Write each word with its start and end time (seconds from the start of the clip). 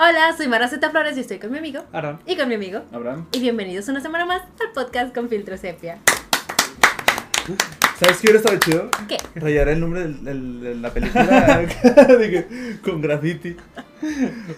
Hola, 0.00 0.34
soy 0.36 0.48
Maraceta 0.48 0.90
Flores 0.90 1.16
y 1.16 1.20
estoy 1.20 1.38
con 1.38 1.50
mi 1.50 1.58
amigo. 1.58 1.84
Aram. 1.92 2.18
Y 2.26 2.36
con 2.36 2.48
mi 2.48 2.54
amigo. 2.54 2.82
Abraham. 2.92 3.26
Y 3.32 3.40
bienvenidos 3.40 3.88
una 3.88 4.00
semana 4.00 4.26
más 4.26 4.42
al 4.64 4.72
podcast 4.72 5.14
con 5.14 5.28
Filtro 5.28 5.56
Sepia. 5.56 5.98
¿Sabes 7.98 8.18
qué 8.18 8.28
hubiera 8.30 8.38
estado 8.38 8.58
chido? 8.60 8.90
¿Qué? 9.08 9.16
Rayar 9.34 9.68
el 9.68 9.80
nombre 9.80 10.02
del- 10.02 10.24
del- 10.24 10.60
de 10.60 10.74
la 10.76 10.90
película 10.92 11.58
de 12.18 12.30
que- 12.30 12.76
con 12.82 13.00
graffiti. 13.00 13.56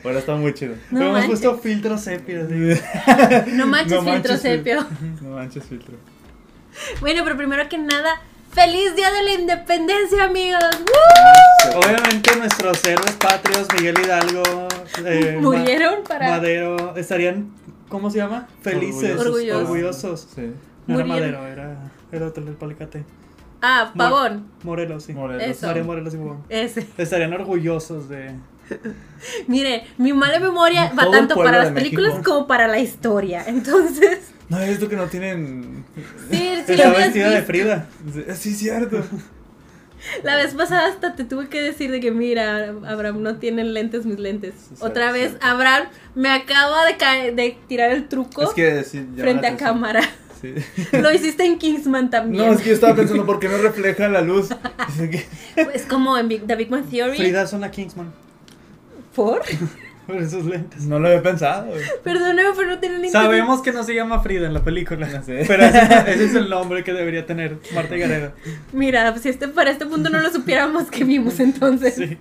Ahora 0.05 0.19
está 0.19 0.35
muy 0.35 0.53
chido. 0.53 0.75
No 0.91 0.98
Pero 0.98 1.03
hemos 1.05 1.12
manches. 1.12 1.41
puesto 1.41 1.59
filtro 1.59 1.96
sepia. 1.98 2.43
así. 2.45 3.53
No 3.57 3.67
manches, 3.67 3.93
No 3.93 4.12
Filtro 4.12 4.32
manches, 4.32 4.41
Sepio. 4.43 4.87
No 5.23 5.30
manches 5.37 5.64
filtro. 5.64 5.96
Bueno, 7.01 7.23
pero 7.25 7.37
primero 7.37 7.67
que 7.69 7.79
nada, 7.79 8.21
¡Feliz 8.53 8.96
Día 8.96 9.11
de 9.12 9.23
la 9.23 9.32
Independencia, 9.35 10.25
amigos! 10.25 10.59
¡Woo! 10.80 11.79
Obviamente 11.80 12.35
nuestros 12.36 12.85
héroes 12.85 13.13
patrios, 13.13 13.67
Miguel 13.77 13.95
Hidalgo, 14.04 14.43
eh, 15.04 15.39
Ma- 15.41 15.50
Murieron 15.50 16.03
para. 16.07 16.31
Madero, 16.31 16.96
estarían, 16.96 17.53
¿cómo 17.89 18.11
se 18.11 18.18
llama? 18.18 18.49
Felices, 18.63 19.18
Orgullosos. 19.21 19.63
orgullosos. 19.63 20.29
Sí. 20.35 20.53
No 20.89 20.96
era. 20.99 21.07
Madero, 21.07 21.46
era, 21.46 21.91
era 22.11 22.27
otro 22.27 22.43
el 22.43 22.55
palicate. 22.55 23.05
Ah, 23.63 23.93
Pavón. 23.96 24.49
Morelos, 24.64 25.05
sí. 25.05 25.13
Morelos. 25.13 25.44
Eso. 25.44 25.67
María 25.69 25.85
Morelos 25.85 26.14
y 26.14 26.17
Pavón. 26.17 26.43
Ese. 26.49 26.86
Estarían 26.99 27.32
orgullosos 27.35 28.08
de... 28.08 28.35
Mire, 29.49 29.86
mi 29.99 30.13
mala 30.13 30.39
memoria 30.41 30.93
va 30.99 31.03
Todo 31.03 31.11
tanto 31.13 31.35
para 31.36 31.58
las 31.58 31.72
películas 31.72 32.14
México. 32.14 32.33
como 32.34 32.47
para 32.47 32.67
la 32.69 32.78
historia. 32.78 33.44
Entonces, 33.47 34.30
No, 34.50 34.59
es 34.61 34.70
esto 34.70 34.89
que 34.89 34.97
no 34.97 35.06
tienen. 35.06 35.84
sí, 36.31 36.36
sí 36.67 36.72
Está 36.75 36.91
vestida 36.91 37.31
de. 37.31 37.42
Frida. 37.42 37.89
Sí, 38.36 38.53
cierto. 38.55 39.03
La 40.25 40.34
vez 40.36 40.55
pasada 40.55 40.86
hasta 40.89 41.14
te 41.14 41.25
tuve 41.25 41.48
que 41.48 41.61
decir 41.62 41.91
de 41.91 42.00
que 42.00 42.11
mira, 42.11 42.75
Abraham 42.86 43.22
no 43.22 43.36
tienen 43.36 43.75
lentes 43.75 44.06
mis 44.06 44.19
lentes. 44.19 44.55
Sí, 44.70 44.74
Otra 44.80 45.08
sí. 45.12 45.19
vez, 45.20 45.33
Abraham 45.42 45.89
me 46.14 46.30
acaba 46.30 46.86
de, 46.86 46.97
caer- 46.97 47.34
de 47.34 47.58
tirar 47.69 47.91
el 47.92 48.08
truco 48.08 48.42
Es 48.42 48.50
que 48.50 48.83
frente 49.16 49.42
la 49.48 49.55
a 49.55 49.56
cámara. 49.58 50.00
Sí. 50.41 50.55
Lo 50.92 51.12
hiciste 51.12 51.44
en 51.44 51.58
Kingsman 51.58 52.08
también. 52.08 52.46
No, 52.46 52.52
es 52.55 52.62
que 52.62 52.69
yo 52.70 52.74
estaba 52.74 52.96
pensando, 52.96 53.27
¿por 53.27 53.39
qué 53.41 53.48
no 53.50 53.58
refleja 53.58 54.08
la 54.08 54.22
luz? 54.22 54.48
Es 55.74 55.83
como 55.84 56.17
en 56.17 56.28
Big- 56.28 56.46
The 56.46 56.56
Big 56.56 56.70
Man 56.70 56.84
Theory. 56.89 57.19
Frida 57.19 57.46
son 57.46 57.62
a 57.62 57.70
Kingsman. 57.70 58.11
¿Por? 59.14 59.42
Por 60.11 60.22
esos 60.22 60.44
lentes. 60.44 60.83
No 60.83 60.98
lo 60.98 61.08
había 61.08 61.22
pensado. 61.22 61.72
Perdóname, 62.03 62.50
pero 62.56 62.69
no 62.69 62.78
tienen 62.78 63.00
ni 63.00 63.11
Sabemos 63.11 63.62
que 63.62 63.72
no 63.72 63.84
se 63.84 63.94
llama 63.94 64.20
Frida 64.20 64.47
en 64.47 64.55
la 64.55 64.64
película. 64.64 65.06
No 65.06 65.22
sé. 65.22 65.44
Pero 65.47 65.64
ese, 65.64 65.78
ese 65.78 66.25
es 66.25 66.34
el 66.34 66.50
nombre 66.50 66.83
que 66.83 66.92
debería 66.92 67.27
tener 67.27 67.58
Marta 67.75 67.97
Gareda. 67.97 68.33
Mira, 68.72 69.17
si 69.19 69.28
este, 69.28 69.48
para 69.48 69.70
este 69.70 69.86
punto 69.86 70.11
no 70.11 70.20
lo 70.20 70.30
supiéramos 70.30 70.91
que 70.91 71.05
vimos 71.05 71.39
entonces. 71.39 71.94
Sí. 71.94 72.19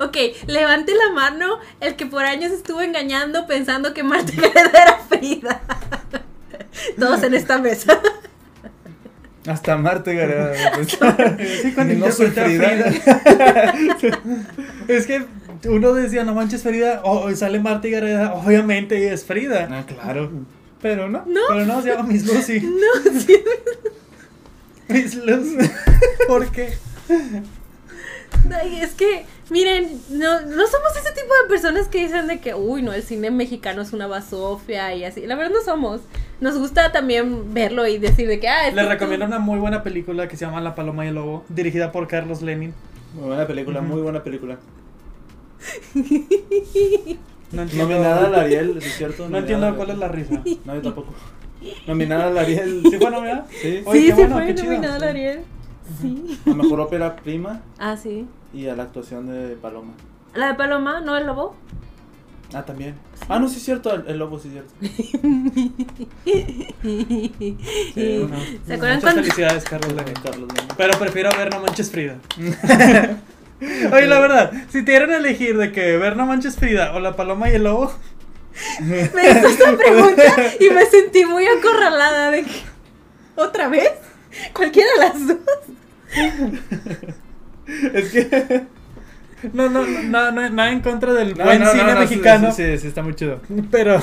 Ok, 0.00 0.16
levante 0.46 0.92
la 0.92 1.12
mano 1.14 1.58
el 1.80 1.94
que 1.94 2.04
por 2.04 2.24
años 2.24 2.52
estuvo 2.52 2.82
engañando 2.82 3.46
pensando 3.46 3.94
que 3.94 4.02
Marta 4.02 4.32
Gareda 4.36 4.82
era 4.82 4.98
Frida. 5.08 5.60
Todos 6.98 7.22
en 7.22 7.34
esta 7.34 7.58
mesa. 7.58 8.00
Hasta 9.46 9.76
Marte 9.76 10.14
Gareda. 10.14 10.54
Sí, 10.84 11.72
cuando 11.74 11.94
no 11.94 12.12
soy 12.12 12.26
interpreta 12.26 12.88
a 12.88 13.72
Frida. 13.72 14.18
Es 14.88 15.06
que 15.06 15.24
uno 15.64 15.92
decía, 15.94 16.24
no 16.24 16.34
manches 16.34 16.62
Frida, 16.62 17.00
o 17.04 17.26
o 17.26 17.34
sale 17.36 17.60
Marta 17.60 17.88
y 17.88 17.90
Gareda, 17.90 18.34
obviamente 18.34 19.12
es 19.12 19.24
Frida. 19.24 19.68
Ah, 19.70 19.84
claro. 19.86 20.30
Pero 20.80 21.08
no, 21.08 21.24
No. 21.26 21.40
pero 21.48 21.66
no, 21.66 21.82
se 21.82 21.88
llama 21.90 22.04
Miss 22.04 22.26
Lucy. 22.26 22.60
No, 22.60 23.20
sí. 23.20 23.36
Miss 24.88 25.14
Lucy. 25.16 25.56
¿Por 26.26 26.50
qué? 26.50 26.72
Ay, 28.52 28.80
es 28.80 28.92
que, 28.92 29.26
miren, 29.50 30.00
no, 30.08 30.40
no 30.40 30.66
somos 30.66 30.96
ese 30.98 31.12
tipo 31.12 31.32
de 31.42 31.48
personas 31.48 31.88
que 31.88 31.98
dicen 31.98 32.26
de 32.26 32.40
que, 32.40 32.54
uy, 32.54 32.82
no, 32.82 32.92
el 32.92 33.02
cine 33.02 33.30
mexicano 33.30 33.82
es 33.82 33.92
una 33.92 34.06
basofia 34.06 34.94
y 34.94 35.04
así. 35.04 35.26
La 35.26 35.34
verdad 35.36 35.52
no 35.52 35.62
somos. 35.62 36.00
Nos 36.40 36.56
gusta 36.56 36.90
también 36.90 37.52
verlo 37.52 37.86
y 37.86 37.98
decir 37.98 38.26
de 38.26 38.40
que, 38.40 38.48
ah, 38.48 38.66
es 38.68 38.74
Les 38.74 38.88
recomiendo 38.88 39.26
una 39.26 39.38
muy 39.38 39.58
buena 39.58 39.82
película 39.82 40.26
que 40.26 40.36
se 40.38 40.46
llama 40.46 40.60
La 40.62 40.74
Paloma 40.74 41.04
y 41.04 41.08
el 41.08 41.16
Lobo, 41.16 41.44
dirigida 41.50 41.92
por 41.92 42.08
Carlos 42.08 42.40
Lenin. 42.40 42.72
Muy 43.14 43.26
buena 43.26 43.46
película, 43.46 43.82
muy 43.82 44.00
buena 44.00 44.22
película. 44.24 44.56
No 47.52 47.62
entiendo, 47.62 47.88
Nominada 47.88 48.26
al 48.26 48.34
Ariel, 48.36 48.78
¿sí 48.80 48.86
es 48.88 48.96
cierto? 48.96 49.28
no 49.28 49.38
entiendo 49.38 49.74
cuál 49.76 49.90
es 49.90 49.98
la 49.98 50.06
risa. 50.08 50.40
No, 50.64 50.74
yo 50.76 50.82
tampoco. 50.82 51.12
Nominada 51.86 52.28
al 52.28 52.38
Ariel. 52.38 52.82
¿Sí 52.88 52.96
fue 52.98 53.10
nominada? 53.10 53.44
Sí. 53.60 53.82
Oye, 53.84 54.00
sí, 54.00 54.06
qué 54.06 54.12
sí 54.12 54.20
bueno, 54.20 54.36
fue 54.36 54.46
qué 54.46 54.54
chido. 54.54 54.66
nominada 54.72 54.94
al 54.96 55.02
Ariel. 55.02 55.40
Sí. 56.00 56.38
A 56.46 56.54
mejor 56.54 56.80
ópera 56.80 57.16
prima 57.16 57.60
Ah, 57.78 57.96
sí. 57.96 58.24
y 58.54 58.68
a 58.68 58.76
la 58.76 58.84
actuación 58.84 59.26
de 59.26 59.56
Paloma. 59.56 59.92
La 60.34 60.46
de 60.48 60.54
Paloma, 60.54 61.00
¿no 61.00 61.16
el 61.16 61.26
lobo? 61.26 61.56
Ah, 62.54 62.64
también. 62.64 62.94
Ah, 63.28 63.38
no, 63.40 63.48
sí 63.48 63.56
es 63.56 63.64
cierto, 63.64 63.92
el, 63.94 64.04
el 64.06 64.18
lobo 64.18 64.38
sí 64.38 64.48
es 64.48 64.54
cierto. 64.54 64.72
Sí, 67.94 68.18
una- 68.22 68.38
¿Se 68.66 68.74
acuerdan 68.74 68.96
Muchas 68.96 69.00
cuando- 69.02 69.22
felicidades, 69.22 69.64
Carlos 69.64 69.92
Lenin. 69.92 70.14
Carlos. 70.22 70.48
Pero 70.76 70.98
prefiero 70.98 71.30
ver 71.36 71.52
No 71.52 71.60
Manches 71.60 71.90
Frida. 71.90 72.16
Oye, 73.60 74.06
la 74.06 74.20
verdad, 74.20 74.52
si 74.70 74.82
te 74.84 74.92
dieran 74.92 75.10
a 75.10 75.18
elegir 75.18 75.56
de 75.58 75.72
que 75.72 75.96
ver 75.96 76.16
No 76.16 76.26
Manches 76.26 76.56
Frida 76.56 76.94
o 76.94 77.00
La 77.00 77.14
Paloma 77.16 77.50
y 77.50 77.54
el 77.54 77.64
Lobo, 77.64 77.92
Me 78.80 79.30
hizo 79.30 79.48
esta 79.48 79.76
pregunta 79.76 80.22
y 80.58 80.70
me 80.70 80.84
sentí 80.86 81.24
muy 81.24 81.46
acorralada 81.46 82.30
de 82.30 82.42
que. 82.42 82.62
¿Otra 83.36 83.68
vez? 83.68 83.92
Cualquiera 84.52 84.90
de 84.92 84.98
las 84.98 85.26
dos. 85.26 85.38
es 87.94 88.12
que. 88.12 88.66
No, 89.52 89.68
no, 89.70 89.84
no, 89.86 90.02
no, 90.02 90.32
no, 90.32 90.50
nada 90.50 90.70
en 90.72 90.80
contra 90.80 91.12
del 91.12 91.36
No, 91.36 91.44
buen 91.44 91.60
no, 91.60 91.70
cine 91.70 91.94
no, 91.94 92.00
mexicano. 92.00 92.52
Sí, 92.52 92.62
sí, 92.64 92.78
sí, 92.78 92.86
está 92.88 93.02
muy 93.02 93.14
chido. 93.14 93.40
Pero, 93.70 94.00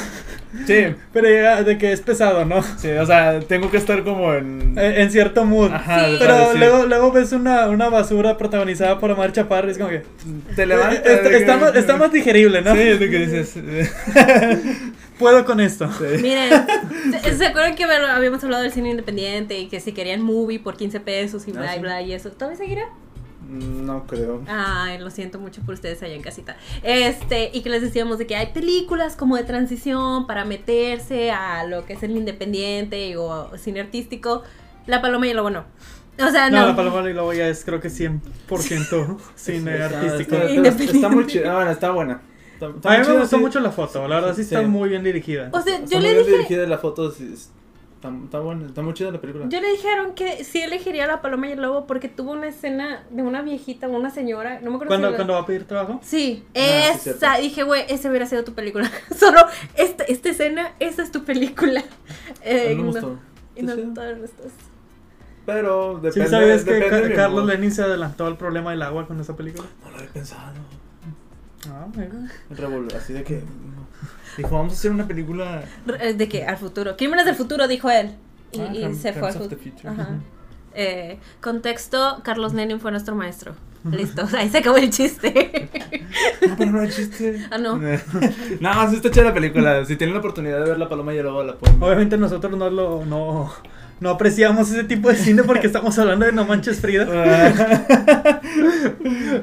Sí, 0.66 0.86
pero 1.14 1.30
ya 1.30 1.62
de 1.64 1.78
que 1.78 1.92
es 1.92 2.02
pesado, 2.02 2.44
¿no? 2.46 2.64
sí, 2.78 2.90
o 2.92 3.06
sea, 3.06 3.40
tengo 3.42 3.70
que 3.70 3.78
estar 3.78 4.04
como 4.04 4.34
en. 4.34 4.74
Eh, 4.78 5.02
En 5.02 5.12
cierto 5.12 5.46
mood. 5.46 5.72
Ajá, 5.72 6.06
Sí. 6.08 6.16
Pero 6.20 6.54
luego, 6.56 6.86
luego 6.86 7.12
ves 7.12 7.32
una, 7.34 7.68
una 7.68 7.90
basura 7.90 8.38
protagonizada 8.38 9.00
por 9.00 9.12
Omar 9.12 9.32
Chaparro 9.34 9.68
y 9.68 9.72
es 9.72 9.78
como 9.78 9.90
que. 9.90 10.04
te 10.56 10.66
levantas. 10.66 11.06
Eh, 11.06 11.14
está, 11.14 11.30
está 11.38 11.58
más, 11.58 11.76
está 11.76 11.96
más 11.98 12.12
digerible, 12.12 12.62
¿no? 12.62 12.74
Sí, 12.74 12.80
es 12.82 13.00
lo 13.02 13.10
que 13.10 13.20
dices. 13.28 13.54
Puedo 15.20 15.46
con 15.46 15.60
esto. 15.60 15.90
Sí. 15.98 16.22
Miren, 16.22 16.52
¿se, 17.24 17.38
se 17.38 17.46
acuerdan 17.48 17.76
que 17.76 17.84
habíamos 17.86 18.44
hablado 18.44 18.62
del 18.64 18.72
cine 18.72 18.92
independiente 18.92 19.58
y 19.58 19.68
que 19.68 19.80
si 19.80 19.92
querían 19.92 20.22
movie 20.22 20.60
por 20.60 20.78
15 20.78 21.00
pesos 21.00 21.48
y 21.48 21.52
bla, 21.52 21.70
Ah, 21.70 21.74
y 21.74 21.76
sí. 21.78 21.82
bla, 21.82 22.02
y 22.04 22.14
eso? 22.14 22.32
¿Todavía 22.32 22.58
seguirá? 22.58 22.84
No 23.50 24.06
creo. 24.08 24.44
Ay, 24.48 24.98
lo 25.00 25.10
siento 25.10 25.40
mucho 25.40 25.62
por 25.62 25.76
ustedes 25.76 26.04
allá 26.04 26.14
en 26.16 26.22
casita. 26.22 26.58
Este, 26.84 27.50
y 27.54 27.62
que 27.62 27.70
les 27.70 27.82
decíamos 27.82 28.18
de 28.18 28.28
que 28.28 28.36
hay 28.36 28.48
películas 28.54 29.16
como 29.16 29.38
de 29.38 29.44
transición 29.44 30.28
para 30.28 30.44
meterse 30.46 31.32
a 31.32 31.64
lo 31.66 31.86
que 31.86 31.94
es 31.94 32.04
el 32.04 32.12
independiente 32.18 33.16
o 33.18 33.56
cine 33.58 33.80
artístico. 33.82 34.44
La 34.86 35.02
paloma 35.02 35.28
y 35.28 35.32
el 35.32 35.38
lobo 35.38 35.50
no. 35.50 35.66
O 36.20 36.30
sea, 36.32 36.50
No, 36.50 36.62
no. 36.62 36.68
la 36.68 36.76
paloma 36.76 37.10
y 37.10 37.14
luego 37.14 37.32
ya 37.34 37.48
es 37.48 37.64
creo 37.64 37.80
que 37.80 37.90
100% 37.90 39.18
cine 39.36 39.72
artístico. 39.84 40.36
Está, 40.36 40.50
Independiente. 40.52 40.96
está 40.98 41.10
muy 41.10 41.28
chida. 41.28 41.52
Ah, 41.52 41.56
bueno, 41.56 41.72
está 41.72 41.92
buena. 41.92 42.22
Está, 42.54 42.68
está 42.70 42.94
A 42.94 42.98
mí 43.00 43.08
me 43.08 43.20
gustó 43.20 43.36
sí. 43.38 43.42
mucho 43.44 43.60
la 43.60 43.72
foto, 43.72 44.08
la 44.08 44.16
verdad 44.16 44.36
sí 44.36 44.42
está 44.42 44.62
Sí. 44.62 44.66
muy 44.66 44.90
bien 44.90 45.04
dirigida. 45.04 45.50
O 45.54 45.62
sea, 45.62 45.76
Está 45.76 45.90
yo 45.92 45.98
muy 46.00 46.08
le 46.08 46.14
bien 46.14 46.26
dije, 46.26 46.38
dirigida 46.38 46.66
la 46.68 46.78
foto. 46.80 47.14
Está, 47.98 48.12
está 48.24 48.40
buena, 48.40 48.68
está 48.68 48.82
muy 48.82 48.94
chida 48.94 49.12
la 49.12 49.20
película. 49.20 49.46
yo 49.50 49.60
le 49.60 49.70
dijeron 49.72 50.14
que 50.14 50.44
sí 50.44 50.62
elegiría 50.62 51.08
la 51.08 51.22
paloma 51.22 51.48
y 51.48 51.52
el 51.54 51.62
lobo 51.62 51.88
porque 51.88 52.08
tuvo 52.10 52.32
una 52.32 52.48
escena 52.48 53.04
de 53.10 53.24
una 53.24 53.42
viejita, 53.42 53.88
una 53.88 54.10
señora, 54.12 54.60
no 54.62 54.70
me 54.70 54.76
acuerdo 54.76 54.88
¿Cuándo, 54.92 55.10
si 55.10 55.16
cuando 55.16 55.34
va 55.34 55.40
a 55.40 55.46
pedir 55.46 55.66
trabajo? 55.66 56.00
Sí, 56.04 56.46
Ah, 56.56 56.92
esa. 56.94 57.38
dije, 57.38 57.64
güey, 57.64 57.84
esa 57.90 58.10
hubiera 58.10 58.26
sido 58.26 58.44
tu 58.44 58.54
película. 58.54 58.90
Solo 59.16 59.42
esta, 59.76 60.04
esta 60.06 60.30
escena, 60.30 60.74
esa 60.80 61.04
es 61.04 61.12
tu 61.12 61.24
película. 61.24 61.84
Eh, 62.44 62.76
no, 62.76 62.86
gustó. 62.86 63.20
y 63.56 63.64
no 63.64 63.76
Sí, 63.76 63.82
estas. 64.24 64.52
Pero 65.46 65.96
depende. 65.96 66.26
¿Sí 66.26 66.32
sabes 66.32 66.64
que 66.64 66.74
depende 66.74 67.14
Carlos. 67.16 67.46
Lenin 67.46 67.72
se 67.72 67.82
adelantó 67.82 68.26
al 68.26 68.38
problema 68.38 68.72
del 68.72 68.82
agua 68.82 69.08
con 69.08 69.20
esa 69.20 69.36
película? 69.36 69.68
No 69.84 69.92
lo 69.92 69.98
había 69.98 70.10
pensado. 70.10 70.54
Ah, 71.70 71.88
mira. 71.96 72.98
Así 72.98 73.14
de 73.14 73.24
que. 73.24 73.44
Dijo, 74.38 74.50
vamos 74.56 74.74
a 74.74 74.76
hacer 74.76 74.92
una 74.92 75.08
película. 75.08 75.64
Re- 75.86 76.14
¿De 76.14 76.30
qué? 76.30 76.46
Al 76.46 76.58
futuro. 76.58 76.96
Crímenes 76.96 77.26
del 77.26 77.36
futuro, 77.36 77.68
dijo 77.68 77.90
él. 77.90 78.12
Y, 78.52 78.60
Ah, 78.62 78.72
y 78.74 78.96
se 78.96 79.14
fue 79.14 79.30
al 79.30 79.36
Crimes 79.36 79.36
of 79.36 79.50
the 79.50 79.56
futuro. 79.56 79.62
Future. 79.76 79.90
Ajá. 79.90 80.10
Eh, 80.74 81.18
contexto, 81.42 82.22
Carlos 82.24 82.54
Lenin 82.54 82.80
fue 82.80 82.92
nuestro 82.92 83.16
maestro. 83.16 83.56
Listo, 83.92 84.28
ahí 84.38 84.50
se 84.50 84.60
acabó 84.60 84.78
el 84.78 84.90
chiste. 84.92 85.70
No, 86.48 86.56
pero 86.58 86.72
no 86.72 86.82
hay 86.82 86.90
chiste. 86.90 87.46
Ah, 87.50 87.58
no. 87.58 87.78
no, 88.60 88.90
sí 88.90 88.96
está 88.98 89.10
chida 89.12 89.24
la 89.26 89.34
película. 89.34 89.86
Si 89.86 89.96
tienen 89.96 90.14
la 90.14 90.20
oportunidad 90.20 90.60
de 90.64 90.70
ver 90.70 90.78
La 90.80 90.88
Paloma 90.90 91.14
y 91.14 91.18
el 91.18 91.26
Lobo, 91.26 91.44
la 91.44 91.56
pueden 91.56 91.80
ver. 91.80 91.88
Obviamente 91.90 92.18
nosotros 92.18 92.56
no 92.58 92.70
lo 92.70 93.06
no, 93.06 93.52
no 94.00 94.12
apreciamos 94.12 94.70
ese 94.70 94.84
tipo 94.84 95.10
de 95.10 95.16
cine 95.16 95.44
porque 95.44 95.68
estamos 95.68 95.98
hablando 95.98 96.26
de 96.26 96.32
No 96.32 96.46
Manches 96.46 96.80
Frida. 96.80 97.06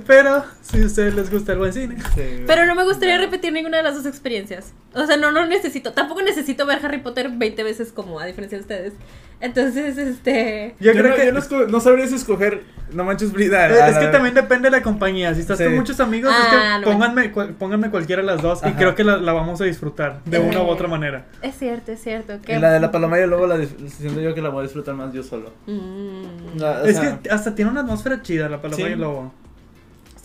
Pero 0.07 0.45
Si 0.63 0.81
a 0.81 0.87
ustedes 0.87 1.15
les 1.15 1.31
gusta 1.31 1.53
el 1.53 1.59
buen 1.59 1.73
cine. 1.73 1.97
Sí. 2.15 2.45
Pero 2.47 2.65
no 2.67 2.75
me 2.75 2.85
gustaría 2.85 3.19
repetir 3.19 3.53
ninguna 3.53 3.79
de 3.79 3.83
las 3.83 3.97
dos 3.97 4.07
experiencias. 4.07 4.73
O 4.95 5.07
sea, 5.07 5.17
no, 5.17 5.33
no 5.33 5.47
necesito. 5.47 5.93
Tampoco 5.93 6.23
necesito 6.23 6.67
ver 6.67 6.85
Harry 6.85 6.99
Potter 6.99 7.31
20 7.31 7.63
veces 7.65 7.93
como 7.93 8.21
a 8.21 8.27
diferencia 8.27 8.59
de 8.59 8.63
ustedes. 8.63 8.93
Entonces, 9.41 9.99
este. 9.99 10.75
Yo, 10.81 10.93
Yo, 10.93 10.99
creo 11.01 11.11
no, 11.11 11.17
que. 11.17 11.27
yo 11.27 11.59
no, 11.59 11.67
no 11.67 11.81
sabrías 11.81 12.13
escoger 12.13 12.63
No 12.93 13.05
Manches 13.05 13.33
Frida. 13.33 13.69
Eh, 13.69 13.73
Es 13.89 13.95
la- 13.95 14.01
que 14.01 14.07
también 14.09 14.35
depende 14.35 14.71
de 14.71 14.77
la 14.77 14.83
compañía. 14.83 15.35
Si 15.35 15.41
estás 15.41 15.59
Sí. 15.59 15.65
con 15.65 15.75
muchos 15.75 15.99
amigos, 16.01 16.31
es 16.33 16.47
Ah, 16.53 16.79
que 16.81 16.87
no 16.87 16.93
pónganme, 16.93 17.33
cu- 17.33 17.53
pónganme 17.59 17.91
cualquiera 17.91 18.23
de 18.23 18.27
las 18.27 18.41
dos 18.41 18.61
y 18.65 18.71
creo 18.73 18.95
que 18.95 19.03
la, 19.05 19.17
la 19.17 19.33
vamos 19.33 19.61
a 19.61 19.65
disfrutar 19.65 20.21
de 20.25 20.39
una 20.39 20.61
u 20.61 20.67
Eh. 20.67 20.71
otra 20.71 20.87
manera. 20.89 21.27
Es 21.43 21.57
cierto, 21.57 21.93
es 21.93 22.01
cierto. 22.03 22.41
Que... 22.43 22.57
Y 22.57 22.59
la 22.61 22.71
de 22.73 22.81
la 22.81 22.91
paloma 22.93 23.19
y 23.19 23.27
luego 23.27 23.47
la 23.47 23.59
siento 23.89 24.21
yo 24.21 24.35
que 24.35 24.41
la 24.43 24.49
voy 24.51 24.61
a 24.61 24.63
disfrutar 24.65 24.95
más 24.95 25.13
yo 25.13 25.23
solo. 25.23 25.51
Mm. 25.67 26.59
La- 26.59 26.83
es 26.85 26.97
sea, 26.97 27.19
que 27.21 27.29
hasta 27.31 27.55
tiene 27.55 27.71
una 27.71 27.81
atmósfera 27.81 28.23
chida 28.23 28.49
la 28.49 28.61
paloma 28.63 28.77
Sí. 28.77 28.83
y 28.83 28.93
el 28.93 29.01
lobo. 29.01 29.33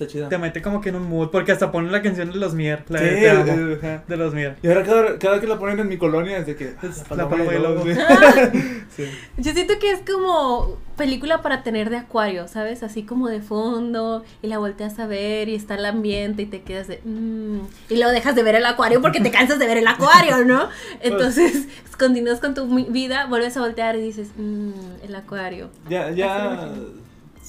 Está 0.04 0.12
chida. 0.12 0.30
Te 0.30 0.38
mete 0.38 0.62
como 0.62 0.82
que 0.82 0.90
en 0.90 0.96
un 0.96 1.10
mood, 1.10 1.30
porque 1.30 1.52
hasta 1.52 1.72
ponen 1.72 1.92
la 1.92 2.02
canción 2.02 2.32
de 2.32 2.38
los 2.38 2.54
Mier, 2.54 2.84
la 2.90 3.00
Sí, 3.00 3.06
de 3.06 3.16
Te 3.16 3.30
amo, 3.30 3.52
ajá. 3.78 4.04
de 4.08 4.18
los 4.18 4.34
Mier. 4.34 4.56
Y 4.62 4.68
ahora 4.68 4.84
cada, 4.84 5.20
cada 5.20 5.40
que 5.42 5.48
la 5.48 5.60
ponen 5.60 5.80
en 5.80 5.88
mi 5.88 5.98
colonia 5.98 6.38
es 6.38 6.46
de 6.48 6.56
que 6.56 6.66
Es 6.82 7.04
ah, 7.10 7.16
la 7.16 7.28
paloma 7.30 7.52
y 7.52 7.56
el 7.56 7.64
lobo. 7.64 7.84
sí. 8.96 9.06
Yo 9.38 9.54
siento 9.54 9.74
que 9.80 9.92
es 9.92 10.00
como 10.10 10.78
película 10.98 11.42
para 11.42 11.64
tener 11.64 11.90
de 11.90 11.98
acuario, 11.98 12.48
¿sabes? 12.50 12.84
Así 12.84 13.04
como 13.04 13.30
de 13.30 13.42
fondo 13.42 14.24
y 14.42 14.48
la 14.48 14.58
volteas 14.58 15.00
a 15.00 15.08
ver 15.08 15.48
y 15.48 15.56
está 15.56 15.76
el 15.76 15.86
ambiente 15.86 16.42
y 16.42 16.46
te 16.46 16.62
quedas 16.62 16.88
de... 16.90 17.00
mm, 17.06 17.60
y 17.90 17.96
luego 17.96 18.12
dejas 18.12 18.36
de 18.36 18.44
ver 18.44 18.56
el 18.56 18.66
acuario 18.66 19.02
porque 19.02 19.22
te 19.22 19.32
cansas 19.32 19.60
de 19.60 19.68
ver 19.68 19.78
el 19.78 19.88
acuario, 19.88 20.44
¿no? 20.44 20.68
Entonces 21.02 21.68
continúas 22.00 22.40
con 22.42 22.54
tu 22.54 22.68
vida, 22.92 23.28
vuelves 23.28 23.56
a 23.56 23.62
voltear 23.62 23.96
y 23.96 24.02
dices, 24.02 24.30
"Mm, 24.38 24.72
el 25.04 25.16
acuario. 25.16 25.70
Ya, 25.90 26.12
ya 26.12 26.70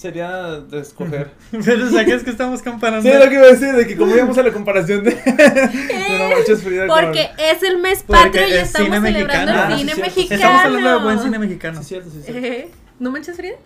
sería 0.00 0.60
de 0.60 0.80
escoger. 0.80 1.30
Pero 1.64 1.86
o 1.86 1.90
sea, 1.90 2.04
que 2.04 2.14
es 2.14 2.22
que 2.24 2.30
estamos 2.30 2.62
comparando. 2.62 3.08
Sí, 3.10 3.16
lo 3.16 3.28
que 3.28 3.34
iba 3.34 3.44
a 3.44 3.50
decir, 3.50 3.72
de 3.74 3.86
que 3.86 3.96
como 3.96 4.14
íbamos 4.14 4.36
a 4.38 4.42
la 4.42 4.52
comparación 4.52 5.04
de, 5.04 5.10
de 5.14 6.18
No 6.18 6.28
Manches 6.36 6.62
Frida 6.62 6.86
con- 6.86 7.04
Porque 7.04 7.28
es 7.38 7.62
el 7.62 7.78
mes 7.78 8.02
Porque 8.06 8.22
patrio 8.24 8.48
y 8.48 8.52
es 8.52 8.62
estamos 8.62 8.88
cine 8.96 9.00
celebrando 9.12 9.52
mexicano. 9.52 9.52
el 9.52 9.72
Ah, 9.72 9.76
cine 9.78 9.78
sí, 9.78 9.94
cierto. 9.94 10.02
mexicano. 10.16 10.40
Estamos 10.40 10.64
hablando 10.64 10.90
de 10.98 11.04
buen 11.04 11.18
cine 11.20 11.38
mexicano. 11.38 11.78
Sí, 11.82 11.88
cierto, 11.88 12.10
sí, 12.10 12.22
sí. 12.26 12.32
Eh, 12.34 12.68
¿No 12.98 13.10
manches 13.10 13.36
Frida? 13.36 13.56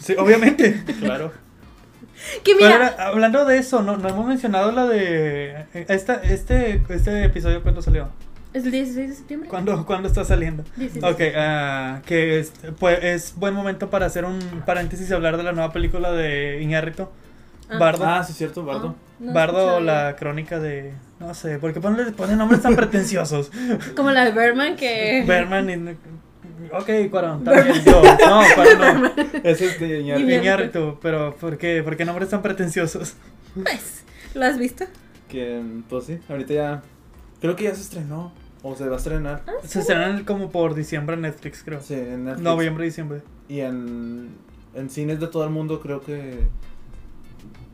Sí, 0.00 0.14
obviamente. 0.18 0.82
Claro. 1.00 1.32
Que 2.42 2.54
mira, 2.54 2.94
hablando 2.98 3.44
de 3.44 3.58
eso, 3.58 3.82
no, 3.82 3.98
no 3.98 4.08
hemos 4.08 4.26
mencionado 4.26 4.72
la 4.72 4.86
de. 4.86 5.50
eh, 5.74 5.84
Esta, 5.88 6.14
este, 6.22 6.82
este 6.88 7.24
episodio, 7.24 7.62
¿cuándo 7.62 7.82
salió? 7.82 8.08
¿Es 8.54 8.64
el 8.64 8.70
16 8.70 9.08
de 9.10 9.14
septiembre? 9.16 9.48
¿Cuándo, 9.48 9.84
¿cuándo 9.84 10.08
está 10.08 10.24
saliendo? 10.24 10.64
16. 10.76 11.04
Ok, 11.04 11.20
ah, 11.36 12.00
que 12.06 12.38
es, 12.38 12.52
pues, 12.78 12.98
es 13.02 13.34
buen 13.36 13.52
momento 13.52 13.90
para 13.90 14.06
hacer 14.06 14.24
un 14.24 14.38
paréntesis 14.64 15.10
y 15.10 15.12
hablar 15.12 15.36
de 15.36 15.42
la 15.42 15.52
nueva 15.52 15.72
película 15.72 16.12
de 16.12 16.62
Iñárritu. 16.62 17.08
Ah. 17.68 17.78
Bardo. 17.78 18.04
Ah, 18.06 18.24
sí, 18.24 18.32
cierto, 18.32 18.64
Bardo. 18.64 18.94
Ah, 18.96 19.14
no 19.18 19.32
Bardo, 19.32 19.80
la 19.80 20.16
crónica 20.16 20.58
de. 20.60 20.92
No 21.18 21.34
sé, 21.34 21.58
porque 21.58 21.80
ponen, 21.80 22.12
ponen 22.14 22.38
nombres 22.38 22.62
tan 22.62 22.76
pretenciosos. 22.76 23.50
Como 23.96 24.10
la 24.10 24.24
de 24.24 24.32
Berman 24.32 24.76
que... 24.76 25.24
Berman 25.26 25.70
y. 25.70 25.96
Ok, 26.72 27.10
Cuarón, 27.10 27.42
también. 27.42 27.84
Yo, 27.84 28.02
no, 28.02 28.42
Cuarón 28.54 29.02
no. 29.02 29.12
Ese 29.42 29.66
es 29.66 29.80
de 29.80 30.00
Iñárritu. 30.00 30.30
Iñárritu. 30.30 30.78
Iñárritu, 30.78 30.98
pero 31.02 31.34
¿por 31.36 31.58
qué? 31.58 31.82
¿Por 31.82 31.96
qué 31.96 32.04
nombres 32.04 32.28
tan 32.30 32.42
pretenciosos? 32.42 33.14
Pues, 33.54 34.04
¿lo 34.34 34.44
has 34.44 34.58
visto? 34.58 34.84
Que, 35.28 35.62
pues 35.88 36.04
sí, 36.04 36.18
ahorita 36.28 36.54
ya. 36.54 36.82
Creo 37.40 37.56
que 37.56 37.64
ya 37.64 37.74
se 37.74 37.82
estrenó. 37.82 38.32
O 38.66 38.74
se 38.74 38.88
va 38.88 38.94
a 38.94 38.98
estrenar. 38.98 39.42
Ah, 39.46 39.52
Se 39.62 39.80
estrenan 39.80 40.24
como 40.24 40.50
por 40.50 40.74
diciembre 40.74 41.14
en 41.14 41.20
Netflix, 41.22 41.62
creo. 41.62 41.80
Sí, 41.82 41.94
en 41.94 42.24
Netflix. 42.24 42.42
Noviembre, 42.42 42.84
diciembre. 42.86 43.20
Y 43.46 43.60
en, 43.60 44.30
en 44.74 44.88
cines 44.90 45.20
de 45.20 45.26
todo 45.28 45.44
el 45.44 45.50
mundo, 45.50 45.80
creo 45.80 46.00
que. 46.00 46.40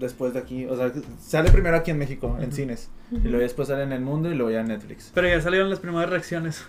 Después 0.01 0.35
de 0.35 0.41
aquí. 0.41 0.67
O 0.67 0.77
sea, 0.77 0.93
sale 1.21 1.51
primero 1.53 1.77
aquí 1.77 1.93
en 1.93 1.99
México, 1.99 2.37
en 2.41 2.53
cines. 2.53 2.91
Y 3.13 3.29
luego 3.29 3.39
después 3.39 3.69
sale 3.69 3.85
en 3.85 3.93
el 3.93 4.01
mundo 4.01 4.31
y 4.31 4.35
luego 4.35 4.51
ya 4.51 4.61
en 4.61 4.69
Netflix. 4.69 5.11
Pero 5.15 5.29
ya 5.29 5.41
salieron 5.41 5.71
las 5.71 5.79
primeras 5.79 6.11
reacciones. 6.11 6.65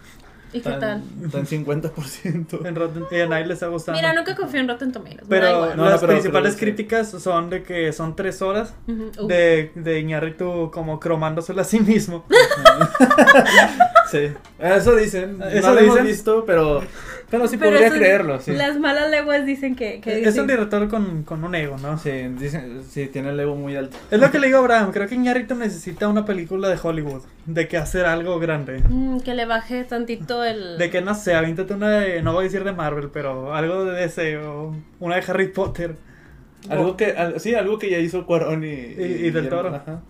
¿Y 0.53 0.59
qué 0.61 0.69
tal? 0.71 1.01
en- 1.19 1.25
Está 1.25 1.39
en 1.39 1.45
50%. 1.47 2.65
En 2.65 2.75
Rotten, 2.75 3.05
y 3.09 3.19
a 3.21 3.27
nadie 3.27 3.45
les 3.45 3.53
está 3.55 3.67
gustando. 3.67 3.99
Mira, 3.99 4.13
nunca 4.13 4.35
confío 4.35 4.59
en 4.59 4.67
Rotten 4.67 4.91
Tomatoes. 4.91 5.23
Pero. 5.29 5.67
No, 5.67 5.75
no, 5.75 5.89
las 5.89 6.01
pero 6.01 6.11
principales 6.13 6.55
críticas 6.57 7.09
son 7.09 7.49
de 7.49 7.63
que 7.63 7.93
son 7.93 8.15
tres 8.15 8.41
horas 8.41 8.73
de, 8.87 9.71
de 9.75 9.99
Iñárritu 9.99 10.69
como 10.73 10.99
cromándosela 10.99 11.61
a 11.61 11.65
sí 11.65 11.79
mismo. 11.79 12.25
Sí. 14.11 14.29
Eso 14.59 14.95
dicen. 14.95 15.41
¿Eso 15.51 15.67
no 15.69 15.73
lo 15.75 15.79
hemos 15.79 15.93
dicen? 15.95 16.07
visto, 16.07 16.43
pero. 16.45 16.81
Pero 17.31 17.47
sí 17.47 17.55
Pero 17.57 17.71
podría 17.71 17.87
eso- 17.87 17.95
creerlo, 17.95 18.39
sí. 18.41 18.51
Las 18.51 18.77
malas 18.77 19.09
lenguas 19.09 19.45
dicen 19.45 19.75
que... 19.75 20.01
que 20.01 20.19
es 20.19 20.25
dicen- 20.35 20.41
un 20.41 20.47
director 20.47 20.87
con, 20.89 21.23
con 21.23 21.43
un 21.43 21.55
ego, 21.55 21.77
¿no? 21.77 21.97
Sí, 21.97 22.11
dicen, 22.37 22.83
sí, 22.87 23.07
tiene 23.07 23.29
el 23.29 23.39
ego 23.39 23.55
muy 23.55 23.75
alto. 23.75 23.97
Es 24.11 24.19
lo 24.19 24.29
que 24.29 24.37
le 24.37 24.47
digo 24.47 24.57
a 24.59 24.61
Abraham, 24.61 24.91
creo 24.91 25.07
que 25.07 25.15
Iñárritu 25.15 25.55
necesita 25.55 26.07
una 26.09 26.25
película 26.25 26.67
de 26.67 26.77
Hollywood, 26.83 27.21
de 27.45 27.67
que 27.69 27.77
hacer 27.77 28.05
algo 28.05 28.37
grande. 28.39 28.83
Mm, 28.87 29.21
que 29.21 29.33
le 29.33 29.45
baje 29.45 29.83
tantito 29.85 30.43
el... 30.43 30.77
De 30.77 30.89
que 30.89 31.01
no 31.01 31.15
sé, 31.15 31.33
avíntate 31.33 31.73
una 31.73 31.89
de, 32.01 32.21
no 32.21 32.33
voy 32.33 32.41
a 32.41 32.43
decir 32.43 32.63
de 32.65 32.73
Marvel, 32.73 33.09
pero 33.13 33.55
algo 33.55 33.85
de 33.85 34.01
DC 34.01 34.37
o 34.37 34.75
una 34.99 35.15
de 35.15 35.23
Harry 35.27 35.47
Potter. 35.47 35.95
Algo 36.69 36.95
que, 36.97 37.13
al- 37.13 37.39
sí, 37.39 37.55
algo 37.55 37.79
que 37.79 37.89
ya 37.89 37.97
hizo 37.97 38.25
Cuarón 38.25 38.63
y, 38.63 38.67
y 38.67 39.31
Del 39.31 39.49
Toro. 39.49 39.73
Ajá. 39.73 40.01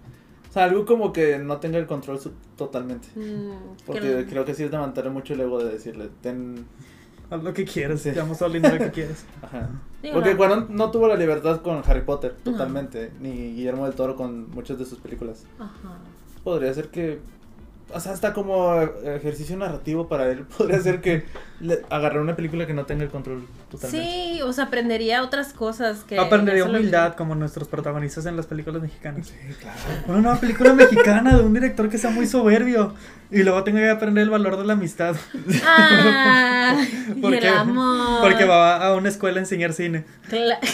O 0.50 0.54
sea, 0.54 0.66
algo 0.66 0.86
como 0.86 1.14
que 1.14 1.38
no 1.40 1.58
tenga 1.58 1.78
el 1.78 1.86
control 1.86 2.20
totalmente. 2.58 3.08
Mm, 3.16 3.52
que 3.78 3.84
Porque 3.86 4.26
creo 4.30 4.44
que 4.44 4.54
sí 4.54 4.64
es 4.64 4.72
levantarle 4.72 5.12
mucho 5.12 5.34
el 5.34 5.40
ego 5.42 5.64
de 5.64 5.72
decirle, 5.72 6.10
ten... 6.22 6.66
Haz 7.32 7.42
lo 7.44 7.54
que 7.54 7.64
quieras, 7.64 8.02
Sí. 8.02 8.12
llamo 8.12 8.36
solo 8.36 8.60
lo 8.60 8.78
que 8.78 8.92
quieras. 8.92 9.24
Ajá. 9.42 9.70
Digo, 10.04 10.16
Porque 10.16 10.32
no. 10.32 10.38
Cuarón 10.38 10.68
no 10.70 10.92
tuvo 10.92 11.08
la 11.08 11.16
libertad 11.16 11.62
con 11.62 11.82
Harry 11.88 12.02
Potter, 12.02 12.36
totalmente. 12.44 13.12
Ni 13.22 13.32
Guillermo 13.56 13.86
del 13.86 13.96
Toro 13.96 14.18
con 14.18 14.52
muchas 14.52 14.78
de 14.78 14.86
sus 14.86 15.00
películas. 15.00 15.46
Ajá. 15.58 15.98
Podría 16.44 16.74
ser 16.74 16.90
que... 16.90 17.20
O 17.94 18.00
sea, 18.00 18.14
hasta 18.14 18.34
como 18.34 18.82
ejercicio 18.82 19.56
narrativo 19.58 20.08
para 20.08 20.30
él. 20.30 20.46
Podría 20.58 20.82
ser 20.82 21.00
que 21.00 21.24
le, 21.62 21.82
agarrar 21.90 22.22
una 22.22 22.36
película 22.36 22.68
que 22.68 22.74
no 22.74 22.86
tenga 22.86 23.04
el 23.04 23.10
control 23.10 23.48
totalmente. 23.70 24.06
Sí, 24.06 24.42
o 24.42 24.52
sea, 24.52 24.66
aprendería 24.66 25.24
otras 25.24 25.54
cosas 25.54 26.04
que... 26.04 26.20
Aprendería 26.20 26.66
humildad 26.66 27.16
como 27.16 27.36
nuestros 27.36 27.70
protagonistas 27.70 28.26
en 28.26 28.36
las 28.36 28.46
películas 28.46 28.82
mexicanas. 28.82 29.28
Sí, 29.28 29.36
claro. 29.60 29.78
Una 30.08 30.22
nueva 30.22 30.38
película 30.38 30.74
mexicana 30.74 31.38
de 31.38 31.44
un 31.44 31.54
director 31.54 31.90
que 31.90 31.98
sea 31.98 32.10
muy 32.10 32.28
soberbio 32.28 32.94
y 33.32 33.44
luego 33.44 33.64
tenga 33.64 33.80
que 33.80 33.90
aprender 33.90 34.24
el 34.24 34.30
valor 34.30 34.58
de 34.58 34.66
la 34.66 34.74
amistad. 34.74 35.16
Ah, 35.66 36.82
y 37.16 37.22
Porque- 37.22 37.38
el 37.40 37.48
amor. 37.48 38.22
Porque 38.22 38.46
va 38.46 38.78
a 38.86 38.96
una 38.96 39.10
escuela 39.10 39.38
a 39.38 39.42
enseñar 39.42 39.74
cine. 39.74 40.04
Cla- 40.30 40.60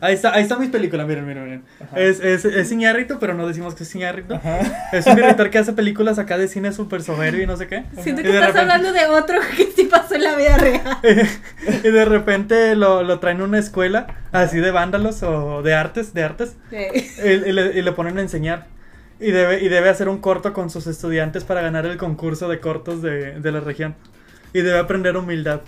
Ahí 0.00 0.14
está, 0.14 0.32
ahí 0.32 0.42
está 0.44 0.56
mi 0.56 0.68
película, 0.68 1.04
miren, 1.04 1.26
miren, 1.26 1.42
miren. 1.44 1.62
Ajá. 1.82 1.98
Es, 1.98 2.20
es, 2.20 2.44
es 2.44 2.70
Iñárritu, 2.70 3.18
pero 3.18 3.34
no 3.34 3.48
decimos 3.48 3.74
que 3.74 3.82
es 3.82 3.92
Iñárritu. 3.96 4.34
Ajá. 4.34 4.60
Es 4.92 5.04
un 5.08 5.16
director 5.16 5.50
que 5.50 5.58
hace 5.58 5.72
películas 5.72 6.20
acá 6.20 6.38
de 6.38 6.46
cine 6.46 6.70
súper 6.72 7.02
soberbio 7.02 7.42
y 7.42 7.46
no 7.48 7.56
sé 7.56 7.66
qué. 7.66 7.82
Siento 8.04 8.20
Y 8.20 8.24
que 8.24 8.30
estás 8.30 8.46
repente- 8.54 8.60
hablando 8.60 8.92
de 8.92 9.06
otro 9.06 9.40
que 9.56 9.72
sí 9.74 9.86
pasó 9.90 10.14
en 10.14 10.22
la 10.22 10.36
vida 10.36 10.56
real. 10.56 10.98
y 11.82 11.88
de 11.90 12.04
repente 12.04 12.76
lo, 12.76 13.02
lo 13.02 13.18
traen 13.18 13.40
a 13.40 13.44
una 13.44 13.58
escuela 13.58 14.06
así 14.30 14.58
de 14.60 14.70
vándalos 14.70 15.24
o 15.24 15.62
de 15.62 15.74
artes, 15.74 16.14
de 16.14 16.22
artes, 16.22 16.54
y, 16.70 17.28
y 17.28 17.52
le, 17.52 17.76
y 17.76 17.82
le 17.82 17.90
ponen 17.90 18.18
a 18.18 18.20
enseñar. 18.20 18.66
Y 19.20 19.30
debe, 19.32 19.62
y 19.64 19.68
debe 19.68 19.88
hacer 19.88 20.08
un 20.08 20.18
corto 20.18 20.52
con 20.52 20.70
sus 20.70 20.86
estudiantes 20.86 21.44
para 21.44 21.60
ganar 21.60 21.84
el 21.86 21.96
concurso 21.96 22.48
de 22.48 22.60
cortos 22.60 23.02
de, 23.02 23.40
de 23.40 23.52
la 23.52 23.60
región. 23.60 23.94
Y 24.52 24.60
debe 24.60 24.78
aprender 24.78 25.16
humildad. 25.16 25.60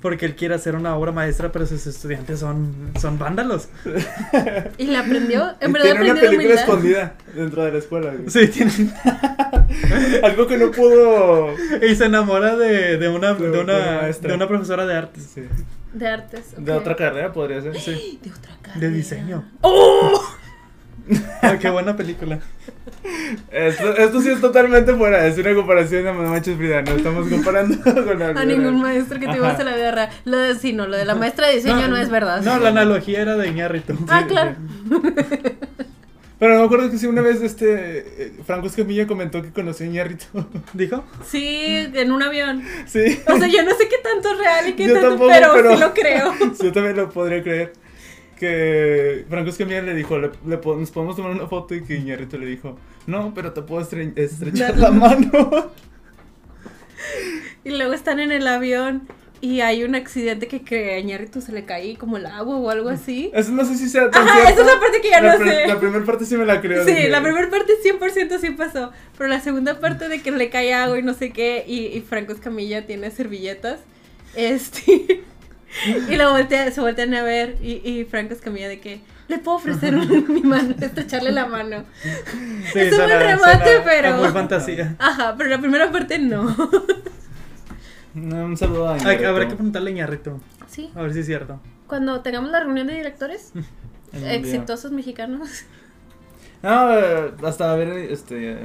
Porque 0.00 0.26
él 0.26 0.34
quiere 0.34 0.54
hacer 0.56 0.74
una 0.74 0.96
obra 0.96 1.12
maestra, 1.12 1.52
pero 1.52 1.64
sus 1.64 1.86
estudiantes 1.86 2.40
son, 2.40 2.90
son 3.00 3.18
vándalos. 3.20 3.68
Y 4.76 4.86
la 4.88 5.00
aprendió. 5.00 5.50
En 5.60 5.72
verdad 5.72 5.90
tiene 5.92 6.00
una 6.00 6.12
aprendió 6.12 6.14
película 6.14 6.36
humildad. 6.36 6.58
escondida 6.64 7.14
dentro 7.36 7.64
de 7.64 7.72
la 7.72 7.78
escuela. 7.78 8.10
güey. 8.12 8.28
Sí, 8.28 8.48
tiene- 8.48 8.72
Algo 10.24 10.46
que 10.48 10.58
no 10.58 10.70
pudo. 10.72 11.54
y 11.88 11.94
se 11.94 12.06
enamora 12.06 12.56
de, 12.56 12.98
de 12.98 13.08
una, 13.08 13.34
De- 13.34 13.50
una, 13.60 14.02
de 14.08 14.34
una 14.34 14.48
profesora 14.48 14.86
de 14.86 14.94
artes. 14.96 15.30
Sí. 15.34 15.42
De 15.92 16.08
artes. 16.08 16.54
De 16.56 16.72
otra 16.72 16.96
carrera 16.96 17.32
podría 17.32 17.60
ser. 17.60 17.78
Sí. 17.78 18.18
De 18.24 18.30
otra 18.30 18.56
carrera. 18.60 18.80
De 18.80 18.90
diseño. 18.90 19.44
¡Oh! 19.60 20.20
Ah, 21.42 21.58
qué 21.58 21.68
buena 21.70 21.96
película. 21.96 22.38
Esto, 23.50 23.96
esto 23.96 24.20
sí 24.20 24.28
es 24.30 24.40
totalmente 24.40 24.94
fuera. 24.94 25.26
Es 25.26 25.36
una 25.38 25.54
comparación 25.54 26.04
de 26.04 26.12
Manchos 26.12 26.56
Frida. 26.56 26.82
No 26.82 26.92
estamos 26.92 27.28
comparando 27.28 27.76
con 28.04 28.18
la. 28.18 28.28
A 28.28 28.44
ningún 28.44 28.80
maestro 28.80 29.18
que 29.18 29.26
tuvimos 29.26 29.48
Ajá. 29.48 29.60
en 29.62 29.66
la 29.66 29.76
vida 29.76 29.90
real. 29.90 30.08
Lo 30.24 30.36
de 30.38 30.54
sí, 30.54 30.72
no, 30.72 30.86
lo 30.86 30.96
de 30.96 31.04
la 31.04 31.14
maestra 31.16 31.48
de 31.48 31.56
diseño 31.56 31.88
no, 31.88 31.96
es 31.96 32.08
verdad. 32.10 32.42
No, 32.42 32.58
la 32.60 32.68
analogía 32.68 33.20
era 33.22 33.36
de 33.36 33.48
Iñárritu. 33.48 33.96
Ah, 34.08 34.24
claro. 34.28 34.54
Pero 36.38 36.54
no 36.54 36.60
me 36.60 36.66
acuerdo 36.66 36.90
que 36.90 36.98
sí, 36.98 37.06
una 37.06 37.22
vez 37.22 37.40
este. 37.40 37.98
eh, 38.24 38.32
Franco 38.44 38.66
Escamilla 38.66 39.06
comentó 39.06 39.42
que 39.42 39.50
conoció 39.50 39.86
a 39.86 39.88
Iñárritu. 39.88 40.24
¿Dijo? 40.72 41.04
Sí, 41.26 41.88
en 41.94 42.10
un 42.12 42.22
avión. 42.22 42.62
sí. 42.86 43.20
O 43.28 43.36
sea, 43.38 43.46
yo 43.48 43.62
no 43.64 43.70
sé 43.76 43.88
qué 43.88 43.96
tanto 44.02 44.30
es 44.32 44.38
real 44.38 44.68
y 44.68 44.72
qué 44.74 44.86
Yo 44.88 44.94
tanto, 44.94 45.08
tampoco, 45.10 45.30
pero, 45.32 45.52
pero- 45.54 45.74
sí 45.74 45.80
lo 45.80 45.94
creo. 45.94 46.32
Sí, 46.54 46.64
Yo 46.66 46.72
también 46.72 46.96
lo 46.96 47.10
podría 47.10 47.42
creer. 47.42 47.72
Que 48.42 49.24
Franco 49.28 49.50
Escamilla 49.50 49.82
le 49.82 49.94
dijo, 49.94 50.18
le, 50.18 50.30
nos 50.44 50.90
podemos 50.90 51.14
tomar 51.14 51.30
una 51.30 51.46
foto 51.46 51.76
y 51.76 51.84
que 51.84 51.94
Iñárritu 51.94 52.38
le 52.38 52.46
dijo, 52.46 52.76
no, 53.06 53.32
pero 53.34 53.52
te 53.52 53.62
puedo 53.62 53.80
estre- 53.88 54.12
estrechar 54.16 54.76
la 54.76 54.90
mano. 54.90 55.30
Y 57.64 57.70
luego 57.70 57.92
están 57.92 58.18
en 58.18 58.32
el 58.32 58.46
avión 58.48 59.02
y 59.40 59.60
hay 59.60 59.84
un 59.84 59.94
accidente 59.94 60.48
que, 60.48 60.62
que 60.62 60.94
a 60.94 60.98
Iñárritu 60.98 61.40
se 61.40 61.52
le 61.52 61.64
cae 61.64 61.96
como 61.96 62.16
el 62.16 62.26
agua 62.26 62.56
o 62.56 62.70
algo 62.70 62.88
así. 62.88 63.30
Eso 63.32 63.52
no 63.52 63.64
sé 63.64 63.76
si 63.76 63.88
sea 63.88 64.10
tan 64.10 64.26
Ajá, 64.26 64.34
cierto. 64.34 64.50
esa 64.52 64.60
es 64.62 64.66
la 64.74 64.80
parte 64.80 65.00
que 65.00 65.10
ya 65.10 65.20
la 65.20 65.38
no 65.38 65.44
sé. 65.44 65.66
La 65.68 65.78
primera 65.78 66.04
parte 66.04 66.24
sí 66.24 66.36
me 66.36 66.44
la 66.44 66.60
creo. 66.60 66.84
Sí, 66.84 67.08
la 67.08 67.22
primera 67.22 67.48
parte 67.50 67.72
100% 67.84 68.40
sí 68.40 68.50
pasó, 68.50 68.90
pero 69.16 69.28
la 69.30 69.40
segunda 69.40 69.78
parte 69.78 70.08
de 70.08 70.20
que 70.20 70.32
le 70.32 70.50
cae 70.50 70.74
agua 70.74 70.98
y 70.98 71.02
no 71.02 71.14
sé 71.14 71.30
qué, 71.30 71.64
y, 71.66 71.86
y 71.86 72.00
Franco 72.00 72.32
Escamilla 72.32 72.84
tiene 72.86 73.10
servilletas, 73.12 73.78
este, 74.34 75.22
y 76.08 76.16
lo 76.16 76.30
voltea, 76.32 76.70
se 76.70 76.80
voltean 76.80 77.14
a 77.14 77.22
ver, 77.22 77.56
y, 77.62 77.80
y 77.88 78.04
Franco 78.04 78.34
Escamilla 78.34 78.68
de 78.68 78.80
que, 78.80 79.00
le 79.28 79.38
puedo 79.38 79.56
ofrecer 79.58 79.94
un- 79.94 80.26
mi 80.34 80.42
mano, 80.42 80.74
estrecharle 80.80 81.32
la 81.32 81.46
mano. 81.46 81.84
Sí, 82.72 82.78
Es 82.80 82.92
un 82.92 82.98
buen 82.98 83.18
remate, 83.20 83.64
suena 83.64 83.84
pero- 83.84 84.16
Muy 84.18 84.28
fantasía. 84.28 84.96
Ajá, 84.98 85.34
pero 85.38 85.50
la 85.50 85.58
primera 85.58 85.90
parte 85.90 86.18
no. 86.18 86.54
No, 88.14 88.44
un 88.44 88.56
saludo 88.56 88.90
a 88.90 88.98
Iñárritu. 88.98 89.26
habrá 89.28 89.48
que 89.48 89.54
preguntarle 89.54 89.90
a 89.90 89.92
Iñárritu, 89.92 90.40
Sí, 90.68 90.90
a 90.94 91.02
ver 91.02 91.12
si 91.14 91.20
es 91.20 91.26
cierto. 91.26 91.60
cuando 91.86 92.20
tengamos 92.20 92.50
la 92.50 92.60
reunión 92.60 92.86
de 92.86 92.94
directores 92.94 93.52
exitosos 94.12 94.92
mexicanos. 94.92 95.48
No, 96.62 96.92
eh, 96.98 97.32
hasta 97.44 97.74
ver 97.74 97.88
este. 98.10 98.58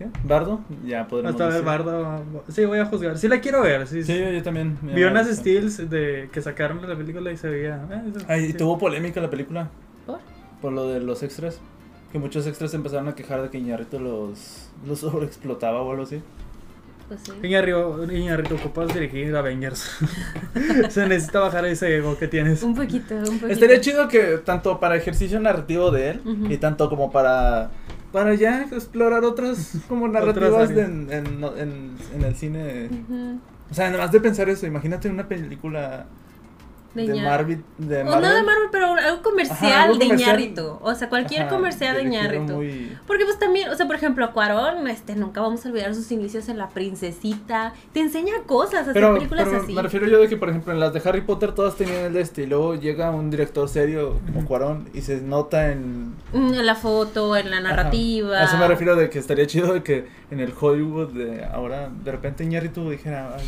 ¿Qué? 0.00 0.08
Bardo, 0.24 0.60
ya 0.84 1.06
podremos. 1.06 1.32
Hasta 1.32 1.48
ver. 1.48 1.62
Bardo. 1.62 2.22
Sí, 2.48 2.64
voy 2.64 2.78
a 2.78 2.86
juzgar. 2.86 3.18
Sí, 3.18 3.28
la 3.28 3.40
quiero 3.40 3.60
ver. 3.62 3.86
Sí, 3.86 4.02
Sí, 4.02 4.18
yo 4.18 4.42
también. 4.42 4.78
Vi 4.82 5.04
unas 5.04 5.28
stills 5.28 5.88
de 5.90 6.28
que 6.32 6.40
sacaron 6.40 6.80
de 6.80 6.88
la 6.88 6.96
película 6.96 7.30
y 7.30 7.36
se 7.36 7.48
veía. 7.48 7.84
eh, 7.90 8.02
eso- 8.16 8.24
Ay, 8.28 8.46
sí. 8.48 8.54
tuvo 8.54 8.78
polémica 8.78 9.20
la 9.20 9.28
película 9.30 9.68
¿Por? 10.06 10.18
por 10.62 10.72
lo 10.72 10.88
de 10.88 11.00
los 11.00 11.22
extras. 11.22 11.60
Que 12.12 12.18
muchos 12.18 12.46
extras 12.46 12.72
empezaron 12.74 13.06
a 13.08 13.14
quejar 13.14 13.42
de 13.42 13.50
que 13.50 13.58
Iñárritu 13.58 14.00
los, 14.00 14.70
los 14.86 14.98
sobreexplotaba 15.00 15.82
o 15.82 15.90
algo 15.90 16.02
así. 16.04 16.20
Pues 17.06 17.20
sí. 17.22 17.32
Iñárritu, 17.42 18.04
Iñárritu, 18.10 18.54
ocupas 18.54 18.94
dirigir 18.94 19.34
Avengers. 19.36 19.98
se 20.88 21.06
necesita 21.06 21.40
bajar 21.40 21.66
ese 21.66 21.96
ego 21.96 22.16
que 22.18 22.26
tienes. 22.28 22.62
Un 22.62 22.74
poquito, 22.74 23.14
un 23.16 23.24
poquito. 23.24 23.46
Estaría 23.48 23.80
chido 23.80 24.08
que 24.08 24.38
tanto 24.44 24.80
para 24.80 24.96
ejercicio 24.96 25.38
narrativo 25.40 25.90
de 25.90 26.10
él 26.10 26.20
y 26.48 26.56
tanto 26.56 26.88
como 26.88 27.10
para 27.10 27.70
para 28.12 28.34
ya 28.34 28.62
explorar 28.72 29.24
otras 29.24 29.72
como 29.88 30.08
narrativas 30.08 30.68
de 30.70 30.82
en, 30.82 31.12
en, 31.12 31.44
en- 31.56 31.96
en 32.14 32.24
el 32.24 32.34
cine. 32.34 32.88
O 33.70 33.74
sea, 33.74 33.88
además 33.88 34.10
de 34.12 34.20
pensar 34.20 34.48
eso, 34.48 34.66
imagínate 34.66 35.08
una 35.08 35.28
película 35.28 36.06
De. 36.94 37.22
Marvel, 37.22 37.62
de 37.78 38.00
O 38.00 38.04
no 38.04 38.10
de 38.10 38.20
Marvel. 38.20 38.44
Marvel, 38.44 38.68
pero 38.72 38.86
algo 38.94 39.22
comercial 39.22 39.58
Ajá, 39.72 39.82
algo 39.84 39.94
de 39.94 40.06
comercial. 40.06 40.40
Iñárritu. 40.40 40.78
O 40.82 40.94
sea, 40.94 41.08
cualquier 41.08 41.42
Ajá, 41.42 41.50
comercial 41.50 41.96
de 41.96 42.02
Iñárritu. 42.02 42.52
muy- 42.54 42.96
Porque 43.06 43.24
pues 43.24 43.38
también, 43.38 43.68
o 43.70 43.76
sea, 43.76 43.86
por 43.86 43.94
ejemplo, 43.94 44.32
Cuarón, 44.32 44.88
este, 44.88 45.14
nunca 45.14 45.40
vamos 45.40 45.64
a 45.64 45.68
olvidar 45.68 45.94
sus 45.94 46.10
inicios 46.10 46.48
en 46.48 46.58
La 46.58 46.68
Princesita. 46.70 47.74
Te 47.92 48.00
enseña 48.00 48.32
cosas, 48.46 48.80
hacer 48.82 48.94
Pero, 48.94 49.14
películas 49.14 49.46
pero 49.48 49.62
así. 49.62 49.72
me 49.72 49.82
refiero 49.82 50.08
yo 50.08 50.18
de 50.20 50.28
que, 50.28 50.36
por 50.36 50.48
ejemplo, 50.48 50.72
en 50.72 50.80
las 50.80 50.92
de 50.92 51.00
Harry 51.04 51.20
Potter 51.20 51.52
todas 51.52 51.76
tenían 51.76 52.06
el 52.06 52.12
de 52.12 52.20
este, 52.22 52.42
y 52.42 52.46
luego 52.46 52.74
llega 52.74 53.10
un 53.10 53.30
director 53.30 53.68
serio 53.68 54.18
como 54.26 54.44
Cuarón 54.46 54.88
y 54.92 55.02
se 55.02 55.20
nota 55.20 55.70
en... 55.70 56.14
Mm, 56.32 56.54
En 56.54 56.66
la 56.66 56.74
foto, 56.74 57.36
en 57.36 57.50
la 57.50 57.60
narrativa. 57.60 58.34
Ajá. 58.34 58.42
A 58.42 58.46
eso 58.48 58.56
me 58.58 58.66
refiero 58.68 58.96
de 58.96 59.08
que 59.10 59.18
estaría 59.20 59.46
chido 59.46 59.72
de 59.74 59.82
que 59.84 60.08
en 60.30 60.40
el 60.40 60.52
Hollywood 60.58 61.10
de 61.12 61.44
ahora, 61.44 61.88
de 62.02 62.10
repente 62.10 62.42
Iñárritu 62.44 62.90
dijera... 62.90 63.36
Ay, 63.38 63.44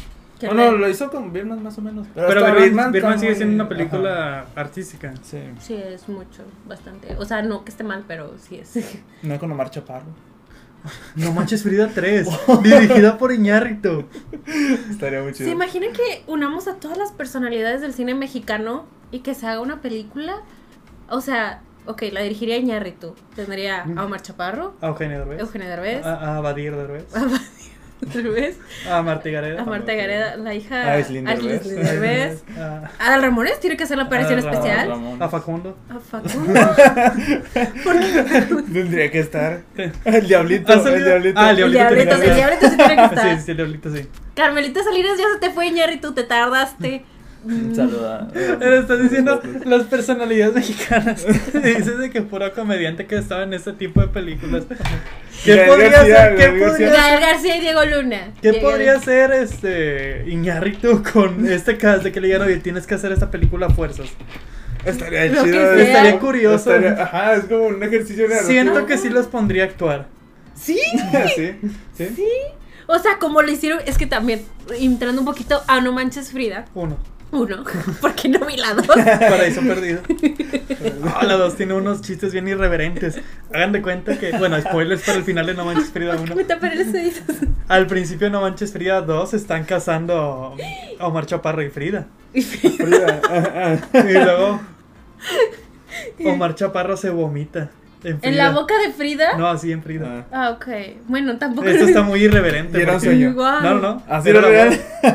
Bueno, 0.49 0.72
le- 0.72 0.78
lo 0.78 0.88
hizo 0.88 1.11
con 1.11 1.32
Birdman 1.32 1.62
más 1.62 1.76
o 1.78 1.82
menos. 1.82 2.06
Pero, 2.14 2.26
Pero 2.28 2.40
hasta 2.46 2.52
Birdman, 2.58 2.87
está 2.87 2.90
Birdman 2.92 3.18
sigue 3.20 3.34
siendo 3.34 3.54
una 3.54 3.64
ajá. 3.64 3.68
película 3.68 4.46
artística. 4.56 5.14
Sí, 5.22 5.38
Sí, 5.61 5.75
es 5.75 6.08
mucho, 6.08 6.42
bastante. 6.66 7.16
O 7.16 7.25
sea, 7.25 7.42
no 7.42 7.64
que 7.64 7.70
esté 7.70 7.84
mal, 7.84 8.04
pero 8.06 8.34
sí 8.38 8.56
es. 8.56 8.72
no 9.22 9.38
con 9.38 9.50
Omar 9.52 9.70
Chaparro. 9.70 10.06
No 11.14 11.32
manches 11.32 11.62
Frida 11.62 11.88
3, 11.94 12.26
dirigida 12.62 13.16
por 13.18 13.32
Iñárritu. 13.32 14.04
Estaría 14.90 15.22
muy 15.22 15.32
chido. 15.32 15.46
¿Se 15.49 15.52
imaginan 15.54 15.92
que 15.92 16.25
unamos 16.26 16.66
a 16.66 16.76
todas 16.76 16.99
las 16.99 17.12
personalidades 17.12 17.80
del 17.80 17.92
cine 17.92 18.14
mexicano 18.16 18.87
y 19.12 19.20
que 19.20 19.34
se 19.34 19.46
haga 19.46 19.61
una 19.61 19.80
película? 19.80 20.38
O 21.08 21.20
sea, 21.20 21.61
ok, 21.87 22.02
la 22.11 22.22
dirigiría 22.22 22.56
Iñárritu. 22.56 23.14
Tendría 23.37 23.84
a 23.96 24.04
Omar 24.04 24.22
Chaparro, 24.22 24.75
A 24.80 24.88
Eugenio 24.88 25.18
Derbez. 25.20 25.38
Eugenio 25.40 25.68
Derbez, 25.68 26.04
A, 26.04 26.38
a 26.38 26.40
Badir 26.40 26.75
Derbez. 26.75 27.04
Derbez, 28.02 28.56
A 28.90 29.00
Marta 29.02 29.30
Gareda. 29.30 29.62
a 29.62 29.64
Marta 29.64 29.94
Gareda, 29.94 30.37
la 30.37 30.54
hija 30.54 30.82
A 30.82 30.92
Aislinn 30.94 31.25
Derbez. 31.25 31.64
Derbez. 31.68 32.42
A, 32.59 32.90
Adal 32.99 33.23
Ramones 33.23 33.61
tiene 33.61 33.76
que 33.76 33.85
hacer 33.85 33.97
la 33.97 34.04
aparición 34.04 34.38
Adal 34.40 34.52
especial. 34.54 35.16
A 35.21 35.28
Facundo. 35.28 35.76
A 35.88 35.99
Facundo. 36.00 36.52
¿Por 37.85 38.00
qué? 38.00 38.62
Tendría 38.73 39.11
que 39.11 39.18
estar. 39.21 39.61
El 40.04 40.26
diablito. 40.26 40.73
¿Ha 40.73 40.76
El 40.94 41.04
diablito. 41.04 41.40
Ah, 41.40 41.50
el 41.52 41.59
El 41.61 41.73
Diablito 41.73 42.14
el 42.14 42.35
diablito 42.35 42.68
sí 42.68 42.76
tiene 42.76 42.97
que 42.97 43.04
estar. 43.14 43.37
Sí, 43.38 43.42
sí, 43.44 43.50
el 43.52 43.56
diablito 43.56 43.94
sí. 43.94 44.09
Carmelita 44.35 44.82
Salinas 44.82 45.18
ya 45.18 45.25
se 45.35 45.38
te 45.40 45.50
fue, 45.54 45.66
Iñárritu, 45.68 46.12
te 46.12 46.25
tardaste. 46.25 47.04
Un 47.44 47.75
saludo 47.75 48.12
a- 48.12 48.28
Pero 48.32 48.78
estás 48.80 49.02
diciendo 49.02 49.40
las 49.64 49.84
personalidades 49.84 50.54
mexicanas. 50.54 51.26
Dices 51.54 51.99
de 51.99 52.11
que 52.11 52.22
puro 52.22 52.52
comediante 52.54 53.06
que 53.06 53.16
estaba 53.16 53.42
en 53.42 53.52
este 53.54 53.72
tipo 53.72 54.00
de 54.00 54.08
películas. 54.08 54.64
¿Qué 55.44 55.56
Gael 55.56 55.68
podría 55.68 55.90
García, 55.90 56.16
ser? 56.16 56.37
¿Qué 56.37 56.42
Gael 56.46 56.61
García. 56.61 56.68
podría 56.68 56.90
Gael 56.92 57.18
ser? 57.18 57.20
García 57.20 57.56
y 57.56 57.61
Diego 57.61 57.84
Luna. 57.84 58.18
¿Qué 58.40 58.50
Diego- 58.52 58.70
podría 58.70 59.00
ser 59.00 59.32
este 59.32 60.25
Iñárritu 60.28 61.02
con 61.12 61.46
este 61.50 61.76
cast 61.76 62.04
de 62.04 62.12
que 62.12 62.20
le 62.20 62.28
digan, 62.28 62.42
oye, 62.42 62.58
tienes 62.58 62.87
que 62.87 62.94
hacer 62.94 63.11
esta 63.12 63.30
película 63.30 63.66
a 63.66 63.70
fuerzas? 63.70 64.06
Estaría 64.84 65.26
Lo 65.26 65.42
que 65.44 65.50
chido. 65.50 65.75
sea. 65.75 65.82
Estaría 65.84 66.18
curioso. 66.18 66.75
Estaría- 66.75 67.02
ajá, 67.02 67.34
es 67.34 67.44
como 67.44 67.66
un 67.66 67.82
ejercicio 67.82 68.28
de 68.28 68.37
Siento 68.40 68.87
que 68.87 68.99
sí 68.99 69.08
los 69.08 69.26
pondría 69.26 69.64
a 69.64 69.66
actuar. 69.66 70.06
Sí, 70.54 70.78
sí, 71.37 71.54
sí. 71.96 72.06
sí. 72.16 72.28
O 72.88 72.99
sea, 72.99 73.18
como 73.18 73.42
lo 73.42 73.50
hicieron, 73.50 73.80
es 73.87 73.96
que 73.96 74.06
también, 74.06 74.42
entrando 74.78 75.20
un 75.20 75.25
poquito 75.26 75.62
a 75.66 75.80
No 75.80 75.92
Manches 75.92 76.30
Frida, 76.32 76.66
Uno. 76.75 76.99
Uno, 77.32 77.64
porque 78.00 78.28
no 78.28 78.46
vi 78.46 78.56
la 78.56 78.74
dos. 78.74 78.86
Paraíso 78.86 79.60
perdido. 79.66 80.02
Ah, 81.14 81.24
la 81.24 81.34
dos 81.34 81.56
tiene 81.56 81.74
unos 81.74 82.02
chistes 82.02 82.32
bien 82.32 82.46
irreverentes. 82.46 83.20
Hagan 83.52 83.72
de 83.72 83.82
cuenta 83.82 84.18
que, 84.18 84.36
bueno, 84.36 84.60
spoilers 84.60 85.02
para 85.02 85.18
el 85.18 85.24
final 85.24 85.46
de 85.46 85.54
No 85.54 85.64
Manches 85.64 85.90
Frida 85.90 86.16
1. 86.16 86.34
Me 86.36 86.44
taparé 86.44 86.84
los 86.84 86.94
oídos. 86.94 87.22
Al 87.68 87.86
principio 87.86 88.26
de 88.26 88.32
No 88.32 88.42
Manches 88.42 88.72
Frida 88.72 89.00
2 89.00 89.34
están 89.34 89.64
casando 89.64 90.54
a 90.98 91.06
Omar 91.06 91.26
Chaparro 91.26 91.62
y 91.62 91.70
Frida. 91.70 92.06
Frida, 92.32 93.20
ah, 93.28 93.76
ah. 93.92 93.98
Y 93.98 94.12
luego 94.12 94.60
Omar 96.24 96.54
Chaparro 96.54 96.96
se 96.96 97.10
vomita. 97.10 97.70
En, 98.04 98.18
En 98.23 98.37
la 98.37 98.50
boca 98.50 98.75
de 98.85 98.92
Frida. 98.92 99.37
No, 99.38 99.47
así 99.49 99.71
en 99.73 99.82
Frida. 99.82 100.25
Ah. 100.32 100.47
Ah, 100.47 100.50
ok. 100.50 100.66
Bueno, 101.09 101.38
tampoco. 101.38 101.68
Esto 101.68 101.85
está 101.85 102.02
muy 102.02 102.25
irreverente. 102.25 102.78
Y 102.78 102.82
era 102.82 102.92
un 102.94 102.99
porque- 102.99 103.11
sueño. 103.11 103.32
No, 103.32 103.61
no, 103.61 103.80
no. 103.80 104.02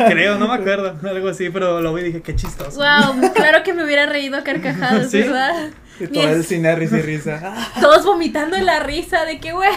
Creo, 0.10 0.38
no 0.38 0.48
me 0.48 0.54
acuerdo. 0.62 0.96
Algo 1.10 1.30
así, 1.30 1.50
pero 1.50 1.82
lo 1.82 1.94
vi 1.94 2.02
y 2.02 2.06
dije, 2.06 2.22
qué 2.22 2.36
chistoso. 2.36 2.78
Wow, 2.80 3.32
claro 3.36 3.64
que 3.64 3.74
me 3.74 3.84
hubiera 3.84 4.06
reído 4.06 4.38
a 4.38 4.44
carcajadas, 4.44 5.12
Sí. 5.12 5.20
¿verdad? 5.20 5.70
Y 6.00 6.06
todo 6.08 6.28
el 6.30 6.44
cine 6.44 6.76
risa 6.76 7.00
y 7.00 7.02
risa. 7.02 7.56
Todos 7.82 8.06
vomitando 8.06 8.56
en 8.56 8.68
la 8.68 8.80
risa 8.80 9.26
de 9.26 9.40
que, 9.40 9.52
güey, 9.54 9.72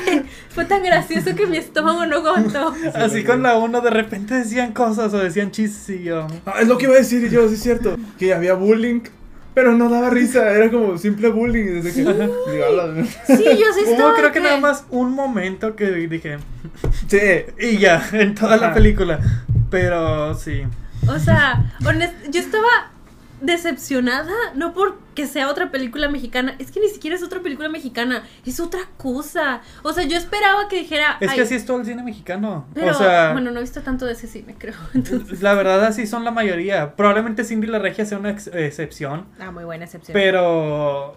fue 0.50 0.66
tan 0.66 0.82
gracioso 0.82 1.34
que 1.34 1.46
mi 1.46 1.56
estómago 1.56 2.04
no 2.04 2.16
aguantó. 2.16 2.74
Así 2.94 3.24
con 3.24 3.42
la 3.42 3.56
1 3.56 3.80
de 3.80 3.88
repente 3.90 4.34
decían 4.34 4.72
cosas 4.72 5.14
o 5.14 5.18
decían 5.18 5.50
chistes 5.50 5.88
y 5.98 6.04
yo. 6.04 6.26
Ah, 6.44 6.56
es 6.60 6.68
lo 6.68 6.76
que 6.76 6.84
iba 6.84 6.94
a 6.94 6.98
decir 6.98 7.30
yo, 7.30 7.48
sí 7.48 7.54
es 7.54 7.62
cierto. 7.62 7.96
Que 8.18 8.34
había 8.34 8.52
bullying, 8.52 9.00
pero 9.54 9.72
no 9.72 9.88
daba 9.88 10.10
risa, 10.10 10.50
era 10.52 10.70
como 10.70 10.96
simple 10.98 11.28
bullying. 11.28 11.82
Desde 11.82 11.92
que. 11.92 12.02
Digo, 12.02 12.64
"Ala". 12.68 13.04
Sí, 13.26 13.44
yo 13.44 13.66
sí 13.74 13.82
Hubo 13.84 13.90
estaba. 13.92 14.14
creo 14.14 14.28
que 14.28 14.38
que- 14.38 14.44
nada 14.44 14.58
más 14.60 14.84
un 14.90 15.12
momento 15.12 15.74
que 15.76 15.90
dije. 15.90 16.38
Sí, 17.08 17.18
Y 17.60 17.78
ya, 17.78 18.02
en 18.12 18.34
toda 18.34 18.56
la 18.56 18.72
película. 18.74 19.18
Pero 19.70 20.34
sí. 20.34 20.62
O 21.08 21.18
sea, 21.18 21.72
honest, 21.86 22.14
yo 22.30 22.40
estaba 22.40 22.90
decepcionada, 23.40 24.32
no 24.54 24.72
porque 24.72 25.26
sea 25.26 25.48
otra 25.48 25.70
película 25.70 26.08
mexicana, 26.08 26.54
es 26.58 26.70
que 26.70 26.80
ni 26.80 26.88
siquiera 26.88 27.16
es 27.16 27.22
otra 27.22 27.40
película 27.40 27.68
mexicana, 27.68 28.22
es 28.44 28.60
otra 28.60 28.80
cosa. 28.96 29.60
O 29.82 29.92
sea, 29.92 30.04
yo 30.04 30.16
esperaba 30.16 30.68
que 30.68 30.76
dijera. 30.80 31.16
Es 31.20 31.32
que 31.32 31.40
así 31.42 31.54
es 31.54 31.64
todo 31.66 31.78
el 31.80 31.86
cine 31.86 32.02
mexicano. 32.02 32.66
Pero, 32.74 32.92
o 32.92 32.94
sea, 32.94 33.32
bueno, 33.32 33.50
no 33.50 33.58
he 33.58 33.62
visto 33.62 33.82
tanto 33.82 34.06
de 34.06 34.12
ese 34.12 34.26
cine, 34.26 34.54
creo. 34.58 34.74
Entonces, 34.94 35.42
la 35.42 35.54
verdad 35.54 35.84
así 35.84 36.06
son 36.06 36.24
la 36.24 36.30
mayoría. 36.30 36.96
Probablemente 36.96 37.44
Cindy 37.44 37.66
la 37.66 37.78
Regia 37.78 38.04
sea 38.04 38.18
una 38.18 38.30
ex- 38.30 38.48
excepción. 38.52 39.26
ah, 39.40 39.50
muy 39.50 39.64
buena 39.64 39.84
excepción. 39.84 40.12
Pero. 40.12 41.16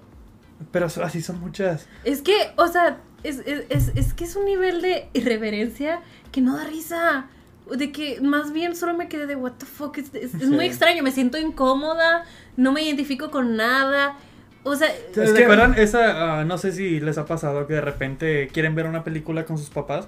Pero 0.71 0.85
así 0.85 1.21
son 1.21 1.39
muchas. 1.41 1.87
Es 2.05 2.21
que, 2.21 2.53
o 2.55 2.67
sea, 2.67 2.97
es, 3.23 3.39
es, 3.45 3.65
es, 3.69 3.91
es 3.95 4.13
que 4.13 4.23
es 4.23 4.35
un 4.35 4.45
nivel 4.45 4.81
de 4.81 5.09
irreverencia 5.13 5.99
que 6.31 6.41
no 6.41 6.55
da 6.57 6.63
risa. 6.63 7.27
De 7.71 7.91
que 7.91 8.19
más 8.21 8.51
bien 8.51 8.75
solo 8.75 8.93
me 8.93 9.07
quedé 9.07 9.25
de 9.25 9.35
what 9.35 9.53
the 9.53 9.65
fuck. 9.65 9.97
Es, 9.97 10.13
es- 10.13 10.33
es 10.35 10.49
muy 10.49 10.65
extraño, 10.65 11.01
me 11.03 11.11
siento 11.11 11.37
incómoda, 11.37 12.25
no 12.57 12.71
me 12.71 12.83
identifico 12.83 13.31
con 13.31 13.55
nada. 13.55 14.15
O 14.65 14.75
sea, 14.77 14.87
¿Se 15.13 15.23
Es 15.23 15.33
que- 15.33 15.43
acuerdan 15.43 15.75
esa? 15.77 16.39
ah, 16.39 16.45
no 16.45 16.57
sé 16.57 16.71
si 16.71 16.99
les 17.01 17.17
ha 17.17 17.25
pasado 17.25 17.67
que 17.67 17.73
de 17.73 17.81
repente 17.81 18.47
quieren 18.53 18.75
ver 18.75 18.85
una 18.85 19.03
película 19.03 19.43
con 19.45 19.57
sus 19.57 19.69
papás, 19.69 20.07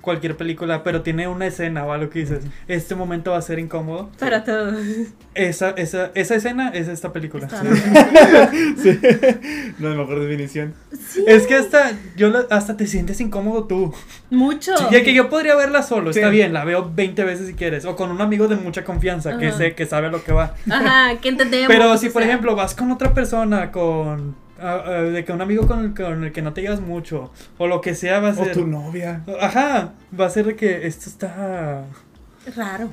cualquier 0.00 0.36
película, 0.36 0.82
pero 0.82 1.02
tiene 1.02 1.28
una 1.28 1.46
escena 1.46 1.84
o 1.84 1.92
algo 1.92 2.10
que 2.10 2.20
dices, 2.20 2.44
este 2.66 2.94
momento 2.94 3.32
va 3.32 3.36
a 3.38 3.42
ser 3.42 3.58
incómodo. 3.58 4.10
para 4.18 4.42
todos. 4.44 4.74
Esa, 5.34 5.70
esa, 5.70 6.10
esa 6.14 6.34
escena 6.34 6.70
es 6.70 6.88
esta 6.88 7.12
película. 7.12 7.46
Está- 7.46 7.62
Sí. 8.82 8.98
No, 9.78 9.90
mejor 9.94 10.20
definición. 10.20 10.74
Sí, 11.08 11.24
Es 11.26 11.46
que 11.46 11.54
hasta, 11.56 11.92
yo 12.16 12.28
la- 12.30 12.46
hasta 12.50 12.76
te 12.76 12.86
sientes 12.86 13.20
incómodo 13.20 13.64
tú. 13.64 13.94
mucho. 14.30 14.72
Ya 14.90 15.02
que 15.02 15.14
yo 15.14 15.28
podría 15.28 15.54
verla 15.56 15.82
solo, 15.82 16.10
está 16.10 16.28
Sí. 16.30 16.36
bien, 16.36 16.52
la 16.52 16.64
veo 16.64 16.90
20 16.94 17.24
veces 17.24 17.46
si 17.46 17.54
quieres, 17.54 17.84
o 17.84 17.96
con 17.96 18.10
un 18.10 18.20
amigo 18.20 18.48
de 18.48 18.56
mucha 18.56 18.84
confianza 18.84 19.38
que 19.38 19.52
sé 19.52 19.74
que 19.74 19.86
sabe 19.86 20.08
a 20.08 20.10
lo 20.10 20.22
que 20.24 20.32
va. 20.32 20.54
Ajá, 20.70 21.18
que 21.20 21.28
entendemos. 21.28 21.68
Pero 21.68 21.96
si, 21.98 22.08
por 22.10 22.22
sea, 22.22 22.30
ejemplo, 22.30 22.54
vas 22.56 22.74
con 22.74 22.90
otra 22.90 23.14
persona, 23.14 23.70
con. 23.70 23.89
De 24.60 25.24
que 25.24 25.32
un 25.32 25.40
amigo 25.40 25.66
con 25.66 25.84
el, 25.84 25.94
con 25.94 26.24
el 26.24 26.32
que 26.32 26.42
no 26.42 26.52
te 26.52 26.60
llevas 26.62 26.80
mucho, 26.80 27.30
o 27.58 27.66
lo 27.66 27.80
que 27.80 27.94
sea, 27.94 28.20
va 28.20 28.28
a 28.28 28.32
O 28.32 28.44
ser. 28.44 28.52
tu 28.52 28.66
novia. 28.66 29.24
Ajá, 29.40 29.94
va 30.18 30.26
a 30.26 30.30
ser 30.30 30.46
de 30.46 30.56
que 30.56 30.86
esto 30.86 31.08
está. 31.08 31.84
Raro. 32.56 32.90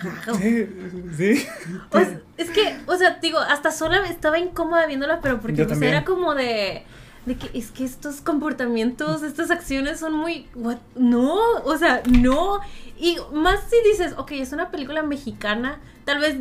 Raro. 0.00 0.38
Sí, 0.38 0.68
sí. 1.16 1.46
O 1.90 1.98
sea, 1.98 2.20
es 2.36 2.50
que, 2.50 2.76
o 2.86 2.96
sea, 2.96 3.18
digo, 3.22 3.38
hasta 3.38 3.70
sola 3.70 4.06
estaba 4.08 4.38
incómoda 4.38 4.86
viéndola, 4.86 5.20
pero 5.20 5.40
porque 5.40 5.56
Yo 5.56 5.66
pues, 5.66 5.80
era 5.82 6.04
como 6.04 6.34
de. 6.34 6.82
De 7.24 7.34
que 7.36 7.58
es 7.58 7.72
que 7.72 7.84
estos 7.84 8.20
comportamientos, 8.20 9.22
estas 9.24 9.50
acciones 9.50 9.98
son 9.98 10.12
muy. 10.14 10.46
what? 10.54 10.76
No, 10.94 11.34
o 11.64 11.76
sea, 11.76 12.02
no. 12.08 12.60
Y 12.98 13.16
más 13.32 13.60
si 13.68 13.76
dices, 13.90 14.14
ok, 14.16 14.32
es 14.32 14.52
una 14.52 14.70
película 14.70 15.02
mexicana, 15.02 15.80
tal 16.04 16.20
vez 16.20 16.36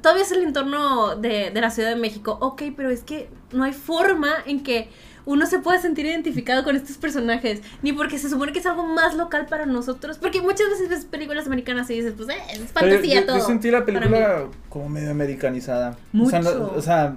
todavía 0.00 0.22
es 0.24 0.32
el 0.32 0.42
entorno 0.42 1.16
de, 1.16 1.50
de 1.50 1.60
la 1.60 1.70
Ciudad 1.70 1.90
de 1.90 1.96
México, 1.96 2.36
ok, 2.40 2.62
pero 2.76 2.90
es 2.90 3.02
que 3.02 3.28
no 3.52 3.64
hay 3.64 3.72
forma 3.72 4.30
en 4.46 4.62
que 4.62 4.88
uno 5.24 5.46
se 5.46 5.60
pueda 5.60 5.80
sentir 5.80 6.04
identificado 6.06 6.64
con 6.64 6.74
estos 6.74 6.96
personajes, 6.96 7.60
ni 7.82 7.92
porque 7.92 8.18
se 8.18 8.28
supone 8.28 8.52
que 8.52 8.58
es 8.58 8.66
algo 8.66 8.84
más 8.86 9.14
local 9.14 9.46
para 9.48 9.66
nosotros, 9.66 10.18
porque 10.18 10.40
muchas 10.42 10.68
veces 10.68 10.88
ves 10.88 11.04
películas 11.04 11.46
americanas 11.46 11.88
y 11.90 11.94
dices, 11.94 12.14
pues 12.16 12.28
eh, 12.28 12.34
es 12.52 12.72
fantasía 12.72 13.20
yo, 13.20 13.26
todo. 13.26 13.38
yo 13.38 13.44
sentí 13.44 13.70
la 13.70 13.84
película 13.84 14.46
como 14.68 14.88
medio 14.88 15.10
americanizada. 15.12 15.96
O 16.20 16.28
sea, 16.28 16.40
no- 16.40 16.50
Mucho. 16.50 16.72
O 16.76 16.82
sea, 16.82 17.14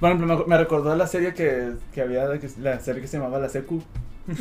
por 0.00 0.10
ejemplo, 0.10 0.38
me, 0.38 0.44
me 0.46 0.58
recordó 0.58 0.96
la 0.96 1.06
serie 1.06 1.32
que, 1.34 1.72
que 1.94 2.00
había, 2.00 2.26
que- 2.40 2.50
la 2.60 2.80
serie 2.80 3.00
que 3.00 3.06
se 3.06 3.18
llamaba 3.18 3.38
La 3.38 3.48
Secu. 3.48 3.80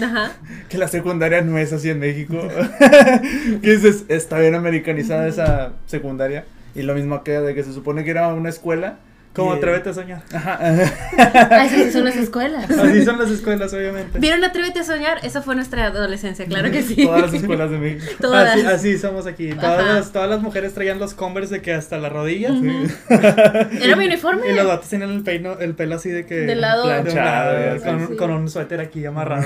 Ajá. 0.02 0.32
Que 0.70 0.78
la 0.80 0.88
secundaria 0.88 1.42
no 1.42 1.58
es 1.60 1.72
así 1.74 1.90
en 1.92 2.00
México. 2.00 2.38
que 3.62 3.70
dices, 3.72 4.06
está 4.08 4.40
bien 4.40 4.56
americanizada 4.56 5.28
esa 5.28 5.74
secundaria. 5.86 6.46
Y 6.80 6.82
lo 6.84 6.96
mismo 6.96 7.24
que 7.26 7.32
de 7.42 7.54
que 7.54 7.64
se 7.66 7.74
supone 7.74 8.06
que 8.06 8.12
era 8.12 8.30
una 8.30 8.48
escuela. 8.48 9.00
Como 9.40 9.54
y- 9.56 9.58
Atrévete 9.58 9.90
a 9.90 9.94
soñar. 9.94 10.22
Ajá. 10.34 10.60
Así 11.62 11.92
son 11.92 12.06
las 12.06 12.16
escuelas. 12.16 12.70
Así 12.70 13.04
son 13.06 13.18
las 13.20 13.30
escuelas, 13.32 13.74
obviamente. 13.74 14.20
¿Vieron 14.20 14.44
Atrévete 14.44 14.80
a 14.80 14.84
soñar? 14.84 15.20
Esa 15.24 15.42
fue 15.42 15.56
nuestra 15.56 15.86
adolescencia, 15.88 16.46
claro 16.46 16.72
que 16.72 16.84
sí. 16.84 17.04
Todas 17.06 17.22
las 17.24 17.34
escuelas 17.34 17.72
de 17.72 17.78
México. 17.78 18.06
Todas. 18.22 18.50
Así, 18.56 18.66
así 18.66 18.98
somos 18.98 19.26
aquí. 19.28 19.50
Todas 19.54 19.86
las, 19.86 20.12
todas 20.12 20.30
las 20.30 20.42
mujeres 20.42 20.74
traían 20.74 21.00
los 21.00 21.14
Converse 21.14 21.56
de 21.56 21.62
que 21.62 21.74
hasta 21.74 21.98
la 21.98 22.10
rodilla. 22.10 22.52
Ujú. 22.52 22.88
Era 23.10 23.96
mi 23.96 24.06
uniforme. 24.06 24.50
Y 24.52 24.54
los 24.56 24.68
vatos 24.68 24.90
tenían 24.90 25.10
el, 25.12 25.24
peino, 25.24 25.58
el 25.60 25.74
pelo 25.76 25.96
así 25.96 26.10
de 26.10 26.26
que. 26.26 26.36
De 26.36 26.56
lado. 26.56 26.88
de 26.88 26.98
un 27.00 27.04
Planchado, 27.04 27.82
con, 27.84 28.08
Sí. 28.10 28.16
con 28.16 28.32
un 28.32 28.50
suéter 28.50 28.80
aquí 28.80 29.06
amarrado. 29.06 29.46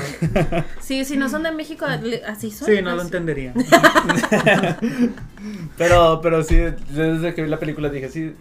Sí, 0.82 1.06
si 1.06 1.18
no 1.18 1.30
son 1.30 1.44
de 1.44 1.52
México, 1.52 1.86
así 2.28 2.52
son. 2.52 2.68
Sí, 2.68 2.82
no 2.82 2.92
lo 2.92 2.98
Así. 3.02 3.08
entendería. 3.08 3.54
Pero, 5.78 6.20
pero 6.22 6.44
sí, 6.44 6.56
desde 6.90 7.34
que 7.34 7.42
vi 7.44 7.50
la 7.50 7.60
película 7.60 7.90
dije, 7.90 8.10
sí. 8.10 8.34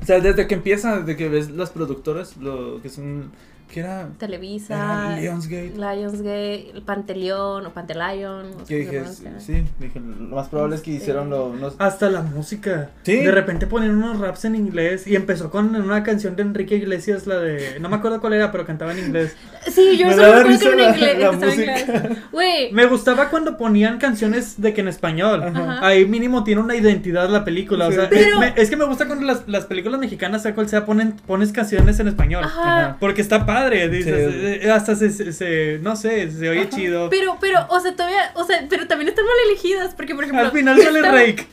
O 0.00 0.04
sea, 0.06 0.20
desde 0.20 0.46
que 0.46 0.54
empieza, 0.54 1.00
desde 1.00 1.16
que 1.16 1.28
ves 1.28 1.50
las 1.50 1.70
productoras, 1.70 2.36
lo 2.36 2.80
que 2.82 2.88
son. 2.88 3.32
¿Qué 3.72 3.80
era? 3.80 4.08
Televisa, 4.18 4.74
Era 5.12 5.20
Lionsgate. 5.20 5.72
Lionsgate, 5.76 6.70
el 6.70 6.82
Panteleón 6.82 7.66
o 7.66 7.70
Pantelion. 7.72 8.50
no 8.52 8.58
sé 8.60 8.66
Que 8.66 8.78
dije, 8.78 9.02
sí, 9.38 9.64
dije, 9.78 10.00
lo 10.00 10.36
más 10.36 10.48
probable 10.48 10.76
es 10.76 10.82
que 10.82 10.90
Sí. 10.92 10.96
hicieron 10.96 11.28
lo, 11.30 11.46
unos- 11.46 11.74
Hasta 11.78 12.08
la 12.08 12.22
música. 12.22 12.90
Sí. 13.02 13.16
De 13.16 13.30
repente 13.30 13.66
ponen 13.66 13.90
unos 13.90 14.18
raps 14.20 14.44
en 14.46 14.54
inglés. 14.54 15.06
Y 15.06 15.16
empezó 15.16 15.50
con 15.50 15.74
una 15.76 16.02
canción 16.02 16.34
de 16.36 16.42
Enrique 16.42 16.76
Iglesias, 16.76 17.26
la 17.26 17.38
de. 17.38 17.78
No 17.80 17.88
me 17.88 17.96
acuerdo 17.96 18.20
cuál 18.20 18.32
era, 18.34 18.50
pero 18.52 18.64
cantaba 18.64 18.92
en 18.92 19.00
inglés. 19.00 19.36
Sí, 19.66 19.98
yo 19.98 20.06
Me 20.06 20.14
solo 20.14 20.42
recuerdo 20.42 20.58
que 20.58 20.66
era 20.68 20.88
en 20.88 20.94
inglés. 20.94 21.88
la. 22.32 22.68
Me 22.72 22.86
gustaba 22.86 23.28
cuando 23.28 23.56
ponían 23.58 23.98
canciones 23.98 24.60
de 24.60 24.72
que 24.72 24.80
en 24.80 24.88
español. 24.88 25.42
Ajá. 25.42 25.86
Ahí 25.86 26.06
mínimo 26.06 26.44
tiene 26.44 26.60
una 26.62 26.74
identidad 26.76 27.28
la 27.28 27.44
película. 27.44 27.86
O 27.86 27.90
Sí. 27.90 27.96
sea, 27.96 28.08
Pero- 28.08 28.22
es, 28.42 28.54
me- 28.56 28.62
es 28.62 28.70
que 28.70 28.76
me 28.76 28.84
gusta 28.84 29.06
cuando 29.06 29.26
las, 29.26 29.46
las 29.46 29.66
películas 29.66 30.00
mexicanas, 30.00 30.42
sea 30.42 30.54
cual 30.54 30.68
sea, 30.68 30.86
ponen, 30.86 31.12
pones 31.26 31.52
canciones 31.52 31.98
en 32.00 32.08
español. 32.08 32.44
Ajá. 32.44 32.96
Porque 33.00 33.20
está 33.20 33.44
padre, 33.44 33.57
dices, 33.66 34.32
Sí. 34.32 34.66
eh, 34.66 34.70
hasta 34.70 34.94
se, 34.96 35.10
se- 35.10 35.32
se- 35.32 35.78
no 35.82 35.96
sé, 35.96 36.30
se 36.30 36.48
oye 36.48 36.60
Ajá. 36.62 36.70
chido. 36.70 37.10
Pero, 37.10 37.36
pero, 37.40 37.66
o 37.68 37.80
sea, 37.80 37.92
todavía, 37.94 38.32
o 38.34 38.44
sea, 38.44 38.64
pero 38.68 38.86
también 38.86 39.08
están 39.08 39.24
mal 39.24 39.34
elegidas, 39.46 39.94
porque 39.94 40.14
por 40.14 40.24
ejemplo. 40.24 40.44
Al 40.46 40.52
final 40.52 40.80
sale 40.80 40.98
estaba- 41.00 41.18
Rake. 41.18 41.46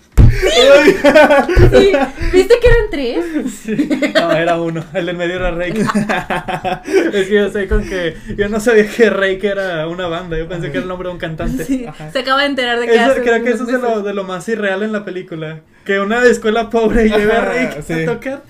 Sí, 1.72 1.92
¿viste 2.34 2.56
que 2.62 2.68
eran 2.68 2.90
tres? 2.92 3.26
Sí. 3.64 3.90
No, 4.16 4.32
era 4.34 4.60
uno, 4.60 4.84
el 4.94 5.06
del 5.06 5.16
medio 5.18 5.36
era 5.36 5.52
Rake. 5.52 5.82
es 7.14 7.28
que 7.28 7.34
yo 7.34 7.50
sé 7.52 7.68
con 7.68 7.88
que, 7.88 8.16
yo 8.36 8.50
no 8.50 8.60
sabía 8.60 8.88
que 8.88 9.10
Rake 9.10 9.48
era 9.48 9.88
una 9.88 10.08
banda, 10.08 10.38
yo 10.38 10.48
pensé 10.48 10.68
que 10.72 10.78
era 10.78 10.82
el 10.84 10.88
nombre 10.90 11.08
de 11.08 11.14
un 11.14 11.20
cantante. 11.20 11.64
Sí, 11.64 11.86
se 12.12 12.20
acaba 12.20 12.42
de 12.42 12.48
enterar 12.48 12.80
de 12.80 12.88
que 12.88 12.96
Eso- 12.96 13.12
hace 13.12 13.22
creo 13.22 13.44
que 13.44 13.52
eso 13.52 13.64
es 13.64 13.68
de 13.68 13.74
lo, 13.80 13.88
meses. 13.90 14.04
de 14.04 14.14
lo 14.14 14.24
más 14.24 14.48
irreal 14.50 14.84
en 14.84 14.92
la 14.92 15.06
película. 15.06 15.62
Que 15.86 16.00
una 16.00 16.24
escuela 16.24 16.70
pobre 16.70 17.08
lleve 17.10 17.32
a 17.32 17.82
sí. 17.82 17.94
a 17.94 18.06
tocar. 18.06 18.42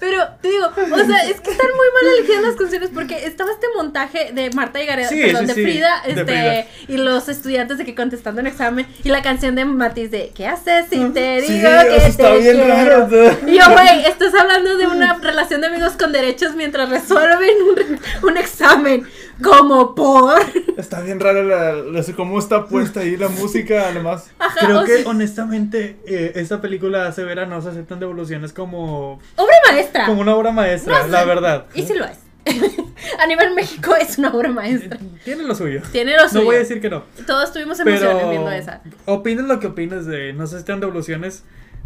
Pero 0.00 0.18
te 0.42 0.48
digo, 0.48 0.66
o 0.66 0.98
sea, 1.06 1.24
es 1.28 1.40
que 1.40 1.50
están 1.50 1.66
muy 1.68 1.86
mal 1.94 2.14
elegidas 2.18 2.42
las 2.42 2.56
canciones 2.56 2.90
porque 2.92 3.26
estaba 3.26 3.50
este 3.50 3.66
montaje 3.76 4.30
de 4.32 4.50
Marta 4.50 4.82
y 4.82 4.86
Gareda, 4.86 5.08
Sí, 5.08 5.20
perdón, 5.22 5.42
sí, 5.42 5.46
de 5.48 5.54
sí, 5.54 5.62
Frida, 5.62 6.02
de 6.04 6.10
este, 6.10 6.24
Frida. 6.24 6.66
y 6.88 6.96
los 6.98 7.28
estudiantes 7.28 7.78
de 7.78 7.84
que 7.84 7.94
contestando 7.94 8.40
un 8.40 8.46
examen 8.46 8.86
y 9.02 9.08
la 9.08 9.22
canción 9.22 9.54
de 9.54 9.64
Matiz 9.64 10.10
de 10.10 10.32
¿Qué 10.34 10.46
haces 10.46 10.86
si 10.90 10.98
te 11.10 11.40
digo 11.42 11.68
que 11.90 11.98
te 12.00 12.06
está 12.06 12.30
bien 12.34 12.56
quiero? 12.56 12.68
raro. 12.68 13.04
o 13.06 13.08
sea. 13.08 13.38
Y 13.46 13.58
yo, 13.58 13.64
güey, 13.72 14.06
estás 14.06 14.34
hablando 14.34 14.76
de 14.76 14.86
una 14.86 15.14
relación 15.22 15.60
de 15.60 15.68
amigos 15.68 15.92
con 15.98 16.12
derechos 16.12 16.54
mientras 16.54 16.88
resuelven 16.88 17.54
un, 17.62 18.28
un 18.28 18.36
examen. 18.36 19.06
Como 19.42 19.94
por. 19.94 20.38
Está 20.76 21.00
bien 21.00 21.20
raro 21.20 21.42
la, 21.42 21.72
la- 21.72 22.04
cómo 22.16 22.38
está 22.38 22.66
puesta 22.66 23.00
ahí 23.00 23.16
la 23.16 23.28
música, 23.28 23.88
además. 23.88 24.30
Ajá, 24.38 24.66
Creo 24.66 24.84
que 24.84 24.98
sea, 25.02 25.10
honestamente 25.10 25.98
eh, 26.06 26.32
esta 26.36 26.60
película 26.60 27.06
hace 27.08 27.24
ver 27.24 27.40
a 27.40 27.46
No 27.46 27.60
se 27.60 27.70
aceptan 27.70 28.00
devoluciones 28.00 28.52
como, 28.52 29.20
obra 29.36 29.56
maestra. 29.70 30.06
como 30.06 30.20
una 30.20 30.34
obra 30.34 30.52
maestra, 30.52 30.98
No 30.98 31.04
sé. 31.06 31.10
la 31.10 31.24
verdad. 31.24 31.66
Y 31.74 31.82
sí 31.82 31.94
lo 31.94 32.04
es. 32.04 32.18
a 33.18 33.26
nivel 33.26 33.54
México 33.54 33.94
es 33.96 34.18
una 34.18 34.32
obra 34.34 34.50
maestra. 34.50 34.98
Tiene 35.24 35.44
lo 35.44 35.54
suyo. 35.54 35.80
Tiene 35.92 36.14
lo 36.16 36.28
suyo. 36.28 36.40
No 36.40 36.46
voy 36.46 36.56
a 36.56 36.58
decir 36.58 36.80
que 36.80 36.90
no. 36.90 37.04
Todos 37.26 37.52
tuvimos 37.52 37.80
emociones 37.80 38.14
Pero 38.16 38.30
viendo 38.30 38.50
esa. 38.50 38.82
opines 39.06 39.46
lo 39.46 39.58
que 39.60 39.68
opines 39.68 40.04
de 40.06 40.32
No 40.34 40.46
se 40.46 40.56
aceptan 40.56 40.80
devoluciones. 40.80 41.44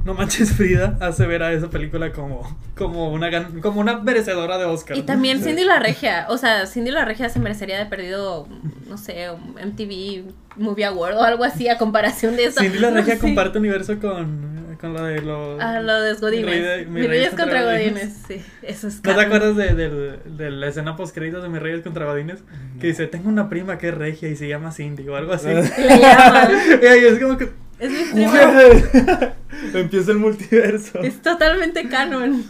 No 0.08 0.14
manches 0.14 0.54
Frida 0.54 0.96
hace 1.02 1.26
ver 1.26 1.42
a 1.42 1.52
esa 1.52 1.68
película 1.68 2.12
como, 2.12 2.58
como, 2.74 3.12
una, 3.12 3.28
gan- 3.28 3.60
como 3.60 3.78
una 3.80 3.98
merecedora 3.98 4.56
de 4.56 4.64
Oscar. 4.64 4.96
Y 4.96 5.02
también 5.02 5.42
Cindy 5.42 5.64
la 5.64 5.78
Regia, 5.78 6.24
o 6.30 6.38
sea, 6.38 6.64
Cindy 6.66 6.90
la 6.90 7.04
Regia 7.04 7.28
se 7.28 7.38
merecería 7.40 7.76
de 7.78 7.84
perdido, 7.84 8.48
no 8.88 8.96
sé, 8.96 9.26
MTV 9.30 10.32
Movie 10.56 10.86
Award 10.86 11.16
o 11.18 11.22
algo 11.22 11.44
así 11.44 11.68
a 11.68 11.76
comparación 11.76 12.36
de 12.36 12.46
eso. 12.46 12.60
Cindy 12.60 12.78
la 12.78 12.90
Regia 12.90 13.14
Sí. 13.18 13.20
comparte 13.20 13.58
universo 13.58 13.98
con, 14.00 14.74
con 14.80 14.94
la 14.94 15.02
de 15.08 15.20
los... 15.20 15.60
Ah, 15.60 15.80
lo 15.80 16.00
de 16.00 16.14
Mi 16.14 16.20
Godines. 16.20 16.46
rey 16.50 16.60
de- 16.62 16.86
Mi 16.86 17.06
Reyes 17.06 17.34
contra 17.34 17.62
Godines, 17.64 18.22
sí, 18.26 18.42
eso 18.62 18.88
es 18.88 19.04
¿No 19.04 19.14
te 19.14 19.20
acuerdas 19.20 19.56
de, 19.56 19.74
del- 19.74 20.20
de 20.38 20.50
la 20.50 20.68
escena 20.68 20.96
post 20.96 21.14
créditos 21.14 21.42
de 21.42 21.50
Mis 21.50 21.60
Reyes 21.60 21.82
contra 21.82 22.06
Godines? 22.06 22.38
Que 22.80 22.86
dice, 22.86 23.08
tengo 23.08 23.28
una 23.28 23.50
prima 23.50 23.76
que 23.76 23.88
es 23.88 23.94
regia 23.94 24.30
y 24.30 24.36
se 24.36 24.48
llama 24.48 24.72
Cindy 24.72 25.06
o 25.06 25.16
algo 25.16 25.34
así. 25.34 25.48
Y 25.50 25.52
la 25.84 25.96
llaman. 25.98 26.50
y 26.82 26.86
ahí 26.86 27.04
es 27.04 27.18
como 27.18 27.36
que... 27.36 27.50
Es 27.78 27.90
mi 27.90 28.04
prima. 28.12 29.34
Empieza 29.74 30.12
el 30.12 30.18
multiverso. 30.18 31.00
Es 31.00 31.20
totalmente 31.22 31.88
canon. 31.88 32.44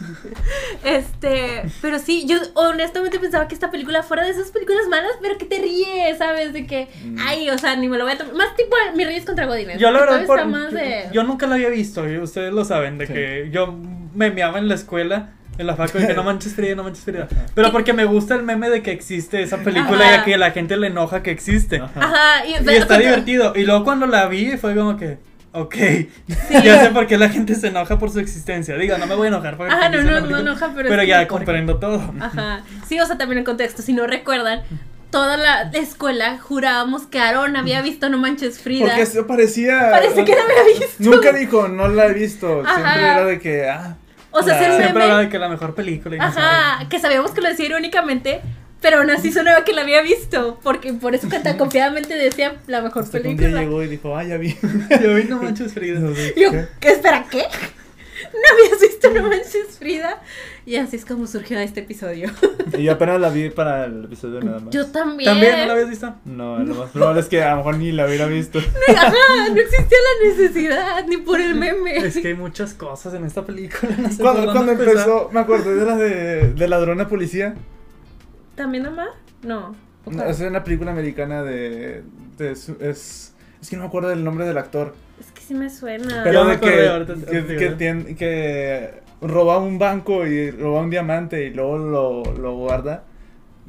Este, 0.83 1.63
pero 1.81 1.99
sí, 1.99 2.25
yo 2.27 2.37
honestamente 2.55 3.19
pensaba 3.19 3.47
que 3.47 3.53
esta 3.53 3.71
película 3.71 4.03
fuera 4.03 4.23
de 4.23 4.31
esas 4.31 4.51
películas 4.51 4.87
malas, 4.89 5.11
pero 5.21 5.37
que 5.37 5.45
te 5.45 5.59
ríes, 5.59 6.17
¿sabes? 6.17 6.53
De 6.53 6.65
que, 6.67 6.87
Mm. 7.03 7.17
ay, 7.19 7.49
o 7.49 7.57
sea, 7.57 7.75
ni 7.75 7.87
me 7.89 7.97
lo 7.97 8.03
voy 8.05 8.13
a 8.13 8.17
tomar. 8.17 8.33
Más 8.35 8.55
tipo 8.55 8.75
Mi 8.95 9.05
Reyes 9.05 9.25
contra 9.25 9.45
Godines. 9.45 9.79
Yo 9.79 9.91
la 9.91 10.01
verdad, 10.01 10.25
por- 10.25 10.69
de... 10.71 11.05
yo 11.11 11.23
nunca 11.23 11.47
la 11.47 11.55
había 11.55 11.69
visto, 11.69 12.07
y 12.09 12.17
ustedes 12.17 12.53
lo 12.53 12.65
saben, 12.65 12.97
de 12.97 13.07
Sí. 13.07 13.13
que 13.13 13.49
yo 13.51 13.75
memeaba 14.13 14.59
en 14.59 14.67
la 14.67 14.75
escuela, 14.75 15.33
en 15.59 15.67
la 15.67 15.75
facu, 15.75 15.97
de 15.97 16.07
que 16.07 16.13
no 16.13 16.23
manches 16.23 16.55
Frida, 16.55 16.73
no 16.73 16.83
manches 16.83 17.03
Frida. 17.03 17.27
Pero 17.53 17.71
porque 17.73 17.91
me 17.91 18.05
gusta 18.05 18.33
el 18.33 18.43
meme 18.43 18.69
de 18.69 18.81
que 18.81 18.91
existe 18.91 19.41
esa 19.41 19.57
película 19.57 20.09
y 20.09 20.13
a 20.15 20.23
que 20.23 20.37
la 20.37 20.51
gente 20.51 20.77
le 20.77 20.87
enoja 20.87 21.21
que 21.21 21.31
existe. 21.31 21.81
Ajá. 21.81 21.99
Ajá, 21.99 22.45
y, 22.45 22.53
está 22.53 22.97
divertido. 22.97 23.51
Y 23.53 23.65
luego 23.65 23.83
cuando 23.83 24.07
la 24.07 24.27
vi 24.27 24.55
fue 24.55 24.73
como 24.73 24.95
que, 24.95 25.17
ok, 25.51 25.75
ya 26.63 26.81
sé 26.81 26.91
por 26.91 27.07
qué 27.07 27.17
la 27.17 27.27
gente 27.27 27.55
se 27.55 27.67
enoja 27.67 27.99
por 27.99 28.09
su 28.09 28.21
existencia. 28.21 28.77
Diga, 28.77 28.97
no 28.97 29.05
me 29.05 29.15
voy 29.15 29.25
a 29.25 29.27
enojar 29.27 29.57
porque 29.57 29.73
Ajá, 29.73 29.89
no, 29.89 30.01
no, 30.01 30.21
no 30.21 30.37
enoja, 30.39 30.71
pero 30.73 30.87
pero 30.87 31.01
es 31.01 31.07
ya 31.09 31.27
comprendo 31.27 31.75
todo. 31.77 32.13
Ajá. 32.21 32.63
Sí, 32.87 32.97
o 33.01 33.05
sea, 33.05 33.17
también 33.17 33.39
en 33.39 33.45
contexto, 33.45 33.81
si 33.81 33.91
no 33.91 34.07
recuerdan, 34.07 34.61
toda 35.11 35.35
la 35.35 35.63
escuela 35.73 36.37
jurábamos 36.37 37.05
que 37.05 37.19
Aaron 37.19 37.57
había 37.57 37.81
visto 37.81 38.07
No 38.07 38.17
Manches 38.17 38.59
Frida. 38.59 38.85
Porque 38.85 39.01
eso 39.01 39.27
parecía. 39.27 39.89
Parece 39.91 40.23
que 40.23 40.31
no 40.31 40.41
había 40.41 40.79
visto. 40.79 40.95
Nunca 40.99 41.33
dijo, 41.33 41.67
no 41.67 41.89
la 41.89 42.05
he 42.05 42.13
visto. 42.13 42.61
Ajá. 42.61 42.75
Siempre 42.75 43.01
era 43.01 43.25
de 43.25 43.39
que, 43.39 43.67
ah, 43.67 43.97
O 44.31 44.43
sea, 44.43 44.59
ser 44.59 44.71
Siempre 44.77 45.03
hablaba 45.03 45.21
de 45.21 45.29
que 45.29 45.39
la 45.39 45.49
mejor 45.49 45.73
película. 45.75 46.15
y 46.15 46.19
Ajá, 46.19 46.87
que 46.89 46.99
sabíamos 46.99 47.31
que 47.31 47.41
lo 47.41 47.49
decía 47.49 47.65
irónicamente, 47.65 48.41
pero 48.81 48.99
aún 48.99 49.09
así 49.09 49.31
sonaba 49.31 49.63
que 49.65 49.73
la 49.73 49.81
había 49.81 50.01
visto. 50.01 50.59
Porque 50.63 50.93
por 50.93 51.15
eso 51.15 51.27
que 51.29 51.39
tan 51.39 51.57
confiadamente 51.57 52.13
decía 52.15 52.55
la 52.67 52.81
mejor 52.81 53.03
Hasta 53.03 53.21
que 53.21 53.27
un 53.29 53.37
día 53.37 53.47
película. 53.47 53.61
llegó 53.63 53.83
y 53.83 53.87
dijo, 53.87 54.15
ah, 54.15 54.23
ya 54.23 54.37
vi. 54.37 54.55
Yo 55.03 55.15
vi 55.15 55.23
No 55.23 55.41
Manches 55.41 55.73
Frida. 55.73 55.99
Yo. 56.37 56.51
¿qué? 56.79 56.89
Espera, 56.89 57.25
¿qué? 57.29 57.45
¿No 58.33 58.63
habías 58.65 58.81
visto 58.81 59.09
No 59.11 59.23
Manches 59.23 59.77
Frida? 59.77 60.21
Y 60.65 60.75
así 60.75 60.97
es 60.97 61.05
como 61.05 61.27
surgió 61.27 61.59
este 61.59 61.81
episodio. 61.81 62.29
Y 62.77 62.83
yo 62.83 62.93
apenas 62.93 63.19
la 63.19 63.29
vi 63.29 63.49
para 63.49 63.85
el 63.85 64.05
episodio 64.05 64.41
nada 64.41 64.59
más. 64.59 64.69
Yo 64.73 64.85
también. 64.85 65.31
¿También 65.31 65.59
no 65.59 65.65
la 65.65 65.73
habías 65.73 65.89
visto? 65.89 66.15
No, 66.23 66.59
lo 66.59 66.75
más 66.75 66.89
probable 66.93 67.21
es 67.21 67.27
que 67.27 67.41
a 67.41 67.51
lo 67.51 67.57
mejor 67.57 67.77
ni 67.77 67.91
la 67.91 68.05
hubiera 68.05 68.27
visto. 68.27 68.59
Ajá, 68.59 69.13
no 69.51 69.59
existía 69.59 69.97
la 69.97 70.29
necesidad, 70.29 71.05
ni 71.07 71.17
por 71.17 71.41
el 71.41 71.55
meme. 71.55 71.97
Es 71.97 72.17
que 72.17 72.27
hay 72.29 72.33
muchas 72.35 72.75
cosas 72.75 73.15
en 73.15 73.25
esta 73.25 73.43
película. 73.43 73.91
No 73.97 74.09
sé 74.11 74.21
Cuando, 74.21 74.51
cuando 74.51 74.71
empezó, 74.73 75.29
me 75.31 75.39
acordé 75.39 75.75
de 75.75 75.85
la 75.85 75.95
de, 75.97 76.53
de 76.53 76.67
ladrona 76.67 77.07
policía. 77.07 77.55
¿También 78.55 78.83
mamá? 78.83 79.07
No. 79.41 79.75
¿O 80.05 80.11
cuál? 80.11 80.29
Es 80.29 80.39
una 80.39 80.63
película 80.63 80.91
americana 80.91 81.41
de. 81.43 82.03
de 82.37 82.51
es, 82.51 82.69
es 83.61 83.69
que 83.69 83.75
no 83.75 83.81
me 83.83 83.87
acuerdo 83.87 84.09
del 84.09 84.23
nombre 84.23 84.45
del 84.45 84.57
actor. 84.57 84.93
Sí 85.49 85.55
me 85.55 85.67
suena. 85.71 86.21
Pero 86.23 86.45
de 86.45 86.59
que, 86.59 86.67
que, 87.25 87.45
que, 87.47 87.55
digo. 87.69 87.75
tien- 87.77 88.15
que 88.15 89.01
roba 89.19 89.57
un 89.57 89.79
banco 89.79 90.27
y 90.27 90.51
roba 90.51 90.81
un 90.81 90.91
diamante 90.91 91.43
y 91.47 91.49
luego 91.49 91.79
lo, 91.79 92.23
lo 92.35 92.55
guarda. 92.55 93.05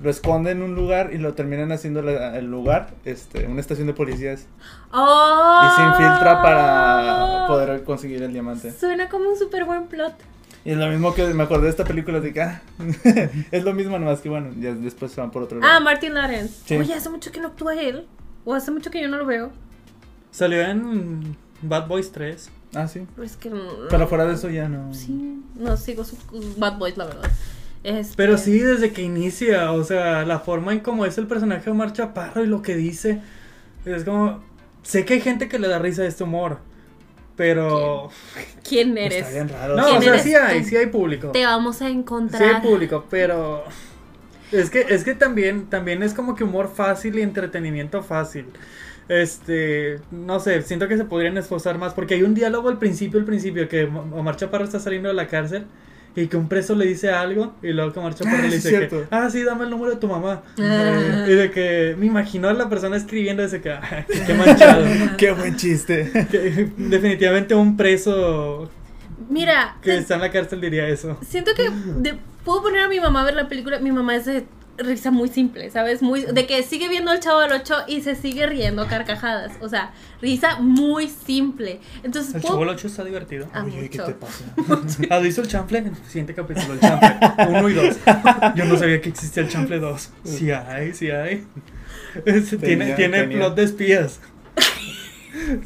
Lo 0.03 0.11
esconde 0.11 0.51
en 0.51 0.61
un 0.61 0.75
lugar 0.75 1.09
y 1.14 1.16
lo 1.16 1.33
terminan 1.33 1.73
haciendo 1.73 2.03
la- 2.03 2.37
el 2.37 2.51
lugar, 2.51 2.90
este, 3.07 3.47
una 3.47 3.62
estación 3.62 3.87
de 3.87 3.95
policías. 3.95 4.47
¡Oh! 4.93 5.62
Y 5.64 5.75
se 5.77 5.83
infiltra 5.87 6.43
para 6.43 7.47
poder 7.47 7.83
conseguir 7.85 8.23
el 8.23 8.33
diamante. 8.35 8.73
Suena 8.73 9.09
como 9.09 9.31
un 9.31 9.38
súper 9.38 9.64
buen 9.64 9.87
plot. 9.87 10.12
Y 10.66 10.73
es 10.73 10.77
lo 10.77 10.87
mismo 10.88 11.14
que 11.14 11.25
me 11.33 11.45
acordé 11.45 11.64
de 11.64 11.71
esta 11.71 11.85
película 11.85 12.21
de 12.21 12.35
que 12.35 12.43
ah, 12.43 12.61
es 13.51 13.64
lo 13.64 13.73
mismo 13.73 13.99
nomás 13.99 14.21
que 14.21 14.29
bueno, 14.29 14.51
ya 14.61 14.75
después 14.75 15.12
se 15.12 15.23
van 15.23 15.31
por 15.31 15.45
otro 15.45 15.59
lado. 15.59 15.73
Ah, 15.75 15.81
Martin 15.81 16.12
Lawrence. 16.12 16.61
Sí. 16.66 16.77
Oye, 16.77 16.93
hace 16.93 17.09
mucho 17.09 17.33
que 17.33 17.40
no 17.40 17.49
actúa 17.49 17.75
él. 17.81 18.07
O 18.45 18.53
hace 18.53 18.71
mucho 18.71 18.90
que 18.90 19.01
yo 19.01 19.09
no 19.09 19.16
lo 19.16 19.25
veo. 19.25 19.51
Salió 20.31 20.61
en 20.61 21.37
Bad 21.62 21.88
Boys 21.88 22.12
3. 22.12 22.51
Ah, 22.75 22.88
sí. 22.88 23.07
Es 23.23 23.37
que 23.37 23.51
no. 23.51 23.88
Pero 23.88 24.07
fuera 24.07 24.27
de 24.27 24.35
eso 24.35 24.49
ya 24.49 24.68
no. 24.68 24.94
Sí, 24.94 25.42
no 25.57 25.77
sigo 25.77 26.05
sus 26.05 26.18
Bad 26.59 26.79
Boys, 26.79 26.96
la 26.96 27.07
verdad. 27.07 27.31
Este, 27.83 28.14
Pero 28.16 28.37
sí, 28.37 28.59
desde 28.59 28.92
que 28.92 29.03
inicia, 29.03 29.73
o 29.73 29.83
sea, 29.85 30.25
la 30.25 30.40
forma 30.40 30.73
en 30.73 30.81
cómo 30.81 31.07
es 31.07 31.16
el 31.16 31.27
personaje 31.27 31.64
de 31.64 31.70
Omar 31.70 31.92
Chaparro 31.92 32.44
y 32.44 32.46
lo 32.46 32.61
que 32.61 32.77
dice, 32.77 33.23
es 33.87 34.05
como, 34.05 34.42
sé 34.83 35.05
que 35.05 35.14
hay 35.14 35.20
gente 35.20 35.49
que 35.49 35.59
le 35.59 35.66
da 35.66 35.79
risa 35.79 36.03
a 36.03 36.07
este 36.07 36.25
humor, 36.25 36.59
pero... 37.37 38.11
¿Quién 38.68 38.99
eres? 38.99 39.20
Está 39.20 39.31
bien 39.31 39.49
raro. 39.49 39.77
No, 39.77 39.99
¿Quién 39.99 39.99
o 39.99 40.03
sea, 40.03 40.18
sí 40.18 40.35
hay, 40.35 40.64
sí 40.64 40.77
hay 40.77 40.87
público. 40.87 41.31
Te 41.31 41.44
vamos 41.44 41.81
a 41.81 41.87
Sí 41.87 41.92
encontrar. 41.92 42.42
hay 42.42 42.61
público, 42.61 43.07
pero... 43.09 43.64
Es 44.53 44.68
que, 44.68 44.85
es 44.88 45.05
que 45.05 45.14
también, 45.14 45.66
también 45.70 46.03
es 46.03 46.12
como 46.12 46.35
que 46.35 46.44
humor 46.44 46.70
fácil 46.75 47.18
y 47.18 47.23
entretenimiento 47.23 48.03
fácil. 48.03 48.46
Este, 49.11 49.99
no 50.12 50.38
sé, 50.38 50.62
siento 50.62 50.87
que 50.87 50.96
se 50.96 51.05
podrían 51.05 51.37
esforzar 51.37 51.77
más 51.79 51.94
porque 51.94 52.14
hay 52.14 52.23
un 52.23 52.33
diálogo 52.33 52.68
al 52.68 52.79
principio, 52.79 53.18
al 53.18 53.27
principio, 53.27 53.68
que 53.68 53.85
Omar 53.85 54.37
Chaparro 54.37 54.64
está 54.64 54.79
saliendo 54.79 55.09
de 55.09 55.14
la 55.14 55.27
cárcel 55.27 55.64
y 56.14 56.29
que 56.29 56.37
un 56.37 56.49
preso 56.49 56.77
le 56.77 56.87
dice 56.87 57.11
algo 57.11 57.55
y 57.61 57.73
luego 57.73 57.92
que 57.92 57.99
Omar 57.99 58.14
Chaparro 58.14 58.38
Ah, 58.38 58.42
le 58.46 58.55
dice 58.55 58.68
cierto. 58.68 59.01
que, 59.01 59.07
ah, 59.11 59.29
sí, 59.29 59.42
dame 59.42 59.64
el 59.64 59.70
número 59.70 59.90
de 59.90 59.96
tu 59.96 60.07
mamá. 60.07 60.42
Ah. 60.61 61.25
Y 61.27 61.33
de 61.33 61.51
que 61.51 61.96
me 61.99 62.07
imagino 62.07 62.49
a 62.49 62.53
la 62.53 62.68
persona 62.68 62.96
escribiendo 62.96 63.42
ese 63.42 63.61
que, 63.61 63.75
qué 64.27 64.35
manchado. 64.35 64.85
Qué 65.18 65.33
buen 65.33 65.57
chiste. 65.57 66.09
Que 66.31 66.70
definitivamente 66.77 67.55
un 67.57 67.77
preso 67.77 68.70
Mira, 69.29 69.77
que 69.83 69.90
te- 69.90 69.99
está 69.99 70.14
en 70.14 70.20
la 70.20 70.31
cárcel 70.31 70.61
diría 70.61 70.87
eso. 70.88 71.18
siento 71.27 71.51
que 71.57 71.68
de- 71.68 72.16
puedo 72.44 72.62
poner 72.62 72.83
a 72.85 72.88
mi 72.88 73.01
mamá 73.01 73.23
a 73.23 73.25
ver 73.25 73.35
la 73.35 73.49
película. 73.49 73.81
Mi 73.81 73.90
mamá 73.92 74.14
es 74.16 74.25
de 74.27 74.44
risa 74.81 75.11
muy 75.11 75.29
simple, 75.29 75.71
¿sabes? 75.71 76.03
Muy 76.03 76.23
de 76.23 76.47
que 76.47 76.62
sigue 76.62 76.88
viendo 76.88 77.12
el 77.12 77.21
chavo 77.21 77.40
del 77.40 77.53
8 77.53 77.75
y 77.88 78.01
se 78.03 78.14
sigue 78.14 78.47
riendo 78.47 78.83
a 78.83 78.88
carcajadas. 78.88 79.53
O 79.61 79.69
sea, 79.69 79.93
risa 80.21 80.59
muy 80.61 81.09
simple. 81.09 81.81
Entonces, 82.03 82.35
El 82.35 82.43
Chavo 82.43 82.61
8 82.61 82.87
está 82.87 83.05
divertido. 83.05 83.49
Ah, 83.53 83.62
Oye, 83.64 83.88
¿qué 83.90 83.99
te 83.99 84.12
pasa? 84.12 84.45
¿Has 85.14 85.23
visto 85.23 85.43
el 85.43 85.49
chanfle? 85.49 85.79
En 85.79 85.87
el 85.88 85.97
siguiente 86.07 86.35
capítulo, 86.35 86.75
el 86.75 86.81
chanfle. 86.81 87.16
Uno 87.49 87.69
y 87.69 87.75
dos. 87.75 87.97
Yo 88.57 88.64
no 88.64 88.77
sabía 88.77 89.01
que 89.01 89.09
existía 89.11 89.43
el 89.43 89.49
chanfle 89.49 89.79
2. 89.79 90.11
Sí 90.25 90.51
hay, 90.51 90.95
sí 90.95 91.11
hay. 91.11 91.45
Es- 92.25 92.49
tiene 92.51 92.59
Tenía- 92.87 92.97
tiene 92.97 93.21
tenía. 93.21 93.37
plot 93.38 93.55
de 93.57 93.62
espías. 93.64 94.21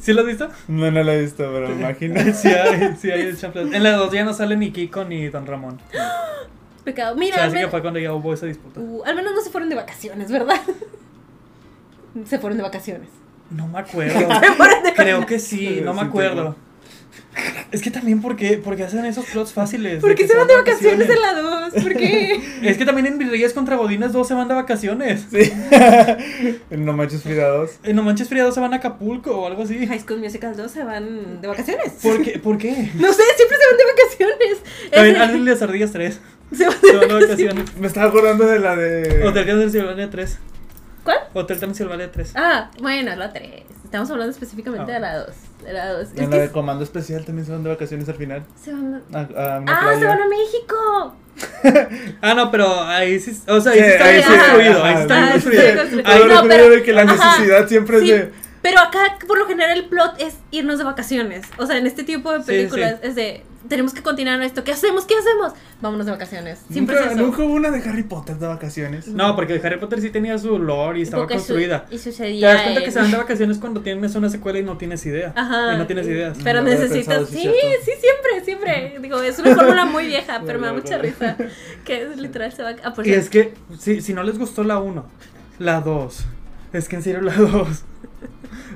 ¿Sí 0.01 0.13
lo 0.13 0.21
has 0.21 0.27
visto? 0.27 0.49
No, 0.69 0.91
no 0.91 1.03
lo 1.03 1.13
he 1.13 1.23
visto, 1.23 1.51
pero 1.53 1.69
me 1.71 1.75
imagino. 1.77 2.21
Sí 2.35 2.49
hay, 2.49 2.95
sí 3.01 3.11
hay 3.11 3.23
el 3.23 3.39
chanfle. 3.39 3.63
En 3.63 3.83
la 3.83 3.93
2 3.93 4.13
ya 4.13 4.25
no 4.25 4.35
sale 4.35 4.57
ni 4.57 4.71
Kiko 4.73 5.05
ni 5.05 5.29
Don 5.29 5.47
Ramón. 5.47 5.81
pecado. 6.85 7.15
O 7.15 7.19
Mira, 7.19 7.35
sea, 7.37 7.45
al, 7.45 7.51
así 7.51 7.59
que 7.61 7.69
fue 7.69 7.81
cuando 7.83 7.99
ya 8.01 8.13
hubo 8.13 8.33
esa 8.35 8.47
disputa. 8.47 8.81
uh, 8.81 9.03
al 9.05 9.15
menos 9.17 9.35
no 9.35 9.41
se 9.41 9.51
fueron 9.51 9.69
de 9.69 9.77
vacaciones, 9.77 10.31
¿verdad? 10.31 10.61
se 12.29 12.39
fueron 12.39 12.57
de 12.57 12.63
vacaciones. 12.63 13.09
No 13.51 13.69
me 13.69 13.79
acuerdo. 13.81 14.29
fueron 14.57 14.83
de 14.83 14.93
Creo 14.95 15.27
que 15.27 15.39
sí, 15.39 15.81
no 15.85 15.95
me 15.95 16.03
acuerdo. 16.03 16.57
Es 17.73 17.83
que 17.83 17.91
también 17.91 18.21
porque, 18.23 18.59
porque 18.63 18.85
hacen 18.85 19.05
esos 19.05 19.25
plots 19.27 19.53
fáciles. 19.53 20.01
¿Por 20.01 20.15
qué 20.15 20.27
se 20.29 20.37
van 20.37 20.47
de 20.47 20.55
vacaciones 20.55 21.09
en 21.11 21.21
la 21.21 21.35
2? 21.35 21.83
¿Por 21.83 21.95
qué? 21.97 22.41
Es 22.63 22.77
que 22.79 22.85
también 22.85 23.07
en 23.07 23.19
Virreyes 23.19 23.53
contra 23.53 23.75
Godines 23.77 24.13
2 24.13 24.27
se 24.29 24.35
van 24.35 24.47
de 24.47 24.55
vacaciones. 24.55 25.27
Sí. 25.31 25.53
no 26.71 26.93
manches 26.93 27.23
Frida 27.23 27.49
2. 27.49 27.71
En 27.83 27.97
No 27.97 28.03
Manches 28.05 28.29
Frida 28.29 28.45
2 28.45 28.55
se 28.55 28.61
van 28.61 28.73
a 28.73 28.77
Acapulco 28.77 29.33
o 29.37 29.47
algo 29.49 29.65
así. 29.65 29.85
High 29.87 30.01
School 30.01 30.21
Musical 30.21 30.57
2 30.57 30.71
se 30.71 30.85
van 30.85 31.41
de 31.41 31.49
vacaciones. 31.49 31.93
¿Por 32.01 32.23
qué? 32.23 32.39
¿Por 32.39 32.57
qué? 32.59 32.71
No 32.95 33.13
sé, 33.13 33.23
siempre 33.37 33.59
se 33.59 33.67
van 33.69 33.77
de 33.79 33.85
vacaciones. 33.85 34.91
También 34.93 35.17
Ángel 35.17 35.45
de 35.45 35.51
las 35.51 35.63
Ardillas 35.63 35.91
3. 35.93 36.21
se 36.57 36.67
van 36.67 36.75
Se 36.81 37.07
de 37.07 37.15
vacaciones. 37.27 37.77
Me 37.77 37.87
estaba 37.87 38.07
acordando 38.09 38.47
de 38.47 38.59
la 38.59 38.77
de. 38.77 39.25
Hotel 39.27 39.45
Transilvania 39.45 40.11
3. 40.11 40.39
¿Cuál? 41.05 41.19
Hotel 41.35 41.59
Transilvania 41.59 42.11
3. 42.11 42.33
Ah, 42.35 42.71
bueno, 42.81 43.15
la 43.17 43.33
3. 43.33 43.51
Estamos 43.85 44.11
hablando 44.11 44.33
específicamente 44.33 44.91
Ah. 44.91 44.95
de 44.95 45.01
la 45.01 45.19
2. 45.19 45.29
De 45.65 45.73
la 45.73 45.93
2. 45.93 46.09
En 46.17 46.31
la 46.31 46.37
de 46.39 46.51
Comando 46.51 46.83
Especial 46.85 47.25
también 47.25 47.45
se 47.47 47.53
van 47.53 47.63
de 47.63 47.71
vacaciones 47.71 48.09
al 48.09 48.15
final. 48.17 48.45
se 48.63 48.73
van 48.73 49.03
a... 49.13 49.19
A, 49.19 49.27
¡Ah, 49.57 49.61
playa. 49.65 49.99
se 49.99 50.05
van 50.07 50.21
a 50.23 50.29
México! 50.29 51.17
Ah, 52.23 52.35
no, 52.35 52.51
pero 52.51 52.81
ahí 52.85 53.19
sí. 53.19 53.37
O 53.49 53.61
sea, 53.61 53.73
ahí 53.73 53.79
sí, 53.81 53.85
Sí, 53.85 53.91
está 53.91 54.05
construido. 54.39 54.85
Ahí 54.85 54.95
está 55.03 55.31
construido. 55.33 55.63
Ahí 56.05 56.23
no, 56.29 56.43
pero- 56.49 56.71
de 56.71 56.83
que 56.83 56.93
la 56.93 57.03
ajá, 57.03 57.15
necesidad 57.37 57.69
siempre 57.69 58.01
Sí, 58.01 58.11
es 58.13 58.21
de. 58.27 58.33
Pero 58.63 58.79
acá, 58.81 59.19
por 59.27 59.39
lo 59.39 59.47
general, 59.47 59.77
el 59.77 59.85
plot 59.87 60.15
es 60.21 60.37
irnos 60.51 60.79
de 60.79 60.85
vacaciones. 60.85 61.45
O 61.59 61.67
sea, 61.67 61.77
en 61.77 61.87
este 61.87 62.03
tipo 62.05 62.33
de 62.33 62.39
Sí, 62.41 62.45
películas 62.47 62.93
sí. 63.03 63.09
es 63.09 63.15
de... 63.15 63.43
Tenemos 63.69 63.95
que 63.95 64.03
continuar 64.03 64.43
esto. 64.43 64.63
¿Qué 64.63 64.73
hacemos? 64.73 65.07
¿Qué 65.07 65.15
hacemos? 65.15 65.53
Vámonos 65.81 66.05
de 66.07 66.13
vacaciones. 66.13 66.61
Siempre 66.71 66.97
Nunca, 66.97 67.09
es 67.11 67.17
eso. 67.17 67.25
nunca 67.25 67.43
hubo 67.43 67.55
una 67.55 67.71
de 67.71 67.79
Harry 67.89 68.03
Potter 68.03 68.37
de 68.37 68.47
vacaciones. 68.47 69.09
No, 69.09 69.35
porque 69.35 69.61
Harry 69.65 69.79
Potter 69.81 70.01
sí 70.03 70.11
tenía 70.11 70.37
su 70.39 70.59
lore 70.59 70.99
y 70.99 71.03
estaba 71.03 71.23
Porque 71.23 71.35
su- 71.39 71.47
construida. 71.47 71.87
y 71.91 71.97
Te 71.97 71.99
sucedía 71.99 72.53
das 72.53 72.63
cuenta 72.63 72.85
que 72.85 72.91
se 72.91 72.99
van 73.01 73.11
de 73.11 73.17
vacaciones 73.17 73.59
cuando 73.59 73.81
tienes 73.81 74.15
una 74.15 74.29
secuela 74.29 74.59
y 74.59 74.63
no 74.63 74.77
tienes 74.77 75.05
idea. 75.07 75.33
Ajá. 75.35 75.75
Y 75.75 75.79
no 75.79 75.87
tienes 75.87 76.07
ideas. 76.07 76.37
Pero 76.45 76.61
No 76.63 76.69
necesitas. 76.69 77.07
pensado, 77.07 77.27
sí, 77.27 77.39
sí, 77.39 77.69
sí, 77.85 77.91
siempre, 78.01 78.45
siempre. 78.45 78.99
Digo, 79.01 79.21
es 79.23 79.39
una 79.39 79.55
fórmula 79.55 79.85
muy 79.87 80.07
vieja, 80.09 80.43
pero 80.47 80.59
me 80.59 80.67
da 80.67 80.73
mucha 80.75 80.99
risa. 80.99 81.37
Que 81.85 82.03
es 82.03 82.17
literal 82.19 82.53
se 82.53 82.63
va. 82.63 82.75
Ah, 82.85 82.93
por 82.93 83.07
Y 83.07 83.13
es 83.15 83.31
que, 83.31 83.55
si, 83.79 84.01
si 84.03 84.13
no 84.13 84.23
les 84.25 84.39
gustó 84.39 84.63
la 84.65 84.79
1, 84.79 85.07
la 85.59 85.81
2, 85.81 86.25
es 86.75 86.89
que 86.89 86.97
en 86.97 87.03
serio 87.03 87.23
la 87.23 87.35
2, 87.35 87.83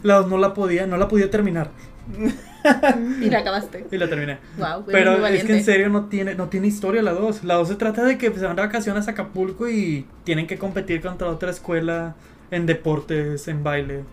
la 0.03 0.15
2 0.17 0.29
no 0.29 0.39
la 0.39 0.55
podía, 0.55 0.87
no 0.87 0.97
la 0.97 1.09
podía 1.09 1.31
terminar. 1.31 1.71
Y 3.23 3.31
la 3.31 3.39
acabaste. 3.39 3.87
Y 3.91 3.97
la 3.97 4.09
terminé. 4.09 4.39
Wow, 4.59 4.85
Pero 4.87 5.27
es 5.27 5.45
que 5.45 5.57
en 5.57 5.65
serio 5.65 5.89
no 5.89 6.07
tiene, 6.07 6.35
no 6.35 6.49
tiene 6.49 6.67
historia 6.67 7.03
la 7.03 7.13
2. 7.13 7.45
La 7.45 7.55
2 7.55 7.69
se 7.69 7.75
trata 7.77 8.05
de 8.05 8.19
que 8.19 8.33
se 8.33 8.45
van 8.45 8.57
de 8.57 8.63
vacaciones 8.63 9.09
a 9.09 9.13
Acapulco 9.13 9.69
y 9.69 10.07
tienen 10.25 10.47
que 10.47 10.59
competir 10.59 11.01
contra 11.01 11.29
otra 11.29 11.51
escuela 11.51 12.15
en 12.51 12.67
deportes, 12.67 13.49
en 13.49 13.63
baile. 13.63 14.05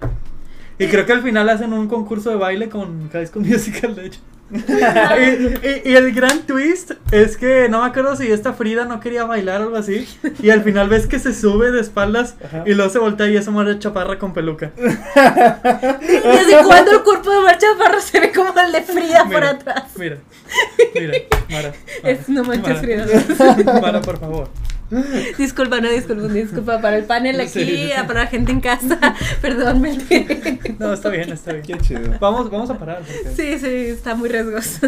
Y 0.77 0.87
creo 0.87 1.05
que 1.05 1.13
al 1.13 1.23
final 1.23 1.49
hacen 1.49 1.73
un 1.73 1.87
concurso 1.87 2.29
de 2.29 2.35
baile 2.35 2.69
con 2.69 3.09
High 3.09 3.27
School 3.27 3.45
Musical, 3.45 3.95
de 3.95 4.07
hecho. 4.07 4.19
Y, 4.51 5.67
y- 5.67 5.81
y 5.85 5.95
el 5.95 6.13
gran 6.13 6.41
twist 6.43 6.91
es 7.11 7.35
que 7.37 7.67
no 7.69 7.81
me 7.81 7.87
acuerdo 7.87 8.15
si 8.15 8.31
esta 8.31 8.53
Frida 8.53 8.85
no 8.85 8.99
quería 8.99 9.23
bailar 9.25 9.61
o 9.61 9.63
algo 9.65 9.77
así. 9.77 10.07
Y 10.41 10.49
al 10.51 10.61
final 10.63 10.87
ves 10.89 11.07
que 11.07 11.19
se 11.19 11.33
sube 11.33 11.71
de 11.71 11.81
espaldas 11.81 12.35
Ajá. 12.45 12.63
y 12.65 12.73
luego 12.73 12.91
se 12.91 12.99
voltea 12.99 13.27
y 13.27 13.37
es 13.37 13.47
Omar 13.47 13.77
Chaparra 13.79 14.19
con 14.19 14.33
peluca. 14.33 14.71
¿Desde 14.75 16.63
cuándo 16.63 16.91
el 16.91 17.01
cuerpo 17.03 17.31
de 17.31 17.39
Marcha 17.41 17.67
Parro 17.77 17.99
se 17.99 18.19
ve 18.19 18.31
como 18.31 18.53
el 18.59 18.71
de 18.71 18.81
Frida 18.83 19.25
por 19.25 19.43
atrás? 19.43 19.83
Mira, 19.97 20.17
mira, 20.93 21.13
Mara. 21.49 21.69
Mara, 21.71 21.73
Es 22.03 22.29
no 22.29 22.43
manches 22.43 22.67
Mara. 22.67 22.79
Frida. 22.79 23.81
Mara, 23.81 24.01
por 24.01 24.19
favor. 24.19 24.49
Disculpa, 25.37 25.81
no 25.81 25.89
disculpa, 25.89 26.27
disculpa 26.27 26.79
para 26.81 26.97
el 26.97 27.05
panel 27.05 27.39
aquí, 27.41 27.49
sí. 27.65 27.89
para 28.07 28.21
la 28.21 28.27
gente 28.27 28.51
en 28.51 28.61
casa. 28.61 28.99
Perdón, 29.41 29.81
me. 29.81 29.97
No, 30.79 30.93
está 30.93 31.09
bien, 31.09 31.31
está 31.31 31.53
bien. 31.53 31.63
Qué 31.65 31.77
chido. 31.79 32.01
Vamos, 32.19 32.49
vamos 32.51 32.69
a 32.69 32.77
parar. 32.77 33.01
porque- 33.03 33.35
Sí, 33.35 33.59
sí, 33.59 33.67
está 33.89 34.15
muy 34.15 34.29
riesgoso. 34.29 34.87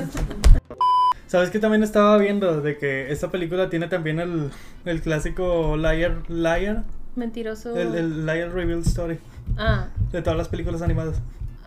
¿Sabes 1.27 1.49
que 1.49 1.59
también 1.59 1.83
estaba 1.83 2.17
viendo? 2.17 2.61
De 2.61 2.77
que 2.77 3.11
esta 3.11 3.29
película 3.31 3.69
tiene 3.69 3.87
también 3.87 4.19
el, 4.19 4.49
el 4.85 5.01
clásico 5.01 5.75
Liar, 5.75 6.21
Liar, 6.29 6.83
Mentiroso. 7.15 7.75
el, 7.75 7.95
el 7.95 8.25
Liar 8.25 8.53
Reveal 8.53 8.79
Story 8.79 9.19
Ah, 9.57 9.87
de 10.11 10.21
todas 10.21 10.37
las 10.37 10.47
películas 10.47 10.81
animadas. 10.81 11.17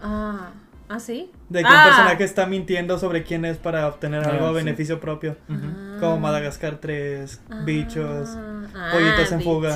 ah. 0.02 0.50
¿Ah, 0.92 0.98
sí? 0.98 1.30
De 1.48 1.60
que 1.60 1.68
un 1.68 1.72
Ah. 1.72 1.84
personaje 1.86 2.24
está 2.24 2.46
mintiendo 2.46 2.98
sobre 2.98 3.22
quién 3.22 3.44
es 3.44 3.58
para 3.58 3.86
obtener 3.86 4.24
Ah, 4.26 4.30
algo 4.30 4.46
a 4.46 4.48
sí. 4.48 4.54
beneficio 4.56 4.98
propio. 4.98 5.36
Ah. 5.48 5.89
Como 6.00 6.18
Madagascar 6.20 6.78
3, 6.80 7.40
Ah. 7.50 7.62
Bichos. 7.64 8.28
Ah, 8.74 8.90
Pollitos 8.92 9.32
en 9.32 9.42
fuga. 9.42 9.74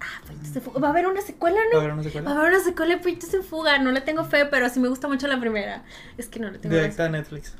Ah, 0.00 0.20
pollitos 0.26 0.56
en 0.56 0.62
fuga. 0.62 0.80
Va 0.80 0.88
a 0.88 0.90
haber 0.90 1.06
una 1.06 1.20
secuela, 1.20 1.56
¿Va 1.56 1.62
a 1.62 1.72
¿no? 1.72 1.78
haber 1.80 1.92
una 1.92 2.02
Va 2.02 2.08
a 2.08 2.12
secuela? 2.12 2.30
haber 2.40 2.52
una 2.54 2.60
secuela 2.64 2.94
de 2.96 3.00
Pollitos 3.02 3.34
en 3.34 3.42
fuga. 3.44 3.78
No 3.78 3.90
le 3.92 4.00
tengo 4.00 4.24
fe, 4.24 4.46
pero 4.46 4.68
sí 4.68 4.80
me 4.80 4.88
gusta 4.88 5.08
mucho 5.08 5.26
la 5.28 5.40
primera. 5.40 5.84
Es 6.18 6.28
que 6.28 6.40
no 6.40 6.50
le 6.50 6.58
tengo 6.58 6.74
Directa 6.74 7.06
a 7.06 7.08
Netflix. 7.08 7.54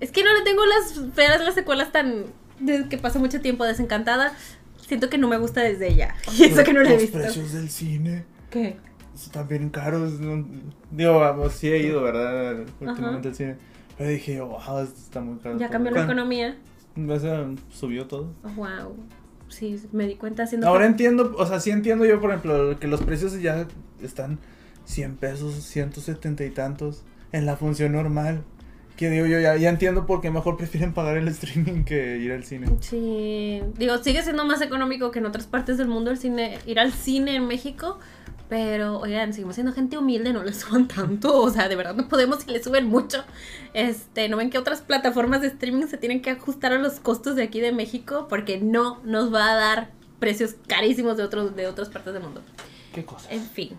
Es 0.00 0.10
que 0.10 0.24
no 0.24 0.32
le 0.34 0.42
tengo 0.42 0.62
las 0.66 1.14
feas 1.14 1.40
las 1.44 1.54
secuelas 1.54 1.92
tan 1.92 2.24
desde 2.58 2.88
que 2.88 2.98
pasó 2.98 3.18
mucho 3.18 3.40
tiempo 3.40 3.64
desencantada. 3.64 4.32
Siento 4.86 5.08
que 5.08 5.16
no 5.18 5.28
me 5.28 5.36
gusta 5.38 5.60
desde 5.62 5.94
ya. 5.94 6.14
Y 6.36 6.44
eso 6.44 6.64
que 6.64 6.72
no 6.72 6.80
la 6.82 6.88
he 6.90 6.92
Los 6.94 7.02
visto. 7.02 7.18
precios 7.18 7.52
del 7.52 7.70
cine 7.70 8.24
¿Qué? 8.50 8.76
están 9.14 9.46
bien 9.48 9.70
caros. 9.70 10.20
¿no? 10.20 10.44
Digo, 10.90 11.20
vamos, 11.20 11.52
sí 11.54 11.68
he 11.68 11.78
ido, 11.78 12.02
¿verdad? 12.02 12.64
Últimamente 12.80 13.28
al 13.28 13.34
cine. 13.34 13.56
Pero 13.98 14.10
dije, 14.10 14.40
wow, 14.40 14.58
esto 14.82 14.98
está 14.98 15.20
muy 15.20 15.38
caro. 15.38 15.58
Ya 15.58 15.68
cambió 15.68 15.90
la 15.92 15.98
¿Cuán- 15.98 16.10
economía. 16.10 16.56
Subió 17.70 18.06
todo. 18.06 18.32
Wow. 18.56 18.96
Sí, 19.48 19.80
me 19.92 20.06
di 20.06 20.14
cuenta 20.14 20.44
haciendo. 20.44 20.66
Ahora 20.66 20.86
entiendo, 20.86 21.34
o 21.36 21.46
sea, 21.46 21.60
sí 21.60 21.70
entiendo 21.70 22.04
yo, 22.06 22.20
por 22.20 22.30
ejemplo, 22.30 22.78
que 22.78 22.86
los 22.86 23.02
precios 23.02 23.40
ya 23.40 23.66
están 24.02 24.38
100 24.86 25.16
pesos, 25.16 25.54
170 25.54 26.44
y 26.44 26.50
tantos 26.50 27.02
en 27.32 27.44
la 27.46 27.56
función 27.56 27.92
normal. 27.92 28.44
Que 28.96 29.08
digo 29.10 29.26
yo, 29.26 29.40
ya, 29.40 29.56
ya 29.56 29.68
entiendo 29.70 30.06
por 30.06 30.20
qué 30.20 30.30
mejor 30.30 30.56
prefieren 30.58 30.92
pagar 30.92 31.16
el 31.16 31.26
streaming 31.28 31.84
que 31.84 32.18
ir 32.18 32.32
al 32.32 32.44
cine. 32.44 32.66
Sí, 32.80 33.62
digo, 33.78 33.98
sigue 33.98 34.22
siendo 34.22 34.44
más 34.44 34.60
económico 34.60 35.10
que 35.10 35.18
en 35.18 35.26
otras 35.26 35.46
partes 35.46 35.78
del 35.78 35.88
mundo 35.88 36.10
el 36.10 36.18
cine, 36.18 36.58
ir 36.66 36.78
al 36.78 36.92
cine 36.92 37.36
en 37.36 37.46
México, 37.46 37.98
pero 38.52 38.98
oigan, 38.98 39.32
seguimos 39.32 39.54
siendo 39.54 39.72
gente 39.72 39.96
humilde, 39.96 40.30
no 40.30 40.44
le 40.44 40.52
suban 40.52 40.86
tanto, 40.86 41.40
o 41.40 41.48
sea, 41.48 41.70
de 41.70 41.74
verdad 41.74 41.94
no 41.94 42.06
podemos 42.06 42.46
y 42.46 42.50
le 42.50 42.62
suben 42.62 42.86
mucho. 42.86 43.24
Este, 43.72 44.28
no 44.28 44.36
ven 44.36 44.50
que 44.50 44.58
otras 44.58 44.82
plataformas 44.82 45.40
de 45.40 45.46
streaming 45.46 45.86
se 45.86 45.96
tienen 45.96 46.20
que 46.20 46.28
ajustar 46.28 46.74
a 46.74 46.78
los 46.78 47.00
costos 47.00 47.34
de 47.34 47.44
aquí 47.44 47.60
de 47.60 47.72
México 47.72 48.26
porque 48.28 48.58
no 48.58 49.00
nos 49.04 49.32
va 49.32 49.52
a 49.52 49.54
dar 49.54 49.90
precios 50.18 50.54
carísimos 50.66 51.16
de 51.16 51.22
otros 51.22 51.56
de 51.56 51.66
otras 51.66 51.88
partes 51.88 52.12
del 52.12 52.22
mundo. 52.22 52.42
¿Qué 52.94 53.06
cosa? 53.06 53.32
En 53.32 53.40
fin, 53.42 53.70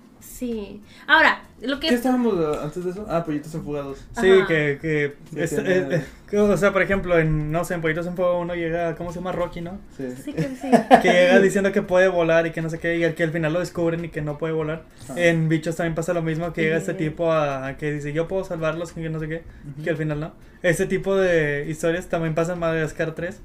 sí. 0.46 0.82
Ahora, 1.08 1.42
lo 1.62 1.80
que 1.80 1.88
¿Qué 1.90 1.96
estábamos 1.96 2.34
uh, 2.34 2.60
antes 2.64 2.84
de 2.84 2.92
eso? 2.92 3.06
Ah, 3.10 3.24
pollitos 3.24 3.54
enfugados. 3.56 4.00
Sí, 4.20 4.30
Ajá. 4.32 4.48
que, 4.48 4.78
que, 4.82 5.14
Sí, 5.32 5.40
es- 5.40 5.50
tiene- 5.56 5.96
es- 5.96 6.04
que, 6.30 6.38
o 6.40 6.58
sea, 6.58 6.74
por 6.74 6.82
ejemplo, 6.82 7.18
en, 7.20 7.52
no 7.52 7.64
sé, 7.64 7.76
en 7.76 7.82
Pollitos 7.82 8.08
en 8.08 8.16
Fuego 8.16 8.40
uno 8.40 8.56
llega, 8.56 8.96
¿cómo 8.96 9.12
se 9.12 9.20
llama? 9.20 9.32
Rocky, 9.32 9.62
¿no? 9.62 9.80
Sí. 9.96 10.06
Sí, 10.24 10.34
que 10.34 10.42
sí. 10.44 10.72
Que 11.02 11.10
llega 11.10 11.40
diciendo 11.40 11.72
que 11.72 11.82
puede 11.84 12.08
volar 12.08 12.48
y 12.48 12.52
que 12.52 12.62
no 12.62 12.70
sé 12.70 12.80
qué, 12.80 12.98
y 12.98 13.04
al 13.04 13.14
que 13.14 13.24
al 13.24 13.32
final 13.32 13.54
lo 13.54 13.60
descubren 13.60 14.04
y 14.06 14.10
que 14.10 14.22
no 14.22 14.38
puede 14.38 14.54
volar. 14.54 14.84
Ah. 15.10 15.14
En 15.16 15.48
Bichos 15.48 15.76
también 15.76 15.96
pasa 15.96 16.14
lo 16.14 16.22
mismo, 16.24 16.52
que 16.52 16.64
llega 16.64 16.78
este 16.78 16.94
tipo 16.96 17.32
a, 17.32 17.68
a 17.68 17.78
que 17.78 17.92
dice, 17.94 18.14
yo 18.14 18.28
puedo 18.28 18.44
salvarlos, 18.44 18.92
que 18.94 19.08
no 19.10 19.20
sé 19.20 19.28
qué, 19.30 19.44
que 19.84 19.90
al 19.92 19.98
final 19.98 20.20
no. 20.20 20.34
Ese 20.64 20.86
tipo 20.88 21.16
de 21.16 21.66
historias 21.70 22.08
también 22.08 22.34
pasa 22.36 22.54
en 22.54 22.60
Madagascar 22.60 23.14
3. 23.14 23.40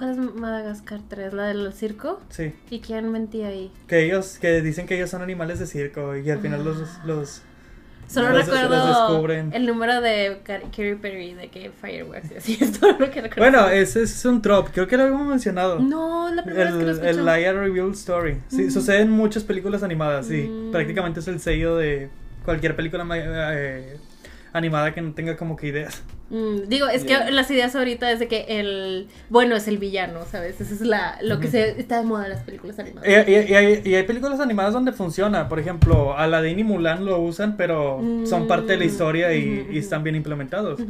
¿Cuál 0.00 0.10
es 0.12 0.16
Madagascar 0.34 1.00
3? 1.08 1.34
¿La 1.34 1.44
del 1.48 1.72
circo? 1.74 2.20
Sí, 2.30 2.54
¿Y 2.70 2.80
quién 2.80 3.12
mentía 3.12 3.48
ahí? 3.48 3.70
que 3.86 4.02
ellos, 4.06 4.38
que 4.40 4.62
dicen 4.62 4.86
que 4.86 4.96
ellos 4.96 5.10
son 5.10 5.20
animales 5.20 5.58
de 5.58 5.66
circo 5.66 6.16
y 6.16 6.30
al 6.30 6.40
final 6.40 6.64
los, 6.64 6.78
Ah. 6.82 7.02
los, 7.04 7.42
Solo 8.08 8.30
Los- 8.30 8.46
recuerdo 8.46 8.70
los 8.76 8.86
descubren. 9.10 9.52
el 9.52 9.66
número 9.66 10.00
de 10.00 10.40
Car- 10.42 10.62
Katy 10.62 10.94
Perry 10.96 11.34
de 11.34 11.48
que 11.48 11.70
Fireworks 11.70 12.32
y 12.32 12.34
así 12.38 12.58
es 12.60 12.80
todo 12.80 12.92
lo 12.98 13.10
que 13.10 13.20
recuerdo. 13.20 13.38
Bueno, 13.38 13.68
ese 13.68 14.02
es 14.02 14.24
un 14.24 14.40
trop, 14.42 14.68
creo 14.72 14.88
que 14.88 14.96
lo 14.96 15.02
habíamos 15.04 15.28
mencionado. 15.28 15.78
no, 15.78 16.28
la 16.34 16.42
primera 16.42 16.64
vez 16.64 16.74
que 16.74 16.82
lo 16.86 16.90
El, 16.90 16.96
escucho. 16.96 17.10
el 17.20 17.24
Liar 17.24 17.54
Reveal 17.56 17.90
Story. 17.92 18.38
Sí, 18.48 18.62
Mm. 18.64 18.70
sucede 18.70 19.00
en 19.02 19.10
muchas 19.10 19.44
películas 19.44 19.82
animadas, 19.84 20.26
sí. 20.26 20.42
Mm. 20.42 20.72
Prácticamente 20.72 21.20
es 21.20 21.28
el 21.28 21.38
sello 21.40 21.76
de 21.76 22.08
cualquier 22.44 22.74
película 22.74 23.06
eh, 23.14 23.96
animada 24.54 24.92
que 24.94 25.02
no 25.02 25.12
tenga 25.12 25.36
como 25.36 25.54
que 25.56 25.68
ideas. 25.68 26.02
Mm, 26.30 26.68
digo, 26.68 26.86
es 26.86 27.04
Yeah. 27.04 27.26
que 27.26 27.32
las 27.32 27.50
ideas 27.50 27.74
ahorita 27.74 28.10
es 28.12 28.20
de 28.20 28.28
que 28.28 28.44
el 28.60 29.08
bueno 29.30 29.56
es 29.56 29.66
el 29.66 29.78
villano, 29.78 30.20
¿sabes? 30.30 30.60
Eso 30.60 30.72
es 30.74 30.80
la, 30.80 31.18
lo 31.22 31.40
que 31.40 31.48
se 31.48 31.80
está 31.80 31.98
de 31.98 32.04
moda 32.04 32.24
en 32.24 32.30
las 32.30 32.42
películas 32.44 32.78
animadas. 32.78 33.08
Y, 33.08 33.12
y- 33.32 33.50
y 33.50 33.54
hay, 33.54 33.82
y 33.84 33.94
hay 33.96 34.02
películas 34.04 34.38
animadas 34.38 34.72
donde 34.72 34.92
funciona. 34.92 35.48
Por 35.48 35.58
ejemplo, 35.58 36.16
Aladdin 36.16 36.58
y 36.60 36.64
Mulan 36.64 37.04
lo 37.04 37.18
usan, 37.20 37.56
pero 37.56 38.00
son 38.26 38.46
parte 38.46 38.72
de 38.72 38.78
la 38.78 38.84
historia 38.84 39.34
y, 39.34 39.66
Mm. 39.70 39.76
están 39.76 40.04
bien 40.04 40.14
implementados. 40.16 40.80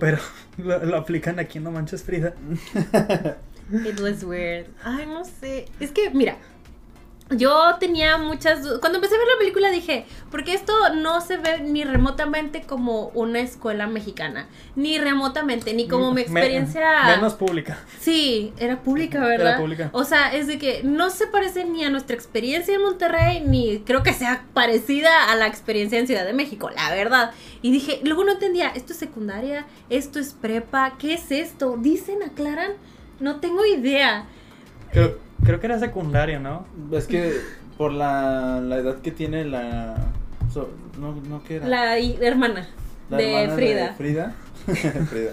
Pero 0.00 0.18
lo, 0.58 0.84
lo 0.84 0.96
aplican 0.96 1.38
aquí 1.38 1.58
en 1.58 1.64
No 1.64 1.70
Manches 1.70 2.02
Frida. 2.02 2.34
It 3.72 4.00
was 4.00 4.22
weird. 4.24 4.66
Ay, 4.84 5.06
no 5.06 5.24
sé. 5.24 5.66
Es 5.80 5.92
que, 5.92 6.10
mira, 6.10 6.36
yo 7.30 7.76
tenía 7.80 8.18
muchas 8.18 8.62
dudas. 8.62 8.78
Cuando 8.80 8.98
empecé 8.98 9.14
a 9.14 9.18
ver 9.18 9.26
la 9.26 9.38
película 9.38 9.70
dije, 9.70 10.04
porque 10.30 10.52
esto 10.54 10.72
no 10.94 11.20
se 11.22 11.36
ve 11.38 11.60
ni 11.60 11.82
remotamente 11.84 12.62
como 12.62 13.06
una 13.14 13.40
escuela 13.40 13.86
mexicana, 13.86 14.48
ni 14.76 14.98
remotamente, 14.98 15.72
ni 15.72 15.88
como 15.88 16.10
mi 16.10 16.16
Me- 16.16 16.20
experiencia. 16.22 17.04
menos 17.06 17.34
pública. 17.34 17.78
Sí, 18.00 18.52
era 18.58 18.82
pública, 18.82 19.20
¿verdad? 19.20 19.52
Era 19.52 19.58
pública. 19.58 19.90
O 19.92 20.04
sea, 20.04 20.34
es 20.34 20.46
de 20.46 20.58
que 20.58 20.82
no 20.84 21.08
se 21.10 21.26
parece 21.26 21.64
ni 21.64 21.84
a 21.84 21.90
nuestra 21.90 22.14
experiencia 22.14 22.74
en 22.74 22.82
Monterrey, 22.82 23.40
ni 23.46 23.78
creo 23.80 24.02
que 24.02 24.12
sea 24.12 24.44
parecida 24.52 25.30
a 25.30 25.36
la 25.36 25.46
experiencia 25.46 25.98
en 25.98 26.06
Ciudad 26.06 26.24
de 26.26 26.32
México, 26.34 26.68
la 26.70 26.90
verdad. 26.90 27.32
Y 27.62 27.70
dije, 27.72 28.00
luego 28.04 28.24
no 28.24 28.32
entendía, 28.32 28.68
¿esto 28.68 28.92
es 28.92 28.98
secundaria? 28.98 29.64
¿Esto 29.88 30.18
es 30.18 30.34
prepa? 30.34 30.94
¿Qué 30.98 31.14
es 31.14 31.30
esto? 31.30 31.76
¿Dicen, 31.78 32.22
aclaran? 32.22 32.72
No 33.20 33.36
tengo 33.40 33.64
idea. 33.64 34.26
Creo, 34.90 35.18
creo 35.44 35.60
que 35.60 35.66
era 35.66 35.78
secundaria, 35.78 36.38
¿no? 36.38 36.64
Es 36.92 37.06
que 37.06 37.32
por 37.78 37.92
la, 37.92 38.60
la 38.60 38.76
edad 38.76 38.96
que 39.00 39.10
tiene 39.10 39.44
la. 39.44 39.96
so- 40.52 40.70
no, 41.00 41.14
no, 41.28 41.42
¿qué 41.44 41.56
era? 41.56 41.66
La 41.66 41.98
hermana 41.98 42.68
La 43.10 43.16
de 43.16 43.32
hermana 43.42 43.54
Frida. 43.54 43.94
Frida. 43.94 44.34
Frida. 45.10 45.32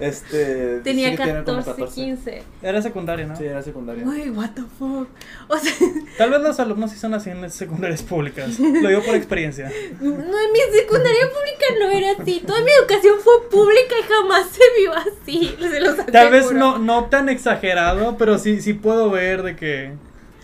Este. 0.00 0.80
Tenía 0.80 1.10
sí 1.10 1.16
que 1.16 1.22
tiene 1.24 1.44
como 1.44 1.64
14, 1.64 1.94
15. 1.94 2.42
Era 2.62 2.82
secundaria, 2.82 3.26
¿no? 3.26 3.36
Sí, 3.36 3.44
era 3.44 3.62
secundaria. 3.62 4.04
Uy, 4.04 4.30
what 4.30 4.50
the 4.54 4.62
fuck. 4.78 5.08
O 5.48 5.56
sea, 5.58 5.72
Tal 6.18 6.30
vez 6.30 6.40
los 6.40 6.58
alumnos 6.60 6.90
sí 6.90 6.98
son 6.98 7.14
así 7.14 7.30
en 7.30 7.42
las 7.42 7.54
secundarias 7.54 8.02
públicas. 8.02 8.58
Lo 8.58 8.88
digo 8.88 9.02
por 9.02 9.14
experiencia. 9.14 9.70
no, 10.00 10.10
en 10.10 10.52
mi 10.52 10.58
secundaria 10.78 11.26
pública 11.28 11.66
no 11.80 11.90
era 11.90 12.10
así. 12.20 12.42
Toda 12.46 12.60
mi 12.62 12.70
educación 12.80 13.14
fue 13.22 13.48
pública 13.50 13.94
y 13.98 14.02
jamás 14.12 14.46
se 14.50 14.62
vio 14.80 14.92
así. 14.92 15.56
Se 15.60 15.80
los 15.80 16.06
Tal 16.06 16.30
vez 16.30 16.52
no, 16.52 16.78
no 16.78 17.04
tan 17.06 17.28
exagerado, 17.28 18.16
pero 18.16 18.38
sí, 18.38 18.60
sí 18.60 18.74
puedo 18.74 19.10
ver 19.10 19.42
de 19.42 19.56
que 19.56 19.92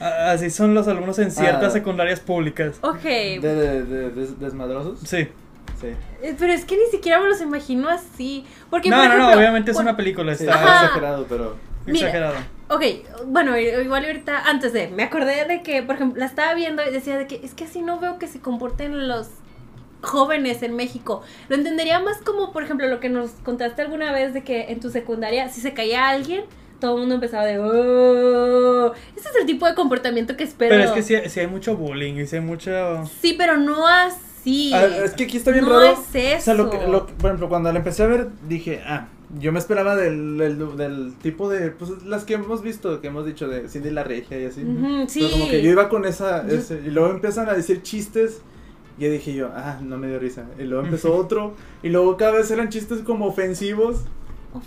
así 0.01 0.51
son 0.51 0.75
los 0.75 0.89
alumnos 0.89 1.19
en 1.19 1.31
ciertas 1.31 1.65
Ah. 1.65 1.71
secundarias 1.71 2.21
públicas. 2.21 2.77
Ok. 2.83 3.03
¿De, 3.03 3.39
de, 3.41 3.83
de- 3.85 4.11
des- 4.11 4.39
desmadrosos? 4.41 5.01
Sí. 5.05 5.29
Sí. 5.81 5.89
Eh, 6.23 6.37
Pero 6.39 6.53
es 6.53 6.65
que 6.65 6.77
ni 6.77 6.87
siquiera 6.91 7.21
me 7.21 7.29
los 7.29 7.41
imagino 7.41 7.89
así. 7.89 8.45
Porque, 8.69 8.91
No, 8.91 8.97
por 8.97 9.09
no, 9.09 9.19
no, 9.19 9.39
obviamente 9.39 9.71
es 9.71 9.79
una 9.79 9.97
película, 9.97 10.33
está 10.33 10.55
Ajá. 10.55 10.85
exagerado, 10.85 11.27
pero. 11.29 11.57
Mira. 11.87 12.09
exagerado. 12.09 12.35
Ok, 12.69 12.83
bueno, 13.27 13.59
igual 13.59 14.05
ahorita, 14.05 14.45
antes 14.47 14.73
de, 14.73 14.89
me 14.89 15.03
acordé 15.03 15.45
de 15.47 15.63
que, 15.63 15.83
por 15.83 15.97
ejemplo, 15.97 16.21
la 16.21 16.27
estaba 16.27 16.55
viendo 16.55 16.85
y 16.85 16.91
decía 16.91 17.19
de 17.19 17.27
que 17.27 17.41
es 17.43 17.55
que 17.55 17.65
así 17.65 17.83
no 17.83 17.99
veo 17.99 18.19
que 18.19 18.29
se 18.29 18.41
comporten 18.41 19.09
los 19.09 19.29
jóvenes 20.03 20.63
en 20.63 20.77
México. 20.77 21.23
Lo 21.49 21.57
entendería 21.57 21.99
más 21.99 22.19
como, 22.19 22.53
por 22.53 22.63
ejemplo, 22.63 22.87
lo 22.87 23.01
que 23.01 23.09
nos 23.09 23.31
contaste 23.43 23.83
alguna 23.83 24.13
vez 24.13 24.35
de 24.35 24.45
que 24.45 24.71
en 24.71 24.81
tu 24.81 24.91
secundaria, 24.91 25.49
si 25.49 25.61
se 25.61 25.73
caía 25.73 26.11
alguien, 26.11 26.45
todo 26.81 26.95
el 26.95 27.01
mundo 27.01 27.17
empezaba 27.17 27.45
de, 27.45 27.59
oh, 27.59 28.93
ese 29.17 29.29
es 29.29 29.37
el 29.41 29.47
tipo 29.47 29.67
de 29.67 29.75
comportamiento 29.75 30.37
que 30.37 30.45
espero. 30.45 30.71
Pero 30.71 30.85
es 30.85 30.93
que 30.93 31.03
sí, 31.03 31.17
sí 31.29 31.41
hay 31.41 31.47
mucho 31.47 31.77
bullying 31.77 32.15
y 32.15 32.27
sí 32.27 32.37
hay 32.37 32.43
mucho... 32.43 33.05
Sí, 33.21 33.35
pero 33.37 33.57
no 33.57 33.87
así. 33.87 34.30
Ah, 34.75 34.87
es 35.05 35.13
que 35.13 35.25
aquí 35.25 35.37
está 35.37 35.51
bien 35.51 35.65
no 35.65 35.71
raro. 35.79 35.93
es 35.93 36.15
eso. 36.15 36.39
O 36.39 36.41
sea, 36.41 36.55
lo 36.55 36.71
que, 36.71 36.87
lo 36.87 37.07
que- 37.07 37.13
por 37.15 37.27
ejemplo, 37.27 37.49
cuando 37.49 37.71
la 37.73 37.79
empecé 37.79 38.03
a 38.03 38.07
ver, 38.07 38.29
dije, 38.49 38.83
ah, 38.87 39.09
yo 39.39 39.53
me 39.53 39.59
esperaba 39.59 39.95
del, 39.97 40.39
del, 40.39 40.77
del 40.77 41.15
tipo 41.23 41.49
de, 41.49 41.71
pues, 41.71 42.03
las 42.05 42.25
que 42.25 42.35
hemos 42.35 42.63
visto, 42.63 43.01
que 43.01 43.09
hemos 43.09 43.27
dicho 43.27 43.47
de 43.49 43.69
Cindy 43.69 43.91
la 43.91 44.03
Regia 44.05 44.41
y 44.41 44.45
así. 44.47 44.65
Sí. 45.09 45.21
Pero 45.21 45.33
como 45.33 45.49
que 45.51 45.63
yo 45.63 45.71
iba 45.71 45.89
con 45.89 46.05
esa, 46.05 46.47
ese, 46.49 46.81
y 46.85 46.91
luego 46.91 47.11
empiezan 47.11 47.49
a 47.49 47.53
decir 47.55 47.83
chistes, 47.83 48.41
y 48.99 49.07
dije 49.07 49.33
yo, 49.35 49.51
ah, 49.55 49.79
no 49.83 49.97
me 49.99 50.09
dio 50.09 50.19
risa. 50.19 50.45
Y 50.59 50.65
luego 50.65 50.85
empezó 50.85 51.15
otro, 51.17 51.55
y 51.83 51.89
luego 51.91 52.17
cada 52.17 52.33
vez 52.33 52.51
eran 52.51 52.69
chistes 52.71 53.01
como 53.01 53.27
ofensivos, 53.27 54.05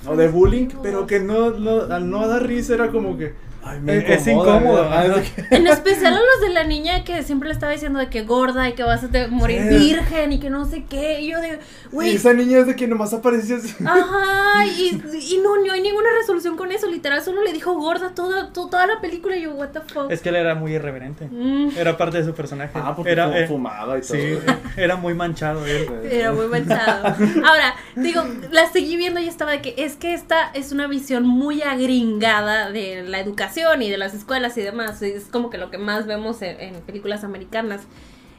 o 0.08 0.16
de 0.16 0.30
bullying, 0.30 0.68
pero 0.82 1.08
que 1.08 1.20
no, 1.20 1.52
no, 1.52 1.82
al 1.94 2.10
no 2.10 2.26
dar 2.28 2.48
risa 2.48 2.74
era 2.76 2.90
como 2.90 3.18
que, 3.18 3.34
ay, 3.63 3.80
me 3.82 3.93
Eh, 3.97 4.13
es 4.15 4.28
incomoda, 4.28 5.06
incómodo, 5.06 5.23
En 5.52 5.67
especial 5.76 6.13
a 6.13 6.17
los 6.19 6.41
de 6.41 6.49
la 6.54 6.63
niña 6.63 7.04
que 7.04 7.23
siempre 7.23 7.49
le 7.49 7.54
estaba 7.54 7.71
diciendo 7.71 7.99
de 7.99 8.10
que 8.10 8.23
gorda 8.23 8.67
y 8.69 8.73
que 8.73 8.84
vas 8.84 9.04
a 9.04 9.10
te- 9.10 9.28
morir 9.28 9.62
Sí. 9.69 9.78
virgen 9.78 10.32
y 10.34 10.39
que 10.39 10.49
no 10.49 10.65
sé 10.65 10.84
qué. 10.89 11.21
Y 11.21 11.32
yo 11.32 11.39
de, 11.41 11.60
Y 11.91 11.95
güey, 11.95 12.15
esa 12.15 12.34
niña 12.34 12.60
es 12.60 12.67
de 12.67 12.76
que 12.76 12.88
nomás 12.88 13.13
aparecía 13.13 13.58
así. 13.58 13.73
ajá, 13.86 14.65
y, 14.78 15.02
y 15.36 15.39
no, 15.43 15.56
no 15.65 15.73
hay 15.73 15.82
ninguna 15.82 16.10
resolución 16.19 16.56
con 16.58 16.71
eso. 16.71 16.88
Literal, 16.89 17.21
solo 17.23 17.41
le 17.43 17.54
dijo 17.54 17.73
gorda 17.73 18.13
toda, 18.13 18.52
to- 18.52 18.69
toda 18.69 18.86
la 18.88 18.99
película. 19.02 19.36
Y 19.38 19.43
yo, 19.43 19.54
what 19.56 19.69
the 19.69 19.82
fuck. 19.82 20.12
Es 20.12 20.21
que 20.21 20.30
él 20.30 20.36
era 20.36 20.56
muy 20.56 20.73
irreverente. 20.73 21.28
Mm, 21.32 21.69
Era 21.78 21.95
parte 21.97 22.17
de 22.17 22.26
su 22.26 22.34
personaje. 22.34 22.71
Ah, 22.76 22.93
porque 22.95 23.12
era, 23.12 23.38
eh, 23.39 23.47
fumaba 23.47 23.97
y 23.97 24.02
todo. 24.02 24.17
Sí, 24.17 24.36
era 24.78 24.95
muy 24.95 25.13
manchado 25.13 25.65
él. 25.65 25.88
Era 26.10 26.32
muy 26.32 26.47
manchado. 26.47 27.08
Ahora, 27.45 27.76
digo, 27.95 28.23
la 28.52 28.71
seguí 28.71 28.97
viendo 28.97 29.19
y 29.19 29.28
estaba 29.28 29.52
de 29.52 29.62
que 29.62 29.76
es 29.78 29.95
que 29.95 30.13
esta 30.13 30.49
es 30.54 30.71
una 30.71 30.88
visión 30.88 31.23
muy 31.26 31.62
agringada 31.62 32.71
de 32.71 33.04
la 33.04 33.19
educación 33.19 33.53
y 33.58 33.89
de 33.89 33.98
las 33.98 34.13
escuelas 34.13 34.58
y 34.58 34.62
demás. 34.62 35.02
Es 35.02 35.26
como 35.26 35.50
que 35.50 35.58
lo 35.58 35.70
que 35.70 35.78
más 35.78 36.06
vemos 36.06 36.42
en, 36.42 36.60
en 36.60 36.82
películas 36.82 37.24
americanas. 37.24 37.82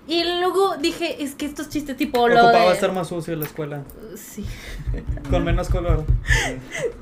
Y 0.07 0.23
luego 0.25 0.77
dije, 0.77 1.23
es 1.23 1.35
que 1.35 1.47
estos 1.47 1.69
chistes 1.71 1.97
tipo 1.97 2.29
lo 2.29 2.35
Ocupaba 2.35 2.67
de... 2.69 2.75
estar 2.75 2.93
más 2.93 3.09
sucio 3.09 3.35
la 3.37 3.47
escuela. 3.47 3.83
Sí, 4.17 4.45
Con 5.31 5.45
menos 5.45 5.69
color. 5.71 6.05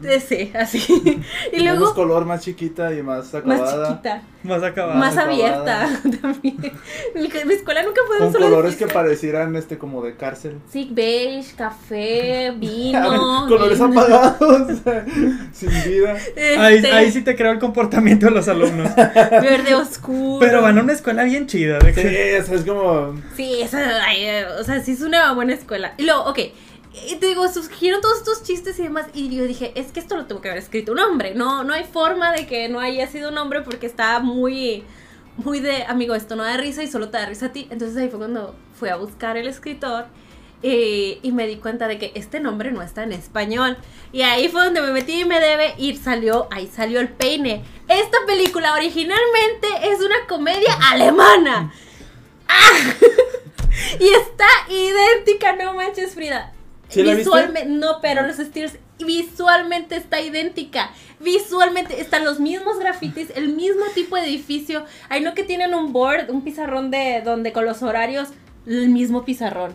de- 0.01 0.21
sí, 0.21 0.53
así. 0.55 0.79
y 1.53 1.57
Menos 1.57 1.79
luego 1.79 1.95
color, 1.95 2.25
más 2.27 2.43
chiquita 2.43 2.93
y 2.95 3.03
más 3.03 3.35
más 3.35 3.35
acabada. 3.35 3.89
chiquita, 3.89 4.23
Más 4.45 4.63
acabado. 4.63 4.99
más 5.01 5.17
acabada. 5.17 5.85
abierta 5.85 6.01
también. 6.23 6.57
Mi, 7.17 7.29
mi 7.45 7.55
escuela 7.55 7.83
nunca 7.83 8.01
fue 8.07 8.17
de 8.17 8.19
Con 8.21 8.27
un 8.29 8.33
solo 8.33 8.47
colores 8.51 8.77
que 8.77 8.87
parecieran 8.87 9.57
este 9.57 9.79
como 9.79 10.03
de 10.03 10.17
cárcel. 10.17 10.59
Sí, 10.73 10.89
beige, 10.93 11.55
café, 11.57 12.53
vino. 12.57 13.47
colores 13.49 13.79
vino. 13.81 14.01
apagados. 14.01 14.79
sin 15.53 15.71
vida. 15.85 16.17
Ahí, 16.59 16.77
Este, 16.77 16.93
ahí 16.93 17.11
sí 17.11 17.23
te 17.23 17.35
creo 17.35 17.51
el 17.53 17.59
comportamiento 17.59 18.27
de 18.27 18.33
los 18.33 18.47
alumnos. 18.49 18.95
Verde 18.97 19.75
oscuro. 19.75 20.39
Pero 20.41 20.63
van 20.63 20.79
a 20.79 20.83
una 20.83 20.93
escuela 20.93 21.25
bien 21.25 21.47
chida. 21.49 21.79
de 21.81 21.93
Sí, 21.93 22.01
que- 22.01 22.37
eso 22.37 22.55
es 22.55 22.63
como. 22.63 22.92
Sí, 23.37 23.63
ay, 23.73 24.25
eh, 24.25 24.47
o 24.61 24.65
sea, 24.65 24.81
sí 24.83 24.93
es 24.93 25.01
una 25.01 25.33
buena 25.33 25.55
escuela. 25.55 25.95
Y 25.99 26.05
luego, 26.05 26.25
ok, 26.25 26.39
y 27.11 27.17
te 27.17 27.27
digo, 27.27 27.49
surgieron 27.49 28.01
todos 28.01 28.19
estos 28.19 28.43
chistes 28.43 28.79
y 28.79 28.83
demás, 28.83 29.07
y 29.15 29.35
yo 29.35 29.45
dije, 29.45 29.73
es 29.77 29.93
que 29.93 30.01
esto 30.01 30.17
lo 30.17 30.27
tuvo 30.27 30.41
que 30.41 30.49
haber 30.49 30.63
escrito 30.63 30.93
un 30.93 30.99
hombre, 30.99 31.35
no, 31.35 31.65
no 31.65 31.73
hay 31.73 31.85
forma 31.85 32.33
de 32.33 32.47
que 32.47 32.69
no 32.69 32.81
haya 32.81 33.07
sido 33.07 33.31
un 33.31 33.39
hombre 33.39 33.63
porque 33.63 33.87
está 33.87 34.19
muy, 34.19 34.85
muy 35.39 35.61
de, 35.61 35.85
amigo, 35.85 36.15
esto 36.15 36.37
no 36.37 36.45
da 36.45 36.57
risa 36.57 36.83
y 36.83 36.89
solo 36.89 37.09
te 37.09 37.19
da 37.19 37.27
risa 37.27 37.47
a 37.47 37.53
ti. 37.53 37.67
Entonces 37.71 37.97
ahí 37.97 38.09
fue 38.09 38.19
cuando 38.19 38.55
fui 38.79 38.91
a 38.91 38.97
buscar 38.97 39.37
el 39.37 39.49
escritor 39.49 40.07
eh, 40.63 41.19
y 41.23 41.33
me 41.33 41.47
di 41.47 41.57
cuenta 41.57 41.89
de 41.89 41.99
que 41.99 42.13
este 42.15 42.41
nombre 42.41 42.71
no 42.73 42.83
está 42.83 43.03
en 43.03 43.13
español. 43.13 43.79
Y 44.13 44.23
ahí 44.23 44.49
fue 44.49 44.65
donde 44.65 44.83
me 44.83 44.93
metí 44.93 45.21
y 45.21 45.25
me 45.25 45.41
debe 45.41 45.75
y 45.79 45.97
salió, 45.97 46.49
ahí 46.51 46.69
salió 46.73 47.01
el 47.01 47.09
peine. 47.09 47.65
Esta 47.89 48.19
película 48.27 48.75
originalmente 48.75 49.69
es 49.85 50.01
una 50.01 50.27
comedia 50.29 50.75
alemana. 50.91 51.73
Y 53.99 54.09
está 54.09 54.47
idéntica, 54.69 55.55
no 55.57 55.75
manches, 55.75 56.15
Frida. 56.15 56.53
Visualmente, 56.95 57.71
no, 57.71 58.01
pero 58.01 58.27
los 58.27 58.39
estilos 58.39 58.73
visualmente 58.99 59.97
está 59.97 60.21
idéntica. 60.21 60.91
Visualmente 61.21 62.01
están 62.01 62.25
los 62.25 62.41
mismos 62.41 62.79
grafitis, 62.79 63.31
el 63.35 63.55
mismo 63.55 63.85
tipo 63.95 64.17
de 64.17 64.25
edificio. 64.25 64.85
Hay 65.09 65.23
no 65.23 65.35
que 65.35 65.45
tienen 65.45 65.75
un 65.75 65.93
board, 65.93 66.31
un 66.31 66.43
pizarrón 66.43 66.91
de 66.91 67.23
donde 67.25 67.53
con 67.53 67.65
los 67.65 67.83
horarios, 67.83 68.29
el 68.67 68.89
mismo 68.89 69.25
pizarrón. 69.25 69.75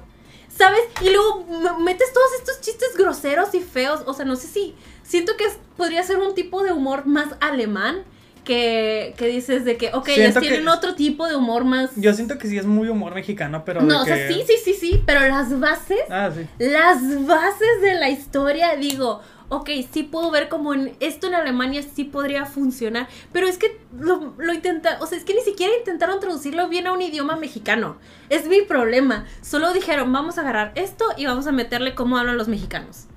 ¿Sabes? 0.50 0.82
Y 1.02 1.10
luego 1.10 1.46
metes 1.80 2.12
todos 2.14 2.30
estos 2.40 2.62
chistes 2.62 2.96
groseros 2.98 3.54
y 3.54 3.62
feos. 3.62 4.02
O 4.06 4.14
sea, 4.14 4.26
no 4.26 4.36
sé 4.36 4.48
si. 4.48 4.76
Siento 5.04 5.38
que 5.38 5.46
podría 5.78 6.04
ser 6.04 6.18
un 6.18 6.36
tipo 6.36 6.64
de 6.64 6.74
humor 6.74 7.06
más 7.06 7.30
alemán. 7.40 8.04
Que, 8.48 9.14
que 9.18 9.28
dices 9.28 9.66
de 9.66 9.76
que, 9.76 9.90
ok, 9.94 10.06
que- 10.06 10.32
tienen 10.40 10.70
otro 10.70 10.96
tipo 10.96 11.28
de 11.28 11.36
humor 11.36 11.66
más. 11.66 11.90
Yo 11.98 12.14
siento 12.14 12.38
que 12.38 12.48
sí 12.48 12.58
es 12.58 12.66
muy 12.66 12.88
humor 12.88 13.14
mexicano, 13.14 13.64
pero. 13.66 13.82
de 13.82 13.88
No, 13.88 14.04
o 14.04 14.06
que- 14.06 14.16
sea, 14.16 14.28
sí, 14.30 14.42
sí, 14.48 14.54
sí, 14.64 14.74
sí, 14.74 15.04
pero 15.06 15.20
las 15.28 15.60
bases, 15.60 16.00
Ah, 16.10 16.30
sí. 16.34 16.48
las 16.58 17.26
bases 17.28 17.82
de 17.82 17.96
la 17.96 18.10
historia, 18.10 18.78
digo, 18.78 19.20
ok, 19.50 19.70
sí 19.92 20.04
puedo 20.04 20.32
ver 20.32 20.48
como 20.48 20.74
en 20.74 20.96
esto 21.02 21.28
en 21.28 21.34
Alemania 21.36 21.82
sí 21.84 22.06
podría 22.06 22.46
funcionar, 22.46 23.10
pero 23.34 23.48
es 23.48 23.58
que 23.58 23.82
lo, 24.00 24.34
lo 24.38 24.54
intenta, 24.54 24.98
o 25.02 25.08
sea, 25.08 25.18
es 25.18 25.26
que 25.26 25.34
ni 25.34 25.42
siquiera 25.42 25.74
intentaron 25.78 26.22
traducirlo 26.22 26.70
bien 26.70 26.88
a 26.88 26.94
un 26.94 27.02
idioma 27.02 27.36
mexicano. 27.36 27.98
Es 28.30 28.48
mi 28.48 28.62
problema. 28.62 29.26
Solo 29.42 29.74
dijeron, 29.74 30.14
vamos 30.14 30.38
a 30.38 30.42
agarrar 30.42 30.72
esto 30.76 31.04
y 31.18 31.26
vamos 31.26 31.48
a 31.48 31.52
meterle 31.52 31.96
cómo 31.96 32.18
hablan 32.18 32.38
los 32.38 32.48
mexicanos. 32.48 33.08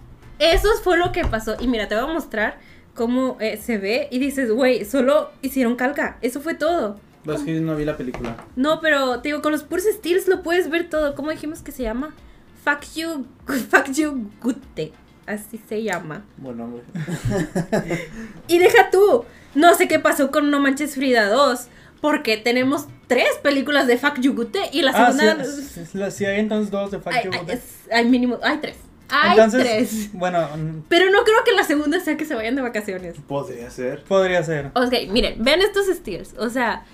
Eso 0.41 0.69
fue 0.83 0.97
lo 0.97 1.13
que 1.13 1.25
pasó. 1.25 1.55
Y 1.61 1.69
mira, 1.69 1.87
te 1.87 1.95
voy 1.95 2.05
a 2.11 2.13
mostrar 2.15 2.59
cómo 2.95 3.37
eh, 3.41 3.57
se 3.63 3.79
ve 3.79 4.09
y 4.11 4.19
dices, 4.19 4.51
güey, 4.51 4.85
solo 4.85 5.31
hicieron 5.43 5.77
calca. 5.77 6.19
Eso 6.23 6.41
fue 6.41 6.55
todo. 6.55 6.99
Es 7.27 7.43
que 7.43 7.61
no 7.61 7.77
vi 7.77 7.85
la 7.85 7.97
película. 7.97 8.37
No, 8.57 8.81
pero 8.81 9.21
te 9.21 9.29
digo, 9.29 9.43
con 9.43 9.53
los 9.53 9.63
puros 9.63 9.85
steals 9.85 10.27
lo 10.29 10.43
puedes 10.43 10.71
ver 10.71 10.89
todo. 10.89 11.15
¿Cómo 11.15 11.31
dijimos 11.31 11.61
que 11.63 11.71
se 11.73 11.83
llama? 11.83 12.15
Fuck 12.65 12.83
you, 12.95 13.27
fuck 13.71 13.91
you, 13.93 14.31
Gute. 14.43 14.93
Así 15.27 15.61
se 15.69 15.83
llama. 15.83 16.25
Bueno, 16.39 16.65
hombre. 16.65 16.83
Y 18.49 18.59
deja 18.59 18.91
tú. 18.91 19.25
No 19.55 19.75
sé 19.75 19.87
qué 19.89 19.99
pasó 19.99 20.31
con 20.31 20.51
No 20.51 20.61
Manches 20.61 20.95
Frida 20.95 21.29
2. 21.29 21.69
Porque 22.01 22.39
tenemos 22.39 22.87
tres 23.09 23.29
películas 23.43 23.87
de 23.87 23.99
Fuck 23.99 24.21
You 24.21 24.33
Gute 24.35 24.61
y 24.73 24.81
la 24.83 24.93
Ah, 24.93 25.13
segunda. 25.13 25.45
sí, 25.45 25.63
sí, 25.63 25.85
sí, 25.85 25.99
sí, 26.11 26.25
hay 26.25 26.41
entonces 26.41 26.71
dos 26.71 26.91
de 26.91 26.99
Fuck 26.99 27.13
hay, 27.13 27.25
You 27.27 27.31
hay- 27.33 27.39
Gote. 27.41 27.53
es- 27.53 27.93
hay 27.93 28.07
mínimo. 28.07 28.39
Hay 28.43 28.57
tres. 28.59 28.77
Hay 29.13 29.31
Entonces, 29.33 29.63
tres. 29.63 30.13
bueno, 30.13 30.49
Pero 30.89 31.11
no 31.11 31.25
creo 31.25 31.45
que 31.45 31.53
la 31.53 31.65
segunda 31.65 32.01
sea 32.01 32.17
que 32.17 32.25
se 32.25 32.35
vayan 32.35 32.57
de 32.57 32.63
vacaciones. 32.63 33.15
Podría 33.27 33.71
ser. 33.71 34.03
podría 34.05 34.43
ser. 34.43 34.67
Ok, 34.75 34.93
miren, 35.11 35.43
vean 35.43 35.61
estos 35.63 35.87
steals. 35.87 36.35
O 36.39 36.49
sea, 36.51 36.85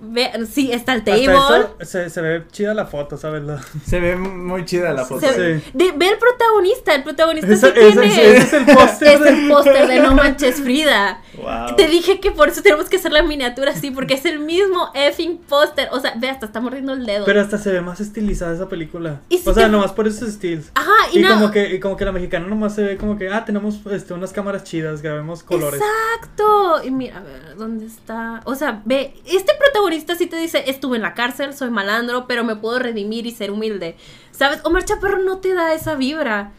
vean, 0.00 0.46
sí, 0.46 0.70
está 0.72 0.94
el 0.94 1.04
table. 1.04 1.24
eso 1.24 1.74
se, 1.82 2.10
se 2.10 2.20
ve 2.20 2.44
chida 2.52 2.74
la 2.74 2.86
foto, 2.86 3.16
¿sabes? 3.16 3.42
Se 3.86 4.00
ve 4.00 4.16
muy 4.16 4.64
chida 4.64 4.92
la 4.92 5.04
foto. 5.04 5.20
Se- 5.20 5.60
Sí. 5.60 5.70
de- 5.72 5.92
ve 5.92 6.08
el 6.08 6.18
protagonista, 6.18 6.94
el 6.94 7.02
protagonista 7.02 7.52
Ese- 7.52 7.72
sí 7.72 7.78
ese- 7.80 7.92
tiene. 8.00 8.06
ese 8.06 8.36
es 8.38 8.52
el 8.52 8.64
póster 8.66 9.08
Es 9.08 9.20
de- 9.20 9.28
el 9.30 9.48
póster 9.48 9.86
de 9.88 10.00
No 10.00 10.14
Manches 10.14 10.56
Frida. 10.56 11.20
Wow. 11.40 11.76
Te 11.76 11.88
dije 11.88 12.20
que 12.20 12.30
por 12.30 12.48
eso 12.48 12.62
tenemos 12.62 12.88
que 12.88 12.96
hacer 12.96 13.12
la 13.12 13.22
miniatura 13.22 13.72
así, 13.72 13.90
porque 13.90 14.14
es 14.14 14.24
el 14.24 14.38
mismo 14.40 14.90
effing 14.94 15.38
póster. 15.38 15.88
O 15.92 16.00
sea, 16.00 16.14
ve, 16.16 16.28
hasta 16.30 16.46
está 16.46 16.60
mordiendo 16.60 16.92
el 16.92 17.04
dedo. 17.06 17.24
Pero 17.24 17.40
hasta 17.40 17.58
se 17.58 17.70
ve 17.72 17.80
más 17.80 18.00
estilizada 18.00 18.54
esa 18.54 18.68
película. 18.68 19.20
Si 19.30 19.36
o 19.44 19.54
sea, 19.54 19.64
te- 19.64 19.70
nomás 19.70 19.92
por 19.92 20.06
esos 20.06 20.28
estilos. 20.28 20.66
Ajá, 20.74 20.90
y, 21.12 21.18
Y, 21.18 21.22
no. 21.22 21.30
como 21.34 21.50
que, 21.50 21.74
y 21.74 21.80
como 21.80 21.96
que 21.96 22.04
la 22.04 22.12
mexicana 22.12 22.46
nomás 22.46 22.74
se 22.74 22.82
ve 22.82 22.96
como 22.96 23.16
que, 23.18 23.28
ah, 23.30 23.44
tenemos 23.44 23.80
este, 23.90 24.14
unas 24.14 24.32
cámaras 24.32 24.64
chidas, 24.64 25.02
grabemos 25.02 25.42
colores. 25.42 25.80
Exacto. 25.80 26.82
Y 26.84 26.90
mira, 26.90 27.18
a 27.18 27.22
ver, 27.22 27.56
¿dónde 27.56 27.86
está? 27.86 28.40
O 28.44 28.54
sea, 28.54 28.80
ve, 28.84 29.14
este 29.24 29.52
protagonista 29.58 29.83
sí 29.92 30.26
te 30.26 30.36
dice, 30.36 30.64
estuve 30.66 30.96
en 30.96 31.02
la 31.02 31.14
cárcel, 31.14 31.54
soy 31.54 31.70
malandro, 31.70 32.26
pero 32.26 32.44
me 32.44 32.56
puedo 32.56 32.78
redimir 32.78 33.26
y 33.26 33.30
ser 33.30 33.50
humilde. 33.50 33.96
¿Sabes? 34.30 34.60
Omar 34.64 34.84
Chaparro 34.84 35.18
no 35.22 35.38
te 35.38 35.54
da 35.54 35.74
esa 35.74 35.94
vibra. 35.94 36.52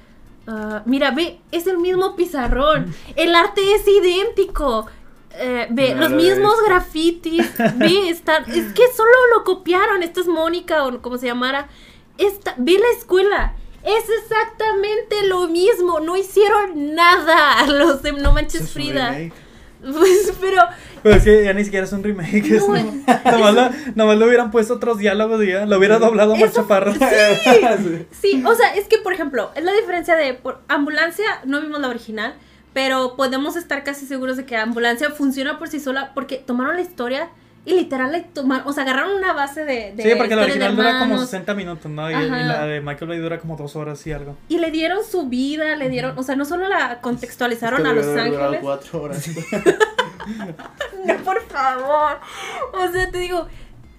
Ah, 0.48 0.84
mira, 0.86 1.12
ve, 1.12 1.40
es 1.52 1.68
el 1.68 1.78
mismo 1.78 2.16
pizarrón. 2.16 2.94
El 3.16 3.36
arte 3.36 3.62
es 3.76 3.88
idéntico. 3.88 4.88
Eh, 5.38 5.68
ve, 5.72 5.94
No 5.96 6.02
los 6.02 6.12
lo 6.12 6.18
mismos 6.18 6.56
grafitis. 6.66 7.46
ve, 7.76 8.10
están. 8.10 8.44
Es 8.50 8.72
que 8.74 8.84
solo 8.96 9.12
lo 9.36 9.44
copiaron. 9.44 10.04
Esta 10.04 10.22
es 10.22 10.28
Mónica 10.28 10.86
o 10.86 11.02
como 11.02 11.18
se 11.18 11.28
llamara. 11.28 11.68
Esta, 12.18 12.54
ve 12.58 12.74
la 12.80 12.98
escuela. 12.98 13.54
Es 13.84 14.06
exactamente 14.24 15.28
lo 15.28 15.48
mismo. 15.48 16.00
No 16.00 16.16
hicieron 16.16 16.96
nada 16.96 17.66
los 17.68 18.02
de 18.02 18.14
No 18.14 18.32
Manches 18.32 18.72
Frida. 18.72 19.16
Pues, 19.82 20.34
pero. 20.42 20.64
Pero 21.06 21.18
es 21.18 21.24
que 21.24 21.44
ya 21.44 21.54
ni 21.54 21.64
siquiera 21.64 21.86
es 21.86 21.94
un 21.94 22.04
remake. 22.04 22.50
es 22.56 22.68
No, 22.68 22.74
nomás, 23.32 23.54
la- 23.54 23.72
nomás 23.94 24.18
le 24.18 24.26
hubieran 24.26 24.50
puesto 24.50 24.74
otros 24.74 24.98
diálogos 24.98 25.44
y 25.44 25.50
ya 25.50 25.68
lo 25.68 25.78
hubiera 25.78 26.00
doblado 26.00 26.34
Omar 26.34 26.48
Eso- 26.48 26.62
Chaparro. 26.64 26.94
Sí. 27.44 28.06
Sí, 28.22 28.44
o 28.44 28.56
sea, 28.56 28.74
es 28.74 28.88
que, 28.88 28.98
por 28.98 29.14
ejemplo, 29.14 29.52
es 29.56 29.64
la 29.64 29.72
diferencia 29.74 30.16
de 30.16 30.34
por 30.34 30.62
ambulancia, 30.68 31.26
no 31.46 31.62
vimos 31.62 31.80
la 31.80 31.90
original, 31.90 32.34
pero 32.74 33.16
podemos 33.16 33.56
estar 33.56 33.84
casi 33.84 34.08
seguros 34.08 34.36
de 34.36 34.46
que 34.46 34.58
ambulancia 34.58 35.12
funciona 35.12 35.60
por 35.60 35.68
sí 35.68 35.80
sola 35.80 36.12
porque 36.16 36.38
tomaron 36.38 36.76
la 36.76 36.82
historia 36.82 37.30
y 37.66 37.74
literal 37.74 38.12
le 38.12 38.22
tomaron, 38.22 38.68
o 38.68 38.74
sea, 38.74 38.84
agarraron 38.84 39.16
una 39.18 39.34
base 39.34 39.66
de, 39.66 39.94
de 39.94 40.04
Sí, 40.04 40.10
porque 40.18 40.36
la 40.36 40.44
original 40.44 40.76
dura 40.76 40.92
como 41.00 41.04
hermanos, 41.04 41.30
60 41.30 41.54
minutos, 41.56 41.92
¿no? 41.92 42.10
Y, 42.10 42.14
y 42.14 42.30
la 42.30 42.66
de 42.66 42.80
Michael 42.82 43.08
Bay 43.10 43.18
dura 43.20 43.40
como 43.40 43.56
dos 43.58 43.76
horas 43.76 44.06
y 44.06 44.12
algo. 44.12 44.36
y 44.48 44.60
le 44.60 44.72
dieron 44.72 45.00
su 45.04 45.28
vida, 45.28 45.76
le 45.76 45.90
dieron, 45.90 46.18
o 46.18 46.24
sea, 46.24 46.36
no 46.36 46.46
solo 46.46 46.68
la 46.68 47.02
contextualizaron 47.02 47.80
Esto 47.80 47.90
a 47.90 47.94
Los 47.94 48.06
Ángeles. 48.08 48.60
cuatro 48.62 49.02
horas. 49.02 49.30
No, 51.06 51.16
por 51.18 51.40
favor. 51.44 52.18
O 52.74 52.92
sea, 52.92 53.12
te 53.12 53.20
digo, 53.20 53.48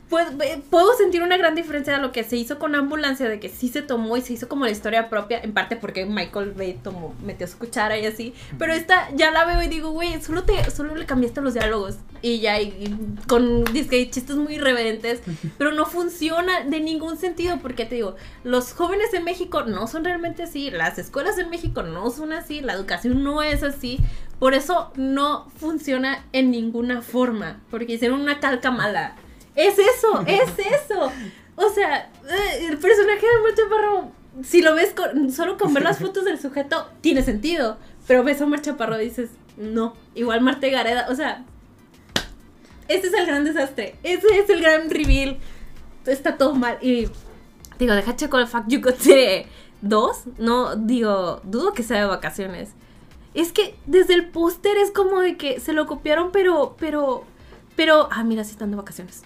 pues, 0.09 0.29
puedo 0.71 0.97
sentir 0.97 1.23
una 1.23 1.37
gran 1.37 1.55
diferencia 1.55 1.95
de 1.95 2.01
lo 2.01 2.13
que 2.13 2.23
se 2.23 2.37
hizo 2.37 2.59
con 2.59 2.75
Ambulancia, 2.75 3.29
de 3.29 3.41
que 3.41 3.49
sí 3.49 3.69
se 3.69 3.83
tomó 3.83 4.17
y 4.17 4.23
se 4.23 4.35
hizo 4.35 4.49
como 4.49 4.65
la 4.65 4.71
historia 4.71 5.09
propia, 5.09 5.41
en 5.41 5.53
parte 5.53 5.77
porque 5.77 6.07
Michael 6.07 6.53
Bay 6.53 6.79
tomó, 6.83 7.15
metió 7.25 7.47
su 7.49 7.59
cuchara 7.59 7.99
y 7.99 8.07
así. 8.07 8.33
Pero 8.59 8.73
esta 8.73 9.11
ya 9.15 9.33
la 9.33 9.45
veo 9.45 9.63
y 9.63 9.69
digo, 9.69 9.91
güey, 9.91 10.21
solo, 10.23 10.45
te, 10.45 10.71
solo 10.71 10.95
le 10.95 11.07
cambiaste 11.07 11.41
los 11.41 11.55
diálogos. 11.55 11.97
Y 12.23 12.39
ya, 12.39 12.61
y, 12.61 12.69
y 12.69 13.27
con 13.27 13.65
disque 13.65 14.09
chistes 14.09 14.37
muy 14.37 14.55
irreverentes. 14.55 15.23
Pero 15.59 15.73
no 15.73 15.87
funciona 15.87 16.63
de 16.63 16.81
ningún 16.81 17.17
sentido, 17.17 17.59
porque 17.61 17.85
te 17.85 17.97
digo, 17.97 18.15
los 18.45 18.73
jóvenes 18.75 19.13
en 19.13 19.25
México 19.25 19.65
no 19.65 19.89
son 19.89 20.05
realmente 20.05 20.45
así, 20.45 20.71
las 20.71 20.99
escuelas 20.99 21.39
en 21.39 21.51
México 21.51 21.83
no 21.83 22.11
son 22.11 22.33
así, 22.33 22.61
la 22.61 22.75
educación 22.75 23.25
no 23.25 23.43
es 23.43 23.63
así. 23.63 23.99
Por 24.39 24.55
eso 24.55 24.93
no 24.97 25.49
funciona 25.57 26.25
en 26.33 26.51
ninguna 26.51 27.03
forma, 27.03 27.61
porque 27.71 27.95
hicieron 27.95 28.21
una 28.21 28.39
calca 28.39 28.71
mala. 28.71 29.17
Es 29.57 29.79
eso, 29.79 30.23
es 30.27 30.51
eso. 30.59 31.11
O 31.57 31.71
sea, 31.71 32.11
eh, 32.29 32.67
el 32.69 32.79
personaje 32.79 33.21
de 33.27 33.37
Omar 33.41 33.55
Chaparro, 33.55 34.11
si 34.45 34.61
lo 34.63 34.75
ves 34.75 34.93
con- 34.95 35.33
solo 35.33 35.57
con 35.59 35.73
ver 35.75 35.83
las 35.83 35.99
fotos 36.01 36.25
del 36.25 36.39
sujeto, 36.39 36.89
tiene 37.01 37.23
sentido. 37.23 37.79
Pero 38.07 38.23
ves 38.23 38.41
a 38.41 38.45
Omar 38.45 38.61
Chaparro 38.63 39.01
y 39.01 39.07
dices, 39.07 39.31
no, 39.57 39.95
igual 40.15 40.41
Marte 40.43 40.71
Gareda, 40.71 41.07
o 41.11 41.15
sea, 41.17 41.45
ese 42.89 43.09
es 43.09 43.15
el 43.15 43.27
gran 43.27 43.45
desastre, 43.45 43.97
ese 44.05 44.27
es 44.39 44.49
el 44.49 44.61
gran 44.61 44.89
reveal. 44.91 45.39
Está 46.07 46.37
todo 46.37 46.55
mal. 46.55 46.79
Y 46.83 47.09
digo, 47.81 47.95
deja 47.95 48.15
checo 48.15 48.39
el 48.39 48.47
Fuck 48.47 48.69
You 48.69 48.81
Gote 48.81 49.47
2. 49.81 50.25
No, 50.39 50.77
digo, 50.77 51.41
dudo 51.43 51.73
que 51.73 51.83
sea 51.83 51.99
de 52.01 52.07
vacaciones. 52.07 52.71
Es 53.35 53.51
que 53.53 53.75
desde 53.87 54.15
el 54.15 54.29
póster 54.29 54.77
es 54.77 54.93
como 54.93 55.21
de 55.21 55.37
que 55.37 55.59
se 55.59 55.73
lo 55.73 55.87
copiaron, 55.89 56.31
pero, 56.31 56.77
pero, 56.79 57.25
Pero, 57.77 58.09
ah, 58.11 58.25
mira, 58.25 58.43
sí 58.45 58.53
están 58.53 58.71
de 58.71 58.77
vacaciones. 58.77 59.23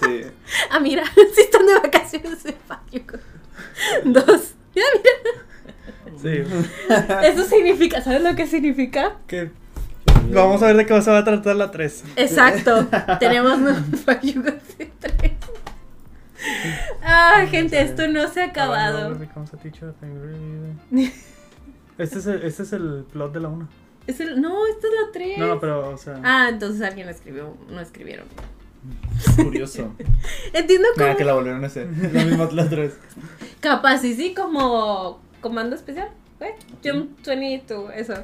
Sí. 0.00 0.22
Ah, 0.70 0.80
mira, 0.80 1.04
sí 1.34 1.40
están 1.40 1.66
de 1.66 1.74
vacaciones. 1.74 2.42
Fuck 2.42 2.90
you. 2.92 3.02
Dos. 4.04 4.54
Ya, 4.74 4.82
mira. 4.94 5.44
Sí. 6.20 6.42
Eso 7.22 7.44
significa, 7.44 8.02
¿sabes 8.02 8.22
lo 8.22 8.34
que 8.34 8.46
significa? 8.46 9.16
Que 9.26 9.50
vamos 10.32 10.62
a 10.62 10.66
ver 10.66 10.76
de 10.76 10.86
qué 10.86 11.02
se 11.02 11.10
va 11.10 11.18
a 11.18 11.24
tratar 11.24 11.56
la 11.56 11.70
3. 11.70 12.04
Exacto. 12.16 12.86
Tenemos 13.20 13.58
you, 14.22 14.42
Gossip 14.42 14.92
tres. 15.00 15.32
Ah, 17.02 17.46
gente, 17.50 17.80
esto 17.80 18.08
no 18.08 18.28
se 18.28 18.42
ha 18.42 18.46
acabado. 18.46 19.16
Este 21.96 22.18
es 22.18 22.26
el, 22.26 22.42
este 22.42 22.62
es 22.64 22.72
el 22.72 23.04
plot 23.12 23.32
de 23.32 23.40
la 23.40 23.48
1. 23.48 23.68
Es 24.06 24.20
el, 24.20 24.40
no, 24.40 24.66
esta 24.66 24.86
es 24.86 24.92
la 24.92 25.12
3. 25.12 25.38
No, 25.38 25.46
no, 25.46 25.60
pero, 25.60 25.90
o 25.90 25.96
sea. 25.96 26.20
Ah, 26.22 26.48
entonces 26.50 26.82
alguien 26.82 27.06
lo 27.06 27.12
escribió, 27.12 27.56
no 27.70 27.80
escribieron. 27.80 28.26
Curioso. 29.36 29.94
Entiendo 30.52 30.88
cómo. 30.94 31.06
Nada, 31.06 31.16
que 31.16 31.24
la 31.24 31.32
volvieron 31.32 31.64
a 31.64 31.68
hacer. 31.68 31.86
Lo 32.12 32.20
mismo 32.20 32.48
las 32.52 32.68
tres. 32.68 32.92
Capaz, 33.60 34.04
y 34.04 34.14
sí, 34.14 34.34
como 34.34 35.20
comando 35.40 35.74
especial. 35.74 36.10
¿Fue? 36.38 36.54
Jump 36.82 37.24
22, 37.24 37.92
eso. 37.94 38.14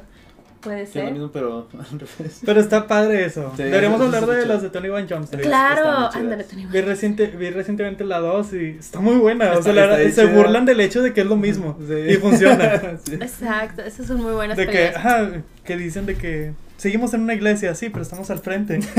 Puede 0.61 0.85
Sí, 0.85 0.99
lo 0.99 1.05
ser. 1.05 1.13
mismo, 1.13 1.31
pero 1.31 1.67
al 1.73 1.99
revés. 1.99 2.41
Pero 2.45 2.59
está 2.59 2.87
padre 2.87 3.25
eso. 3.25 3.51
Sí, 3.57 3.63
Deberíamos 3.63 3.99
hablar 3.99 4.25
de 4.27 4.45
las 4.45 4.61
de 4.61 4.69
Tony 4.69 4.87
Street. 4.89 5.21
Están 5.23 5.39
Claro, 5.39 6.09
ándale, 6.13 6.43
Tony. 6.43 6.65
Vi, 6.67 6.81
reciente, 6.81 7.27
vi 7.27 7.49
recientemente 7.49 8.03
la 8.03 8.19
2 8.19 8.53
y 8.53 8.77
está 8.79 8.99
muy 8.99 9.15
buena. 9.15 9.53
o 9.53 9.63
sea, 9.63 9.73
la 9.73 10.11
se 10.11 10.25
burlan 10.25 10.65
del 10.65 10.79
hecho 10.79 11.01
de 11.01 11.13
que 11.13 11.21
es 11.21 11.27
lo 11.27 11.35
mismo. 11.35 11.77
Sí. 11.87 11.93
Y 12.13 12.15
funciona. 12.17 12.81
Sí. 13.03 13.15
Exacto, 13.15 13.81
esas 13.81 14.05
son 14.07 14.21
muy 14.21 14.33
buenas 14.33 14.55
de 14.55 14.67
que, 14.67 14.89
ajá, 14.89 15.29
que 15.65 15.77
dicen 15.77 16.05
de 16.05 16.15
que 16.15 16.53
seguimos 16.77 17.13
en 17.13 17.21
una 17.21 17.33
iglesia, 17.33 17.73
sí, 17.75 17.89
pero 17.89 18.03
estamos 18.03 18.29
al 18.29 18.39
frente. 18.39 18.79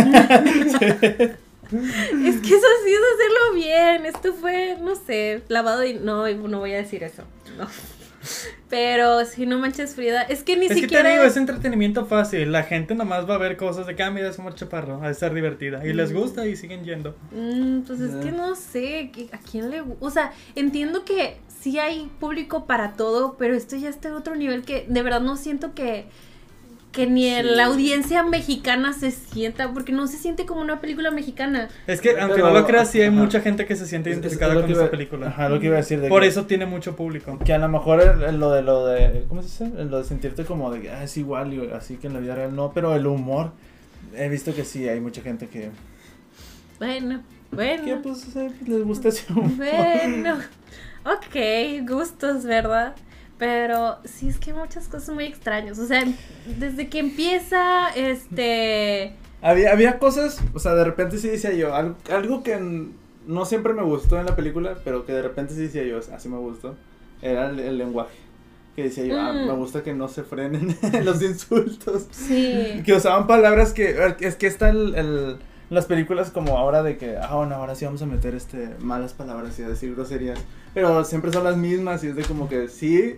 Es 1.72 2.36
que 2.36 2.54
eso 2.54 2.66
sí 2.84 2.92
es 2.92 3.00
hacerlo 3.14 3.54
bien. 3.54 4.04
Esto 4.04 4.34
fue, 4.34 4.76
no 4.80 4.94
sé, 4.94 5.42
lavado 5.48 5.84
y 5.84 5.94
no, 5.94 6.28
no 6.28 6.58
voy 6.58 6.74
a 6.74 6.76
decir 6.76 7.02
eso. 7.02 7.22
No. 7.56 7.66
Pero 8.68 9.24
si 9.24 9.46
no 9.46 9.58
manches 9.58 9.94
Frida, 9.94 10.22
es 10.22 10.42
que 10.42 10.56
ni 10.56 10.66
es 10.66 10.72
que 10.72 10.80
siquiera 10.80 11.04
te 11.04 11.12
digo, 11.12 11.24
es 11.24 11.36
entretenimiento 11.36 12.06
fácil. 12.06 12.52
La 12.52 12.62
gente 12.62 12.94
nomás 12.94 13.28
va 13.28 13.34
a 13.34 13.38
ver 13.38 13.56
cosas 13.56 13.86
de 13.86 13.94
que, 13.94 14.02
ah, 14.02 14.10
mira, 14.10 14.28
es 14.28 14.38
Omar 14.38 14.54
Chaparro, 14.54 15.02
a 15.02 15.10
estar 15.10 15.34
divertida. 15.34 15.86
Y 15.86 15.92
les 15.92 16.12
gusta 16.12 16.46
y 16.46 16.56
siguen 16.56 16.84
yendo. 16.84 17.16
Mm, 17.32 17.80
pues 17.80 18.00
es 18.00 18.14
que 18.16 18.32
no 18.32 18.54
sé, 18.54 19.10
¿a 19.32 19.38
quién 19.38 19.70
le 19.70 19.82
gusta? 19.82 20.04
O 20.04 20.10
sea, 20.10 20.32
entiendo 20.54 21.04
que 21.04 21.36
sí 21.48 21.78
hay 21.78 22.10
público 22.18 22.66
para 22.66 22.94
todo, 22.94 23.36
pero 23.38 23.54
esto 23.54 23.76
ya 23.76 23.88
está 23.88 24.08
en 24.08 24.14
otro 24.14 24.34
nivel 24.34 24.62
que 24.62 24.86
de 24.88 25.02
verdad 25.02 25.20
no 25.20 25.36
siento 25.36 25.74
que, 25.74 26.06
que 26.92 27.06
ni 27.06 27.24
Sí. 27.34 27.42
la 27.42 27.64
audiencia 27.64 28.22
mexicana 28.22 28.92
se 28.92 29.10
sienta, 29.10 29.72
porque 29.72 29.92
no 29.92 30.06
se 30.06 30.18
siente 30.18 30.44
como 30.44 30.60
una 30.60 30.80
película 30.80 31.10
mexicana. 31.10 31.68
Es 31.86 32.00
que, 32.02 32.10
Pero- 32.10 32.22
aunque 32.24 32.40
no 32.42 32.50
lo 32.52 32.66
creas, 32.66 32.90
sí 32.90 33.00
hay 33.00 33.08
ajá. 33.08 33.16
mucha 33.16 33.40
gente 33.40 33.64
que 33.64 33.74
se 33.76 33.86
siente 33.86 34.10
Es- 34.10 34.16
es 34.18 34.22
identificada 34.22 34.54
con 34.54 34.66
que 34.66 34.72
esa 34.72 34.90
película. 34.90 35.28
Ajá, 35.28 35.48
lo 35.48 35.58
que 35.58 35.66
iba 35.66 35.76
a 35.76 35.78
decir. 35.78 36.00
De 36.00 36.08
Por 36.10 36.20
que- 36.20 36.28
eso 36.28 36.44
tiene 36.46 36.66
mucho 36.66 36.94
público. 36.94 37.38
Que 37.44 37.54
a 37.54 37.58
lo 37.58 37.68
mejor 37.68 38.00
el- 38.02 38.22
el- 38.22 38.36
lo 38.38 38.50
de 38.52 38.62
lo 38.62 38.86
de. 38.86 39.24
¿Cómo 39.28 39.42
se 39.42 39.48
dice? 39.64 39.80
El 39.80 39.90
Lo 39.90 39.98
de 39.98 40.04
sentirte 40.04 40.44
como 40.44 40.70
de 40.70 40.82
que 40.82 40.90
ah, 40.90 41.02
es 41.02 41.16
igual 41.16 41.54
y 41.54 41.70
así 41.72 41.96
que 41.96 42.06
en 42.08 42.12
la 42.12 42.20
vida 42.20 42.34
real 42.34 42.54
no. 42.54 42.72
Pero 42.72 42.94
el 42.94 43.06
humor. 43.06 43.52
He 44.14 44.28
visto 44.28 44.54
que 44.54 44.64
sí, 44.64 44.86
hay 44.88 45.00
mucha 45.00 45.22
gente 45.22 45.46
que. 45.48 45.70
Bueno, 46.78 47.22
Que 47.50 47.56
bueno, 47.56 48.00
pues 48.02 48.34
eh, 48.36 48.50
les 48.66 48.82
gusta 48.84 49.08
ese 49.08 49.32
humor. 49.32 49.50
bueno. 49.56 50.36
Ok, 51.04 51.88
gustos, 51.88 52.44
¿verdad? 52.44 52.94
Pero 53.42 53.96
sí 54.04 54.28
es 54.28 54.38
que 54.38 54.52
hay 54.52 54.56
muchas 54.56 54.86
cosas 54.86 55.12
muy 55.12 55.24
extrañas. 55.24 55.76
O 55.80 55.86
sea, 55.88 56.04
desde 56.60 56.88
que 56.88 57.00
empieza, 57.00 57.88
este... 57.96 59.14
Había, 59.42 59.72
había 59.72 59.98
cosas, 59.98 60.40
o 60.54 60.60
sea, 60.60 60.74
de 60.76 60.84
repente 60.84 61.18
sí 61.18 61.26
decía 61.26 61.52
yo, 61.52 61.74
algo, 61.74 61.96
algo 62.14 62.44
que 62.44 62.56
no 63.26 63.44
siempre 63.44 63.72
me 63.72 63.82
gustó 63.82 64.20
en 64.20 64.26
la 64.26 64.36
película, 64.36 64.76
pero 64.84 65.04
que 65.04 65.12
de 65.12 65.22
repente 65.22 65.54
sí 65.54 65.62
decía 65.62 65.82
yo, 65.82 65.98
así 65.98 66.28
me 66.28 66.36
gustó, 66.36 66.76
era 67.20 67.50
el, 67.50 67.58
el 67.58 67.76
lenguaje. 67.78 68.14
Que 68.76 68.84
decía 68.84 69.04
yo, 69.04 69.20
ah, 69.20 69.32
Mm. 69.32 69.46
me 69.48 69.52
gusta 69.54 69.82
que 69.82 69.92
no 69.94 70.06
se 70.06 70.22
frenen 70.22 70.76
los 71.04 71.20
insultos. 71.20 72.06
Sí. 72.12 72.80
Que 72.86 72.92
usaban 72.94 73.26
palabras 73.26 73.72
que, 73.72 73.96
es 74.20 74.36
que 74.36 74.46
está 74.46 74.68
el, 74.68 74.94
el- 74.94 75.36
las 75.70 75.86
películas 75.86 76.30
como 76.30 76.56
ahora 76.58 76.84
de 76.84 76.96
que, 76.96 77.16
ah, 77.16 77.34
bueno, 77.34 77.56
ahora 77.56 77.74
sí 77.74 77.84
vamos 77.84 78.02
a 78.02 78.06
meter 78.06 78.36
este 78.36 78.68
malas 78.78 79.12
palabras 79.14 79.58
y 79.58 79.64
a 79.64 79.68
decir 79.68 79.92
groserías. 79.96 80.38
Pero 80.74 81.02
siempre 81.04 81.32
son 81.32 81.42
las 81.42 81.56
mismas 81.56 82.04
y 82.04 82.08
es 82.08 82.14
de 82.14 82.22
como 82.22 82.48
que 82.48 82.68
sí, 82.68 83.16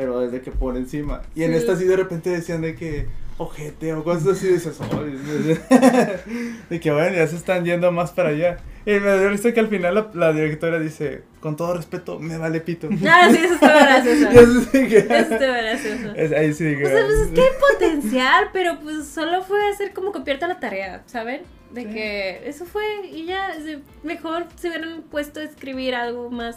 pero 0.00 0.22
es 0.24 0.32
de 0.32 0.40
que 0.40 0.50
por 0.50 0.78
encima. 0.78 1.20
Y 1.34 1.42
en 1.42 1.50
Sí. 1.52 1.58
esta 1.58 1.76
sí 1.76 1.84
de 1.84 1.94
repente 1.96 2.30
decían 2.30 2.62
de 2.62 2.74
que 2.74 3.06
ojete 3.36 3.92
o 3.92 4.02
cosas 4.02 4.28
así, 4.28 4.48
dices, 4.48 4.78
de 6.70 6.80
que 6.80 6.90
bueno, 6.90 7.14
ya 7.16 7.26
se 7.26 7.36
están 7.36 7.64
yendo 7.66 7.92
más 7.92 8.10
para 8.12 8.30
allá. 8.30 8.56
Y 8.86 8.92
me 8.92 9.18
dio 9.18 9.28
risa 9.28 9.52
que 9.52 9.60
al 9.60 9.68
final 9.68 9.94
la, 9.94 10.10
la 10.14 10.32
directora 10.32 10.78
dice, 10.80 11.22
con 11.40 11.54
todo 11.54 11.74
respeto, 11.76 12.18
me 12.18 12.38
vale 12.38 12.62
pito. 12.62 12.88
Ah, 13.06 13.28
sí, 13.30 13.36
eso 13.44 13.54
estuvo 13.54 13.68
gracioso. 13.70 14.30
Eso 14.40 14.60
sí 14.72 14.88
que- 14.88 14.98
Eso 14.98 15.12
estuvo 15.34 15.52
gracioso. 15.52 16.14
es- 16.16 16.32
ahí 16.32 16.54
sí 16.54 16.64
dije, 16.64 16.86
O 16.86 16.88
sea, 16.88 17.04
pues 17.06 17.18
es 17.18 17.28
que 17.28 17.40
hay 17.42 17.48
potencial, 17.72 18.44
pero 18.54 18.78
pues 18.80 19.06
solo 19.06 19.42
fue 19.42 19.68
hacer 19.68 19.92
como 19.92 20.12
que 20.12 20.20
pierda 20.20 20.48
la 20.48 20.58
tarea, 20.60 21.02
¿saben? 21.06 21.42
De 21.74 21.82
Sí. 21.82 21.88
que 21.90 22.48
eso 22.48 22.64
fue 22.64 22.82
y 23.12 23.26
ya, 23.26 23.54
mejor 24.02 24.46
se 24.56 24.68
hubieran 24.70 25.02
puesto 25.10 25.40
a 25.40 25.42
escribir 25.44 25.94
algo 25.94 26.30
más. 26.30 26.56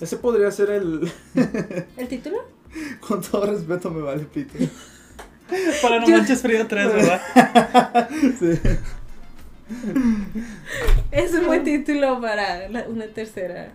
Ese 0.00 0.16
podría 0.16 0.50
ser 0.50 0.70
el, 0.70 1.12
¿El 1.98 2.08
título? 2.08 2.38
con 3.00 3.20
todo 3.22 3.46
respeto, 3.46 3.90
me 3.90 4.02
vale 4.02 4.24
pito. 4.24 4.54
Para 5.82 6.00
No 6.00 6.06
Yo- 6.08 6.16
Manches 6.18 6.40
Frida 6.42 6.66
3, 6.68 6.86
¿verdad? 6.94 8.08
Sí. 8.38 8.60
Es 11.10 11.32
un 11.34 11.46
buen 11.46 11.64
título 11.64 12.20
para 12.20 12.68
la- 12.68 12.84
una 12.88 13.06
tercera. 13.06 13.72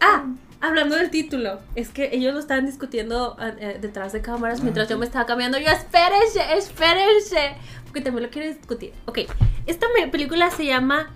Ah, 0.00 0.24
hablando 0.60 0.96
del 0.96 1.10
título, 1.10 1.60
es 1.74 1.90
que 1.90 2.10
ellos 2.12 2.34
lo 2.34 2.40
estaban 2.40 2.66
discutiendo 2.66 3.36
ah, 3.38 3.52
eh, 3.58 3.78
detrás 3.80 4.12
de 4.12 4.20
cámaras 4.20 4.60
Ah, 4.60 4.62
mientras 4.64 4.88
yo 4.88 4.96
sí. 4.96 5.00
me 5.00 5.06
estaba 5.06 5.26
cambiando. 5.26 5.58
Yo, 5.58 5.68
espérense, 5.70 6.40
espérense. 6.56 7.54
Porque 7.84 8.00
también 8.00 8.24
lo 8.24 8.30
quiero 8.30 8.48
discutir. 8.48 8.92
Ok, 9.06 9.18
esta 9.66 9.86
película 10.10 10.50
se 10.50 10.66
llama 10.66 11.10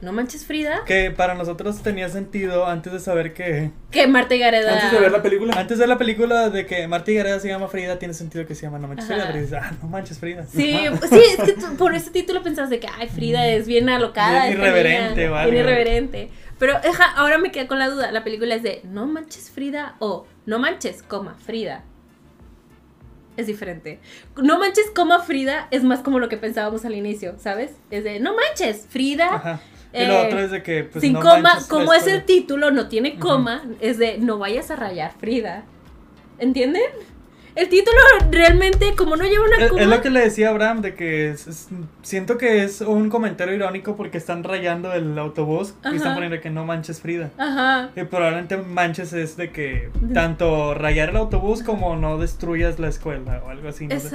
No 0.00 0.12
Manches 0.12 0.44
Frida. 0.44 0.82
Que 0.86 1.10
para 1.10 1.34
nosotros 1.34 1.82
tenía 1.82 2.08
sentido 2.08 2.66
antes 2.66 2.92
de 2.92 3.00
saber 3.00 3.32
que. 3.32 3.70
Que 3.90 4.06
Marta 4.06 4.34
y 4.34 4.38
Gareda. 4.38 4.74
Antes 4.74 4.92
de 4.92 5.00
ver 5.00 5.12
la 5.12 5.22
película. 5.22 5.54
Antes 5.58 5.78
de 5.78 5.86
la 5.86 5.96
película 5.96 6.50
de 6.50 6.66
que 6.66 6.86
Marta 6.88 7.10
y 7.10 7.14
Gareda 7.14 7.40
se 7.40 7.48
llama 7.48 7.68
Frida, 7.68 7.98
tiene 7.98 8.12
sentido 8.12 8.46
que 8.46 8.54
se 8.54 8.62
llama 8.62 8.78
No 8.78 8.88
Manches 8.88 9.10
Ajá. 9.10 9.14
Frida. 9.14 9.26
Pero 9.32 9.40
dices, 9.44 9.58
ah, 9.62 9.72
no 9.82 9.88
manches 9.88 10.18
Frida. 10.18 10.46
Sí, 10.46 10.76
sí, 11.08 11.20
es 11.38 11.44
que 11.44 11.52
tú- 11.54 11.76
por 11.76 11.94
ese 11.94 12.10
título 12.10 12.42
pensabas 12.42 12.70
de 12.70 12.80
que, 12.80 12.88
ay, 12.98 13.08
Frida 13.08 13.46
es 13.48 13.66
bien 13.66 13.88
alocada. 13.88 14.46
Bien 14.46 14.54
esta 14.54 14.62
irreverente 14.68 15.20
niña, 15.22 15.32
o 15.32 15.36
algo. 15.36 15.50
Bien 15.52 15.64
irreverente. 15.64 16.30
Pero 16.58 16.74
ahora 17.16 17.38
me 17.38 17.50
quedé 17.50 17.66
con 17.66 17.78
la 17.78 17.88
duda. 17.88 18.12
La 18.12 18.24
película 18.24 18.54
es 18.54 18.62
de 18.62 18.80
No 18.84 19.06
manches 19.06 19.50
Frida 19.50 19.96
o 20.00 20.26
No 20.46 20.58
manches, 20.58 21.02
coma, 21.02 21.34
Frida. 21.44 21.82
Es 23.36 23.48
diferente. 23.48 23.98
No 24.36 24.58
manches, 24.60 24.90
coma, 24.94 25.20
Frida 25.20 25.66
es 25.72 25.82
más 25.82 26.00
como 26.00 26.20
lo 26.20 26.28
que 26.28 26.36
pensábamos 26.36 26.84
al 26.84 26.94
inicio, 26.94 27.34
¿sabes? 27.38 27.72
Es 27.90 28.04
de 28.04 28.20
No 28.20 28.34
manches, 28.36 28.86
Frida. 28.88 29.34
Ajá. 29.34 29.60
Y 29.94 30.02
eh, 30.02 30.08
lo 30.08 30.22
otro 30.22 30.40
es 30.40 30.50
de 30.50 30.62
que. 30.62 30.84
Pues, 30.84 31.02
sin 31.02 31.12
no 31.14 31.20
coma, 31.20 31.38
manches 31.40 31.66
como 31.68 31.92
es 31.94 32.06
el 32.06 32.24
título, 32.24 32.70
no 32.70 32.88
tiene 32.88 33.18
coma, 33.18 33.62
es 33.80 33.98
de 33.98 34.18
no 34.18 34.38
vayas 34.38 34.70
a 34.70 34.76
rayar 34.76 35.12
Frida. 35.18 35.64
¿Entienden? 36.38 36.82
El 37.54 37.68
título 37.68 37.96
realmente, 38.32 38.96
como 38.96 39.14
no 39.14 39.22
lleva 39.24 39.44
una 39.44 39.58
Es, 39.64 39.70
coma. 39.70 39.82
es 39.82 39.86
lo 39.86 40.02
que 40.02 40.10
le 40.10 40.18
decía 40.22 40.48
a 40.48 40.50
Abraham, 40.50 40.80
de 40.82 40.96
que 40.96 41.30
es- 41.30 41.46
es- 41.46 41.68
siento 42.02 42.36
que 42.36 42.64
es 42.64 42.80
un 42.80 43.10
comentario 43.10 43.54
irónico 43.54 43.94
porque 43.94 44.18
están 44.18 44.42
rayando 44.42 44.92
el 44.92 45.16
autobús 45.16 45.74
y 45.84 45.86
Ajá. 45.86 45.96
están 45.96 46.14
poniendo 46.14 46.40
que 46.40 46.50
no 46.50 46.64
manches 46.64 47.00
Frida. 47.00 47.30
Ajá. 47.38 47.90
Y 47.94 48.02
probablemente 48.02 48.56
manches 48.56 49.12
es 49.12 49.36
de 49.36 49.52
que 49.52 49.88
tanto 50.12 50.74
rayar 50.74 51.10
el 51.10 51.16
autobús 51.16 51.62
como 51.62 51.94
no 51.94 52.18
destruyas 52.18 52.80
la 52.80 52.88
escuela 52.88 53.40
o 53.46 53.50
algo 53.50 53.68
así. 53.68 53.86
no 53.86 53.94
sé. 54.00 54.08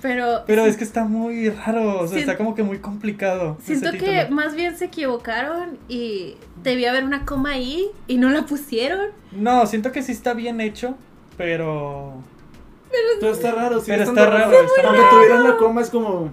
Pero. 0.00 0.44
Pero 0.46 0.64
es 0.64 0.76
que 0.76 0.84
está 0.84 1.04
muy 1.04 1.50
raro, 1.50 2.00
o 2.00 2.08
sea, 2.08 2.18
está 2.18 2.36
como 2.36 2.54
que 2.54 2.62
muy 2.62 2.78
complicado. 2.78 3.56
Siento 3.62 3.92
que 3.92 4.28
más 4.30 4.54
bien 4.54 4.76
se 4.76 4.84
equivocaron 4.86 5.78
y 5.88 6.36
debía 6.62 6.90
haber 6.90 7.04
una 7.04 7.24
coma 7.24 7.50
ahí 7.50 7.86
y 8.06 8.16
no 8.16 8.30
la 8.30 8.42
pusieron. 8.46 9.08
No, 9.32 9.66
siento 9.66 9.90
que 9.92 10.02
sí 10.02 10.12
está 10.12 10.34
bien 10.34 10.60
hecho, 10.60 10.94
pero... 11.36 12.14
Pero 13.20 13.32
está 13.32 13.52
raro, 13.52 13.80
sí. 13.80 13.86
Pero 13.88 14.02
estando 14.04 14.22
está 14.22 14.34
raro, 14.38 14.52
está 14.52 14.88
Aunque 14.88 15.02
tuvieran 15.10 15.44
la 15.44 15.56
coma 15.56 15.80
es 15.82 15.90
como. 15.90 16.32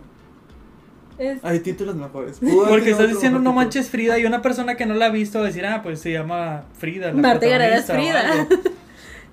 Es- 1.18 1.44
Hay 1.44 1.60
títulos 1.60 1.96
mejores. 1.96 2.40
Pudo 2.40 2.68
Porque 2.68 2.92
estás 2.92 3.08
diciendo 3.10 3.40
no 3.40 3.54
manches 3.54 3.90
Frida 3.90 4.20
y 4.20 4.26
una 4.26 4.42
persona 4.42 4.76
que 4.76 4.86
no 4.86 4.94
la 4.94 5.08
ha 5.08 5.10
visto 5.10 5.40
va 5.40 5.46
a 5.46 5.48
decir, 5.48 5.66
ah, 5.66 5.82
pues 5.82 6.00
se 6.02 6.12
llama 6.12 6.64
Frida. 6.78 7.08
la 7.08 7.22
Marta 7.22 7.48
Gareda 7.48 7.78
es 7.78 7.86
Frida. 7.86 8.48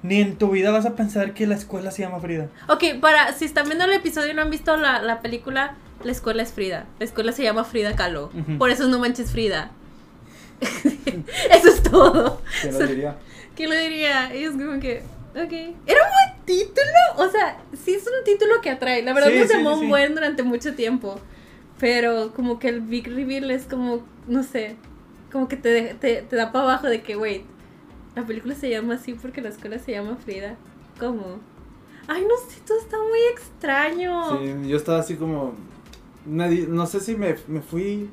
Ni 0.02 0.20
en 0.20 0.36
tu 0.36 0.50
vida 0.50 0.70
vas 0.72 0.84
a 0.86 0.96
pensar 0.96 1.32
que 1.34 1.46
la 1.46 1.54
escuela 1.54 1.90
se 1.90 2.02
llama 2.02 2.18
Frida. 2.20 2.48
Ok, 2.68 2.84
para, 3.00 3.32
si 3.34 3.44
están 3.44 3.66
viendo 3.66 3.84
el 3.84 3.92
episodio 3.92 4.32
y 4.32 4.34
no 4.34 4.42
han 4.42 4.50
visto 4.50 4.76
la, 4.76 5.00
la 5.00 5.20
película, 5.20 5.74
la 6.02 6.10
escuela 6.12 6.42
es 6.42 6.52
Frida. 6.52 6.86
La 6.98 7.04
escuela 7.04 7.30
se 7.32 7.42
llama 7.44 7.64
Frida 7.64 7.94
Kahlo. 7.94 8.30
Por 8.58 8.70
eso 8.70 8.88
no 8.88 8.98
manches 8.98 9.30
Frida. 9.30 9.70
eso 11.50 11.68
es 11.68 11.82
todo. 11.82 12.40
¿Quién 12.60 12.74
lo 12.78 12.86
diría? 12.86 13.16
¿Quién 13.56 13.70
lo 13.70 13.76
diría? 13.76 14.34
Y 14.34 14.44
es 14.44 14.52
como 14.52 14.80
que, 14.80 15.02
ok. 15.34 15.52
Era 15.86 16.00
un 16.02 16.10
buen 16.10 16.44
título, 16.46 16.98
o 17.18 17.28
sea, 17.28 17.58
sí 17.84 17.94
es 17.94 18.02
un 18.06 18.24
título 18.24 18.60
que 18.60 18.70
atrae. 18.70 19.02
La 19.02 19.12
verdad 19.12 19.30
Sí, 19.30 19.42
sí, 19.46 19.54
llamó 19.54 19.74
sí, 19.74 19.80
sí. 19.82 19.86
buen 19.88 20.14
durante 20.14 20.42
mucho 20.42 20.74
tiempo. 20.74 21.20
Pero 21.78 22.32
como 22.34 22.58
que 22.58 22.68
el 22.68 22.80
big 22.80 23.08
reveal 23.08 23.50
es 23.50 23.64
como, 23.64 24.04
no 24.28 24.42
sé, 24.44 24.76
como 25.32 25.48
que 25.48 25.56
te, 25.56 25.94
te, 25.94 26.22
te 26.22 26.36
da 26.36 26.52
para 26.52 26.64
abajo 26.64 26.86
de 26.88 27.02
que, 27.02 27.16
wait, 27.16 27.44
la 28.14 28.26
película 28.26 28.54
se 28.54 28.70
llama 28.70 28.94
así 28.94 29.14
porque 29.14 29.40
la 29.40 29.48
escuela 29.48 29.78
se 29.78 29.92
llama 29.92 30.16
Frida. 30.16 30.56
¿Cómo? 30.98 31.38
Ay, 32.08 32.22
no 32.22 32.34
sé, 32.48 32.60
todo 32.66 32.78
está 32.78 32.96
muy 32.98 33.20
extraño. 33.32 34.38
Sí, 34.38 34.68
yo 34.68 34.76
estaba 34.76 34.98
así 34.98 35.16
como. 35.16 35.54
Nadie, 36.26 36.66
no 36.68 36.86
sé 36.86 37.00
si 37.00 37.16
me, 37.16 37.36
me 37.48 37.60
fui 37.60 38.08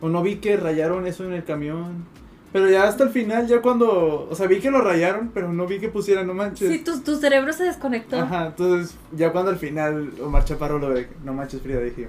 o 0.00 0.08
no 0.08 0.22
vi 0.22 0.36
que 0.36 0.56
rayaron 0.56 1.06
eso 1.06 1.24
en 1.24 1.32
el 1.32 1.44
camión. 1.44 2.04
Pero 2.52 2.68
ya 2.68 2.84
hasta 2.84 3.04
el 3.04 3.10
final, 3.10 3.46
ya 3.46 3.62
cuando. 3.62 4.28
O 4.30 4.34
sea, 4.34 4.46
vi 4.46 4.60
que 4.60 4.70
lo 4.70 4.82
rayaron, 4.82 5.30
pero 5.32 5.52
no 5.52 5.66
vi 5.66 5.80
que 5.80 5.88
pusieran, 5.88 6.26
no 6.26 6.34
manches. 6.34 6.68
Sí, 6.68 6.78
tu, 6.80 7.00
tu 7.00 7.16
cerebro 7.16 7.52
se 7.52 7.64
desconectó. 7.64 8.20
Ajá, 8.20 8.48
entonces 8.48 8.96
ya 9.12 9.32
cuando 9.32 9.50
al 9.50 9.58
final 9.58 10.12
Omar 10.22 10.44
Chaparro 10.44 10.78
lo 10.78 10.90
ve, 10.90 11.08
no 11.24 11.32
manches 11.32 11.62
Frida, 11.62 11.80
dije, 11.80 12.08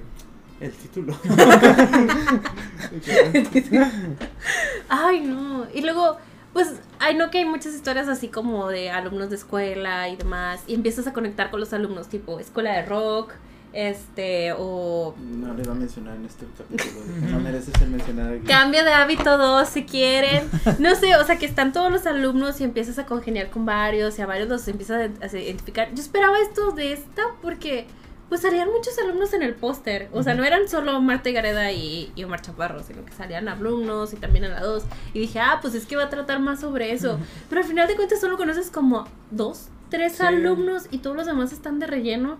el 0.60 0.72
título. 0.72 1.14
Ay, 4.88 5.20
no. 5.22 5.66
Y 5.72 5.80
luego, 5.80 6.18
pues, 6.54 6.72
ay, 7.00 7.16
no 7.16 7.30
que 7.30 7.38
hay 7.38 7.44
muchas 7.44 7.74
historias 7.74 8.08
así 8.08 8.28
como 8.28 8.68
de 8.68 8.88
alumnos 8.90 9.28
de 9.28 9.36
escuela 9.36 10.08
y 10.08 10.16
demás. 10.16 10.62
Y 10.66 10.74
empiezas 10.74 11.06
a 11.06 11.12
conectar 11.12 11.50
con 11.50 11.60
los 11.60 11.74
alumnos, 11.74 12.08
tipo 12.08 12.40
escuela 12.40 12.72
de 12.72 12.86
rock, 12.86 13.32
este, 13.72 14.52
o 14.56 15.16
no 15.18 15.52
le 15.52 15.64
va 15.64 15.72
a 15.72 15.74
mencionar 15.74 16.14
en 16.14 16.26
este 16.26 16.46
capítulo, 16.56 17.00
no 17.28 17.40
merece 17.40 17.72
ser 17.72 17.88
mencionada 17.88 18.30
aquí. 18.30 18.46
cambio 18.46 18.84
de 18.84 18.92
hábito 18.92 19.36
2 19.36 19.68
si 19.68 19.84
quieren. 19.84 20.48
No 20.78 20.94
sé, 20.94 21.16
o 21.16 21.24
sea, 21.24 21.38
que 21.38 21.46
están 21.46 21.72
todos 21.72 21.90
los 21.90 22.06
alumnos 22.06 22.60
y 22.60 22.64
empiezas 22.64 23.00
a 23.00 23.06
congeniar 23.06 23.50
con 23.50 23.66
varios 23.66 24.16
y 24.18 24.22
a 24.22 24.26
varios 24.26 24.48
los 24.48 24.66
empiezas 24.68 25.10
a, 25.20 25.24
a 25.26 25.38
identificar. 25.38 25.92
Yo 25.92 26.02
esperaba 26.02 26.38
esto 26.38 26.70
de 26.70 26.92
esta 26.92 27.22
porque. 27.42 27.86
Pues 28.34 28.42
salían 28.42 28.68
muchos 28.68 28.98
alumnos 28.98 29.32
en 29.32 29.44
el 29.44 29.54
póster. 29.54 30.08
O 30.12 30.24
sea, 30.24 30.34
no 30.34 30.42
eran 30.42 30.68
solo 30.68 31.00
Marta 31.00 31.30
y 31.30 31.32
Gareda 31.32 31.70
y, 31.70 32.10
y 32.16 32.24
Omar 32.24 32.40
Chaparro, 32.40 32.82
sino 32.82 33.04
que 33.04 33.12
salían 33.12 33.46
alumnos 33.46 34.12
y 34.12 34.16
también 34.16 34.44
en 34.44 34.50
la 34.50 34.60
2. 34.60 34.82
Y 35.12 35.20
dije, 35.20 35.38
ah, 35.38 35.60
pues 35.62 35.76
es 35.76 35.86
que 35.86 35.94
va 35.94 36.02
a 36.02 36.10
tratar 36.10 36.40
más 36.40 36.58
sobre 36.58 36.90
eso. 36.90 37.20
Pero 37.48 37.60
al 37.60 37.68
final 37.68 37.86
de 37.86 37.94
cuentas 37.94 38.20
solo 38.20 38.36
conoces 38.36 38.72
como 38.72 39.06
dos, 39.30 39.68
tres 39.90 40.14
Sí. 40.14 40.22
alumnos 40.24 40.86
y 40.90 40.98
todos 40.98 41.16
los 41.16 41.26
demás 41.26 41.52
están 41.52 41.78
de 41.78 41.86
relleno. 41.86 42.38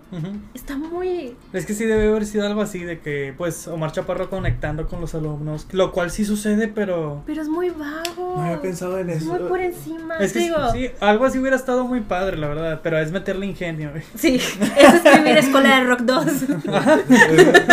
Está 0.53 0.75
muy... 0.77 1.35
Es 1.53 1.65
que 1.65 1.73
sí 1.73 1.85
debe 1.85 2.07
haber 2.09 2.25
sido 2.25 2.45
algo 2.45 2.61
así 2.61 2.79
de 2.83 2.99
que, 2.99 3.33
pues, 3.37 3.67
Omar 3.67 3.91
Chaparro 3.91 4.29
conectando 4.29 4.87
con 4.87 4.99
los 5.01 5.15
alumnos, 5.15 5.67
lo 5.71 5.91
cual 5.91 6.11
sí 6.11 6.25
sucede, 6.25 6.67
pero... 6.67 7.23
Pero 7.25 7.41
es 7.41 7.47
muy 7.47 7.69
vago. 7.69 8.35
No 8.37 8.41
había 8.43 8.61
pensado 8.61 8.99
en 8.99 9.09
Es 9.09 9.17
eso. 9.23 9.33
muy 9.33 9.39
por 9.49 9.59
encima. 9.61 10.17
Es 10.17 10.33
que 10.33 10.39
Digo, 10.39 10.57
sí, 10.73 10.89
algo 10.99 11.25
así 11.25 11.39
hubiera 11.39 11.55
estado 11.55 11.85
muy 11.85 12.01
padre, 12.01 12.37
la 12.37 12.47
verdad, 12.47 12.79
pero 12.83 12.99
es 12.99 13.11
meterle 13.11 13.45
ingenio. 13.45 13.91
güey. 13.91 14.03
Sí, 14.15 14.35
es 14.35 14.93
escribir 14.93 15.37
Escuela 15.37 15.79
de 15.79 15.83
Rock 15.85 16.01
2. 16.01 16.25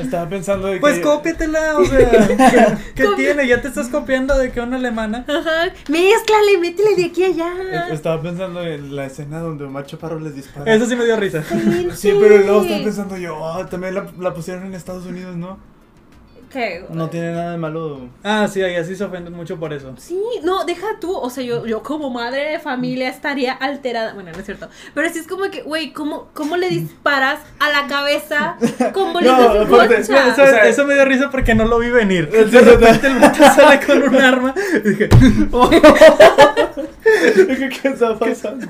estaba 0.00 0.28
pensando 0.28 0.68
de 0.68 0.74
que... 0.74 0.80
pues 0.80 0.98
cópiatela, 1.00 1.78
o 1.78 1.84
sea, 1.84 2.10
¿qué, 2.94 3.02
qué 3.02 3.08
tiene? 3.16 3.46
Ya 3.46 3.60
te 3.60 3.68
estás 3.68 3.88
copiando 3.88 4.36
de 4.38 4.50
que 4.50 4.60
una 4.60 4.76
alemana. 4.76 5.24
Ajá. 5.28 5.72
Mézclale, 5.88 6.58
métele 6.60 6.96
de 6.96 7.04
aquí 7.06 7.24
a 7.24 7.26
allá. 7.28 7.52
Eh, 7.70 7.80
Estaba 7.92 8.20
pensando 8.20 8.62
en 8.62 8.94
la 8.96 9.06
escena 9.06 9.40
donde 9.40 9.64
Omar 9.64 9.86
Chaparro 9.86 10.18
les 10.20 10.34
dispara. 10.34 10.72
Eso 10.74 10.86
sí 10.86 10.96
me 10.96 11.04
dio 11.04 11.16
risa. 11.16 11.42
Sí, 11.94 12.12
pero 12.20 12.38
luego 12.44 12.62
estaba 12.62 12.82
pensando 12.84 13.16
yo, 13.16 13.46
ah, 13.46 13.66
también 13.66 13.94
la, 13.94 14.06
la 14.18 14.34
pusieron 14.34 14.64
en 14.66 14.74
Estados 14.74 15.06
Unidos, 15.06 15.36
¿no? 15.36 15.58
¿Qué? 16.52 16.84
No 16.90 17.08
tiene 17.08 17.32
nada 17.32 17.52
de 17.52 17.56
malo. 17.56 18.10
Ah, 18.22 18.46
sí, 18.46 18.60
ahí 18.60 18.74
así 18.74 18.94
se 18.94 19.02
ofenden 19.04 19.32
mucho 19.32 19.58
por 19.58 19.72
eso. 19.72 19.94
Sí, 19.96 20.20
no, 20.44 20.66
deja 20.66 20.86
tú, 21.00 21.16
o 21.16 21.30
sea, 21.30 21.42
yo, 21.42 21.64
yo 21.64 21.82
como 21.82 22.10
madre 22.10 22.50
de 22.50 22.58
familia 22.58 23.08
estaría 23.08 23.54
alterada, 23.54 24.12
bueno, 24.12 24.32
no 24.32 24.38
es 24.38 24.44
cierto, 24.44 24.68
pero 24.92 25.08
sí 25.08 25.20
es 25.20 25.26
como 25.26 25.44
que, 25.50 25.62
güey, 25.62 25.94
¿cómo, 25.94 26.28
¿cómo 26.34 26.58
le 26.58 26.68
disparas 26.68 27.40
a 27.58 27.70
la 27.70 27.86
cabeza 27.86 28.58
con 28.92 29.14
bolitas 29.14 29.38
No, 29.48 29.54
de 29.54 29.60
aparte? 29.60 30.00
Eso, 30.02 30.12
O 30.12 30.34
sea- 30.34 30.68
eso 30.68 30.84
me 30.84 30.92
dio 30.92 31.06
risa 31.06 31.30
porque 31.30 31.54
no 31.54 31.64
lo 31.64 31.78
vi 31.78 31.88
venir. 31.88 32.28
De 32.30 32.60
repente 32.60 33.06
el 33.06 33.18
vato 33.18 33.44
sale 33.44 33.80
con 33.86 34.02
un 34.02 34.16
arma 34.16 34.54
y 34.84 34.88
dije, 34.90 35.08
¿Qué, 37.34 37.68
qué 37.68 37.88
está 37.88 38.18
pasando? 38.18 38.66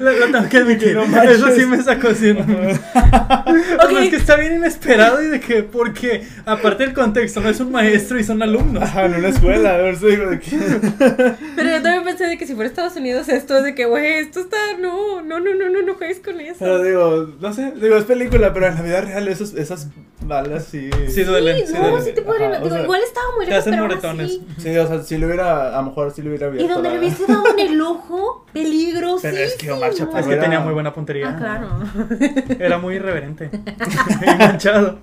lo, 0.00 0.12
lo 0.12 0.26
tengo 0.26 0.48
que 0.48 0.56
admitir. 0.58 0.96
No 0.96 1.22
eso 1.22 1.54
sí 1.54 1.66
me 1.66 1.82
sacó 1.82 2.08
así. 2.08 2.32
¿no? 2.32 2.44
Pero 2.44 3.98
es 3.98 4.10
que 4.10 4.16
está 4.16 4.36
bien 4.36 4.56
inesperado 4.56 5.22
y 5.22 5.26
de 5.26 5.40
que, 5.40 5.62
porque 5.62 6.26
aparte 6.44 6.84
del 6.84 6.92
contexto, 6.94 7.40
no 7.40 7.48
es 7.48 7.60
un 7.60 7.70
maestro 7.70 8.18
y 8.18 8.24
son 8.24 8.42
alumnos. 8.42 8.82
Ajá, 8.82 9.06
en 9.06 9.14
una 9.14 9.28
escuela, 9.28 9.74
a 9.74 9.78
ver 9.78 9.96
si 9.96 10.06
digo 10.06 10.30
de 10.30 10.40
qué. 10.40 10.58
Pero 11.56 11.70
yo 11.70 11.82
también 11.82 12.01
pensé 12.12 12.26
de 12.26 12.38
que 12.38 12.46
si 12.46 12.54
fuera 12.54 12.68
Estados 12.68 12.96
Unidos 12.96 13.28
esto 13.28 13.56
es 13.58 13.64
de 13.64 13.74
que, 13.74 13.86
güey, 13.86 14.14
esto 14.14 14.40
está, 14.40 14.56
no, 14.78 15.22
no, 15.22 15.40
no, 15.40 15.54
no, 15.54 15.68
no, 15.70 15.82
no 15.82 15.94
juegues 15.94 16.20
con 16.20 16.40
eso. 16.40 16.56
Pero 16.60 16.82
digo, 16.82 17.28
no 17.40 17.52
sé, 17.52 17.72
digo, 17.72 17.96
es 17.96 18.04
película, 18.04 18.52
pero 18.52 18.66
en 18.66 18.74
la 18.74 18.82
vida 18.82 19.00
real 19.00 19.28
esos, 19.28 19.54
esas 19.54 19.88
balas 20.20 20.64
sí. 20.70 20.90
Sí, 21.08 21.24
duelen. 21.24 21.56
Sí, 21.58 21.66
sí 21.68 21.72
no, 21.74 21.80
duelen. 21.88 22.04
sí 22.04 22.12
te 22.12 22.22
podrían, 22.22 22.52
o 22.52 22.56
digo, 22.56 22.70
sea, 22.70 22.82
igual 22.82 23.00
estaba 23.02 23.26
muy 23.36 23.44
te 23.46 23.50
lejos, 23.50 23.60
hacen 23.66 23.72
pero 23.72 23.82
moretones. 23.84 24.26
así. 24.26 24.46
Sí, 24.58 24.76
o 24.76 24.86
sea, 24.86 25.02
si 25.02 25.18
lo 25.18 25.26
hubiera, 25.26 25.76
a 25.76 25.82
lo 25.82 25.88
mejor 25.88 26.10
si 26.12 26.22
lo 26.22 26.28
hubiera 26.28 26.46
Y 26.46 26.50
abierto. 26.50 26.74
donde 26.74 26.90
le 26.90 26.98
hubiese 26.98 27.26
dado 27.26 27.44
en 27.56 27.58
el 27.58 27.80
ojo, 27.80 28.44
peligrosísimo. 28.52 29.32
Pero 29.32 29.44
es 29.44 29.54
que 29.56 29.70
Omar 29.72 29.94
Chaparro 29.94 30.18
Es 30.20 30.26
que 30.26 30.36
tenía 30.36 30.60
muy 30.60 30.72
buena 30.74 30.92
puntería. 30.92 31.30
Ah, 31.30 31.36
claro. 31.38 31.68
Era 32.58 32.78
muy 32.78 32.96
irreverente. 32.96 33.50
y 34.22 34.38
manchado. 34.38 34.98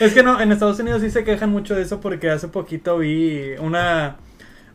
Es 0.00 0.12
que 0.12 0.22
no, 0.22 0.40
en 0.40 0.52
Estados 0.52 0.78
Unidos 0.80 1.00
sí 1.02 1.10
se 1.10 1.24
quejan 1.24 1.50
mucho 1.50 1.74
de 1.74 1.82
eso 1.82 2.00
porque 2.00 2.30
hace 2.30 2.48
poquito 2.48 2.98
vi 2.98 3.52
una. 3.60 4.16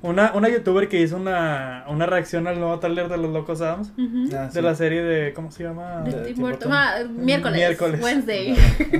Una, 0.05 0.31
una 0.35 0.49
youtuber 0.49 0.87
que 0.87 1.01
hizo 1.01 1.15
una, 1.17 1.83
una 1.87 2.05
reacción 2.05 2.47
al 2.47 2.59
nuevo 2.59 2.77
trailer 2.79 3.09
de 3.09 3.17
Los 3.17 3.31
Locos 3.31 3.61
Adams. 3.61 3.91
Ah, 4.33 4.49
sí. 4.49 4.55
De 4.55 4.61
la 4.61 4.75
serie 4.75 5.01
de. 5.01 5.33
¿Cómo 5.33 5.51
se 5.51 5.63
llama? 5.63 6.01
De 6.03 6.11
de. 6.33 6.35
Ah, 6.71 6.99
miércoles. 7.09 7.57
Miércoles. 7.57 8.01
Wednesday. 8.03 8.55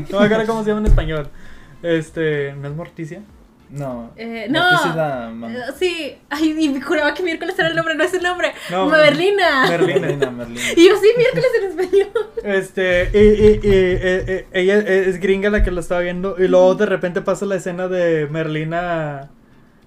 No 0.11 0.19
me 0.19 0.25
acuerdo 0.25 0.45
cómo 0.47 0.63
se 0.63 0.69
llama 0.69 0.81
en 0.81 0.87
español. 0.87 1.29
Este. 1.83 2.53
¿No 2.53 2.67
es 2.69 2.75
Morticia? 2.75 3.21
No. 3.69 4.11
Eh, 4.15 4.47
No, 4.49 4.59
la 4.95 5.29
mamá. 5.31 5.51
Eh, 5.51 5.57
Sí, 5.77 6.15
ay, 6.29 6.55
y 6.59 6.69
me 6.69 6.81
juraba 6.81 7.13
que 7.13 7.23
miércoles 7.23 7.57
era 7.57 7.67
el 7.67 7.75
nombre, 7.75 7.95
no 7.95 8.03
es 8.03 8.13
el 8.13 8.21
nombre. 8.23 8.53
No, 8.71 8.87
Merlina. 8.87 9.67
Merlina. 9.67 9.99
Merlina, 9.99 10.31
Merlina. 10.31 10.61
Y 10.75 10.87
yo 10.87 10.95
sí, 10.97 11.07
miércoles 11.17 11.47
en 11.61 11.65
español. 11.79 12.07
Este, 12.43 13.09
y, 13.13 13.17
y- 13.17 13.51
y- 13.53 13.59
eh, 13.63 14.23
eh, 14.27 14.47
ella 14.53 14.77
es 14.79 15.19
gringa 15.19 15.49
la 15.49 15.63
que 15.63 15.71
lo 15.71 15.79
estaba 15.81 16.01
viendo. 16.01 16.35
Y 16.37 16.47
luego 16.47 16.75
de 16.75 16.85
repente 16.85 17.21
pasa 17.21 17.45
la 17.45 17.55
escena 17.55 17.87
de 17.87 18.27
Merlina. 18.29 19.29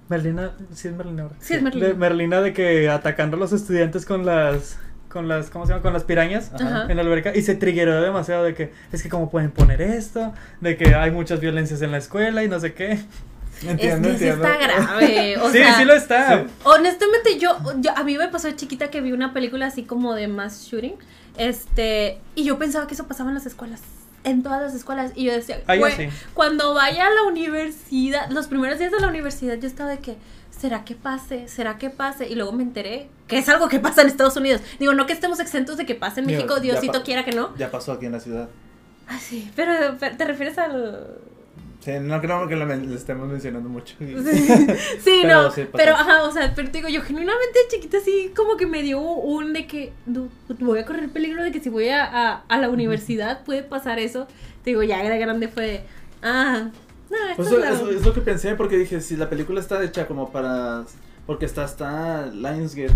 Merlina, 0.09 0.53
sí 0.73 0.89
es 0.89 0.95
Merlina. 0.95 1.25
¿verdad? 1.25 1.37
Sí, 1.41 1.55
es 1.55 1.63
Merlina. 1.63 1.87
De 1.87 1.95
Merlina 1.95 2.41
de 2.41 2.53
que 2.53 2.89
atacando 2.89 3.37
a 3.37 3.41
los 3.41 3.53
estudiantes 3.53 4.07
con 4.07 4.25
las. 4.25 4.79
Con 5.09 5.27
las, 5.27 5.49
¿cómo 5.49 5.65
se 5.65 5.73
llama? 5.73 5.83
Con 5.83 5.95
las 5.95 6.05
pirañas. 6.05 6.53
Ajá. 6.53 6.87
En 6.89 6.97
la 6.97 7.03
alberca 7.03 7.35
y 7.35 7.41
se 7.41 7.55
triggeró 7.55 8.03
demasiado 8.03 8.45
de 8.45 8.55
que 8.55 8.73
es 8.93 9.03
que 9.03 9.09
cómo 9.09 9.31
pueden 9.31 9.51
poner 9.51 9.81
esto, 9.81 10.35
de 10.61 10.77
que 10.77 10.95
hay 10.95 11.11
muchas 11.11 11.41
violencias 11.41 11.81
en 11.81 11.93
la 11.93 11.99
escuela 11.99 12.45
y 12.45 12.49
no 12.49 12.61
sé 12.61 12.75
qué. 12.75 13.01
Entiendo, 13.67 14.09
es 14.11 14.15
que 14.15 14.21
sí 14.21 14.29
está 14.29 14.57
grave. 14.57 15.37
O 15.43 15.51
sí, 15.51 15.59
sea, 15.59 15.79
sí 15.79 15.85
lo 15.85 15.95
está. 15.95 16.47
Honestamente, 16.65 17.39
yo, 17.39 17.57
yo, 17.81 17.97
a 17.97 18.05
mí 18.05 18.17
me 18.17 18.29
pasó 18.29 18.49
de 18.49 18.57
chiquita 18.57 18.91
que 18.91 19.01
vi 19.01 19.13
una 19.13 19.33
película 19.33 19.67
así 19.67 19.83
como 19.83 20.15
de 20.15 20.29
mass 20.29 20.69
shooting. 20.71 20.95
Este, 21.39 22.21
y 22.35 22.45
yo 22.45 22.59
pensaba 22.59 22.87
que 22.87 22.95
eso 22.95 23.07
pasaba 23.07 23.31
en 23.31 23.35
las 23.35 23.47
escuelas. 23.47 23.81
En 24.25 24.43
todas 24.43 24.61
las 24.61 24.75
escuelas. 24.75 25.13
Y 25.15 25.25
yo 25.25 25.33
decía, 25.33 25.61
Ah, 25.67 25.75
yo 25.75 25.81
"Güey, 25.83 25.97
sí. 25.97 26.09
cuando 26.35 26.75
vaya 26.75 27.07
a 27.07 27.11
la 27.11 27.23
universidad, 27.25 28.29
los 28.31 28.47
primeros 28.49 28.79
días 28.79 28.91
de 28.93 29.01
la 29.01 29.09
universidad, 29.09 29.55
yo 29.59 29.67
estaba 29.69 29.91
de 29.91 29.99
que, 30.01 30.17
¿será 30.51 30.85
que 30.85 30.95
pase? 30.95 31.49
¿Será 31.49 31.79
que 31.79 31.89
pase? 31.91 32.29
Y 32.29 32.35
luego 32.35 32.53
me 32.53 32.63
enteré 32.63 33.09
que 33.29 33.39
es 33.39 33.49
algo 33.49 33.69
que 33.69 33.79
pasa 33.81 34.03
en 34.03 34.09
Estados 34.09 34.37
Unidos. 34.37 34.61
Digo, 34.79 34.93
no 34.95 35.07
que 35.07 35.13
estemos 35.13 35.39
exentos 35.41 35.77
de 35.77 35.87
que 35.87 35.95
pase 35.95 36.21
en 36.21 36.27
México, 36.27 36.59
Diosito 36.61 37.03
quiera 37.05 37.25
que 37.25 37.33
no. 37.33 37.57
Ya 37.57 37.71
pasó 37.71 37.93
aquí 37.93 38.07
en 38.07 38.13
la 38.13 38.21
ciudad. 38.21 38.49
Ah, 39.07 39.19
sí, 39.21 39.51
pero, 39.57 39.97
pero 39.99 40.17
¿te 40.17 40.25
refieres 40.25 40.59
al, 40.59 41.17
Sí, 41.81 41.93
no 42.01 42.21
creo 42.21 42.49
que 42.49 42.57
lo, 42.57 42.67
lo 42.67 42.95
estemos 42.95 43.29
mencionando 43.29 43.69
mucho. 43.69 43.95
Sí, 44.01 44.15
sí, 45.01 45.19
Pero 45.23 45.43
no, 45.45 45.51
sí 45.51 45.67
pero 45.73 45.95
ajá, 45.95 46.23
o 46.25 46.33
sea, 46.33 46.53
pero 46.55 46.71
te 46.71 46.79
digo, 46.79 46.89
yo 46.89 47.03
genuinamente 47.03 47.59
chiquita 47.71 47.99
sí 48.01 48.33
como 48.37 48.57
que 48.57 48.67
me 48.67 48.83
dio 48.83 49.01
un 49.01 49.53
de 49.53 49.67
que 49.67 49.93
"Du- 50.07 50.29
voy 50.59 50.81
a 50.81 50.85
correr 50.87 51.09
peligro 51.11 51.43
de 51.45 51.53
que 51.53 51.61
si 51.61 51.69
voy 51.69 51.89
a, 51.89 52.05
a, 52.05 52.43
a 52.49 52.59
la 52.59 52.69
universidad 52.69 53.45
puede 53.45 53.63
pasar 53.63 53.99
eso. 53.99 54.27
Te 54.65 54.71
digo, 54.71 54.83
ya 54.83 55.03
de 55.03 55.19
grande 55.19 55.49
fue, 55.49 55.67
de, 55.67 55.81
ah, 56.23 56.71
no, 57.11 57.17
Pues 57.37 57.49
eso 57.49 57.91
es 57.91 58.05
lo 58.05 58.13
que 58.13 58.21
pensé 58.21 58.55
porque 58.55 58.77
dije, 58.77 59.01
si 59.01 59.17
la 59.17 59.31
película 59.31 59.61
está 59.61 59.83
hecha 59.83 60.07
como 60.07 60.31
para... 60.31 60.85
Porque 61.29 61.45
está 61.45 61.65
hasta 61.65 62.25
Lionsgate 62.29 62.95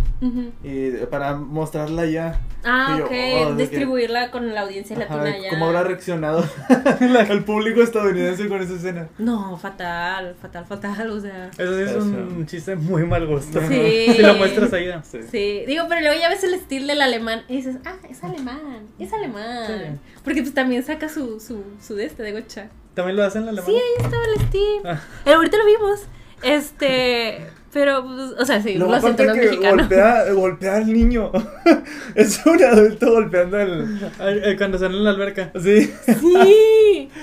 y 0.65 0.91
para 1.11 1.37
mostrarla 1.37 2.07
ya. 2.07 2.41
Ah, 2.65 2.97
yo, 2.99 3.05
ok, 3.05 3.11
oh, 3.11 3.49
que- 3.49 3.55
distribuirla 3.59 4.31
con 4.31 4.55
la 4.55 4.63
audiencia 4.63 4.97
Ajá, 4.97 5.17
latina 5.19 5.39
ya. 5.39 5.51
¿Cómo 5.51 5.67
habrá 5.67 5.83
reaccionado 5.85 6.43
el 7.29 7.45
público 7.45 7.83
estadounidense 7.83 8.49
con 8.49 8.63
esa 8.63 8.73
escena? 8.73 9.09
No, 9.19 9.59
fatal, 9.59 10.35
fatal, 10.41 10.65
fatal, 10.65 11.11
o 11.11 11.21
sea. 11.21 11.51
Eso 11.59 11.77
sí 11.77 11.83
es 11.83 11.95
un 11.95 12.47
chiste 12.47 12.75
muy 12.75 13.05
mal 13.05 13.27
gusto. 13.27 13.61
Sí. 13.69 14.07
Si 14.17 14.23
lo 14.23 14.35
muestras 14.37 14.73
ahí. 14.73 14.91
Sí. 15.03 15.19
Sí, 15.31 15.65
digo, 15.67 15.85
pero 15.91 16.01
luego 16.01 16.19
ya 16.19 16.31
ves 16.31 16.43
el 16.43 16.55
estilo 16.55 16.87
del 16.87 17.03
alemán 17.03 17.43
y 17.49 17.57
dices, 17.57 17.77
ah, 17.85 17.97
es 18.09 18.25
alemán, 18.25 18.89
es 18.99 19.13
alemán. 19.13 19.67
Sí. 19.67 20.21
Porque 20.25 20.41
pues 20.41 20.55
también 20.55 20.83
saca 20.83 21.11
su, 21.11 21.39
su, 21.39 21.63
su 21.87 21.97
de 21.97 22.07
este, 22.07 22.23
de 22.23 22.33
gocha. 22.33 22.71
También 22.95 23.19
lo 23.19 23.25
hacen 23.25 23.47
en 23.47 23.57
la 23.57 23.63
Sí, 23.63 23.73
ahí 23.73 24.05
estaba 24.05 24.23
el 24.35 24.41
Steve. 24.47 24.81
Ah. 24.87 25.01
Eh, 25.27 25.35
ahorita 25.35 25.59
lo 25.59 25.67
vimos. 25.67 26.01
Este, 26.43 27.47
Pero, 27.73 28.05
pues, 28.05 28.33
o 28.39 28.45
sea, 28.45 28.61
sí, 28.63 28.75
lo 28.75 28.87
siento, 28.89 28.97
aparte 29.07 29.25
no 29.27 29.33
es 29.33 29.39
que 29.41 29.47
mexicano. 29.47 29.77
golpea, 29.79 30.33
golpea 30.33 30.77
al 30.77 30.93
niño. 30.93 31.33
es 32.15 32.45
un 32.45 32.63
adulto 32.63 33.11
golpeando 33.13 33.57
al. 33.59 34.13
Eh, 34.21 34.55
Cuando 34.59 34.77
están 34.77 34.93
en 34.93 35.05
la 35.05 35.11
alberca. 35.11 35.51
Sí. 35.61 35.91
Sí. 36.21 37.11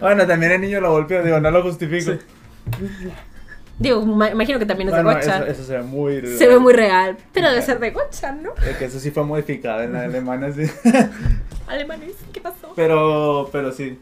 Bueno, 0.00 0.26
también 0.26 0.50
el 0.52 0.62
niño 0.62 0.80
lo 0.80 0.92
golpea, 0.92 1.20
digo, 1.20 1.38
no 1.40 1.50
lo 1.50 1.62
justifico. 1.62 2.12
Sí. 2.12 2.18
Digo, 3.78 4.00
ma- 4.06 4.30
imagino 4.30 4.58
que 4.58 4.64
también 4.64 4.88
es 4.88 4.94
de 4.94 5.02
Bueno, 5.02 5.20
gocha. 5.20 5.36
eso, 5.40 5.46
eso 5.46 5.64
se 5.64 5.76
ve 5.76 5.82
muy. 5.82 6.26
Se 6.26 6.46
ve 6.48 6.58
muy 6.58 6.72
real, 6.72 7.18
pero 7.34 7.50
debe 7.50 7.60
ser 7.60 7.78
de 7.80 7.90
gocha, 7.90 8.32
¿no? 8.32 8.50
Eh, 8.64 8.76
Que 8.78 8.86
eso 8.86 8.98
sí 8.98 9.10
fue 9.10 9.24
modificado 9.24 9.82
en 9.82 9.92
la 9.92 10.02
alemana, 10.04 10.50
sí. 10.52 10.62
Alemanes, 11.66 12.12
¿qué 12.32 12.40
pasó? 12.40 12.72
Pero, 12.76 13.50
pero 13.52 13.72
sí. 13.72 13.98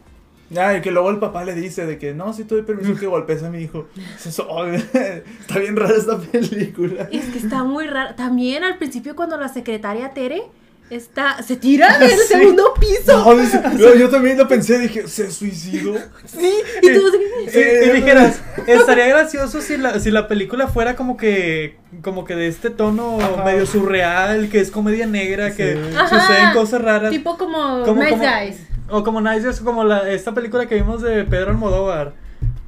Y 0.51 0.81
que 0.81 0.91
luego 0.91 1.09
el 1.11 1.19
papá 1.19 1.43
le 1.43 1.53
dice 1.53 1.85
de 1.85 1.97
que 1.97 2.13
no, 2.13 2.33
sí 2.33 2.43
te 2.43 2.55
doy 2.55 2.63
permiso 2.63 2.99
que 2.99 3.05
golpees 3.05 3.43
a 3.43 3.49
mi 3.49 3.61
hijo. 3.61 3.87
"Oh, 4.47 4.65
está 4.67 5.59
bien 5.59 5.75
rara 5.75 5.95
esta 5.95 6.17
película. 6.17 7.07
Es 7.11 7.25
que 7.25 7.37
está 7.39 7.63
muy 7.63 7.85
raro. 7.87 8.15
También 8.15 8.63
al 8.63 8.77
principio 8.77 9.15
cuando 9.15 9.37
la 9.37 9.49
secretaria 9.49 10.09
Tere 10.13 10.41
está 10.89 11.43
se 11.43 11.55
tira 11.55 11.99
del 11.99 12.09
Sí. 12.17 12.17
segundo 12.29 12.73
piso. 12.79 13.15
No, 13.23 13.35
dice- 13.37 13.61
yo, 13.77 13.93
yo 13.95 14.09
también 14.09 14.39
lo 14.39 14.47
pensé, 14.47 14.79
dije, 14.79 15.07
¿se 15.07 15.29
suicidó? 15.29 15.93
Sí, 16.25 16.51
y 16.81 16.93
todos 16.93 17.13
Y, 17.45 17.49
Sí, 17.51 17.59
y 17.59 17.61
es 17.61 17.93
dijeras, 17.93 18.41
estaría 18.65 19.05
gracioso 19.07 19.61
si 19.61 19.77
la, 19.77 19.99
si 19.99 20.09
la 20.09 20.27
película 20.27 20.67
fuera 20.67 20.95
como 20.95 21.15
que 21.15 21.77
como 22.01 22.25
que 22.25 22.35
de 22.35 22.47
este 22.47 22.71
tono 22.71 23.19
Ajá. 23.21 23.43
medio 23.43 23.65
surreal, 23.67 24.49
que 24.49 24.59
es 24.61 24.71
comedia 24.71 25.05
negra, 25.05 25.55
que 25.55 25.73
Sí. 25.73 25.95
Ajá. 25.95 26.07
suceden 26.21 26.53
cosas 26.53 26.81
raras. 26.81 27.11
tipo 27.11 27.37
como 27.37 27.83
como- 27.85 28.01
Guys. 28.01 28.57
O 28.91 29.03
como 29.03 29.21
Nice 29.21 29.63
como 29.63 29.83
la, 29.83 30.09
esta 30.09 30.33
película 30.33 30.67
que 30.67 30.75
vimos 30.75 31.01
de 31.01 31.23
Pedro 31.25 31.51
Almodóvar. 31.51 32.13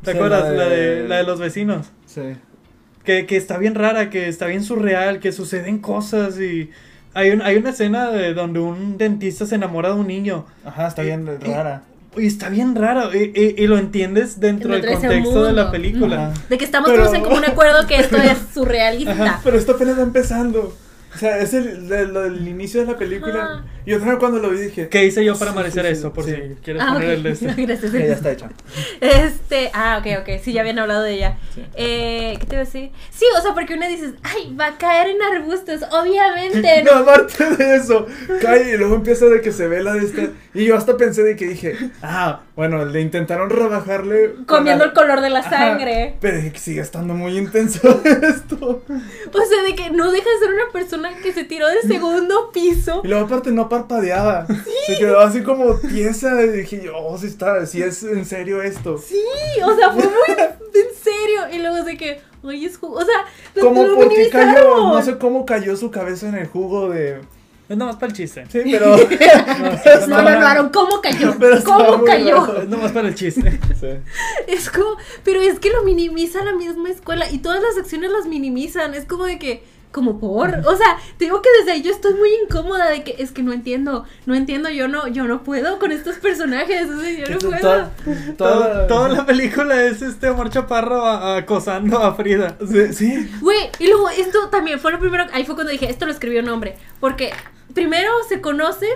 ¿Te 0.04 0.12
Sí, 0.12 0.18
acuerdas? 0.18 0.44
la 0.44 0.52
La 0.52 0.66
de- 0.70 1.08
la 1.08 1.18
de 1.18 1.24
los 1.24 1.40
vecinos. 1.40 1.88
Sí. 2.06 2.22
Que, 3.04 3.26
que 3.26 3.38
está 3.38 3.58
bien 3.58 3.76
rara, 3.76 4.10
que 4.10 4.28
está 4.28 4.46
bien 4.48 4.64
surreal, 4.64 5.20
que 5.20 5.32
suceden 5.32 5.80
cosas 5.80 6.40
y... 6.40 6.70
Hay, 7.14 7.32
un, 7.32 7.42
hay 7.42 7.58
una 7.58 7.72
escena 7.72 8.10
de 8.10 8.34
donde 8.34 8.60
un 8.62 8.98
dentista 8.98 9.46
se 9.46 9.56
enamora 9.56 9.90
de 9.90 9.96
un 9.96 10.08
niño. 10.08 10.46
Ajá, 10.64 10.88
está 10.88 11.02
bien 11.02 11.28
Y- 11.42 11.46
rara. 11.46 11.82
Y 12.16 12.26
está 12.28 12.50
bien 12.50 12.76
raro. 12.76 13.14
Y, 13.14 13.32
y- 13.36 13.56
y 13.64 13.68
lo 13.68 13.78
entiendes 13.78 14.40
dentro 14.40 14.72
del 14.74 14.86
contexto 14.86 15.44
de 15.44 15.54
la 15.54 15.72
película. 15.72 16.28
Ajá. 16.30 16.34
De 16.50 16.58
que 16.58 16.66
estamos 16.66 16.90
Pero- 16.90 17.04
todos 17.04 17.16
en 17.18 17.24
común 17.24 17.44
acuerdo 17.46 17.86
que 17.88 17.96
esto 17.98 18.18
es 18.18 18.38
surrealista. 18.54 19.40
Pero 19.44 19.58
esto 19.58 19.74
apenas 19.74 19.98
va 19.98 20.04
empezando. 20.04 20.76
O 21.14 21.18
sea, 21.18 21.38
es 21.40 21.54
el, 21.54 21.90
del 21.90 22.48
inicio 22.48 22.80
de 22.82 22.88
la 22.88 22.98
película. 22.98 23.44
Ajá. 23.44 23.66
Yo 23.86 23.98
también 23.98 24.18
cuando 24.20 24.40
lo 24.40 24.50
vi 24.50 24.58
dije, 24.60 24.90
¿Qué 24.90 25.06
hice 25.06 25.24
yo 25.26 25.38
para 25.38 25.52
Sí, 25.52 25.58
merecer 25.58 25.86
sí, 25.86 25.92
sí, 25.94 25.98
eso? 26.00 26.14
Por 26.14 26.24
sí. 26.26 26.32
si 26.36 26.56
quieres 26.64 26.82
Ah, 26.86 26.94
poner 26.94 27.10
ok. 27.10 27.14
el 27.16 27.24
de 27.24 27.32
este. 27.32 27.46
No, 27.48 27.54
gracias. 27.58 27.92
"Ya, 27.94 28.00
ya 28.00 28.14
está 28.14 28.32
hecha. 28.32 28.50
Este, 29.00 29.72
ah, 29.74 29.98
ok, 30.00 30.22
ok, 30.22 30.42
sí, 30.44 30.54
ya 30.54 30.62
habían 30.62 30.80
hablado 30.80 31.04
de 31.04 31.14
ella. 31.14 31.38
Sí. 31.56 31.64
Eh, 31.76 32.36
¿qué 32.40 32.46
te 32.46 32.56
iba 32.56 32.62
a 32.62 32.66
decir? 32.66 32.92
Sí, 33.10 33.26
o 33.38 33.42
sea, 33.42 33.54
porque 33.54 33.74
una 33.74 33.88
dices, 33.88 34.12
ay, 34.24 34.56
va 34.60 34.68
a 34.68 34.78
caer 34.78 35.10
en 35.10 35.22
arbustos, 35.22 35.82
obviamente. 35.92 36.84
No, 36.92 36.92
aparte 37.00 37.56
de 37.56 37.76
eso, 37.76 38.06
cae 38.42 38.74
y 38.74 38.78
luego 38.78 38.96
empieza 38.96 39.26
de 39.26 39.42
que 39.42 39.52
se 39.52 39.68
ve 39.68 39.82
la 39.84 39.94
de 39.94 40.06
esta. 40.06 40.22
Y 40.54 40.66
yo 40.66 40.76
hasta 40.76 40.98
pensé 40.98 41.24
de 41.24 41.36
que 41.36 41.48
dije, 41.48 41.76
ah, 42.02 42.42
bueno, 42.56 42.86
le 42.86 43.02
intentaron 43.02 43.50
rebajarle. 43.50 44.36
Comiendo 44.46 44.86
la- 44.86 44.92
el 44.92 44.96
color 44.96 45.22
de 45.22 45.30
la 45.30 45.40
Ajá, 45.40 45.50
sangre. 45.50 46.16
pero 46.20 46.38
dije 46.38 46.52
que 46.52 46.60
sigue 46.60 46.82
estando 46.82 47.14
muy 47.14 47.38
intenso 47.38 48.02
esto. 48.22 48.84
O 49.34 49.46
sea, 49.46 49.64
de 49.64 49.76
que 49.76 49.90
no 49.92 50.12
deja 50.12 50.30
de 50.30 50.40
ser 50.46 50.54
una 50.54 50.72
persona 50.72 51.12
que 51.22 51.34
se 51.34 51.44
tiró 51.44 51.68
del 51.68 51.82
segundo 51.88 52.52
piso. 52.52 53.02
Y 53.04 53.08
luego 53.08 53.26
aparte 53.26 53.52
no 53.52 53.64
parpadeaba. 53.72 54.46
Se 54.86 54.98
quedó 54.98 55.20
así 55.22 55.42
como 55.42 55.76
tiesa. 55.76 56.44
Y 56.44 56.50
dije 56.50 56.82
yo, 56.84 56.98
oh, 56.98 57.18
sí 57.18 57.28
está, 57.28 57.66
sí 57.66 57.82
es 57.82 58.04
en 58.04 58.26
serio 58.26 58.62
esto. 58.62 58.98
Sí, 58.98 59.24
o 59.66 59.76
sea, 59.76 59.92
fue 59.92 60.04
muy 60.04 60.38
en 60.38 60.96
serio. 61.02 61.42
Y 61.54 61.60
luego 61.60 61.84
de 61.84 61.98
que, 61.98 62.22
oye, 62.44 62.68
es 62.68 62.78
jugo. 62.78 62.98
O 62.98 63.06
sea, 63.06 63.26
lo, 63.56 63.64
Como 63.64 63.84
lo 63.84 63.96
porque 63.96 64.30
cayó, 64.30 64.46
minimizaron. 64.48 64.90
no 64.92 65.02
sé 65.02 65.18
cómo 65.18 65.46
cayó 65.46 65.76
su 65.78 65.90
cabeza 65.90 66.28
en 66.30 66.36
el 66.36 66.48
jugo 66.48 66.90
de. 66.90 67.22
Es 67.70 67.78
nomás 67.78 67.96
para 67.96 68.08
el 68.08 68.14
chiste. 68.18 68.46
Sí, 68.52 68.60
pero. 68.70 68.98
No, 70.08 70.08
No 70.08 70.22
lo 70.22 70.30
hablaron, 70.30 70.70
¿cómo 70.70 71.00
cayó? 71.02 71.34
Pero 71.40 71.64
¿Cómo 71.64 72.04
cayó? 72.04 72.62
Es 72.64 72.68
nomás 72.68 72.92
para 72.92 73.08
el 73.08 73.16
chiste. 73.16 73.60
Sí. 73.80 73.88
Es 74.48 74.70
como, 74.70 74.98
pero 75.24 75.40
es 75.42 75.60
que 75.60 75.70
lo 75.70 75.84
minimiza 75.84 76.44
la 76.44 76.54
misma 76.54 76.90
escuela 76.90 77.30
y 77.32 77.38
todas 77.40 77.62
las 77.64 77.78
acciones 77.78 78.12
las 78.12 78.26
minimizan. 78.26 78.94
Es 78.94 79.06
como 79.06 79.26
de 79.26 79.40
que, 79.40 79.64
como 79.92 80.20
por, 80.20 80.50
o 80.66 80.76
sea, 80.78 80.98
te 81.18 81.26
digo 81.26 81.42
que 81.42 81.50
desde 81.60 81.72
ahí 81.74 81.82
yo 81.82 81.92
estoy 81.92 82.14
muy 82.14 82.30
incómoda 82.44 82.90
de 82.90 83.04
que 83.04 83.16
es 83.20 83.32
que 83.32 83.44
no 83.44 83.52
entiendo, 83.54 84.06
no 84.26 84.36
entiendo, 84.36 84.70
yo 84.70 84.88
no, 84.88 85.08
yo 85.08 85.26
no 85.26 85.44
puedo 85.44 85.80
con 85.80 85.92
estos 85.92 86.16
personajes, 86.18 86.90
o 86.90 87.00
sea, 87.02 87.12
yo 87.12 87.26
no 87.34 87.40
puedo. 87.40 87.60
Toda- 87.60 87.92
Todo- 88.06 88.36
toda- 88.38 88.88
toda 88.88 89.10
la 89.10 89.26
película 89.26 89.84
es 89.84 90.02
este 90.02 90.30
Omar 90.30 90.50
Chaparro 90.50 91.06
acosando 91.06 91.98
a 92.00 92.14
Frida. 92.16 92.58
Sí, 92.68 92.94
sí. 92.94 93.32
Güey, 93.42 93.70
y 93.80 93.88
luego 93.88 94.10
esto 94.10 94.50
también 94.50 94.80
fue 94.80 94.92
lo 94.92 95.00
primero, 95.00 95.26
ahí 95.34 95.46
fue 95.46 95.56
cuando 95.56 95.72
dije, 95.72 95.90
esto 95.90 96.06
lo 96.06 96.12
escribió 96.12 96.42
un 96.42 96.50
hombre, 96.50 96.78
porque 97.00 97.32
primero 97.74 98.12
se 98.30 98.40
conocen, 98.42 98.90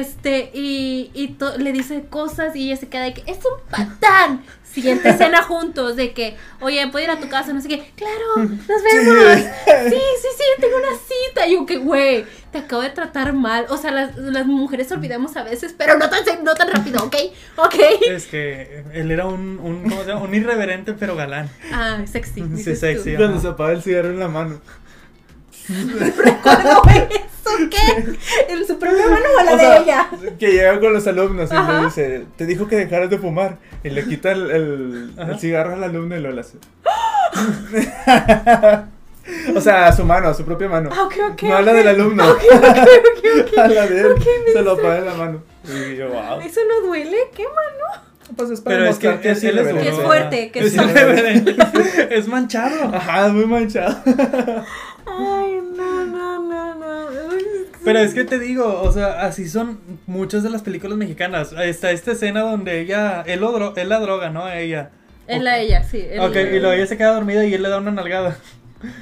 este, 0.00 0.50
y, 0.54 1.10
y 1.14 1.28
to- 1.28 1.58
le 1.58 1.72
dice 1.72 2.04
cosas 2.08 2.56
y 2.56 2.66
ella 2.68 2.76
se 2.76 2.88
queda 2.88 3.04
de 3.04 3.14
que 3.14 3.22
es 3.30 3.38
un 3.38 3.60
patán. 3.70 4.44
Siguiente 4.72 5.08
escena 5.10 5.42
juntos, 5.42 5.96
de 5.96 6.14
que, 6.14 6.34
oye, 6.62 6.86
¿puedo 6.88 7.04
ir 7.04 7.10
a 7.10 7.20
tu 7.20 7.28
casa? 7.28 7.52
No 7.52 7.60
sé 7.60 7.68
qué, 7.68 7.92
claro, 7.94 8.36
nos 8.36 8.66
vemos. 8.66 9.38
Sí, 9.90 9.96
sí, 9.96 10.28
sí, 10.38 10.44
tengo 10.60 10.76
una 10.76 10.96
cita. 10.96 11.46
Y 11.46 11.52
yo 11.54 11.66
que, 11.66 11.76
güey, 11.76 12.24
te 12.52 12.58
acabo 12.58 12.80
de 12.80 12.88
tratar 12.88 13.34
mal. 13.34 13.66
O 13.68 13.76
sea, 13.76 13.90
las, 13.90 14.16
las 14.16 14.46
mujeres 14.46 14.90
olvidamos 14.90 15.36
a 15.36 15.42
veces, 15.42 15.74
pero 15.76 15.98
no 15.98 16.08
tan, 16.08 16.20
no 16.42 16.54
tan 16.54 16.70
rápido, 16.70 17.04
¿ok? 17.04 17.16
¿Ok? 17.56 17.74
Es 18.08 18.26
que 18.26 18.82
él 18.94 19.10
era 19.10 19.26
un, 19.26 19.58
un, 19.58 19.82
¿cómo 19.82 20.02
se 20.02 20.08
llama? 20.08 20.22
un 20.22 20.34
irreverente 20.34 20.94
pero 20.94 21.16
galán. 21.16 21.50
Ah, 21.72 21.98
sexy. 22.10 22.42
Sí, 22.56 22.74
sexy. 22.74 23.16
Cuando 23.16 23.40
se 23.40 23.48
apaga 23.48 23.72
el 23.72 23.82
cigarro 23.82 24.08
en 24.08 24.20
la 24.20 24.28
mano. 24.28 24.58
¿Recuerdo 25.68 26.82
eso? 26.88 27.68
¿Qué? 27.70 28.16
¿En 28.48 28.66
su 28.66 28.78
propia 28.78 29.06
mano 29.08 29.24
o 29.38 29.42
la 29.44 29.52
O 29.52 29.56
de 29.56 29.60
sea, 29.60 29.76
ella? 29.78 30.10
Que 30.38 30.52
llega 30.52 30.80
con 30.80 30.92
los 30.92 31.06
alumnos 31.06 31.50
y 31.50 31.54
Ajá. 31.54 31.78
le 31.80 31.84
dice, 31.86 32.24
te 32.36 32.46
dijo 32.46 32.66
que 32.66 32.76
dejaras 32.76 33.10
de 33.10 33.18
fumar. 33.18 33.58
Y 33.84 33.90
le 33.90 34.04
quita 34.04 34.32
el, 34.32 34.50
el, 34.50 35.12
Ajá. 35.18 35.32
el 35.32 35.38
cigarro 35.40 35.74
al 35.74 35.84
alumno 35.84 36.16
y 36.16 36.20
lo 36.20 36.40
hace. 36.40 36.58
o 39.56 39.60
sea, 39.60 39.88
a 39.88 39.92
su 39.92 40.04
mano, 40.04 40.28
a 40.28 40.34
su 40.34 40.44
propia 40.44 40.68
mano. 40.68 40.90
Ah, 40.92 41.04
ok, 41.04 41.14
ok. 41.32 41.42
no 41.42 41.56
a 41.56 41.62
la 41.62 41.72
ok. 41.72 41.76
del 41.78 41.88
alumno. 41.88 42.30
Ok, 42.30 42.42
ok, 42.52 42.66
ok. 43.52 43.52
a 43.58 43.68
la 43.68 43.86
de 43.86 44.00
él. 44.00 44.14
Se 44.52 44.62
lo 44.62 44.72
apaga 44.72 44.98
en 44.98 45.06
la 45.06 45.14
mano. 45.14 45.42
Y 45.64 45.96
yo, 45.96 46.08
wow. 46.08 46.40
¿Eso 46.40 46.60
no 46.68 46.86
duele? 46.86 47.16
¿Qué 47.34 47.44
mano? 47.44 48.02
Pues 48.36 48.50
es 48.50 48.60
para 48.60 48.76
Pero 48.76 48.90
es 48.90 48.98
que, 48.98 49.08
es, 49.08 49.14
es. 49.14 49.40
Que 49.42 49.88
es 49.88 49.96
duro, 49.96 50.06
fuerte, 50.06 50.52
es 50.54 50.74
es 50.74 50.76
es 52.10 52.28
manchado. 52.28 52.94
Ajá, 52.94 53.26
es 53.26 53.32
muy 53.32 53.46
manchado. 53.46 53.96
Ay, 55.06 55.60
no, 55.76 56.04
no, 56.06 56.42
no, 56.42 56.74
no. 56.74 57.06
Pero 57.84 57.98
es 57.98 58.14
que 58.14 58.24
te 58.24 58.38
digo, 58.38 58.80
o 58.82 58.92
sea, 58.92 59.22
así 59.22 59.48
son 59.48 59.78
muchas 60.06 60.42
de 60.42 60.50
las 60.50 60.62
películas 60.62 60.96
mexicanas. 60.96 61.52
Está 61.52 61.90
esta 61.90 62.12
escena 62.12 62.42
donde 62.42 62.80
ella, 62.80 63.22
él, 63.26 63.40
lo 63.40 63.74
él 63.76 63.88
la 63.88 63.98
droga, 63.98 64.30
¿no? 64.30 64.44
A 64.44 64.58
ella. 64.58 64.90
Es 65.26 65.42
la 65.42 65.58
ella, 65.58 65.82
sí. 65.82 66.04
él- 66.10 66.20
Ok, 66.20 66.36
y 66.36 66.58
luego 66.60 66.72
ella 66.72 66.86
se 66.86 66.96
queda 66.96 67.14
dormida 67.14 67.44
y 67.44 67.54
él 67.54 67.62
le 67.62 67.68
da 67.68 67.78
una 67.78 67.90
nalgada. 67.90 68.36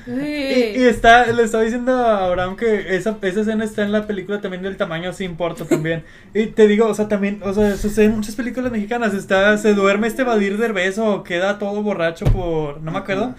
Sí. 0.05 0.13
Y, 0.13 0.79
y 0.81 0.85
está, 0.85 1.27
le 1.33 1.43
estaba 1.43 1.63
diciendo 1.63 1.93
a 1.93 2.27
Abraham 2.27 2.57
que 2.57 2.95
esa, 2.97 3.17
esa 3.23 3.41
escena 3.41 3.65
está 3.65 3.83
en 3.83 3.93
la 3.93 4.07
película 4.07 4.41
también 4.41 4.63
del 4.63 4.77
tamaño, 4.77 5.13
sí 5.15 5.25
importa 5.25 5.65
también. 5.65 6.05
y 6.35 6.47
te 6.47 6.67
digo, 6.69 6.87
o 6.87 6.95
sea, 6.95 7.09
también, 7.09 7.41
o 7.43 7.53
sea, 7.55 7.77
sucede 7.77 8.07
en 8.07 8.17
muchas 8.17 8.35
películas 8.37 8.71
mexicanas. 8.73 9.15
Está, 9.15 9.57
se 9.59 9.73
duerme 9.75 10.07
este 10.07 10.23
Badir 10.23 10.59
Derbez 10.59 10.99
o 10.99 11.23
queda 11.23 11.59
todo 11.59 11.83
borracho 11.83 12.27
por, 12.27 12.81
no 12.83 12.91
me 12.93 12.99
acuerdo. 12.99 13.35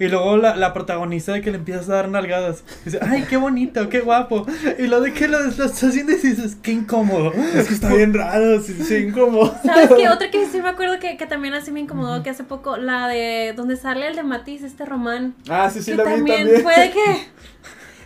Y 0.00 0.08
luego 0.08 0.38
la, 0.38 0.56
la 0.56 0.72
protagonista 0.72 1.32
de 1.32 1.42
que 1.42 1.50
le 1.50 1.58
empiezas 1.58 1.90
a 1.90 1.96
dar 1.96 2.08
nalgadas. 2.08 2.64
Dice, 2.86 2.98
ay, 3.02 3.26
qué 3.28 3.36
bonito, 3.36 3.90
qué 3.90 4.00
guapo. 4.00 4.46
Y 4.78 4.86
lo 4.86 5.02
de 5.02 5.12
que 5.12 5.28
lo, 5.28 5.38
lo 5.42 5.48
estás 5.50 5.84
haciendo 5.84 6.12
y 6.12 6.16
dices, 6.16 6.56
qué 6.62 6.72
incómodo. 6.72 7.34
Es 7.54 7.68
que 7.68 7.74
está 7.74 7.88
bien 7.94 8.14
raro, 8.14 8.62
sí, 8.62 8.82
sí, 8.82 8.96
incómodo. 8.96 9.54
¿Sabes 9.62 9.90
qué? 9.94 10.08
Otra 10.08 10.30
que 10.30 10.46
sí 10.46 10.62
me 10.62 10.70
acuerdo 10.70 10.98
que, 10.98 11.18
que 11.18 11.26
también 11.26 11.52
así 11.52 11.70
me 11.70 11.80
incomodó, 11.80 12.22
que 12.22 12.30
hace 12.30 12.44
poco, 12.44 12.78
la 12.78 13.08
de 13.08 13.52
donde 13.54 13.76
sale 13.76 14.08
el 14.08 14.16
de 14.16 14.22
Matiz, 14.22 14.62
este 14.62 14.86
román. 14.86 15.34
Ah, 15.50 15.68
sí, 15.70 15.82
sí, 15.82 15.90
que 15.90 15.98
la 15.98 16.04
vi 16.04 16.10
también, 16.12 16.38
también. 16.38 16.62
fue 16.62 16.80
de 16.80 16.90
que. 16.92 17.04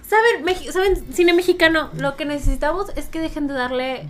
¿Saben, 0.09 0.72
¿Saben? 0.72 1.14
Cine 1.14 1.32
mexicano, 1.32 1.90
lo 1.97 2.16
que 2.16 2.24
necesitamos 2.24 2.88
es 2.97 3.07
que 3.07 3.20
dejen 3.20 3.47
de 3.47 3.55
darle 3.55 4.09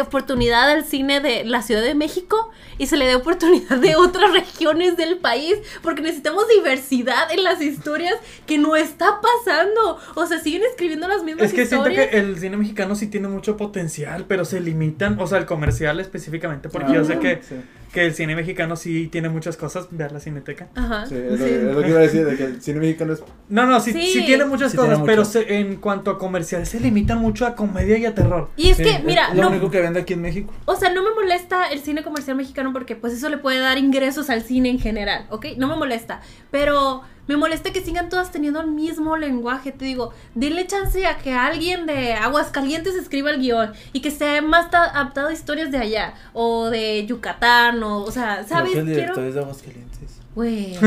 oportunidad 0.00 0.70
al 0.70 0.84
cine 0.84 1.20
de 1.20 1.44
la 1.44 1.62
Ciudad 1.62 1.82
de 1.82 1.94
México 1.94 2.50
y 2.78 2.86
se 2.86 2.96
le 2.96 3.06
dé 3.06 3.16
oportunidad 3.16 3.78
de 3.78 3.96
otras 3.96 4.32
regiones 4.32 4.96
del 4.96 5.18
país 5.18 5.56
porque 5.82 6.02
necesitamos 6.02 6.44
diversidad 6.48 7.32
en 7.32 7.42
las 7.42 7.60
historias 7.60 8.14
que 8.46 8.58
no 8.58 8.76
está 8.76 9.20
pasando. 9.20 9.98
O 10.14 10.26
sea, 10.26 10.38
siguen 10.38 10.62
escribiendo 10.70 11.08
las 11.08 11.24
mismas 11.24 11.46
Es 11.46 11.52
que 11.52 11.66
siento 11.66 11.88
historias. 11.88 12.10
que 12.10 12.18
el 12.18 12.38
cine 12.38 12.56
mexicano 12.56 12.94
sí 12.94 13.08
tiene 13.08 13.28
mucho 13.28 13.56
potencial, 13.56 14.26
pero 14.28 14.44
se 14.44 14.60
limitan, 14.60 15.18
o 15.18 15.26
sea, 15.26 15.38
el 15.38 15.46
comercial 15.46 15.98
específicamente, 16.00 16.68
porque 16.68 16.92
yo 16.92 17.04
sé 17.04 17.18
que, 17.18 17.40
Sí, 17.42 17.56
que 17.92 18.06
el 18.06 18.14
cine 18.14 18.36
mexicano 18.36 18.76
sí 18.76 19.08
tiene 19.08 19.28
muchas 19.28 19.56
cosas, 19.56 19.88
ver 19.90 20.12
la 20.12 20.20
cineteca. 20.20 20.68
Ajá. 20.74 21.06
sí, 21.06 21.16
es, 21.16 21.38
lo, 21.40 21.46
sí. 21.46 21.52
es 21.54 21.62
lo 21.74 21.82
que 21.82 21.88
iba 21.88 21.98
a 21.98 22.02
decir, 22.02 22.24
de 22.24 22.36
que 22.36 22.44
el 22.44 22.62
cine 22.62 22.78
mexicano 22.80 23.12
es... 23.12 23.22
No, 23.48 23.66
no, 23.66 23.80
sí, 23.80 23.92
sí. 23.92 24.12
Sí. 24.12 24.24
tiene 24.26 24.44
muchas 24.44 24.70
Sí 24.70 24.76
cosas, 24.76 24.94
tiene 24.94 25.06
pero 25.06 25.24
se- 25.24 25.58
en 25.58 25.76
cuanto 25.76 26.10
a 26.12 26.18
comercial 26.18 26.64
se 26.66 26.78
limitan 26.80 27.18
mucho 27.18 27.46
a 27.46 27.54
comedia 27.56 27.98
y 27.98 28.06
a 28.06 28.14
terror. 28.14 28.48
Y 28.56 28.70
es 28.70 28.76
sí, 28.76 28.84
que, 28.84 29.00
mira, 29.04 29.28
es 29.30 29.36
lo 29.36 29.42
no, 29.42 29.50
único 29.50 29.70
que 29.70 29.80
vende 29.80 30.00
aquí 30.00 30.12
en 30.12 30.22
México. 30.22 30.52
O 30.66 30.76
sea, 30.76 30.92
no 30.92 31.02
me 31.02 31.10
molesta 31.14 31.66
el 31.68 31.80
cine 31.80 32.02
comercial 32.02 32.36
mexicano 32.36 32.72
porque 32.72 32.94
pues 32.96 33.12
eso 33.12 33.28
le 33.28 33.38
puede 33.38 33.58
dar 33.58 33.76
ingresos 33.78 34.30
al 34.30 34.42
cine 34.42 34.70
en 34.70 34.78
general, 34.78 35.26
¿ok? 35.30 35.46
No 35.56 35.66
me 35.66 35.76
molesta. 35.76 36.20
Pero 36.50 37.02
Me 37.30 37.36
molesta 37.36 37.70
que 37.70 37.80
sigan 37.80 38.08
todas 38.08 38.32
teniendo 38.32 38.60
el 38.60 38.66
mismo 38.66 39.16
lenguaje. 39.16 39.70
Te 39.70 39.84
digo, 39.84 40.12
denle 40.34 40.66
chance 40.66 41.06
a 41.06 41.18
que 41.18 41.32
alguien 41.32 41.86
de 41.86 42.14
Aguascalientes 42.14 42.96
escriba 42.96 43.30
el 43.30 43.38
guion 43.38 43.70
y 43.92 44.00
que 44.00 44.10
sea 44.10 44.42
más 44.42 44.66
adaptado 44.74 45.28
a 45.28 45.32
historias 45.32 45.70
de 45.70 45.78
allá 45.78 46.14
o 46.32 46.70
de 46.70 47.06
Yucatán 47.06 47.80
o, 47.84 48.02
o 48.02 48.10
sea, 48.10 48.42
¿sabes? 48.42 48.72
Creo 48.72 48.84
que 48.84 48.90
el 48.90 48.96
Quiero... 48.96 49.28
es 49.28 49.34
de 49.34 49.40
Aguascalientes. 49.42 50.20
Güey. 50.34 50.76
o 50.78 50.80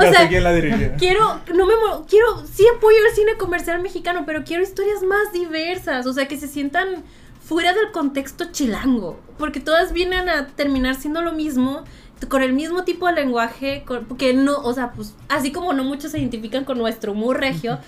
sea, 0.00 0.28
quién 0.28 0.42
la 0.42 0.52
dirigió. 0.52 0.94
Quiero, 0.98 1.40
no 1.54 1.64
me 1.64 1.74
quiero, 2.08 2.44
sí 2.52 2.66
apoyo 2.76 2.98
el 3.08 3.14
cine 3.14 3.36
comercial 3.38 3.80
mexicano, 3.80 4.24
pero 4.26 4.42
quiero 4.42 4.64
historias 4.64 5.04
más 5.04 5.32
diversas, 5.32 6.04
o 6.04 6.12
sea, 6.12 6.26
que 6.26 6.36
se 6.36 6.48
sientan 6.48 7.04
fuera 7.46 7.72
del 7.74 7.92
contexto 7.92 8.46
chilango, 8.50 9.20
porque 9.38 9.60
todas 9.60 9.92
vienen 9.92 10.28
a 10.28 10.48
terminar 10.48 10.96
siendo 10.96 11.22
lo 11.22 11.30
mismo, 11.30 11.84
con 12.28 12.42
el 12.42 12.52
mismo 12.52 12.84
tipo 12.84 13.06
de 13.06 13.12
lenguaje, 13.14 13.82
con, 13.86 14.06
porque 14.06 14.32
no, 14.34 14.56
o 14.58 14.72
sea, 14.72 14.92
pues, 14.92 15.14
así 15.28 15.52
como 15.52 15.72
no 15.72 15.84
muchos 15.84 16.12
se 16.12 16.18
identifican 16.18 16.64
con 16.64 16.78
nuestro 16.78 17.12
humor 17.12 17.38
regio, 17.40 17.78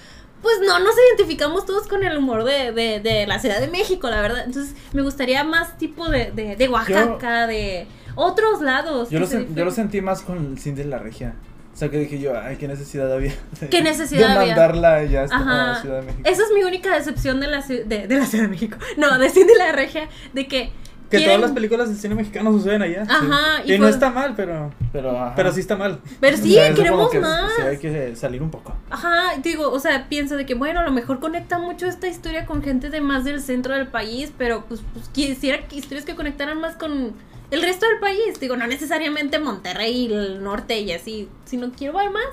pues 0.43 0.55
no 0.65 0.79
nos 0.79 0.95
identificamos 1.09 1.67
todos 1.67 1.89
con 1.89 2.05
el 2.05 2.17
humor 2.17 2.45
de, 2.45 2.71
de, 2.73 3.01
de 3.01 3.27
la 3.27 3.39
Ciudad 3.41 3.59
de 3.61 3.69
México, 3.69 4.09
la 4.09 4.21
verdad. 4.21 4.45
Entonces, 4.45 4.75
me 4.93 5.03
gustaría 5.03 5.43
más 5.45 5.79
tipo 5.79 6.09
de, 6.09 6.31
de, 6.31 6.55
de 6.57 6.69
Oaxaca, 6.69 7.47
de 7.47 7.87
otros 8.15 8.61
lados. 8.63 9.11
Yo 9.11 9.19
lo, 9.19 9.27
sen- 9.27 9.53
yo 9.55 9.65
lo 9.65 9.71
sentí 9.73 10.01
más 10.01 10.23
con 10.23 10.53
el 10.53 10.59
cine 10.59 10.77
de 10.77 10.85
la 10.85 10.99
regia. 10.99 11.35
O 11.75 11.77
sea, 11.79 11.89
que 11.91 11.99
dije 11.99 12.19
yo, 12.19 12.39
ay, 12.39 12.57
qué 12.57 12.69
necesidad 12.69 13.13
había. 13.13 13.33
de- 13.61 13.69
¿Qué 13.69 13.83
necesidad 13.83 14.29
de 14.29 14.33
había? 14.35 14.47
mandarla 14.55 15.05
ya 15.05 15.23
a 15.25 15.79
Ciudad 15.81 16.01
de 16.01 16.07
México. 16.07 16.29
Esa 16.29 16.43
es 16.43 16.51
mi 16.55 16.63
única 16.63 16.95
decepción 16.95 17.41
de 17.41 17.47
la, 17.49 17.61
de, 17.63 17.85
de 17.85 18.19
la 18.19 18.27
Ciudad 18.27 18.45
de 18.45 18.51
México. 18.51 18.77
No, 18.97 19.19
de 19.19 19.31
Cine 19.31 19.47
de 19.53 19.59
la 19.59 19.73
Regia, 19.73 20.09
de 20.35 20.47
que. 20.47 20.71
Que 21.11 21.17
quieren- 21.19 21.27
todas 21.37 21.41
las 21.41 21.53
películas 21.53 21.89
del 21.89 21.97
cine 21.99 22.15
mexicano 22.15 22.53
suceden 22.53 22.83
allá. 22.83 23.03
Ajá, 23.09 23.63
Y, 23.65 23.73
y 23.73 23.79
no 23.79 23.85
pues- 23.85 23.95
está 23.95 24.11
mal, 24.11 24.35
pero, 24.37 24.71
Pero, 24.93 25.11
ajá. 25.19 25.33
pero 25.37 25.53
sí 25.53 25.61
está 25.61 25.77
mal. 25.77 26.01
Pero 26.21 26.37
O 26.37 26.41
sí, 26.41 26.53
sea, 26.55 26.75
queremos 26.75 27.11
que 27.11 27.19
más. 27.21 27.51
Sí, 27.57 27.63
hay 27.63 27.79
que 27.79 28.15
salir 28.17 28.43
un 28.43 28.51
poco. 28.51 28.75
Ajá, 28.91 29.35
digo, 29.43 29.71
o 29.71 29.79
sea, 29.81 30.09
pienso 30.09 30.37
de 30.37 30.45
que, 30.47 30.55
bueno, 30.55 30.81
a 30.81 30.85
lo 30.85 30.91
mejor 30.91 31.19
conecta 31.21 31.59
mucho 31.59 31.87
esta 31.87 32.09
historia 32.09 32.45
con 32.47 32.63
gente 32.63 32.91
de 32.91 33.01
más 33.01 33.25
del 33.25 33.41
centro 33.41 33.75
del 33.75 33.87
país, 33.87 34.33
pero 34.37 34.65
pues, 34.69 34.81
pues 34.93 35.09
quisiera 35.09 35.67
que 35.67 35.77
historias 35.77 36.05
que 36.05 36.15
conectaran 36.15 36.61
más 36.61 36.77
con 36.77 37.15
el 37.51 37.63
resto 37.63 37.87
del 37.87 37.99
país. 38.01 38.39
Digo, 38.39 38.57
no 38.57 38.67
necesariamente 38.67 39.39
Monterrey 39.39 40.07
y 40.07 40.13
el 40.13 40.43
norte 40.45 40.79
y 40.81 40.93
así, 40.93 41.29
sino 41.47 41.71
quiero 41.73 41.97
ver 41.97 42.11
más. 42.11 42.25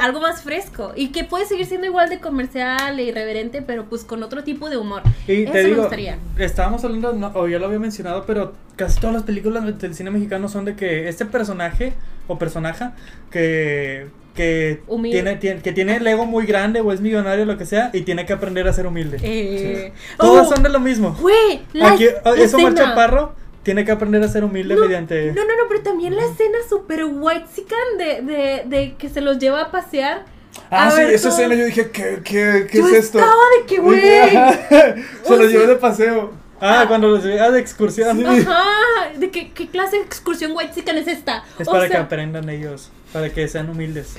Algo 0.00 0.20
más 0.20 0.42
fresco 0.42 0.92
y 0.94 1.08
que 1.08 1.24
puede 1.24 1.44
seguir 1.44 1.66
siendo 1.66 1.86
igual 1.86 2.08
de 2.08 2.20
comercial 2.20 2.98
e 2.98 3.02
irreverente, 3.04 3.60
pero 3.60 3.86
pues 3.86 4.04
con 4.04 4.22
otro 4.22 4.44
tipo 4.44 4.70
de 4.70 4.76
humor. 4.76 5.02
Y 5.26 5.42
Eso 5.42 5.52
te 5.52 5.62
me 5.62 5.68
digo, 5.68 5.80
gustaría. 5.82 6.18
estábamos 6.38 6.84
hablando, 6.84 7.12
no, 7.12 7.32
o 7.34 7.48
ya 7.48 7.58
lo 7.58 7.66
había 7.66 7.78
mencionado, 7.80 8.24
pero 8.26 8.52
casi 8.76 9.00
todas 9.00 9.14
las 9.14 9.24
películas 9.24 9.78
del 9.78 9.94
cine 9.94 10.10
mexicano 10.10 10.48
son 10.48 10.64
de 10.64 10.76
que 10.76 11.08
este 11.08 11.26
personaje 11.26 11.92
o 12.28 12.38
personaje 12.38 12.84
que, 13.30 14.06
que, 14.34 14.80
tiene, 15.10 15.36
tiene- 15.36 15.60
que 15.62 15.72
tiene 15.72 15.96
el 15.96 16.06
ego 16.06 16.24
muy 16.26 16.46
grande 16.46 16.80
o 16.80 16.92
es 16.92 17.00
millonario 17.00 17.42
o 17.42 17.46
lo 17.46 17.58
que 17.58 17.66
sea 17.66 17.90
y 17.92 18.02
tiene 18.02 18.26
que 18.26 18.32
aprender 18.34 18.66
a 18.68 18.72
ser 18.72 18.86
humilde. 18.86 19.18
Eh, 19.22 19.92
Todas 20.18 20.46
oh, 20.46 20.54
son 20.54 20.62
de 20.62 20.68
lo 20.68 20.78
mismo. 20.80 21.16
Güey, 21.20 21.62
Aquí, 21.82 22.06
la 22.24 22.34
eso 22.34 22.56
Omar 22.58 22.72
escena. 22.72 22.74
Chaparro 22.90 23.34
tiene 23.62 23.84
que 23.84 23.92
aprender 23.92 24.22
a 24.22 24.28
ser 24.28 24.44
humilde 24.44 24.74
No, 24.74 24.80
mediante... 24.82 25.32
No, 25.32 25.44
no, 25.44 25.56
no, 25.56 25.62
pero 25.68 25.82
también 25.82 26.16
la 26.16 26.24
escena 26.24 26.58
super 26.68 27.04
white 27.04 27.46
de, 27.98 28.22
de, 28.22 28.62
de 28.66 28.94
que 28.96 29.08
se 29.08 29.20
los 29.20 29.38
lleva 29.38 29.60
a 29.62 29.70
pasear. 29.70 30.24
Ah, 30.70 30.88
A 30.88 30.90
sí, 30.90 31.02
esa 31.02 31.28
escena 31.28 31.54
yo 31.54 31.64
dije, 31.66 31.90
¿qué, 31.90 32.20
qué, 32.24 32.66
qué 32.70 32.78
Yo 32.78 32.88
es 32.88 32.94
esto? 32.94 33.18
estaba 33.18 33.40
de 33.60 33.66
que, 33.66 33.78
güey. 33.80 34.00
Se 35.22 35.32
O 35.32 35.36
lo 35.36 35.42
sea- 35.42 35.48
llevé 35.48 35.66
de 35.66 35.76
paseo. 35.76 36.32
Ah, 36.60 36.86
cuando 36.88 37.08
los 37.08 37.24
lleva 37.24 37.50
de 37.50 37.60
excursión. 37.60 38.26
Ajá, 38.26 38.64
de 39.16 39.30
que, 39.30 39.52
qué 39.52 39.68
clase 39.68 39.96
de 39.98 40.02
excursión 40.02 40.52
white 40.56 40.72
es 40.98 41.06
esta. 41.08 41.44
Es 41.58 41.68
O 41.68 41.70
para 41.70 41.88
que 41.88 41.96
aprendan 41.96 42.48
ellos, 42.48 42.90
para 43.12 43.30
que 43.32 43.48
sean 43.48 43.70
humildes, 43.70 44.14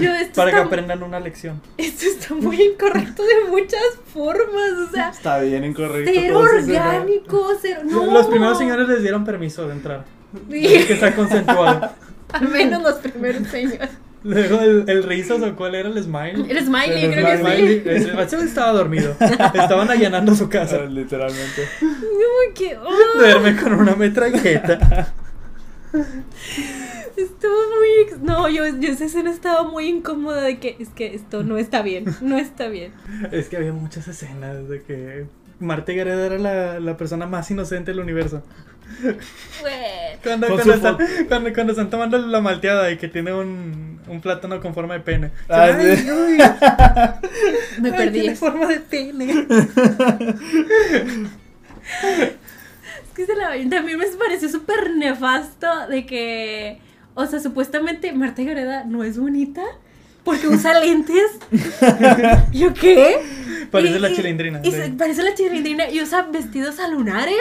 Yo, 0.00 0.10
esto, 0.14 0.34
para 0.34 0.50
que 0.50 0.56
aprendan 0.58 1.02
una 1.02 1.20
lección. 1.20 1.60
esto 1.78 2.06
está 2.06 2.34
muy 2.34 2.60
incorrecto 2.60 3.22
de 3.22 3.50
muchas 3.50 3.80
formas. 4.12 4.72
O 4.88 4.90
sea, 4.90 5.10
Está 5.10 5.38
bien 5.40 5.64
incorrecto. 5.64 6.10
escena. 6.10 6.36
orgánico, 6.38 7.48
cero. 7.60 7.80
No. 7.84 8.04
Los 8.12 8.26
primeros 8.26 8.58
señores 8.58 8.88
les 8.88 9.02
dieron 9.02 9.24
permiso 9.24 9.66
de 9.68 9.74
entrar. 9.74 10.04
Sí, 10.50 10.60
Que 10.62 10.92
está 10.94 11.14
consensuado. 11.14 11.90
al 12.32 12.48
menos 12.48 12.82
los 12.82 12.94
primeros 12.96 13.46
señores. 13.48 13.90
Luego 14.24 14.58
el, 14.60 14.84
el 14.88 15.04
Rizos 15.04 15.40
o 15.40 15.54
cuál 15.54 15.76
era 15.76 15.88
el 15.88 16.02
Smile. 16.02 16.44
El 16.48 16.64
smiley, 16.66 17.04
El 17.04 17.12
creo 17.12 17.26
que 17.26 17.36
Smiley, 17.38 17.82
sí. 17.84 18.10
ese 18.18 18.44
estaba 18.44 18.72
dormido. 18.72 19.14
Estaban 19.20 19.88
allanando 19.88 20.34
su 20.34 20.44
Ah, 20.46 20.50
casa. 20.50 20.78
literalmente. 20.88 21.68
Como 21.78 22.54
que. 22.56 22.76
oh. 22.76 23.18
Duerme 23.18 23.56
con 23.56 23.74
una 23.74 23.94
metralleta. 23.94 25.12
Estuvo 27.16 27.52
muy. 27.78 27.88
ex- 28.06 28.20
No, 28.20 28.48
yo, 28.48 28.66
yo 28.66 28.92
esa 28.92 29.06
escena 29.06 29.30
estaba 29.30 29.62
muy 29.64 29.86
incómoda 29.88 30.42
de 30.42 30.58
que 30.58 30.76
es 30.78 30.90
que 30.90 31.14
esto 31.14 31.42
no 31.42 31.56
está 31.58 31.82
bien, 31.82 32.04
no 32.20 32.36
está 32.36 32.68
bien. 32.68 32.92
Es 33.32 33.48
que 33.48 33.56
había 33.56 33.72
muchas 33.72 34.06
escenas 34.08 34.68
de 34.68 34.82
que 34.82 35.26
Marta 35.58 35.92
Gareda 35.92 36.26
era 36.26 36.38
la, 36.38 36.80
la 36.80 36.96
persona 36.96 37.26
más 37.26 37.50
inocente 37.50 37.90
del 37.92 38.00
universo. 38.00 38.42
Güey. 39.02 39.74
Cuando, 40.22 40.46
cuando, 40.46 40.74
están, 40.74 40.96
cuando, 41.28 41.52
cuando 41.52 41.72
están 41.72 41.90
tomando 41.90 42.18
la 42.18 42.40
malteada 42.40 42.88
y 42.92 42.98
que 42.98 43.08
tiene 43.08 43.32
un, 43.34 44.00
un 44.06 44.20
plátano 44.20 44.60
con 44.60 44.74
forma 44.74 44.94
de 44.94 45.00
pene. 45.00 45.30
Ah, 45.48 45.64
Ay, 45.76 46.08
uy, 46.10 46.38
Me 47.80 47.90
ay, 47.90 47.96
perdí. 47.96 48.20
Tiene 48.20 48.36
forma 48.36 48.66
de 48.68 48.80
pene. 48.80 49.46
Es 52.16 53.12
que 53.14 53.26
se 53.26 53.34
la 53.34 53.50
también 53.70 53.98
me 53.98 54.06
pareció 54.18 54.48
súper 54.48 54.94
nefasto 54.94 55.86
de 55.88 56.04
que. 56.06 56.78
O 57.16 57.26
sea, 57.26 57.40
supuestamente 57.40 58.12
Marta 58.12 58.42
Gareda 58.44 58.84
no 58.84 59.02
es 59.02 59.18
bonita 59.18 59.62
porque 60.22 60.46
usa 60.48 60.78
lentes. 60.80 61.24
¿Yo 62.52 62.72
qué? 62.74 63.18
Parece 63.70 63.96
Y- 63.96 64.00
la 64.00 64.12
chilindrina. 64.14 64.60
Y 64.62 64.70
sí. 64.70 64.94
parece 64.96 65.22
la 65.22 65.34
chilindrina 65.34 65.90
y 65.90 66.00
usa 66.02 66.22
vestidos 66.30 66.78
a 66.78 66.86
lunares. 66.88 67.34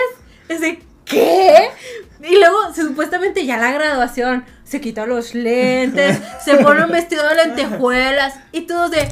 Es 0.49 0.61
de, 0.61 0.79
¿qué? 1.05 1.69
Y 2.23 2.35
luego, 2.39 2.73
supuestamente, 2.73 3.45
ya 3.45 3.57
la 3.57 3.71
graduación, 3.71 4.45
se 4.63 4.79
quita 4.81 5.05
los 5.05 5.33
lentes, 5.35 6.17
se 6.43 6.55
pone 6.55 6.83
un 6.85 6.91
vestido 6.91 7.27
de 7.27 7.35
lentejuelas 7.35 8.35
y 8.51 8.61
todos 8.61 8.89
de, 8.91 9.07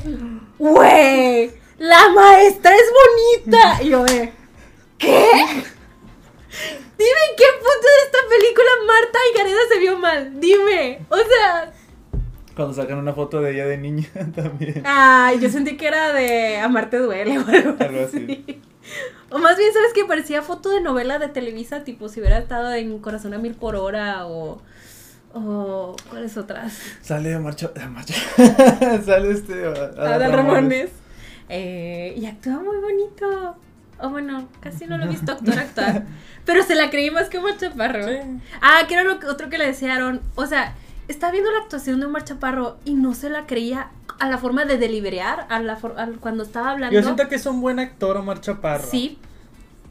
¡Güey! 0.57 1.51
¡La 1.77 2.09
maestra 2.09 2.71
es 2.73 3.45
bonita! 3.45 3.83
Y 3.83 3.89
yo 3.89 4.03
de, 4.05 4.31
¿qué? 4.97 5.31
Dime 6.97 7.19
en 7.29 7.35
qué 7.37 7.45
punto 7.59 7.87
de 7.87 8.05
esta 8.05 8.17
película 8.29 8.69
Marta 8.87 9.19
y 9.33 9.37
Gareda 9.37 9.59
se 9.71 9.79
vio 9.79 9.97
mal. 9.97 10.39
Dime. 10.39 11.05
O 11.09 11.17
sea, 11.17 11.73
Cuando 12.55 12.73
sacan 12.73 12.97
una 12.99 13.13
foto 13.13 13.41
de 13.41 13.51
ella 13.53 13.65
de 13.65 13.77
niña 13.77 14.07
también. 14.35 14.83
Ay, 14.85 15.39
yo 15.39 15.49
sentí 15.49 15.77
que 15.77 15.87
era 15.87 16.13
de 16.13 16.57
Amarte 16.59 16.97
duele 16.99 17.39
o 17.39 17.45
algo, 17.47 17.75
Algo 17.79 18.05
así. 18.05 18.43
así. 18.45 18.61
O 19.29 19.39
más 19.39 19.57
bien, 19.57 19.73
¿sabes 19.73 19.93
qué? 19.95 20.05
Parecía 20.05 20.43
foto 20.43 20.69
de 20.69 20.81
novela 20.81 21.17
de 21.17 21.27
Televisa, 21.29 21.83
tipo 21.83 22.07
si 22.09 22.19
hubiera 22.19 22.37
estado 22.37 22.71
en 22.73 22.99
Corazón 22.99 23.33
a 23.33 23.39
Mil 23.39 23.55
por 23.55 23.75
Hora 23.75 24.27
o... 24.27 24.61
o 25.33 25.95
¿Cuáles 26.11 26.37
otras? 26.37 26.77
Sale 27.01 27.39
Marcha. 27.39 27.71
ah, 27.81 27.87
Marcha. 27.87 28.13
Sale 29.05 29.31
este. 29.31 29.65
Adal 29.65 29.97
Adal 29.97 30.33
Ramones. 30.33 30.91
Eh, 31.49 32.13
y 32.15 32.25
actúa 32.27 32.59
muy 32.59 32.77
bonito. 32.77 33.55
O 34.03 34.09
bueno, 34.09 34.47
casi 34.59 34.85
no 34.85 34.97
lo 34.97 35.05
he 35.05 35.07
visto 35.07 35.31
actuar 35.31 35.59
actuar. 35.59 36.03
Pero 36.45 36.61
se 36.63 36.75
la 36.75 36.89
creí 36.89 37.09
más 37.09 37.29
que 37.29 37.37
Omar 37.37 37.57
Chaparro. 37.57 38.07
Sí. 38.07 38.17
Ah, 38.61 38.81
que 38.87 38.93
era 38.95 39.03
lo 39.03 39.19
que- 39.19 39.27
otro 39.27 39.49
que 39.49 39.57
le 39.57 39.65
desearon. 39.65 40.21
O 40.35 40.45
sea, 40.45 40.75
estaba 41.07 41.31
viendo 41.31 41.51
la 41.51 41.59
actuación 41.59 41.99
de 41.99 42.05
Omar 42.05 42.23
Chaparro 42.25 42.77
y 42.85 42.93
no 42.95 43.13
se 43.13 43.29
la 43.29 43.45
creía 43.45 43.89
a 44.19 44.29
la 44.29 44.37
forma 44.37 44.65
de 44.65 44.77
deliberar, 44.77 45.45
a 45.49 45.59
la 45.59 45.75
for- 45.77 45.95
al- 45.97 46.17
cuando 46.19 46.43
estaba 46.43 46.71
hablando. 46.71 46.93
Yo 46.93 47.01
siento 47.03 47.27
que 47.29 47.35
es 47.35 47.45
un 47.45 47.61
buen 47.61 47.79
actor 47.79 48.17
Omar 48.17 48.41
Chaparro. 48.41 48.85
Sí, 48.89 49.17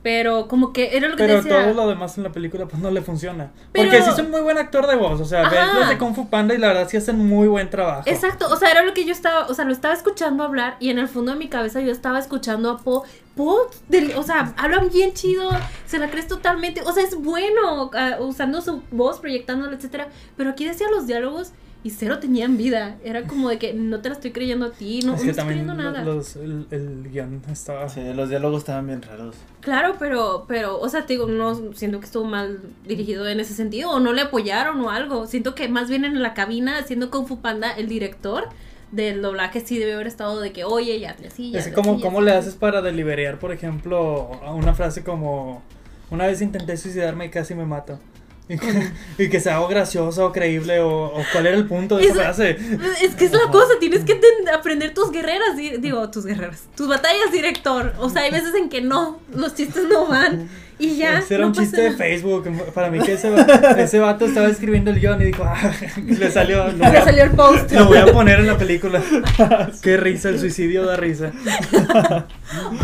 pero 0.03 0.49
como 0.49 0.73
que 0.73 0.97
era 0.97 1.09
lo 1.09 1.17
que 1.17 1.25
Pero 1.25 1.41
te 1.43 1.49
decía. 1.49 1.65
todo 1.65 1.75
lo 1.75 1.89
demás 1.89 2.17
en 2.19 2.25
la 2.25 2.33
película 2.33 2.67
pues 2.67 2.83
no 2.83 2.91
le 2.91 3.03
funciona. 3.03 3.53
Pero- 3.73 3.89
Porque 3.89 4.03
sí 4.03 4.11
es 4.11 4.19
un 4.19 4.31
muy 4.31 4.41
buen 4.41 4.59
actor 4.59 4.87
de 4.87 4.97
voz. 4.97 5.21
O 5.21 5.25
sea, 5.25 5.49
ves 5.49 5.59
Ajá. 5.59 5.79
los 5.81 5.89
de 5.89 5.99
Kung 5.99 6.15
Fu 6.15 6.29
Panda 6.29 6.55
y 6.55 6.59
la 6.59 6.69
verdad 6.69 6.89
sí 6.89 6.97
hacen 6.97 7.19
muy 7.19 7.47
buen 7.49 7.71
trabajo. 7.71 8.03
Exacto, 8.07 8.49
o 8.51 8.57
sea, 8.57 8.71
era 8.71 8.83
lo 8.83 8.95
que 8.95 9.05
yo 9.05 9.13
estaba, 9.13 9.47
o 9.47 9.55
sea, 9.55 9.65
lo 9.65 9.73
estaba 9.73 9.95
escuchando 9.95 10.43
hablar 10.45 10.77
y 10.81 10.91
en 10.91 10.99
el 10.99 11.09
fondo 11.09 11.33
de 11.33 11.39
mi 11.39 11.49
cabeza 11.49 11.81
yo 11.81 11.93
estaba 11.93 12.19
escuchando 12.19 12.71
a 12.71 12.79
Po. 12.79 13.05
Po, 13.37 13.71
del- 13.89 14.13
o 14.17 14.23
sea, 14.23 14.53
hablan 14.59 14.91
bien 14.91 15.15
chido, 15.15 15.51
se 15.87 15.99
la 15.99 16.11
crees 16.11 16.29
totalmente, 16.29 16.83
o 16.83 16.93
sea, 16.93 17.03
es 17.03 17.15
bueno 17.15 17.91
ah, 17.95 18.17
usando 18.21 18.61
su 18.61 18.83
voz, 18.91 19.21
proyectándola, 19.21 19.75
etcétera. 19.75 20.09
Pero 20.37 20.51
aquí 20.51 20.67
decía 20.67 20.89
los 20.91 21.07
diálogos 21.07 21.53
y 21.85 21.91
cero 21.91 22.18
tenían 22.20 22.57
vida. 22.57 22.97
Era 23.05 23.24
como 23.24 23.49
de 23.49 23.59
que 23.59 23.74
no 23.74 24.01
te 24.01 24.09
la 24.09 24.14
estoy 24.14 24.30
creyendo 24.30 24.66
a 24.66 24.70
ti, 24.70 25.01
no, 25.05 25.14
es 25.14 25.24
no 25.24 25.30
estoy 25.30 25.45
creyendo 25.47 25.74
nada. 25.74 26.03
los- 26.05 26.37
el, 26.37 26.66
el 26.70 27.11
guion 27.11 27.43
estaba... 27.51 27.89
Sí, 27.89 28.01
los 28.14 28.28
diálogos 28.28 28.59
estaban 28.61 28.87
bien 28.87 29.03
raros. 29.03 29.35
Claro, 29.61 29.97
pero, 29.99 30.45
pero, 30.47 30.78
o 30.80 30.89
sea, 30.89 31.07
te 31.07 31.14
digo, 31.14 31.26
no 31.26 31.72
siento 31.74 31.99
que 31.99 32.07
estuvo 32.07 32.24
mal 32.24 32.61
dirigido 32.87 33.26
en 33.28 33.41
ese 33.41 33.55
sentido, 33.55 33.91
o 33.91 34.01
no 34.01 34.12
le 34.12 34.22
apoyaron 34.22 34.80
o 34.80 34.91
algo. 34.91 35.26
Siento 35.26 35.55
que 35.55 35.68
más 35.68 35.89
bien 35.91 36.05
en 36.05 36.22
la 36.22 36.35
cabina 36.35 36.78
haciendo 36.78 37.11
Kung 37.11 37.26
Fu 37.26 37.41
Panda, 37.41 37.70
el 37.72 37.89
director 37.89 38.45
del 38.93 39.22
doblaje 39.22 39.61
sí 39.61 39.78
debe 39.78 39.95
haber 39.95 40.07
estado 40.07 40.41
de 40.41 40.53
que, 40.53 40.64
oye, 40.64 41.01
ya 41.01 41.16
te 41.16 41.26
así, 41.28 41.51
ya 41.51 41.59
Es 41.61 41.68
como, 41.68 42.01
¿cómo 42.01 42.18
así". 42.18 42.26
le 42.26 42.33
haces 42.33 42.55
para 42.55 42.83
deliberar, 42.83 43.39
por 43.39 43.51
ejemplo, 43.53 44.30
a 44.45 44.55
una 44.55 44.74
frase 44.74 45.03
como... 45.03 45.62
Una 46.11 46.26
vez 46.26 46.43
intenté 46.43 46.76
suicidarme 46.76 47.24
y 47.24 47.30
casi 47.30 47.55
me 47.55 47.64
mato. 47.64 47.99
Y 48.49 48.59
que, 48.59 48.90
y 49.18 49.28
que 49.30 49.40
sea 49.40 49.57
algo 49.57 49.68
gracioso 49.68 50.26
o 50.26 50.32
creíble 50.32 50.80
o, 50.80 50.88
o 51.07 51.22
cuál 51.32 51.47
era 51.47 51.57
el 51.57 51.66
punto 51.66 51.97
de 51.97 52.03
esa 52.05 52.12
Eso- 52.12 52.20
frase. 52.22 52.57
Es 53.01 53.14
que 53.14 53.24
es 53.26 53.32
la 53.32 53.51
cosa, 53.51 53.74
tienes 53.80 54.05
que 54.05 54.18
aprender 54.53 54.93
tus 54.95 55.11
guerreras, 55.12 55.57
di- 55.57 55.76
digo, 55.78 56.11
tus 56.11 56.26
guerreras, 56.26 56.64
tus 56.76 56.88
batallas, 56.88 57.30
director. 57.32 57.95
O 57.99 58.11
sea, 58.11 58.22
hay 58.22 58.30
veces 58.32 58.55
en 58.55 58.68
que 58.68 58.80
no, 58.82 59.20
los 59.34 59.55
chistes 59.55 59.84
no 59.88 60.07
van 60.07 60.51
y 60.87 60.97
ya. 60.97 61.22
Era 61.28 61.39
no 61.43 61.47
un 61.49 61.53
chiste 61.53 61.80
de. 61.80 61.93
Facebook. 61.93 62.49
Para 62.74 62.91
mí 62.91 62.99
que 63.01 63.12
ese, 63.14 63.33
ese 63.78 63.99
vato 63.99 64.24
estaba 64.26 64.49
escribiendo 64.49 64.91
el 64.91 65.01
guion 65.01 65.20
y 65.22 65.26
dijo, 65.26 65.45
ah, 65.45 65.72
le 66.07 66.30
salió. 66.30 66.64
Voy, 66.64 66.74
Le 66.93 67.03
salió 67.03 67.24
el 67.24 67.30
post. 67.33 67.70
lo 67.72 67.87
voy 67.87 67.99
a 67.99 68.07
poner 68.07 68.41
en 68.41 68.47
la 68.47 68.59
película. 68.59 69.03
Qué 69.83 69.97
risa, 69.97 70.28
el 70.30 70.39
suicidio 70.41 70.85
da 70.85 70.97
risa. 70.97 71.33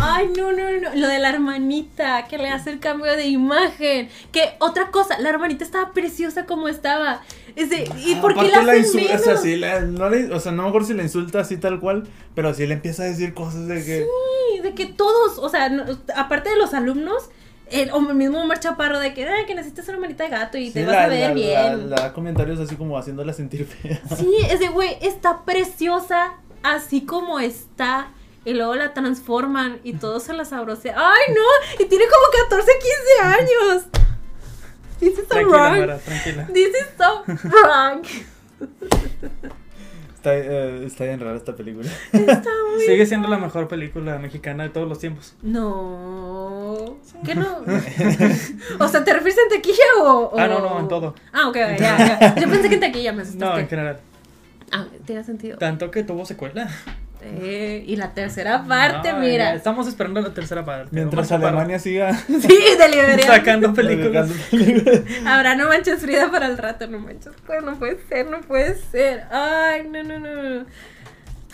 Ay, 0.01 0.31
no, 0.37 0.53
no, 0.53 0.71
no. 0.81 0.95
Lo 0.95 1.09
de 1.09 1.19
la 1.19 1.31
hermanita, 1.31 2.27
que 2.29 2.39
le 2.39 2.49
hace 2.51 2.71
el 2.71 2.81
cambio 2.81 3.13
de 3.17 3.27
imagen. 3.27 4.09
Que 4.33 4.51
otra 4.61 4.91
cosa, 4.91 5.19
la 5.19 5.29
hermanita 5.31 5.65
estaba 5.65 5.93
preciosa 5.93 6.47
como 6.47 6.69
estaba. 6.69 7.23
Ese, 7.57 7.85
¿Y 8.05 8.15
por 8.17 8.35
qué 8.35 8.53
Ah, 8.55 8.63
la 8.63 8.77
insulta, 8.77 9.15
o 9.17 9.19
sea, 9.19 9.37
sí, 9.37 9.57
la- 9.57 9.81
no 9.81 10.09
le- 10.09 10.33
o 10.33 10.39
sea, 10.41 10.53
no 10.53 10.65
mejor 10.65 10.85
si 10.87 10.95
la 10.95 11.03
insulta 11.03 11.41
así 11.41 11.57
tal 11.57 11.81
cual, 11.81 12.07
pero 12.35 12.55
sí 12.55 12.67
le 12.67 12.75
empieza 12.75 13.03
a 13.03 13.07
decir 13.07 13.35
cosas 13.35 13.67
de 13.67 13.85
que... 13.85 14.05
Sí, 14.05 14.61
de 14.63 14.75
que 14.75 14.87
todos, 14.87 15.39
o 15.39 15.49
sea, 15.49 15.69
no- 15.69 15.85
aparte 16.17 16.51
de 16.51 16.57
los 16.57 16.73
alumnos, 16.75 17.31
el, 17.71 17.91
o 17.93 17.99
el 18.09 18.15
mismo 18.15 18.41
Omar 18.43 18.61
Chaparro, 18.61 18.99
de 18.99 19.15
que, 19.15 19.27
que 19.47 19.55
necesitas 19.55 19.87
una 19.89 19.95
hermanita 19.97 20.25
de 20.25 20.31
gato 20.31 20.59
y 20.59 20.67
sí, 20.69 20.73
te 20.75 20.85
vas 20.85 20.95
la- 20.95 21.05
a 21.05 21.09
ver 21.09 21.29
la- 21.29 21.35
bien. 21.35 21.91
la- 21.91 22.13
comentarios 22.13 22.59
así 22.61 22.77
como 22.77 22.97
haciéndola 22.99 23.33
sentir 23.33 23.67
fea. 23.67 24.01
Sí, 24.17 24.31
ese 24.51 24.69
güey 24.69 24.97
está 25.03 25.45
preciosa 25.45 26.33
así 26.63 27.03
como 27.05 27.39
está. 27.41 28.09
Y 28.45 28.55
luego 28.55 28.75
la 28.77 28.95
transforman 28.95 29.81
y 29.85 29.95
todo 29.95 30.21
se 30.21 30.33
la 30.33 30.45
sabrosea. 30.47 30.95
¡Ay, 30.97 31.35
no! 31.35 31.85
Y 31.85 31.87
tiene 31.89 32.05
como 32.07 32.25
14, 32.49 32.73
15 33.21 33.43
años. 33.43 33.85
This 35.01 35.11
is 35.11 35.19
so 35.19 35.25
Tranquila, 35.27 35.59
wrong. 35.69 35.79
Mara, 35.81 35.99
tranquila. 35.99 36.47
This 36.53 36.69
is 36.69 36.87
so 36.97 37.25
wrong. 37.51 38.03
Está, 40.19 40.35
eh, 40.37 40.85
está 40.85 41.05
bien 41.05 41.21
rara 41.21 41.37
esta 41.37 41.55
película. 41.55 41.89
Está 42.13 42.51
muy. 42.75 42.85
Sigue 42.85 43.07
siendo 43.07 43.29
la 43.29 43.39
mejor 43.39 43.69
película 43.69 44.19
mexicana 44.19 44.65
de 44.65 44.71
todos 44.71 44.89
los 44.89 44.99
tiempos. 44.99 45.35
No. 45.43 46.97
¿Qué 47.25 47.37
no? 47.37 47.59
o 48.81 48.89
sea, 48.89 49.05
¿te 49.05 49.13
refieres 49.13 49.39
en 49.39 49.57
taquilla 49.57 49.85
o, 50.03 50.25
o- 50.35 50.39
Ah, 50.39 50.49
no, 50.49 50.59
no, 50.59 50.81
en 50.81 50.89
todo. 50.89 51.15
Ah, 51.33 51.47
ok, 51.49 51.57
ok, 51.57 51.79
ya, 51.79 52.19
ya. 52.21 52.35
Yo 52.35 52.49
pensé 52.51 52.69
que 52.69 52.75
en 52.75 52.81
taquilla 52.81 53.13
me 53.13 53.23
asustaste. 53.23 53.45
No, 53.55 53.59
en 53.61 53.69
general. 53.69 54.01
Ah, 54.73 54.87
tiene 55.07 55.23
sentido. 55.23 55.57
Tanto 55.57 55.89
que 55.93 56.03
tuvo 56.03 56.27
secuela. 56.27 56.69
Eh, 57.23 57.85
y 57.87 57.97
la 57.97 58.15
tercera 58.15 58.65
parte, 58.65 59.13
No, 59.13 59.19
mira. 59.21 59.51
ya 59.51 59.55
Estamos 59.55 59.89
esperando 59.89 60.21
la 60.21 60.33
tercera 60.33 60.65
parte. 60.65 60.89
Mientras 60.93 61.31
Alemania 61.33 61.79
siga 61.79 62.15
Sí, 62.27 62.59
sacando 63.27 63.75
películas. 63.75 64.31
Habrá 65.27 65.55
no 65.57 65.69
manches 65.69 66.01
Frida 66.01 66.31
para 66.31 66.47
el 66.47 66.57
rato, 66.59 66.87
no 66.87 66.99
manches. 67.01 67.33
Pues 67.47 67.63
no 67.63 67.79
puede 67.79 67.99
ser, 68.09 68.31
no 68.31 68.41
puede 68.43 68.77
ser. 68.77 69.25
Ay, 69.33 69.89
no, 69.91 70.03
no, 70.05 70.19
no. 70.21 70.61
no. 70.61 70.67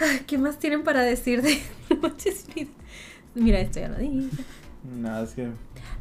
Ay, 0.01 0.21
¿Qué 0.27 0.39
más 0.39 0.59
tienen 0.59 0.83
para 0.83 1.03
decir 1.03 1.41
de 1.43 1.61
no 1.91 1.97
manches 1.97 2.45
Frida? 2.53 2.71
Mira, 3.35 3.59
esto 3.61 3.81
ya 3.81 3.89
lo 3.89 3.97
dije. 3.97 4.29
Nada, 4.85 5.25
es 5.25 5.31
que... 5.33 5.49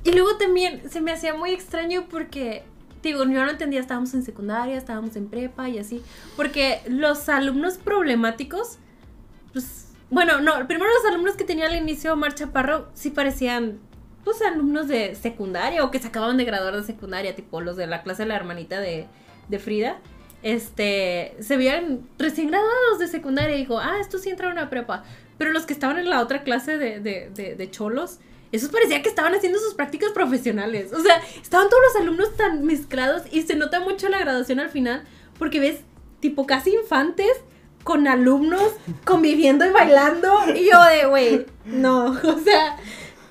Y 0.03 0.11
luego 0.11 0.35
también 0.37 0.81
se 0.89 0.99
me 0.99 1.11
hacía 1.11 1.33
muy 1.33 1.51
extraño 1.51 2.05
porque, 2.09 2.63
digo, 3.01 3.23
yo 3.23 3.45
no 3.45 3.49
entendía, 3.49 3.79
estábamos 3.79 4.13
en 4.13 4.23
secundaria, 4.23 4.77
estábamos 4.77 5.15
en 5.15 5.29
prepa 5.29 5.69
y 5.69 5.79
así. 5.79 6.03
Porque 6.35 6.81
los 6.87 7.29
alumnos 7.29 7.77
problemáticos, 7.77 8.77
pues, 9.53 9.87
bueno, 10.09 10.41
no, 10.41 10.67
primero 10.67 10.91
los 10.91 11.11
alumnos 11.11 11.35
que 11.35 11.43
tenía 11.43 11.67
al 11.67 11.75
inicio 11.75 12.13
Omar 12.13 12.35
Chaparro 12.35 12.89
sí 12.93 13.09
parecían, 13.11 13.79
pues, 14.23 14.41
alumnos 14.41 14.87
de 14.87 15.15
secundaria 15.15 15.83
o 15.83 15.91
que 15.91 15.99
se 15.99 16.07
acababan 16.07 16.37
de 16.37 16.45
graduar 16.45 16.75
de 16.75 16.83
secundaria, 16.83 17.35
tipo 17.35 17.61
los 17.61 17.77
de 17.77 17.87
la 17.87 18.03
clase 18.03 18.23
de 18.23 18.29
la 18.29 18.35
hermanita 18.35 18.79
de, 18.79 19.07
de 19.47 19.59
Frida. 19.59 19.99
Este, 20.41 21.37
se 21.39 21.55
veían 21.55 22.01
recién 22.17 22.49
graduados 22.49 22.99
de 22.99 23.07
secundaria 23.07 23.55
y 23.55 23.59
digo, 23.59 23.79
ah, 23.79 23.97
estos 24.01 24.21
sí 24.21 24.29
entraron 24.29 24.57
a 24.57 24.69
prepa. 24.69 25.03
Pero 25.37 25.51
los 25.51 25.65
que 25.65 25.73
estaban 25.73 25.97
en 25.97 26.09
la 26.09 26.21
otra 26.21 26.43
clase 26.43 26.77
de, 26.77 26.99
de, 26.99 27.29
de, 27.33 27.55
de 27.55 27.71
cholos, 27.71 28.19
esos 28.51 28.69
parecía 28.69 29.01
que 29.01 29.09
estaban 29.09 29.33
haciendo 29.33 29.57
sus 29.59 29.73
prácticas 29.73 30.11
profesionales. 30.11 30.93
O 30.93 31.01
sea, 31.01 31.21
estaban 31.41 31.69
todos 31.69 31.81
los 31.91 32.01
alumnos 32.01 32.35
tan 32.35 32.65
mezclados 32.65 33.23
y 33.31 33.41
se 33.43 33.55
nota 33.55 33.79
mucho 33.79 34.09
la 34.09 34.19
graduación 34.19 34.59
al 34.59 34.69
final 34.69 35.03
porque 35.39 35.59
ves 35.59 35.79
tipo 36.19 36.45
casi 36.45 36.73
infantes 36.73 37.31
con 37.83 38.07
alumnos 38.07 38.63
conviviendo 39.05 39.65
y 39.65 39.69
bailando 39.69 40.31
y 40.55 40.69
yo 40.71 40.83
de, 40.83 41.05
güey, 41.07 41.45
no, 41.65 42.05
o 42.23 42.39
sea, 42.43 42.77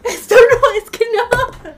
esto 0.05 0.35
no, 0.35 0.83
es 0.83 0.91
que 0.91 1.05
no. 1.17 1.73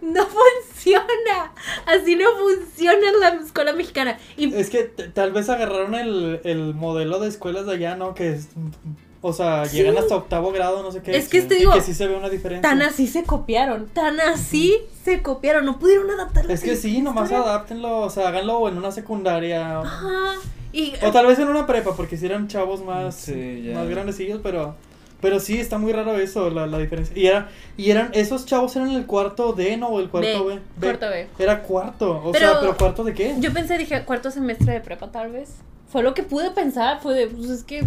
No 0.00 0.24
funciona. 0.26 1.52
Así 1.86 2.14
no 2.16 2.24
funciona 2.38 3.10
la 3.20 3.28
escuela 3.44 3.72
mexicana. 3.72 4.16
Y 4.36 4.54
Es 4.54 4.70
que 4.70 4.84
tal 4.84 5.32
vez 5.32 5.48
agarraron 5.50 5.94
el, 5.94 6.40
el 6.44 6.72
modelo 6.72 7.18
de 7.18 7.28
escuelas 7.28 7.66
de 7.66 7.72
allá, 7.74 7.96
¿no? 7.96 8.14
Que 8.14 8.30
es. 8.34 8.48
O 9.22 9.32
sea, 9.32 9.64
Sí. 9.66 9.78
llegan 9.78 9.98
hasta 9.98 10.14
octavo 10.14 10.52
grado, 10.52 10.82
no 10.84 10.92
sé 10.92 11.02
qué. 11.02 11.16
Es 11.16 11.28
que 11.28 11.42
te 11.42 11.56
y 11.56 11.58
digo, 11.58 11.72
que 11.72 11.80
sí 11.80 11.94
se 11.94 12.06
ve 12.06 12.14
una 12.16 12.28
diferencia. 12.28 12.62
tan 12.70 12.80
así 12.80 13.08
se 13.08 13.24
copiaron. 13.24 13.88
Tan 13.88 14.20
así 14.20 14.78
se 15.04 15.20
copiaron. 15.20 15.66
No 15.66 15.78
pudieron 15.80 16.08
adaptar 16.10 16.46
la 16.46 16.54
Es 16.54 16.62
que 16.62 16.76
sí, 16.76 17.02
nomás 17.02 17.32
adáptenlo, 17.32 17.98
o 18.02 18.10
sea, 18.10 18.28
háganlo 18.28 18.68
en 18.68 18.78
una 18.78 18.92
secundaria. 18.92 19.80
o- 19.80 19.84
Ajá. 19.84 20.34
Y 20.78 20.92
O 21.02 21.10
tal 21.10 21.26
vez 21.26 21.38
en 21.38 21.48
una 21.48 21.66
prepa, 21.66 21.96
porque 21.96 22.16
si 22.16 22.26
eran 22.26 22.48
chavos 22.48 22.84
más, 22.84 23.14
Sí, 23.14 23.62
ya. 23.64 23.74
más 23.74 23.88
grandecillos, 23.88 24.40
pero. 24.42 24.74
Pero 25.22 25.40
sí, 25.40 25.58
está 25.58 25.78
muy 25.78 25.92
raro 25.92 26.14
eso, 26.18 26.50
la, 26.50 26.66
la 26.66 26.78
diferencia. 26.78 27.16
Y 27.16 27.26
era, 27.26 27.48
y 27.78 27.90
eran, 27.90 28.10
esos 28.12 28.44
chavos 28.44 28.76
eran 28.76 28.90
el 28.90 29.06
cuarto 29.06 29.54
D, 29.54 29.78
¿no? 29.78 29.88
O 29.88 30.00
el 30.00 30.10
cuarto 30.10 30.44
B. 30.44 30.54
B, 30.56 30.60
B. 30.76 30.86
cuarto 30.86 31.08
B. 31.08 31.28
Era 31.38 31.62
cuarto. 31.62 32.22
O 32.22 32.32
Pero- 32.32 32.50
sea, 32.50 32.60
pero 32.60 32.76
cuarto 32.76 33.02
de 33.02 33.14
qué? 33.14 33.34
Yo 33.38 33.50
pensé, 33.54 33.78
dije, 33.78 34.04
cuarto 34.04 34.30
semestre 34.30 34.74
de 34.74 34.80
prepa, 34.82 35.10
tal 35.10 35.32
vez. 35.32 35.54
Fue 35.88 36.02
lo 36.02 36.12
que 36.12 36.22
pude 36.22 36.50
pensar. 36.50 37.00
Fue 37.00 37.14
de, 37.14 37.28
pues 37.28 37.48
es 37.48 37.64
que 37.64 37.84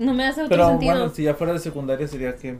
no 0.00 0.12
me 0.12 0.24
hace 0.26 0.40
otro 0.42 0.48
Pero 0.56 0.68
sentido. 0.70 0.92
bueno, 0.96 1.14
si 1.14 1.22
ya 1.22 1.34
fuera 1.34 1.52
de 1.52 1.60
secundaria 1.60 2.08
sería 2.08 2.34
que... 2.34 2.56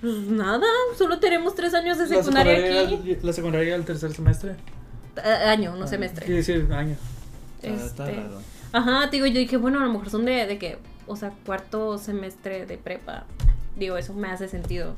Pues 0.00 0.14
nada, 0.28 0.64
solo 0.96 1.18
tenemos 1.18 1.56
tres 1.56 1.74
años 1.74 1.98
de 1.98 2.04
La 2.06 2.16
secundaria 2.22 2.52
aquí. 2.84 3.10
era- 3.10 3.18
la 3.22 3.32
secundaria 3.32 3.66
era 3.68 3.76
el 3.76 3.84
tercer 3.84 4.12
semestre. 4.12 4.54
A- 5.20 5.50
año, 5.50 5.74
no 5.74 5.84
Ah, 5.84 5.88
semestre. 5.88 6.24
Quiere 6.24 6.38
decir 6.42 6.68
año. 6.72 6.96
Está, 7.60 7.84
está 7.86 8.08
Este, 8.10 8.22
raro. 8.22 8.38
Ajá, 8.72 9.08
te 9.10 9.16
digo, 9.16 9.26
yo 9.26 9.38
dije, 9.38 9.56
bueno, 9.56 9.80
a 9.80 9.84
lo 9.84 9.92
mejor 9.92 10.10
son 10.10 10.24
de, 10.24 10.46
de 10.46 10.58
que, 10.58 10.78
o 11.06 11.16
sea, 11.16 11.32
cuarto 11.44 11.98
semestre 11.98 12.66
de 12.66 12.78
prepa. 12.78 13.24
Digo, 13.76 13.96
eso 13.96 14.12
me 14.14 14.28
hace 14.28 14.48
sentido. 14.48 14.96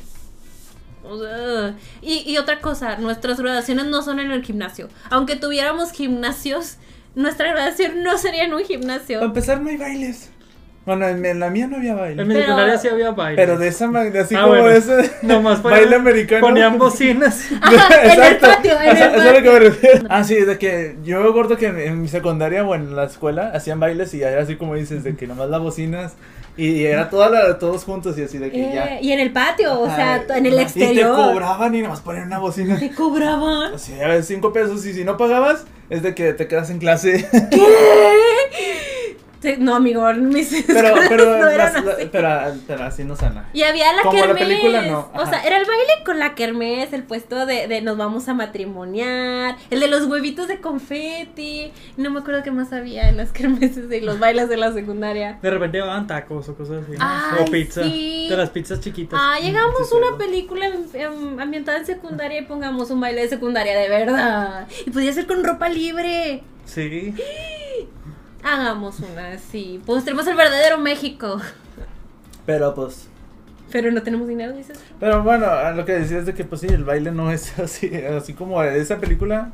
O 1.04 1.18
sea, 1.18 1.76
y, 2.02 2.28
y 2.30 2.38
otra 2.38 2.60
cosa, 2.60 2.96
nuestras 2.96 3.38
graduaciones 3.40 3.86
no 3.86 4.02
son 4.02 4.18
en 4.20 4.30
el 4.32 4.44
gimnasio. 4.44 4.88
Aunque 5.10 5.36
tuviéramos 5.36 5.92
gimnasios, 5.92 6.76
nuestra 7.14 7.50
graduación 7.52 8.02
no 8.02 8.18
sería 8.18 8.44
en 8.44 8.52
un 8.52 8.56
Para 8.62 8.66
gimnasio. 8.68 9.22
empezar, 9.22 9.60
no 9.60 9.68
hay 9.70 9.76
bailes. 9.76 10.30
Bueno, 10.88 11.06
en, 11.06 11.22
en 11.26 11.38
la 11.38 11.50
mía 11.50 11.66
no 11.66 11.76
había 11.76 11.94
baile. 11.94 12.22
En 12.22 12.28
mi 12.28 12.32
Pero- 12.34 12.46
secundaria 12.46 12.78
sí 12.78 12.88
había 12.88 13.10
baile. 13.10 13.36
Pero 13.36 13.58
de 13.58 13.68
esa 13.68 13.88
manera, 13.88 14.22
así 14.22 14.34
Ah, 14.34 14.40
como 14.44 14.54
bueno. 14.54 14.70
ese 14.70 15.10
Nomás 15.22 15.60
ponían- 15.60 15.80
baile 15.80 15.96
americano. 15.96 16.40
Ponían 16.46 16.78
bocinas. 16.78 17.44
Ajá, 17.60 18.14
en 18.14 18.22
el 18.22 18.36
patio, 18.38 18.72
en 18.80 18.88
el 18.88 18.96
Eso- 18.96 19.04
eso 19.04 19.16
es 19.16 19.24
lo 19.24 19.30
que 19.32 19.34
patio. 19.36 19.52
me 19.52 19.58
refiero. 19.60 20.06
Ah, 20.08 20.24
sí, 20.24 20.34
de 20.36 20.58
que 20.58 20.96
yo 21.04 21.20
me 21.20 21.28
acuerdo 21.28 21.58
que 21.58 21.66
en, 21.66 21.78
en 21.78 22.00
mi 22.00 22.08
secundaria 22.08 22.64
o 22.64 22.74
en 22.74 22.96
la 22.96 23.04
escuela 23.04 23.50
hacían 23.54 23.78
bailes 23.80 24.14
y 24.14 24.22
era 24.22 24.40
así 24.40 24.56
como 24.56 24.74
dices, 24.76 25.04
de 25.04 25.14
que 25.14 25.26
nomás 25.26 25.50
las 25.50 25.60
bocinas 25.60 26.14
y, 26.56 26.70
y 26.70 26.86
era 26.86 27.10
toda 27.10 27.28
la, 27.28 27.58
todos 27.58 27.84
juntos 27.84 28.18
y 28.18 28.22
así 28.22 28.38
de 28.38 28.50
que 28.50 28.72
ya. 28.72 28.84
Eh, 28.96 28.98
y 29.02 29.12
en 29.12 29.20
el 29.20 29.30
patio, 29.30 29.78
o 29.78 29.86
sea, 29.94 30.24
en 30.34 30.46
el 30.46 30.54
Y 30.54 30.56
te 30.56 30.62
exterior. 30.62 31.14
cobraban 31.14 31.74
y 31.74 31.82
nomás 31.82 32.00
ponían 32.00 32.26
una 32.28 32.38
bocina. 32.38 32.78
Te 32.78 32.90
cobraban. 32.90 33.74
O 33.74 33.78
sea, 33.78 34.06
a 34.06 34.08
ver, 34.08 34.24
cinco 34.24 34.52
pesos 34.54 34.84
y 34.86 34.92
si 34.94 35.04
no 35.04 35.16
pagabas, 35.18 35.64
es 35.90 36.02
de 36.02 36.14
que 36.16 36.32
te 36.32 36.48
quedas 36.48 36.70
en 36.70 36.78
clase. 36.78 37.28
¿Qué? 37.50 37.62
Sí, 39.40 39.54
No, 39.58 39.76
amigo, 39.76 40.12
mis 40.14 40.64
pero, 40.66 40.94
pero, 41.08 41.38
no 41.38 41.48
eran 41.48 41.72
las- 41.74 41.84
la- 41.84 41.92
así. 41.92 42.08
pero, 42.10 42.28
pero 42.66 42.84
así 42.84 43.04
no 43.04 43.14
sana. 43.14 43.48
Y 43.52 43.62
había 43.62 43.92
la 43.92 44.02
Como 44.02 44.14
la 44.18 44.26
kermés. 44.34 44.42
película, 44.42 44.82
no. 44.82 45.10
O 45.14 45.26
sea, 45.26 45.42
era 45.44 45.58
el 45.58 45.64
baile 45.64 45.92
con 46.04 46.18
la 46.18 46.34
kermés, 46.34 46.92
el 46.92 47.04
puesto 47.04 47.46
de, 47.46 47.68
de 47.68 47.80
nos 47.80 47.96
vamos 47.96 48.28
a 48.28 48.34
matrimoniar, 48.34 49.56
el 49.70 49.78
de 49.80 49.86
los 49.88 50.06
huevitos 50.06 50.48
de 50.48 50.60
confeti. 50.60 51.72
No 51.96 52.10
me 52.10 52.18
acuerdo 52.20 52.42
qué 52.42 52.50
más 52.50 52.72
había 52.72 53.08
en 53.08 53.16
las 53.16 53.30
kermeses 53.32 53.90
y 53.92 54.00
los 54.00 54.18
bailes 54.18 54.48
de 54.48 54.56
la 54.56 54.72
secundaria. 54.72 55.38
De 55.40 55.50
repente 55.50 55.78
daban 55.78 56.06
tacos 56.08 56.48
o 56.48 56.56
cosas 56.56 56.82
así. 56.82 56.94
Ay, 56.98 57.38
o 57.40 57.44
pizza. 57.50 57.82
sí. 57.84 58.26
De 58.28 58.36
las 58.36 58.50
pizzas 58.50 58.80
chiquitas. 58.80 59.20
Ah, 59.22 59.38
llegamos 59.40 59.92
una 59.92 60.18
película 60.18 60.68
ambientada 61.40 61.78
en 61.78 61.86
secundaria 61.86 62.40
y 62.40 62.44
pongamos 62.44 62.90
un 62.90 63.00
baile 63.00 63.22
de 63.22 63.28
secundaria 63.28 63.78
de 63.78 63.88
verdad. 63.88 64.66
Y 64.84 64.90
podía 64.90 65.12
ser 65.12 65.26
con 65.26 65.44
ropa 65.44 65.68
libre. 65.68 66.42
Sí. 66.66 67.14
Hagamos 68.42 69.00
una 69.00 69.32
así. 69.32 69.80
Mostremos 69.86 70.26
el 70.26 70.36
verdadero 70.36 70.78
México. 70.78 71.40
Pero 72.46 72.74
pues. 72.74 73.08
Pero 73.70 73.90
no 73.90 74.02
tenemos 74.02 74.26
dinero, 74.28 74.52
dices. 74.54 74.78
Pero 74.98 75.22
bueno, 75.22 75.46
a 75.46 75.72
lo 75.72 75.84
que 75.84 75.92
decías 75.92 76.24
de 76.24 76.32
que 76.34 76.44
pues 76.44 76.62
sí, 76.62 76.68
el 76.68 76.84
baile 76.84 77.10
no 77.12 77.30
es 77.30 77.58
así, 77.58 77.94
así 77.94 78.32
como 78.34 78.62
esa 78.62 78.98
película. 78.98 79.52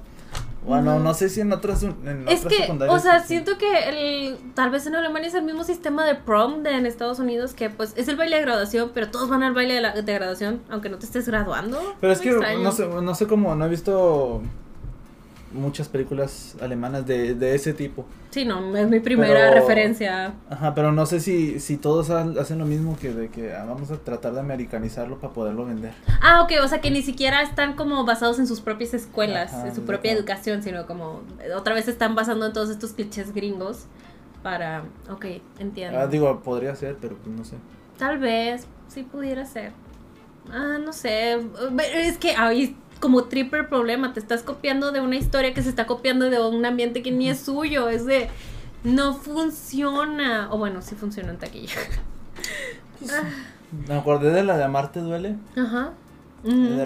Bueno, 0.67 0.95
No. 0.95 1.01
no 1.01 1.15
sé 1.15 1.29
si 1.29 1.43
en 1.43 1.53
otras 1.53 1.83
en 1.83 2.25
Es 2.27 2.41
otras 2.41 2.55
que, 2.55 2.63
secundarias 2.63 2.97
o 2.97 2.99
sea, 3.03 3.21
sí. 3.21 3.29
siento 3.29 3.59
que 3.59 3.89
el, 4.31 4.39
tal 4.55 4.71
vez 4.71 4.87
en 4.87 4.95
Alemania 4.95 5.29
es 5.29 5.35
el 5.35 5.43
mismo 5.45 5.63
sistema 5.63 6.07
de 6.07 6.15
prom 6.15 6.63
de 6.63 6.71
en 6.71 6.87
Estados 6.87 7.19
Unidos, 7.19 7.53
que 7.53 7.69
pues 7.69 7.93
es 7.97 8.09
el 8.09 8.17
baile 8.17 8.37
de 8.37 8.43
graduación, 8.43 8.91
pero 8.95 9.11
todos 9.11 9.29
van 9.29 9.43
al 9.43 9.53
baile 9.53 9.75
de, 9.75 9.81
la- 9.83 9.93
de 10.01 10.15
graduación, 10.15 10.63
aunque 10.71 10.89
no 10.89 10.97
te 10.99 11.05
estés 11.05 11.29
graduando. 11.29 11.79
Pero 12.01 12.13
es 12.15 12.21
que 12.21 12.31
extraño. 12.31 12.61
no 12.63 12.73
sé, 12.73 12.87
no 12.89 13.15
sé 13.15 13.27
cómo, 13.27 13.55
no 13.55 13.67
he 13.67 13.69
visto 13.69 14.41
muchas 15.55 15.89
películas 15.89 16.57
alemanas 16.61 17.07
de, 17.07 17.35
de 17.35 17.55
ese 17.55 17.73
tipo. 17.73 18.05
Sí, 18.31 18.45
no, 18.45 18.77
es 18.77 18.89
mi 18.89 19.01
primera 19.01 19.33
Pero- 19.51 19.55
referencia. 19.55 20.35
Ajá, 20.51 20.75
pero 20.75 20.93
no 20.93 21.07
sé 21.07 21.21
si, 21.21 21.61
si 21.61 21.77
todos 21.77 22.11
ha- 22.11 22.27
hacen 22.41 22.59
lo 22.59 22.67
mismo 22.67 22.97
que 23.01 23.15
de 23.15 23.29
que 23.31 23.55
ah, 23.55 23.65
vamos 23.65 23.91
a 23.91 23.97
tratar 23.97 24.35
de 24.35 24.41
americanizarlo 24.41 25.19
para 25.21 25.33
poderlo 25.33 25.65
vender. 25.65 25.93
Ah, 26.21 26.43
ok, 26.43 26.53
o 26.63 26.69
sea 26.69 26.81
que 26.81 26.91
ni 26.91 27.01
siquiera 27.03 27.43
están 27.43 27.75
como 27.77 28.05
basados 28.05 28.39
en 28.39 28.47
sus 28.47 28.61
propias 28.61 28.93
escuelas, 28.93 29.55
Ajá, 29.55 29.69
en 29.69 29.75
su 29.75 29.83
propia 29.83 30.13
educación, 30.13 30.63
sino 30.63 30.87
como 30.87 31.23
otra 31.57 31.75
vez 31.75 31.87
están 31.89 32.15
basando 32.15 32.47
en 32.47 32.53
todos 32.53 32.71
estos 32.71 32.93
clichés 32.93 33.33
gringos 33.33 33.87
para... 34.43 34.85
Ok, 35.11 35.27
entiendo. 35.59 35.99
Ah, 35.99 36.07
digo, 36.07 36.41
podría 36.43 36.75
ser, 36.77 36.97
pero 37.01 37.17
pues 37.17 37.35
no 37.35 37.45
sé. 37.45 37.57
Tal 37.99 38.19
vez, 38.19 38.67
sí 38.89 39.05
pudiera 39.05 39.47
ser. 39.47 39.73
Ah, 40.51 40.77
no 40.85 40.93
sé. 40.93 41.39
Es 41.95 42.19
que 42.19 42.33
hay 42.37 42.77
como 43.01 43.25
triple 43.25 43.65
problema. 43.65 44.13
Te 44.13 44.21
estás 44.21 44.43
copiando 44.43 44.93
de 44.93 45.01
una 45.01 45.17
historia 45.17 45.55
que 45.55 45.63
se 45.63 45.69
está 45.69 45.87
copiando 45.87 46.31
de 46.31 46.41
un 46.41 46.65
ambiente 46.65 47.03
que 47.03 47.11
ni 47.11 47.29
es 47.31 47.41
suyo. 47.41 47.89
Es 47.89 48.07
de. 48.07 48.29
No 48.83 49.15
funciona. 49.15 50.49
O 50.53 50.59
bueno, 50.59 50.83
sí 50.83 50.95
funciona 50.95 51.31
en 51.31 51.39
taquilla. 51.39 51.75
Me 53.89 53.95
acordé 53.95 54.31
de 54.31 54.45
la 54.45 54.57
de 54.57 54.65
Amarte 54.65 55.01
Duele. 55.01 55.37
Ajá. 55.57 55.93
De 56.45 56.85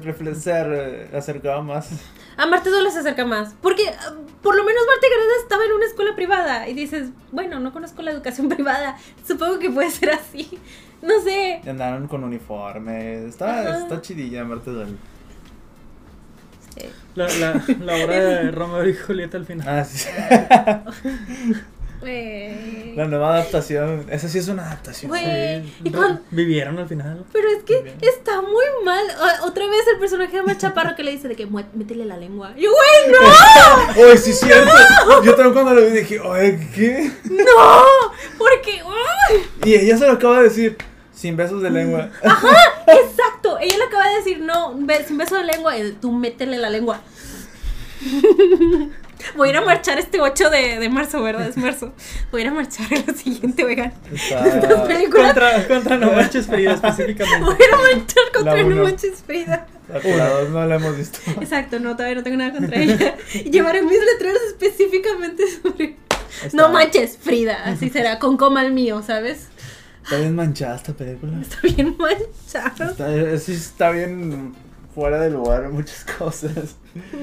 repente 0.00 0.34
se 0.34 1.16
acercaba 1.16 1.62
más. 1.62 1.88
A 2.36 2.46
Marte 2.46 2.68
Duele 2.68 2.90
se 2.90 2.98
acerca 2.98 3.24
más. 3.24 3.54
Porque 3.62 3.82
ah, 3.88 4.14
por 4.42 4.56
lo 4.56 4.64
menos 4.64 4.82
Marte 4.88 5.06
Gareda 5.08 5.42
estaba 5.42 5.64
en 5.64 5.72
una 5.72 5.84
escuela 5.84 6.16
privada. 6.16 6.68
Y 6.68 6.74
dices, 6.74 7.10
bueno, 7.30 7.60
no 7.60 7.72
conozco 7.72 8.02
la 8.02 8.10
educación 8.10 8.48
privada. 8.48 8.96
Supongo 9.26 9.60
que 9.60 9.70
puede 9.70 9.90
ser 9.90 10.10
así. 10.10 10.58
No 11.00 11.20
sé. 11.22 11.60
Y 11.64 11.68
Andaban 11.68 12.08
con 12.08 12.24
uniforme. 12.24 13.24
Está, 13.26 13.60
Ajá. 13.60 13.78
está 13.78 14.00
chidilla 14.00 14.42
Amarte 14.42 14.70
Duele. 14.72 14.96
La, 17.14 17.26
la, 17.28 17.64
la 17.80 18.04
obra 18.04 18.14
de 18.20 18.50
Romeo 18.52 18.88
y 18.88 18.94
Julieta 18.94 19.36
al 19.36 19.46
final. 19.46 19.66
Ah, 19.68 19.84
sí. 19.84 20.06
Eh, 22.04 22.92
La 22.96 23.06
nueva 23.06 23.34
adaptación. 23.34 24.06
Esa 24.08 24.28
sí 24.28 24.38
es 24.38 24.46
una 24.46 24.66
adaptación. 24.66 25.08
Güey. 25.08 25.64
Sí, 25.64 25.74
¿y 25.84 25.90
cuándo- 25.90 26.20
Vivieron 26.30 26.78
al 26.78 26.86
final. 26.88 27.24
Pero 27.32 27.48
es 27.48 27.64
que 27.64 27.92
está 28.08 28.40
muy 28.40 28.64
mal. 28.84 29.02
O- 29.42 29.46
Otra 29.48 29.66
vez 29.66 29.80
el 29.92 29.98
personaje 29.98 30.30
de 30.32 30.40
Omar 30.42 30.56
Chaparro 30.58 30.94
que 30.94 31.02
le 31.02 31.10
dice 31.10 31.26
de 31.26 31.34
que 31.34 31.48
"Mue- 31.48 31.66
métele 31.74 32.04
la 32.04 32.16
lengua. 32.16 32.52
Y 32.56 32.62
yo, 32.62 32.70
güey, 32.70 33.12
no, 33.12 34.02
Uy, 34.12 34.16
sí 34.16 34.30
es 34.30 34.38
cierto. 34.38 34.70
Yo 35.24 35.34
también 35.34 35.54
cuando 35.54 35.74
lo 35.74 35.86
vi 35.86 35.98
dije, 35.98 36.20
oye, 36.20 36.68
¿qué? 36.72 37.10
no. 37.24 37.82
Porque, 38.38 38.80
¡ay! 38.80 39.42
Y 39.64 39.74
ella 39.74 39.98
se 39.98 40.06
lo 40.06 40.12
acaba 40.12 40.38
de 40.38 40.44
decir. 40.44 40.76
Sin 41.12 41.36
besos 41.36 41.60
de 41.62 41.70
lengua. 41.70 42.10
exacto. 42.22 42.46
Ella 43.68 43.78
le 43.78 43.84
acaba 43.84 44.08
de 44.08 44.16
decir, 44.16 44.40
no, 44.40 44.74
be- 44.76 45.04
sin 45.04 45.18
beso 45.18 45.36
de 45.36 45.44
lengua. 45.44 45.74
tú 46.00 46.12
métele 46.12 46.58
la 46.58 46.70
lengua. 46.70 47.00
Voy 49.36 49.48
a 49.48 49.50
ir 49.50 49.56
a 49.58 49.62
marchar 49.62 49.98
este 49.98 50.20
8 50.20 50.48
de, 50.50 50.78
de 50.78 50.88
marzo, 50.88 51.20
¿verdad? 51.22 51.48
Es 51.48 51.56
marzo. 51.56 51.92
Voy 52.30 52.40
a 52.40 52.44
ir 52.44 52.50
a 52.50 52.54
marchar 52.54 52.86
el 52.92 53.16
siguiente, 53.16 53.64
oigan. 53.64 53.92
Estas 54.12 54.86
películas. 54.86 55.26
Contra, 55.34 55.66
contra 55.68 55.96
No 55.96 56.12
Manches 56.12 56.46
Frida 56.46 56.74
específicamente. 56.74 57.40
Voy 57.44 57.54
a 57.60 57.64
ir 57.66 57.74
a 57.74 57.76
marchar 57.76 58.24
contra 58.32 58.54
La 58.56 58.62
No. 58.62 58.82
Manches 58.84 59.22
Frida. 59.26 59.66
La 59.88 60.28
dos 60.28 60.50
no 60.50 60.64
la 60.66 60.76
hemos 60.76 60.96
visto. 60.96 61.18
Exacto, 61.40 61.80
no, 61.80 61.96
todavía 61.96 62.14
no 62.16 62.22
tengo 62.22 62.36
nada 62.36 62.52
contra 62.52 62.76
ella. 62.80 63.16
Y 63.34 63.50
llevaré 63.50 63.82
mis 63.82 63.98
letreros 63.98 64.40
específicamente 64.48 65.42
sobre. 65.62 65.96
Está- 66.44 66.56
No 66.56 66.68
manches, 66.68 67.18
Frida, 67.20 67.64
así 67.64 67.88
será, 67.90 68.18
con 68.20 68.36
coma 68.36 68.64
el 68.64 68.72
mío, 68.72 69.02
¿sabes? 69.04 69.48
Está 70.08 70.20
bien 70.20 70.34
manchada 70.36 70.76
esta 70.76 70.92
película. 70.94 71.38
Está 71.40 71.58
bien 71.62 71.96
manchado. 71.98 72.90
Está, 72.92 73.38
sí, 73.38 73.52
está 73.52 73.90
bien 73.90 74.54
fuera 74.94 75.20
de 75.20 75.30
lugar 75.30 75.64
en 75.64 75.72
muchas 75.72 76.04
cosas. 76.18 76.76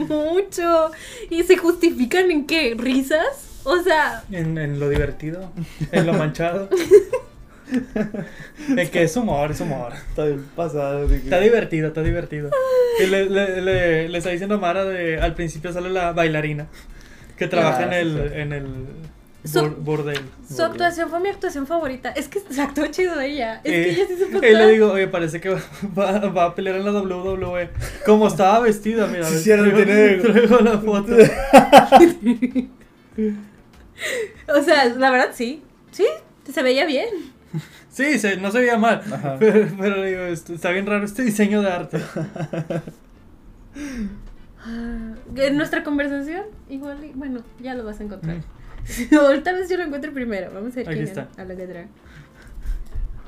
Mucho. 0.07 0.91
¿Y 1.29 1.43
se 1.43 1.57
justifican 1.57 2.29
en 2.31 2.45
qué? 2.45 2.75
¿Risas? 2.77 3.61
O 3.63 3.81
sea, 3.81 4.23
En, 4.31 4.57
en 4.59 4.79
lo 4.79 4.87
divertido, 4.89 5.51
en 5.91 6.05
lo 6.05 6.13
manchado. 6.13 6.69
En 8.69 8.89
que 8.91 9.01
es 9.03 9.17
humor, 9.17 9.49
es 9.51 9.59
humor. 9.59 9.93
Está 10.09 10.25
bien 10.25 10.45
pasada. 10.55 11.01
de 11.01 11.07
que- 11.07 11.23
Está 11.23 11.39
divertido, 11.39 11.87
está 11.87 12.03
divertido. 12.03 12.51
Y 13.03 13.07
le, 13.07 13.27
le, 13.27 13.59
le, 13.61 14.07
le 14.09 14.17
está 14.19 14.29
diciendo 14.29 14.59
Mara 14.59 14.85
de. 14.85 15.19
Al 15.19 15.33
principio 15.33 15.73
sale 15.73 15.89
la 15.89 16.11
bailarina. 16.11 16.67
Que 17.37 17.47
trabaja 17.47 17.79
Ah, 17.79 17.85
en 17.85 17.93
el. 17.93 18.29
sí. 18.29 18.39
En 18.39 18.53
el 18.53 18.65
Su- 19.45 19.75
su 20.49 20.63
actuación 20.63 21.09
fue 21.09 21.19
mi 21.19 21.29
actuación 21.29 21.67
favorita. 21.67 22.09
Es 22.11 22.27
que 22.27 22.39
se 22.49 22.61
actuó 22.61 22.87
chido 22.87 23.19
ella. 23.21 23.61
Es 23.63 23.71
que 23.71 23.83
Eh, 23.83 23.89
ella 23.91 24.05
sí 24.07 24.15
se 24.17 24.25
Y 24.49 24.53
le 24.55 24.67
digo, 24.71 24.91
oye, 24.91 25.07
parece 25.07 25.39
que 25.39 25.49
va, 25.49 25.61
va, 25.97 26.19
va 26.29 26.45
a 26.45 26.55
pelear 26.55 26.75
en 26.77 26.85
la 26.85 26.91
WWE. 26.91 27.69
Como 28.05 28.27
estaba 28.27 28.59
vestida, 28.61 29.07
mira. 29.07 29.25
Sí, 29.25 29.37
cierto, 29.39 29.65
traigo- 29.65 30.21
traigo 30.33 30.59
la 30.59 30.77
foto. 30.79 31.15
O 34.47 34.61
sea, 34.61 34.85
la 34.85 35.09
verdad 35.09 35.29
sí. 35.33 35.63
Sí, 35.91 36.05
se 36.51 36.61
veía 36.63 36.85
bien. 36.85 37.07
Sí, 37.89 38.19
se, 38.19 38.35
no 38.37 38.51
se 38.51 38.59
veía 38.59 38.77
mal. 38.77 39.01
Ajá. 39.11 39.37
Pero, 39.39 39.67
pero 39.79 40.03
digo, 40.03 40.21
esto- 40.23 40.53
está 40.53 40.71
bien 40.71 40.85
raro 40.85 41.05
este 41.05 41.23
diseño 41.23 41.61
de 41.61 41.71
arte. 41.71 41.99
En 45.35 45.57
nuestra 45.57 45.83
conversación, 45.83 46.43
igual, 46.69 46.97
bueno, 47.15 47.41
ya 47.61 47.73
lo 47.75 47.85
vas 47.85 47.99
a 47.99 48.03
encontrar. 48.03 48.37
Mm. 48.37 48.43
O 49.19 49.41
tal 49.41 49.55
vez 49.55 49.69
yo 49.69 49.77
lo 49.77 49.83
encuentre 49.83 50.11
primero. 50.11 50.51
Vamos 50.53 50.73
a 50.73 50.75
ver 50.77 50.87
Aquí 50.89 50.95
quién 50.97 51.07
está. 51.07 51.27
es. 51.31 51.39
A 51.39 51.45
la 51.45 51.53
letra. 51.53 51.87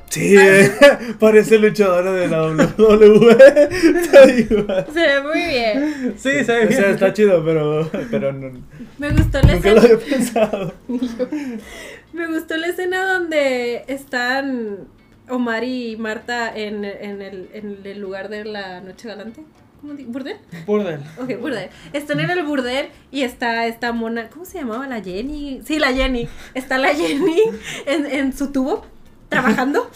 Sí, 0.10 0.36
eh, 0.38 0.72
parece 1.20 1.58
luchadora 1.60 2.14
de 2.14 2.28
la 2.30 2.44
WWE. 2.48 3.38
Está 4.02 4.30
igual. 4.32 4.88
Se 4.94 5.00
ve 5.02 5.22
muy 5.22 5.40
bien. 5.46 6.14
Sí, 6.18 6.30
se 6.46 6.52
ve 6.54 6.64
O 6.66 6.68
bien. 6.68 6.74
sea, 6.82 6.90
está 6.92 7.12
chido, 7.14 7.44
pero, 7.44 7.90
pero 8.10 8.32
no- 8.32 8.52
Me 8.98 9.10
gustó 9.12 9.42
la 9.42 9.54
nunca 9.56 9.72
lo 9.72 9.82
escena. 9.82 9.96
había 9.96 9.98
pensado. 10.18 10.74
Me 12.14 12.28
gustó 12.28 12.56
la 12.58 12.68
escena 12.68 13.06
donde 13.14 13.84
están 13.88 14.88
Omar 15.30 15.66
y 15.66 15.98
Marta 15.98 16.56
en, 16.56 16.86
en, 16.86 17.22
el, 17.22 17.50
en 17.54 17.80
el 17.84 18.00
lugar 18.00 18.30
de 18.30 18.46
la 18.46 18.80
noche 18.80 19.10
galante. 19.10 19.42
¿Cómo 19.82 19.94
di- 19.94 20.06
¿Burdel? 20.06 20.38
Burdel. 20.66 21.00
Ok, 21.22 21.40
burdel. 21.40 21.70
Están 21.94 22.20
en 22.20 22.30
el 22.32 22.44
burdel 22.44 22.90
y 23.12 23.22
está 23.22 23.66
esta 23.68 23.92
mona. 23.94 24.30
¿Cómo 24.30 24.46
se 24.46 24.60
llamaba? 24.60 24.88
La 24.88 25.02
Jenny. 25.02 25.62
Sí, 25.66 25.80
la 25.80 25.94
Jenny. 25.94 26.28
Está 26.54 26.78
la 26.78 26.94
Jenny 26.96 27.42
en, 27.86 28.06
en 28.06 28.36
su 28.36 28.52
tubo 28.52 28.86
trabajando. 29.30 29.90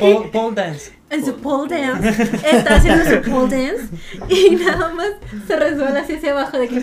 Pole 0.00 0.54
dance. 0.54 0.92
En 1.12 1.24
su 1.24 1.34
pole 1.36 1.80
dance. 1.80 2.22
Está 2.52 2.76
haciendo 2.76 3.04
su 3.04 3.30
pole 3.30 3.66
dance. 3.66 3.88
Y 4.28 4.56
nada 4.56 4.92
más 4.94 5.08
se 5.46 5.56
resbala 5.56 6.00
así 6.00 6.14
hacia 6.14 6.32
abajo 6.32 6.58
de 6.58 6.68
que. 6.68 6.82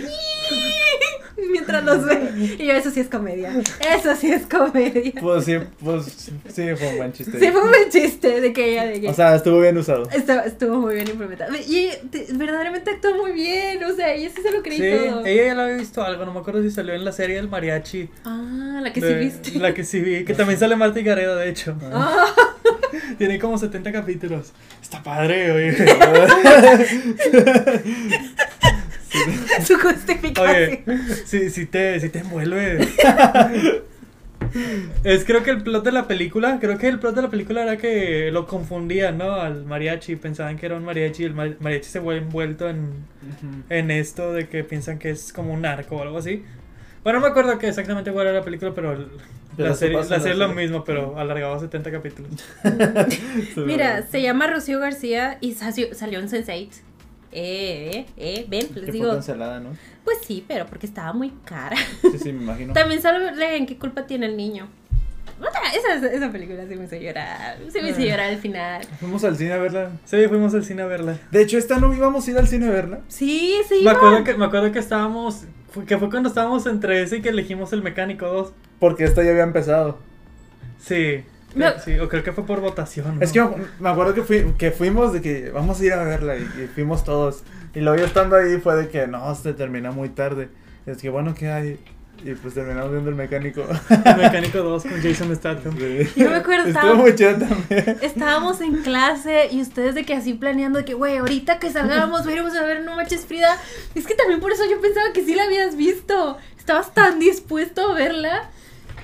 Mientras 1.52 1.84
los 1.86 2.06
ve. 2.06 2.56
Y 2.60 2.66
yo, 2.68 2.74
eso 2.74 2.92
sí 2.92 3.00
es 3.00 3.08
comedia. 3.08 3.52
Eso 3.80 4.16
sí 4.16 4.32
es 4.32 4.46
comedia. 4.46 5.14
Pues 5.22 5.46
sí, 5.46 5.56
pues 5.84 6.06
sí, 6.48 6.64
fue 6.76 6.88
un 6.90 6.98
buen 6.98 7.14
chiste. 7.14 7.40
Sí, 7.40 7.48
fue 7.52 7.62
un 7.64 7.70
buen 7.70 7.90
chiste 7.90 8.42
de 8.42 8.54
que 8.54 8.72
ella. 8.74 8.86
De 8.86 9.00
que 9.02 9.08
O 9.10 9.14
sea, 9.14 9.36
estuvo 9.36 9.62
bien 9.62 9.78
usado. 9.78 10.08
estuvo, 10.12 10.40
estuvo 10.42 10.76
muy 10.80 10.96
bien 10.96 11.08
implementado. 11.10 11.56
Y 11.56 11.90
te- 12.12 12.28
verdaderamente 12.34 12.92
actuó 12.92 13.16
muy 13.16 13.32
bien. 13.32 13.82
O 13.86 13.96
sea, 13.96 14.14
ella 14.14 14.30
sí 14.36 14.42
se 14.42 14.52
lo 14.52 14.62
creí 14.62 14.78
Sí, 14.78 15.08
todo. 15.10 15.26
ella 15.26 15.46
ya 15.46 15.56
lo 15.56 15.62
había 15.62 15.78
visto 15.78 16.04
algo, 16.04 16.26
no 16.26 16.34
me 16.34 16.40
acuerdo 16.42 16.62
si 16.62 16.72
salió 16.72 16.94
en 16.94 17.06
la 17.06 17.14
serie 17.14 17.38
del 17.38 17.48
mariachi. 17.48 18.10
Ah, 18.26 18.80
la 18.84 18.92
que 18.94 19.00
de- 19.02 19.08
sí 19.08 19.20
viste. 19.26 19.60
La 19.60 19.74
que 19.74 19.84
sí 19.86 20.02
vi, 20.02 20.26
que 20.26 20.34
también 20.34 20.60
sale 20.60 20.76
Marta 20.76 21.00
y 21.00 21.04
Gareda, 21.04 21.36
de 21.38 21.50
hecho. 21.50 21.74
Ah, 21.94 22.26
Tiene 23.18 23.40
como 23.40 23.58
70 23.58 23.92
capítulos. 23.92 24.54
Está 24.82 25.04
padre, 25.04 25.52
oye. 25.52 25.76
su 29.66 29.78
justificación. 29.80 30.48
Oye, 30.48 30.84
sí, 31.26 31.50
sí 31.50 31.66
te, 31.66 32.00
sí 32.00 32.10
te 32.10 32.20
envuelve. 32.20 32.88
Es 35.04 35.26
creo 35.26 35.44
que 35.44 35.52
el 35.52 35.62
plot 35.62 35.84
de 35.84 35.92
la 35.92 36.08
película, 36.08 36.58
creo 36.60 36.78
que 36.78 36.88
el 36.88 37.00
plot 37.00 37.16
de 37.16 37.22
la 37.22 37.30
película 37.30 37.64
era 37.64 37.78
que 37.78 38.32
lo 38.32 38.48
confundían, 38.48 39.18
¿no? 39.18 39.34
Al 39.36 39.66
mariachi, 39.66 40.16
pensaban 40.16 40.58
que 40.58 40.66
era 40.66 40.76
un 40.76 40.86
mariachi 40.86 41.24
y 41.24 41.26
el 41.28 41.34
ma- 41.36 41.54
mariachi 41.60 41.90
se 41.90 42.00
vuelve 42.00 42.26
envuelto 42.26 42.70
en, 42.70 42.90
en 43.70 43.92
esto 43.92 44.34
de 44.34 44.48
que 44.48 44.64
piensan 44.64 44.98
que 44.98 45.12
es 45.12 45.32
como 45.34 45.54
un 45.54 45.62
narco 45.62 45.98
o 45.98 46.02
algo 46.02 46.18
así. 46.18 46.44
Bueno, 47.04 47.20
no 47.20 47.26
me 47.26 47.32
acuerdo 47.32 47.58
que 47.58 47.68
exactamente 47.68 48.12
cuál 48.12 48.28
era 48.28 48.40
la 48.40 48.44
película, 48.46 48.72
pero, 48.76 48.92
el- 48.94 49.08
Pero 49.56 49.70
la 49.70 49.76
serie, 49.76 49.98
la 50.04 50.16
es 50.18 50.38
lo 50.38 50.50
mismo, 50.50 50.84
pero 50.84 51.18
alargado 51.18 51.56
a 51.56 51.60
70 51.60 51.92
capítulos. 51.92 52.32
Mira, 53.58 54.04
se 54.04 54.22
llama 54.22 54.48
Rocío 54.48 54.80
García 54.80 55.38
y 55.42 55.54
salió, 55.54 55.94
salió 55.94 56.20
en 56.20 56.30
Sense8. 56.30 56.70
Eh, 57.32 57.92
eh, 57.92 58.06
eh, 58.18 58.46
ven, 58.50 58.68
Que 58.70 58.80
les 58.80 58.86
fue 58.86 58.92
digo. 58.94 59.12
cancelada, 59.12 59.60
¿no? 59.60 59.70
Pues 60.04 60.18
sí, 60.26 60.44
pero 60.48 60.66
porque 60.66 60.88
estaba 60.88 61.14
muy 61.14 61.32
cara. 61.46 61.78
Sí, 62.02 62.18
sí, 62.18 62.34
me 62.34 62.42
imagino. 62.44 62.74
También 62.74 63.02
sabe 63.02 63.56
en 63.56 63.66
qué 63.68 63.78
culpa 63.78 64.08
tiene 64.08 64.26
el 64.26 64.36
niño. 64.36 64.68
Otra, 65.40 65.62
esa, 65.74 66.06
esa 66.08 66.32
película 66.32 66.66
sí 66.68 66.76
me 66.76 66.86
hizo 66.86 66.96
llorar. 66.98 67.60
Sí 67.72 67.80
me 67.82 67.90
hizo 67.92 68.00
Ah. 68.00 68.04
llorar 68.04 68.30
al 68.32 68.38
final. 68.40 68.82
Fuimos 69.00 69.24
al 69.24 69.38
cine 69.38 69.54
a 69.54 69.58
verla. 69.58 69.92
Sí, 70.06 70.28
fuimos 70.28 70.54
al 70.56 70.66
cine 70.66 70.82
a 70.82 70.86
verla. 70.88 71.18
De 71.32 71.42
hecho, 71.42 71.58
esta 71.58 71.78
no 71.80 71.94
íbamos 71.94 72.28
a 72.28 72.32
ir 72.32 72.38
al 72.40 72.48
cine 72.48 72.66
a 72.68 72.72
verla. 72.72 73.00
Sí, 73.08 73.56
sí. 73.70 73.82
Me 73.84 73.92
acuerdo 73.92 74.24
que, 74.24 74.34
me 74.34 74.46
acuerdo 74.46 74.72
que 74.72 74.80
estábamos, 74.80 75.44
fue- 75.72 75.86
que 75.86 75.98
fue 75.98 76.10
cuando 76.10 76.30
estábamos 76.30 76.66
entre 76.66 77.02
ese 77.02 77.18
y 77.18 77.22
que 77.22 77.30
elegimos 77.30 77.74
el 77.74 77.82
mecánico 77.82 78.26
2. 78.28 78.54
Porque 78.80 79.04
esta 79.04 79.24
ya 79.24 79.32
había 79.32 79.44
empezado. 79.44 80.00
Sí. 80.80 81.24
No. 81.56 81.68
Sí, 81.84 81.98
o 82.00 82.08
creo 82.08 82.24
que 82.24 82.32
fue 82.32 82.46
por 82.46 82.62
votación. 82.62 83.18
¿no? 83.18 83.22
Es 83.24 83.32
que 83.32 83.44
me 83.80 83.90
acuerdo 83.90 84.14
que, 84.14 84.22
fui, 84.22 84.54
que 84.58 84.72
fuimos 84.72 85.14
de 85.14 85.22
que 85.22 85.50
vamos 85.50 85.80
a 85.82 85.86
ir 85.86 85.94
a 85.94 86.04
verla 86.04 86.38
y, 86.38 86.42
y 86.44 86.68
fuimos 86.74 87.04
todos. 87.04 87.44
Y 87.74 87.80
luego 87.82 87.98
yo 88.00 88.06
estando 88.06 88.36
ahí 88.36 88.58
fue 88.60 88.76
de 88.76 88.88
que 88.90 89.08
no, 89.08 89.34
se 89.36 89.54
termina 89.54 89.92
muy 89.92 90.10
tarde. 90.10 90.50
Es 90.86 90.98
que 90.98 91.10
bueno, 91.10 91.34
¿qué 91.36 91.50
hay? 91.50 91.80
Y 92.24 92.34
pues 92.36 92.54
terminamos 92.54 92.92
viendo 92.92 93.10
el 93.10 93.16
mecánico. 93.16 93.64
El 93.90 94.18
mecánico 94.18 94.60
2 94.60 94.84
con 94.84 95.02
Jason 95.02 95.36
Statham. 95.36 95.78
Yo 95.78 96.30
me 96.30 96.36
acuerdo, 96.36 96.68
Estuvo 96.68 96.68
estaba- 96.68 96.94
muy 96.96 97.16
chido 97.16 97.36
también. 97.38 97.98
Estábamos 98.02 98.62
en 98.62 98.76
clase 98.84 99.48
y 99.52 99.62
ustedes 99.62 99.96
de 99.96 100.04
que 100.06 100.14
así 100.14 100.34
planeando 100.34 100.80
de 100.80 100.86
que, 100.86 100.94
güey, 100.94 101.18
ahorita 101.18 101.60
que 101.60 101.70
salgamos, 101.72 102.26
iremos 102.30 102.56
a 102.56 102.64
ver 102.64 102.84
No 102.84 102.96
Manches 102.96 103.26
Frida. 103.26 103.58
Es 103.96 104.06
que 104.06 104.16
también 104.16 104.40
por 104.40 104.52
eso 104.52 104.64
yo 104.70 104.82
pensaba 104.82 105.14
que 105.14 105.24
sí 105.24 105.34
la 105.36 105.44
habías 105.44 105.76
visto. 105.76 106.38
Estabas 106.58 106.94
tan 106.94 107.20
dispuesto 107.20 107.92
a 107.92 107.94
verla 107.96 108.50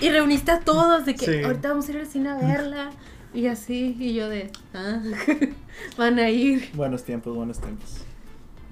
y 0.01 0.09
reuniste 0.09 0.51
a 0.51 0.59
todos 0.59 1.05
de 1.05 1.15
que 1.15 1.25
Sí. 1.25 1.43
ahorita 1.43 1.69
vamos 1.69 1.87
a 1.87 1.91
ir 1.91 1.97
al 1.99 2.07
cine 2.07 2.29
a 2.29 2.35
verla. 2.35 2.89
Y 3.33 3.47
así, 3.47 3.95
y 3.99 4.13
yo 4.13 4.29
de, 4.29 4.49
ah, 4.73 4.99
van 5.97 6.19
a 6.19 6.29
ir. 6.29 6.69
Buenos 6.73 7.03
tiempos, 7.03 7.35
buenos 7.35 7.59
tiempos. 7.59 7.97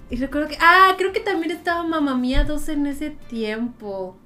Y 0.09 0.17
recuerdo 0.17 0.47
que, 0.47 0.57
ah, 0.61 0.93
creo 0.97 1.11
que 1.11 1.19
también 1.21 1.51
estaba 1.51 1.83
Mamá 1.83 2.15
Mía 2.15 2.43
2 2.43 2.69
en 2.69 2.85
ese 2.87 3.09
tiempo. 3.09 4.17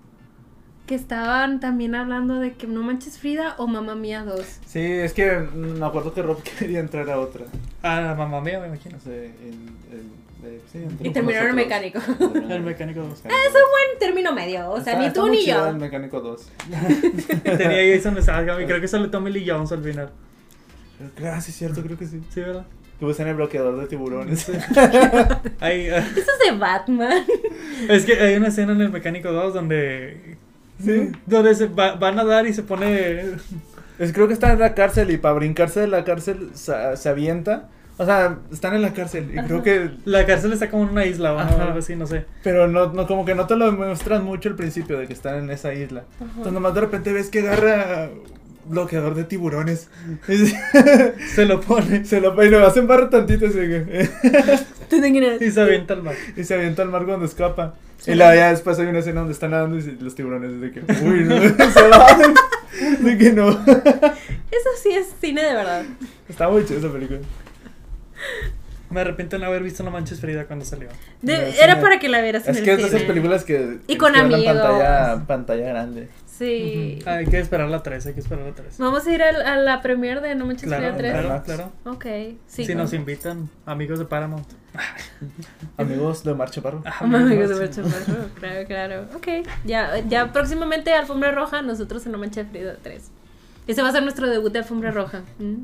Que 0.87 0.95
estaban 0.95 1.59
también 1.59 1.95
hablando 1.95 2.39
de 2.39 2.53
que 2.53 2.65
No 2.65 2.81
Manches 2.81 3.17
Frida 3.19 3.55
o 3.57 3.67
Mamá 3.67 3.93
Mía 3.95 4.23
2. 4.23 4.41
Sí, 4.65 4.79
es 4.79 5.11
que 5.13 5.29
me 5.53 5.85
acuerdo 5.85 6.13
que 6.13 6.21
Rob 6.21 6.41
quería 6.59 6.79
entrar 6.79 7.09
a 7.09 7.19
otra. 7.19 7.43
Ah, 7.83 8.15
mamá 8.17 8.39
mía, 8.41 8.59
me 8.61 8.67
imagino. 8.67 8.95
No 8.95 9.03
sé, 9.03 9.25
el, 9.25 9.53
el, 9.91 10.49
el- 10.49 10.61
sí, 10.71 10.79
Y 11.01 11.09
terminaron 11.09 11.59
en 11.59 11.69
nosotros. 11.69 11.99
mecánico. 11.99 11.99
El 12.45 12.51
en 12.53 12.65
mecánico 12.65 13.01
2. 13.01 13.23
Buen 13.23 13.99
término 13.99 14.31
medio, 14.31 14.71
o 14.71 14.79
sea, 14.81 14.93
Está- 14.93 15.05
ni 15.05 15.11
tú 15.13 15.27
ni 15.27 15.45
yo. 15.45 15.67
El 15.67 15.75
mecánico 15.77 16.21
2. 16.21 16.47
Tenía 17.43 17.95
Jason 17.97 18.21
Statham 18.23 18.61
y 18.61 18.65
creo 18.65 18.79
que 18.79 18.87
sale 18.87 19.09
Tommy 19.09 19.29
Lee 19.31 19.45
Jones 19.47 19.71
al 19.73 19.83
final. 19.83 20.09
Ah, 21.23 21.41
sí, 21.41 21.51
es 21.51 21.57
cierto, 21.57 21.81
creo 21.83 21.97
que 21.97 22.05
sí. 22.07 22.21
Sí, 22.33 22.39
¿verdad? 22.39 22.65
Que 22.97 23.05
usan 23.05 23.27
el 23.27 23.35
bloqueador 23.35 23.77
de 23.79 23.87
tiburones. 23.87 24.47
Hay, 25.59 25.89
ah, 25.89 25.97
Eso 25.97 26.31
es 26.31 26.49
de 26.51 26.57
Batman. 26.57 27.23
es 27.89 28.05
que 28.05 28.13
hay 28.13 28.35
una 28.35 28.47
escena 28.47 28.71
en 28.71 28.81
el 28.81 28.89
mecánico 28.89 29.31
2 29.33 29.53
donde. 29.53 30.37
Sí. 30.83 31.11
Donde 31.25 31.55
se 31.55 31.67
va, 31.67 31.95
va 31.95 32.09
a 32.09 32.11
nadar 32.11 32.45
y 32.47 32.53
se 32.53 32.63
pone. 32.63 33.21
Es, 33.99 34.13
creo 34.13 34.27
que 34.27 34.33
está 34.33 34.53
en 34.53 34.59
la 34.59 34.73
cárcel 34.75 35.09
y 35.11 35.17
para 35.17 35.33
brincarse 35.33 35.79
de 35.79 35.87
la 35.87 36.03
cárcel 36.03 36.49
se, 36.53 36.73
se 36.97 37.09
avienta. 37.09 37.69
O 37.99 38.05
sea, 38.05 38.37
están 38.51 38.75
en 38.75 38.83
la 38.83 38.93
cárcel 38.93 39.27
y 39.31 39.37
creo 39.37 39.55
Ajá. 39.55 39.63
que... 39.63 39.91
La 40.05 40.23
cárcel 40.27 40.53
está 40.53 40.69
como 40.69 40.83
en 40.83 40.89
una 40.89 41.05
isla 41.07 41.33
o 41.33 41.39
Ajá. 41.39 41.63
algo 41.63 41.79
así, 41.79 41.95
no 41.95 42.05
sé. 42.05 42.25
Pero 42.43 42.67
no, 42.67 42.93
no, 42.93 43.07
como 43.07 43.25
que 43.25 43.33
no 43.33 43.47
te 43.47 43.55
lo 43.55 43.71
muestran 43.71 44.23
mucho 44.23 44.49
al 44.49 44.55
principio 44.55 44.99
de 44.99 45.07
que 45.07 45.13
están 45.13 45.39
en 45.39 45.49
esa 45.49 45.73
isla. 45.73 46.03
Entonces 46.21 46.53
nomás 46.53 46.75
de 46.75 46.81
repente 46.81 47.11
ves 47.11 47.29
que 47.31 47.39
agarra 47.39 48.09
bloqueador 48.65 49.15
de 49.15 49.23
tiburones. 49.23 49.89
Se 51.33 51.45
lo 51.45 51.59
pone 51.61 52.05
se 52.05 52.21
lo 52.21 52.43
y 52.43 52.49
lo 52.49 52.65
hacen 52.67 52.85
barra 52.85 53.09
tantito 53.09 53.47
así 53.47 53.55
que- 53.55 54.09
y 55.45 55.51
se 55.51 55.61
avienta 55.61 55.93
al 55.93 56.03
mar. 56.03 56.15
y 56.35 56.43
se 56.43 56.53
avienta 56.53 56.81
al 56.83 56.89
mar 56.89 57.05
cuando 57.05 57.25
escapa. 57.25 57.73
Y 58.07 58.15
luego 58.15 58.33
ya 58.33 58.49
después 58.51 58.79
hay 58.79 58.87
una 58.87 58.99
escena 58.99 59.19
donde 59.19 59.33
están 59.33 59.51
nadando 59.51 59.77
y 59.77 59.97
los 59.99 60.15
tiburones 60.15 60.59
de 60.61 60.71
que, 60.71 60.79
uy, 61.03 61.23
no, 61.25 61.39
se 61.71 61.87
van. 61.89 62.33
De 62.99 63.17
que 63.17 63.31
no. 63.31 63.49
Eso 63.49 64.69
sí 64.83 64.91
es 64.91 65.07
cine 65.19 65.41
de 65.41 65.53
verdad. 65.53 65.83
Está 66.29 66.47
muy 66.47 66.63
chida 66.65 66.77
esa 66.77 66.91
película. 66.91 67.19
Me 68.89 69.01
arrepiento 69.01 69.35
de 69.35 69.41
no 69.41 69.47
haber 69.47 69.63
visto 69.63 69.83
No 69.83 69.89
Manches 69.91 70.19
Frida 70.19 70.45
cuando 70.45 70.63
salió. 70.63 70.87
De- 71.21 71.55
era 71.59 71.81
para 71.81 71.99
que 71.99 72.07
la 72.07 72.21
vieras 72.21 72.45
en 72.45 72.51
Es 72.51 72.57
el 72.59 72.63
que 72.63 72.71
es 72.73 72.77
de 72.77 72.83
esas 72.87 73.01
películas 73.03 73.43
que. 73.43 73.79
Y 73.87 73.93
que 73.93 73.97
con 73.97 74.15
amigos. 74.15 74.45
Pantalla, 74.45 75.23
pantalla 75.25 75.67
grande. 75.69 76.07
Sí. 76.37 76.99
Hay 77.05 77.25
que 77.25 77.39
esperar 77.39 77.67
la 77.69 77.81
3, 77.81 78.05
hay 78.05 78.13
que 78.13 78.19
esperar 78.19 78.45
la 78.45 78.53
3. 78.53 78.77
Vamos 78.77 79.07
a 79.07 79.11
ir 79.11 79.23
al- 79.23 79.41
a, 79.41 79.55
la 79.57 79.81
premiere 79.81 80.21
de 80.21 80.35
No 80.35 80.45
Manches 80.45 80.67
Claro, 80.67 80.83
Frida 80.95 80.97
3. 80.97 81.11
claro, 81.25 81.43
claro. 81.43 81.71
Ok, 81.85 82.05
sí. 82.47 82.65
si 82.65 82.75
nos 82.75 82.93
invitan, 82.93 83.49
amigos 83.65 83.97
de 83.99 84.05
Paramount. 84.05 84.45
Amigos 85.77 86.23
de 86.23 86.33
Marcha 86.35 86.61
Parro. 86.61 86.83
Ah, 86.85 86.97
Amigos 87.01 87.49
de. 87.49 87.55
Marcha 87.55 87.81
Parro, 87.81 88.29
Claro, 88.35 88.67
claro. 88.67 89.07
Ok. 89.15 89.27
Ya, 89.65 89.99
ya 90.07 90.31
próximamente 90.31 90.93
Alfombra 90.93 91.31
Roja, 91.31 91.61
nosotros 91.63 92.05
en 92.05 92.11
No 92.11 92.17
Manches 92.19 92.47
Frida 92.47 92.75
3. 92.83 93.09
Ese 93.65 93.81
va 93.81 93.89
a 93.89 93.91
ser 93.91 94.03
nuestro 94.03 94.29
debut 94.29 94.51
de 94.53 94.59
Alfombra 94.59 94.91
Roja. 94.91 95.23
¿Mm? 95.39 95.63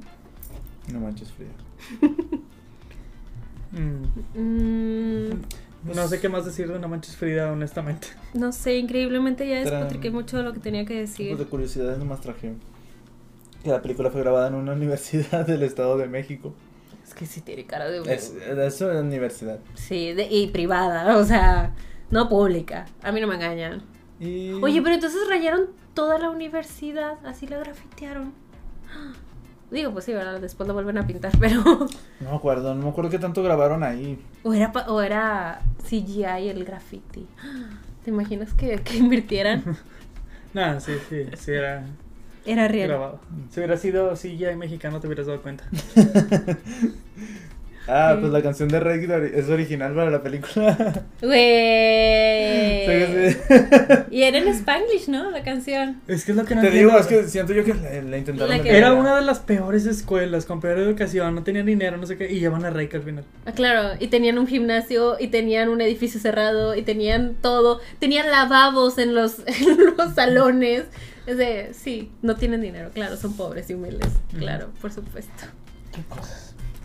No 0.91 0.99
manches 0.99 1.31
frío. 1.31 1.49
Mm, 3.71 4.05
Mm, 4.39 5.41
no 5.85 6.07
sé 6.07 6.19
qué 6.19 6.29
más 6.29 6.45
decir 6.45 6.71
de 6.71 6.79
No 6.79 6.87
Manches 6.87 7.15
Frida, 7.15 7.51
honestamente. 7.51 8.07
no 8.33 8.51
sé, 8.51 8.77
increíblemente 8.77 9.47
ya 9.47 9.59
despotriqué 9.59 10.11
mucho 10.11 10.37
de 10.37 10.43
lo 10.43 10.53
que 10.53 10.59
tenía 10.59 10.85
que 10.85 10.95
decir. 10.99 11.29
Pues 11.29 11.39
de 11.39 11.45
curiosidades 11.45 11.97
nomás 11.97 12.21
traje. 12.21 12.53
Que 13.63 13.69
la 13.69 13.81
película 13.81 14.09
fue 14.11 14.21
grabada 14.21 14.47
en 14.47 14.55
una 14.55 14.73
universidad 14.81 15.45
del 15.45 15.63
Estado 15.63 15.97
de 15.97 16.07
México. 16.07 16.53
Es 17.05 17.13
que 17.13 17.25
sí 17.25 17.41
tiene 17.41 17.65
cara 17.65 17.89
de... 17.89 17.99
Es, 18.13 18.33
es 18.33 18.81
una 18.81 19.01
universidad. 19.01 19.59
Sí, 19.75 20.13
de- 20.13 20.27
y 20.29 20.47
privada, 20.47 21.17
o 21.17 21.23
sea, 21.25 21.73
no 22.11 22.29
pública. 22.29 22.85
A 23.01 23.11
mí 23.11 23.19
no 23.21 23.27
me 23.27 23.35
engañan. 23.35 23.81
Y... 24.19 24.53
Oye, 24.53 24.81
pero 24.81 24.95
entonces 24.95 25.19
rayaron 25.29 25.67
toda 25.93 26.17
la 26.17 26.29
universidad, 26.29 27.17
así 27.25 27.45
la 27.47 27.57
grafitearon. 27.59 28.31
Digo, 29.73 29.91
pues 29.91 30.05
sí, 30.05 30.13
¿verdad? 30.13 30.39
Después 30.39 30.67
lo 30.67 30.73
vuelven 30.73 30.97
a 30.99 31.05
pintar, 31.07 31.31
pero... 31.39 31.63
No 31.63 32.29
me 32.29 32.35
acuerdo, 32.35 32.73
no 32.75 32.83
me 32.83 32.89
acuerdo 32.89 33.09
qué 33.09 33.19
tanto 33.19 33.43
grabaron 33.43 33.83
ahí. 33.83 34.23
O 34.43 34.53
era, 34.53 34.71
pa- 34.71 34.85
o 34.87 35.01
era 35.01 35.61
CGI 35.89 36.47
el 36.49 36.63
graffiti. 36.63 37.25
¿Te 38.05 38.11
imaginas 38.11 38.53
que, 38.53 38.77
que 38.81 38.97
invirtieran? 38.97 39.63
Nada, 40.53 40.79
sí, 40.79 40.93
sí, 41.09 41.25
sí 41.35 41.51
era 41.51 41.85
Era 42.45 42.67
real. 42.67 42.87
grabado. 42.89 43.19
Si 43.49 43.59
hubiera 43.59 43.75
sido 43.77 44.13
CGI 44.13 44.55
mexicano, 44.55 44.99
te 44.99 45.07
hubieras 45.07 45.25
dado 45.25 45.41
cuenta. 45.41 45.63
Ah, 47.87 48.15
pues 48.19 48.31
la 48.31 48.41
canción 48.41 48.69
de 48.69 48.79
Rey 48.79 49.05
es 49.33 49.49
original 49.49 49.93
para 49.93 50.09
la 50.09 50.23
película. 50.23 51.03
Güey. 51.21 52.85
Sí, 52.85 53.31
sí. 53.31 53.37
Y 54.11 54.23
era 54.23 54.37
en 54.37 54.47
Spanglish, 54.49 55.07
¿no? 55.09 55.31
La 55.31 55.43
canción. 55.43 56.01
Es 56.07 56.23
que 56.25 56.31
es 56.31 56.37
lo 56.37 56.45
que 56.45 56.55
no 56.55 56.61
Te 56.61 56.67
entiendo. 56.67 56.89
digo, 56.91 56.99
es 57.01 57.07
que 57.07 57.23
siento 57.27 57.53
yo 57.53 57.63
que 57.65 57.73
la, 57.73 57.89
la 58.01 58.17
intentaron. 58.17 58.49
La 58.49 58.57
que- 58.57 58.63
meter 58.63 58.75
Era 58.75 58.93
una 58.93 59.15
de 59.17 59.25
las 59.25 59.39
peores 59.39 59.85
escuelas, 59.85 60.45
con 60.45 60.61
peor 60.61 60.79
educación, 60.79 61.35
no 61.35 61.43
tenían 61.43 61.65
dinero, 61.65 61.97
no 61.97 62.05
sé 62.05 62.17
qué, 62.17 62.31
y 62.31 62.39
llevan 62.39 62.63
a 62.65 62.69
Reika 62.69 62.97
al 62.97 63.03
final. 63.03 63.25
Ah, 63.45 63.51
claro, 63.51 63.97
y 63.99 64.07
tenían 64.07 64.37
un 64.37 64.47
gimnasio, 64.47 65.17
y 65.19 65.27
tenían 65.27 65.69
un 65.69 65.81
edificio 65.81 66.19
cerrado, 66.19 66.75
y 66.75 66.83
tenían 66.83 67.35
todo. 67.41 67.79
Tenían 67.99 68.29
lavabos 68.31 68.97
en 68.97 69.13
los, 69.15 69.39
en 69.45 69.77
los 69.97 70.13
salones. 70.15 70.83
Es 71.25 71.37
de, 71.37 71.73
sí, 71.73 72.11
no 72.21 72.35
tienen 72.35 72.61
dinero, 72.61 72.91
claro, 72.93 73.15
son 73.17 73.35
pobres 73.35 73.69
y 73.69 73.73
humildes. 73.73 74.09
Claro, 74.37 74.69
por 74.81 74.91
supuesto. 74.91 75.31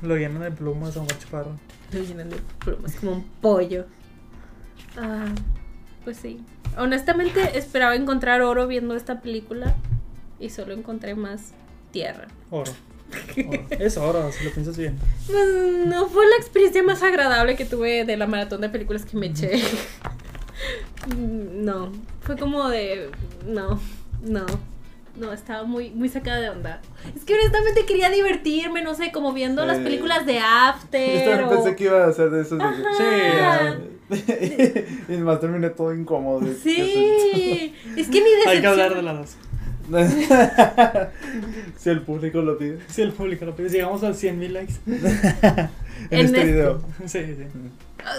Lo 0.03 0.16
llenan 0.16 0.42
de 0.42 0.51
plumas 0.51 0.96
a 0.96 1.01
un 1.01 1.07
chaparro. 1.07 1.53
Lo 1.92 2.01
llenan 2.01 2.30
de 2.30 2.36
plumas 2.59 2.94
como 2.96 3.12
un 3.12 3.24
pollo. 3.40 3.86
Ah, 4.96 5.26
pues 6.05 6.18
sí. 6.18 6.40
Honestamente 6.76 7.59
esperaba 7.59 7.96
encontrar 7.96 8.42
oro 8.42 8.66
viendo 8.66 8.94
esta 8.94 9.20
película 9.20 9.74
y 10.38 10.51
solo 10.51 10.74
encontré 10.74 11.14
más 11.14 11.53
tierra. 11.90 12.28
Oro. 12.51 12.72
Oro. 13.49 13.66
Es 13.70 13.96
oro, 13.96 14.30
si 14.32 14.44
lo 14.44 14.51
piensas 14.53 14.76
bien. 14.76 14.99
Pues, 15.26 15.86
no 15.86 16.09
fue 16.09 16.26
la 16.28 16.36
experiencia 16.36 16.82
más 16.82 17.03
agradable 17.03 17.57
que 17.57 17.64
tuve 17.64 18.05
de 18.05 18.16
la 18.16 18.26
maratón 18.26 18.61
de 18.61 18.68
películas 18.68 19.05
que 19.05 19.16
me 19.16 19.26
eché. 19.26 19.62
No, 21.16 21.92
fue 22.20 22.36
como 22.36 22.68
de... 22.68 23.11
No, 23.46 23.80
no. 24.22 24.44
No, 25.19 25.33
estaba 25.33 25.64
muy, 25.64 25.91
muy 25.91 26.09
sacada 26.09 26.41
de 26.41 26.51
onda. 26.51 26.81
Es 27.16 27.25
que 27.25 27.35
honestamente 27.35 27.85
quería 27.87 28.09
divertirme, 28.11 28.83
no 28.83 28.95
sé, 28.95 29.11
como 29.12 29.33
viendo 29.33 29.64
las 29.66 29.79
películas 29.79 30.25
de 30.27 30.35
Yo 30.35 30.41
After. 30.45 31.25
también 31.25 31.45
o- 31.45 31.51
pensé 31.51 31.77
que 31.77 31.85
iba 31.85 32.07
a 32.07 32.12
ser 32.12 32.31
de 32.31 32.43
esos. 32.43 32.61
Ajá. 32.61 32.75
Sí. 32.97 34.14
y 35.12 35.16
más 35.19 35.41
terminé 35.41 35.71
todo 35.71 35.93
incómodo. 35.95 36.41
Sí, 36.62 37.75
es 37.97 38.09
que 38.09 38.21
ni 38.21 38.31
decepción. 38.31 38.49
Hay 38.49 38.61
que 38.61 38.66
hablar 38.66 38.95
de 38.95 39.03
las 39.03 39.16
dos. 39.19 39.37
si 41.79 41.89
el 41.91 42.03
público 42.03 42.41
lo 42.43 42.59
pide. 42.59 42.79
Si 42.89 43.03
el 43.03 43.12
público 43.12 43.45
lo 43.45 43.57
pide, 43.57 43.71
llegamos 43.71 44.03
a 44.05 44.12
100 44.14 44.39
mil 44.39 44.53
likes. 44.55 44.75
En, 46.11 46.21
En 46.21 46.27
este 46.27 46.39
este. 46.39 46.53
video. 46.53 46.81
Sí, 47.07 47.19
sí. 47.37 47.45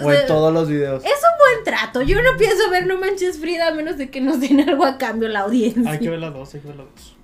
O 0.02 0.06
O 0.06 0.12
en 0.12 0.26
todos 0.26 0.52
los 0.52 0.68
videos. 0.68 1.04
Es 1.04 1.10
un 1.10 1.38
buen 1.38 1.64
trato. 1.64 2.02
Yo 2.02 2.22
no 2.22 2.36
pienso 2.38 2.68
ver 2.70 2.86
No 2.86 2.98
Manches 2.98 3.38
Frida 3.38 3.68
a 3.68 3.74
menos 3.74 3.98
de 3.98 4.10
que 4.10 4.20
nos 4.20 4.40
den 4.40 4.68
algo 4.68 4.84
a 4.84 4.98
cambio 4.98 5.28
la 5.28 5.40
audiencia. 5.40 5.90
Hay 5.90 5.98
que 5.98 6.10
ver 6.10 6.18
las 6.20 6.32
dos, 6.32 6.54
hay 6.54 6.60
que 6.60 6.68
ver 6.68 6.76
las 6.76 6.86
dos. 6.94 7.16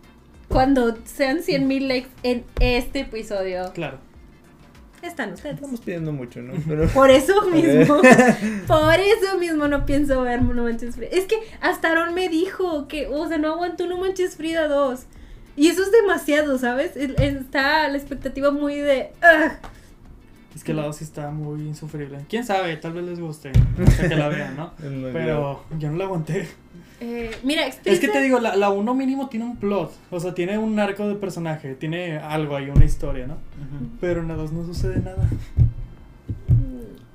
Cuando 0.48 0.96
sean 1.04 1.42
100 1.42 1.66
mil 1.66 1.88
likes 1.88 2.08
en 2.22 2.44
este 2.60 3.00
episodio, 3.00 3.72
Claro. 3.74 3.98
están 5.02 5.32
ustedes. 5.32 5.56
Estamos 5.56 5.80
pidiendo 5.80 6.12
mucho, 6.12 6.40
¿no? 6.40 6.54
Pero... 6.66 6.86
Por 6.94 7.10
eso 7.10 7.42
mismo, 7.51 8.01
por 8.66 8.94
eso 8.94 9.38
mismo 9.38 9.68
no 9.68 9.84
pienso 9.86 10.22
ver 10.22 10.43
No 10.43 10.62
Manches 10.64 10.94
Frida. 10.97 11.10
Es 11.12 11.24
que 11.26 11.36
hasta 11.60 11.90
Aaron 11.90 12.14
me 12.14 12.28
dijo 12.28 12.86
que, 12.88 13.06
o 13.09 13.26
sea, 13.28 13.38
no 13.38 13.52
aguantó 13.52 13.86
No 13.86 13.98
Manches 13.98 14.36
Frida 14.36 14.68
2. 14.68 15.01
Y 15.56 15.68
eso 15.68 15.82
es 15.82 15.90
demasiado, 15.90 16.59
¿sabes? 16.59 16.97
El- 16.97 17.16
Está 17.20 17.88
la 17.88 17.97
expectativa 17.97 18.51
muy 18.51 18.76
de... 18.76 19.10
"Ugh". 19.22 19.52
Es 20.57 20.65
que 20.65 20.73
la 20.73 20.87
2 20.87 20.97
sí 20.97 21.05
está 21.05 21.31
muy 21.31 21.61
insufrible. 21.61 22.24
Quién 22.31 22.43
sabe, 22.43 22.74
tal 22.78 22.95
vez 22.95 23.05
les 23.05 23.20
guste. 23.20 23.53
Sea, 23.97 24.09
que 24.09 24.16
la 24.16 24.28
vean, 24.28 24.57
¿no? 24.57 24.73
Pero 25.12 25.62
yo 25.78 25.91
no 25.91 25.99
la 25.99 26.05
aguanté. 26.05 26.49
Eh, 26.99 27.37
mira, 27.43 27.66
Es 27.66 28.01
que 28.01 28.09
te 28.09 28.23
digo, 28.23 28.41
la, 28.41 28.57
la 28.57 28.70
1 28.70 28.95
mínimo 28.95 29.28
tiene 29.28 29.45
un 29.45 29.59
plot. 29.59 29.93
O 30.11 30.19
sea, 30.19 30.33
tiene 30.33 30.57
un 30.57 30.81
arco 30.81 31.07
de 31.07 31.16
personaje. 31.16 31.74
Tiene 31.74 32.16
algo 32.16 32.57
ahí, 32.57 32.70
una 32.70 32.87
historia, 32.87 33.27
¿no? 33.27 33.37
Pero 34.01 34.23
en 34.23 34.28
la 34.28 34.35
2 34.35 34.53
no 34.53 34.65
sucede 34.65 34.99
nada. 35.01 35.28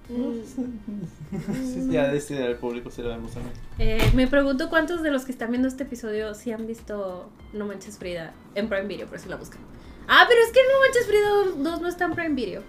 Sí, 0.08 1.88
ya 1.90 2.10
decide 2.10 2.46
al 2.46 2.58
público 2.58 2.92
si 2.92 3.02
lo 3.02 3.10
vemos 3.10 3.36
o 3.38 3.40
no. 3.40 3.46
Eh, 3.80 4.12
me 4.14 4.28
pregunto 4.28 4.70
cuántos 4.70 5.02
de 5.02 5.10
los 5.10 5.26
que 5.26 5.32
están 5.32 5.50
viendo 5.50 5.68
este 5.68 5.82
episodio 5.82 6.36
sí 6.36 6.52
han 6.52 6.68
visto 6.68 7.28
No 7.54 7.66
Manches 7.66 7.98
Frida 7.98 8.34
en 8.54 8.70
Prime 8.70 8.86
Video, 8.86 9.08
por 9.08 9.16
eso 9.18 9.30
la 9.30 9.38
buscan. 9.38 9.62
Ah, 10.08 10.26
pero 10.28 10.42
es 10.42 10.52
que 10.52 10.60
No 10.60 10.80
Manches 10.86 11.08
Frida 11.08 11.72
2 11.72 11.82
no 11.82 11.88
está 11.88 12.06
en 12.06 12.14
Prime 12.14 12.36
Video. 12.36 12.62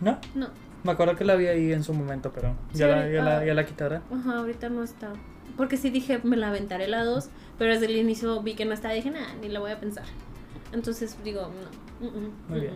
¿No? 0.00 0.18
No. 0.34 0.48
Me 0.82 0.92
acuerdo 0.92 1.16
que 1.16 1.24
la 1.24 1.34
vi 1.34 1.46
ahí 1.46 1.72
en 1.72 1.82
su 1.82 1.94
momento, 1.94 2.30
pero 2.34 2.54
ya, 2.74 2.88
la, 2.88 3.08
ya, 3.10 3.22
la, 3.22 3.44
ya 3.44 3.54
la 3.54 3.64
quitaron. 3.64 4.02
Ajá, 4.12 4.38
ahorita 4.38 4.68
no 4.68 4.82
está. 4.82 5.12
Porque 5.56 5.76
sí 5.76 5.90
dije, 5.90 6.20
me 6.24 6.36
la 6.36 6.48
aventaré 6.48 6.88
la 6.88 7.04
2, 7.04 7.28
pero 7.58 7.72
desde 7.72 7.86
el 7.86 7.96
inicio 7.96 8.42
vi 8.42 8.54
que 8.54 8.64
no 8.64 8.74
estaba 8.74 8.92
y 8.94 8.98
dije, 8.98 9.10
nah, 9.10 9.34
ni 9.40 9.48
la 9.48 9.60
voy 9.60 9.70
a 9.70 9.80
pensar. 9.80 10.04
Entonces 10.72 11.16
digo, 11.24 11.50
no. 12.00 12.06
mm, 12.06 12.10
mm, 12.10 12.32
Muy 12.48 12.58
mm, 12.58 12.60
bien. 12.60 12.74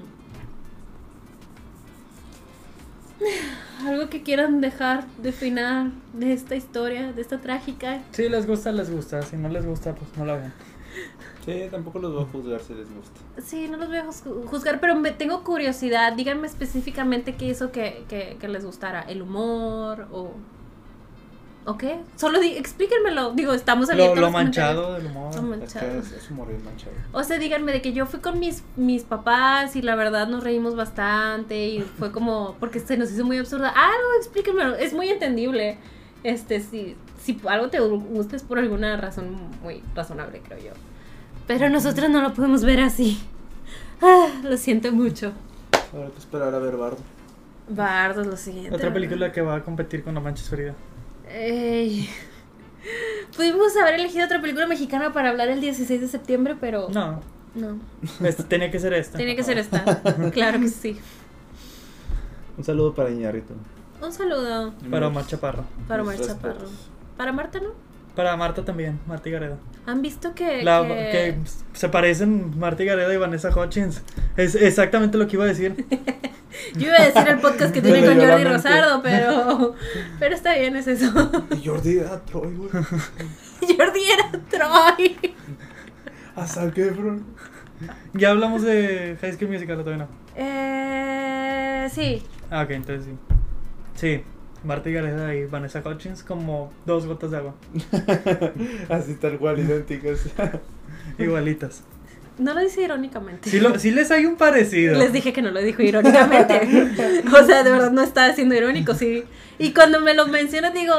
Algo 3.87 4.09
que 4.09 4.23
quieran 4.23 4.61
dejar 4.61 5.07
de 5.23 5.33
final 5.33 5.93
de 6.13 6.33
esta 6.33 6.57
historia, 6.57 7.13
de 7.13 7.21
esta 7.21 7.39
trágica. 7.39 8.01
Si 8.13 8.29
les 8.29 8.47
gusta, 8.47 8.73
les 8.73 8.91
gusta. 8.91 9.23
Si 9.23 9.37
no 9.37 9.49
les 9.49 9.67
gusta, 9.67 9.95
pues 9.95 10.17
no 10.17 10.25
la 10.25 10.37
vean. 10.37 10.53
Sí, 11.53 11.69
tampoco 11.71 11.99
los 11.99 12.13
voy 12.13 12.23
a 12.23 12.27
juzgar 12.27 12.61
si 12.61 12.75
les 12.75 12.89
gusta. 12.95 13.21
Sí, 13.45 13.69
no 13.69 13.77
los 13.77 13.89
voy 13.89 13.97
a 13.99 14.05
juz- 14.07 14.47
juzgar, 14.47 14.81
pero 14.81 14.95
me 14.97 15.11
tengo 15.13 15.45
curiosidad. 15.45 16.13
Díganme 16.13 16.47
específicamente 16.47 17.35
qué 17.37 17.47
hizo 17.47 17.73
que, 17.73 18.05
que, 18.09 18.37
que 18.41 18.49
les 18.49 18.65
gustara. 18.65 19.03
¿El 19.03 19.23
humor 19.23 20.07
o...? 20.13 20.33
¿O 21.65 21.77
qué? 21.77 21.99
Solo 22.17 22.41
di- 22.41 22.57
explíquenmelo. 22.57 23.33
Digo, 23.33 23.53
estamos 23.53 23.89
Lo, 23.89 23.93
abiertos. 23.95 24.19
lo 24.21 24.33
comentarios. 24.33 24.77
manchado 24.77 24.95
del 24.95 25.07
humor. 25.07 25.35
Lo 25.35 25.41
Es 25.41 25.47
manchado. 25.61 25.87
que 25.93 25.99
es, 25.99 26.13
es 26.13 26.31
humor 26.31 26.49
bien 26.49 26.65
manchado. 26.65 26.93
O 27.13 27.23
sea, 27.23 27.39
díganme 27.39 27.73
de 27.73 27.83
que 27.83 27.93
yo 27.93 28.07
fui 28.07 28.21
con 28.21 28.39
mis, 28.39 28.63
mis 28.77 29.03
papás 29.03 29.77
y 29.77 29.83
la 29.83 29.95
verdad 29.95 30.29
nos 30.29 30.43
reímos 30.45 30.77
bastante 30.77 31.67
y 31.69 31.81
fue 31.83 32.11
como, 32.11 32.57
porque 32.59 32.81
se 32.81 32.97
nos 32.97 33.11
hizo 33.13 33.25
muy 33.27 33.37
absurda. 33.37 33.71
Ah, 33.77 33.91
no, 33.91 34.19
explíquenmelo, 34.19 34.77
es 34.77 34.95
muy 34.95 35.11
entendible. 35.11 35.77
Este, 36.25 36.61
si, 36.61 36.97
si 37.21 37.39
algo 37.47 37.69
te 37.69 37.81
gusta 37.81 38.35
es 38.37 38.43
por 38.45 38.59
alguna 38.59 38.97
razón 38.97 39.37
muy 39.63 39.83
razonable, 39.95 40.41
creo 40.41 40.59
yo. 40.59 40.71
Pero 41.49 41.69
nosotros 41.71 42.09
no 42.11 42.21
lo 42.23 42.33
podemos 42.35 42.63
ver 42.63 42.79
así. 42.81 43.21
Ah, 44.01 44.29
lo 44.45 44.57
siento 44.57 44.93
mucho. 44.93 45.33
Habrá 45.93 46.11
que 46.11 46.19
esperar 46.19 46.55
a 46.55 46.59
ver 46.61 46.77
Bardo. 46.77 46.99
Bardos, 47.69 48.27
lo 48.27 48.37
siguiente. 48.37 48.75
Otra 48.75 48.93
película 48.93 49.33
que 49.33 49.41
va 49.43 49.57
a 49.57 49.65
competir 49.65 50.05
con 50.05 50.15
No 50.15 50.21
Manches 50.21 50.49
Frida. 50.49 50.75
Ey. 51.29 52.09
Pudimos 53.37 53.77
haber 53.77 53.95
elegido 53.95 54.25
otra 54.27 54.41
película 54.41 54.67
mexicana 54.67 55.13
para 55.13 55.31
hablar 55.31 55.49
el 55.49 55.61
16 55.61 56.01
de 56.01 56.09
septiembre, 56.09 56.57
pero 56.61 56.89
No, 56.91 57.21
no. 57.55 57.79
este, 58.25 58.45
tenía 58.45 58.71
que 58.71 58.79
ser 58.79 58.93
esta. 58.93 59.17
Tiene 59.19 59.35
que 59.35 59.43
ser 59.43 59.59
esta. 59.59 59.85
Claro 60.33 60.61
que 60.61 60.69
sí. 60.69 60.99
Un 62.57 62.65
saludo 62.65 62.95
para 62.95 63.11
Iñarrito. 63.11 63.55
Un 64.01 64.13
saludo 64.13 64.73
Para 64.91 65.09
Omar 65.09 65.27
Chaparro. 65.27 65.65
para 65.89 66.03
Omar 66.03 66.21
Chaparro. 66.21 66.67
Para 67.17 67.33
Marta, 67.33 67.59
¿no? 67.61 67.71
Para 68.19 68.37
Marta 68.37 68.65
también, 68.65 68.99
Marta 69.07 69.29
y 69.29 69.31
Gareda. 69.33 69.59
¿Han 69.87 70.03
visto 70.03 70.35
que, 70.35 70.65
La, 70.65 70.83
que- 70.83 70.89
que 70.89 71.37
se 71.73 71.89
parecen 71.89 72.59
Marta 72.59 72.83
y 72.83 72.87
Gareda 72.87 73.15
y 73.15 73.17
Vanessa 73.17 73.51
Hodgins. 73.51 74.03
Es 74.37 74.57
exactamente 74.57 75.17
lo 75.17 75.29
que 75.29 75.37
iba 75.37 75.45
a 75.45 75.47
decir. 75.47 75.87
Yo 76.75 76.89
iba 76.89 76.97
a 76.97 77.05
decir 77.05 77.29
el 77.29 77.39
podcast 77.39 77.73
que 77.73 77.81
tiene 77.83 78.05
con 78.05 78.19
Jordi. 78.19 78.43
Rosardo, 78.43 79.03
pero 79.05 79.77
pero 80.19 80.35
está 80.35 80.57
bien, 80.57 80.75
es 80.75 80.89
eso. 80.89 81.31
Y 81.63 81.65
Jordi 81.65 81.99
era 81.99 82.19
Troy, 82.25 82.57
güey. 82.57 82.71
Jordi 82.73 84.01
era 84.11 84.33
Troy. 84.51 85.17
A 86.35 86.45
Zac 86.45 86.77
Efron. 86.77 87.25
Ya 88.15 88.31
hablamos 88.31 88.63
de 88.63 89.17
High 89.21 89.35
School 89.35 89.53
Musical, 89.53 89.79
¿o 89.79 89.85
todavía 89.85 90.07
no? 90.07 90.11
Eh, 90.35 91.89
sí. 91.93 92.25
Ah, 92.51 92.63
ok, 92.65 92.71
entonces 92.71 93.05
sí. 93.07 93.13
Sí, 93.95 94.25
Marta 94.65 94.91
Gareda 94.91 95.35
y 95.35 95.47
Vanessa 95.47 95.81
Hodgins 95.85 96.23
como 96.23 96.73
dos 96.87 97.07
gotas 97.07 97.31
de 97.31 97.37
agua. 97.39 97.55
Así 98.89 99.15
tal 99.15 99.39
cual, 99.39 99.59
idénticas. 99.61 100.27
Igualitas. 101.19 101.83
No 102.39 102.55
lo 102.55 102.61
dice 102.61 102.83
irónicamente. 102.83 103.51
Sí, 103.51 103.59
lo- 103.61 103.79
sí 103.79 103.91
les 103.91 104.11
hay 104.11 104.25
un 104.27 104.37
parecido. 104.37 104.97
Les 104.97 105.13
dije 105.13 105.33
que 105.33 105.43
no 105.43 105.51
lo 105.51 105.61
dijo 105.61 105.83
irónicamente. 105.83 106.61
o 107.33 107.45
sea, 107.45 107.65
de 107.65 107.71
verdad 107.73 107.91
no 107.91 108.03
está 108.03 108.33
siendo 108.35 108.55
irónico, 108.55 108.95
sí. 108.95 109.25
Y 109.59 109.73
cuando 109.75 110.01
me 110.01 110.15
lo 110.15 110.27
mencionas 110.29 110.73
digo, 110.73 110.95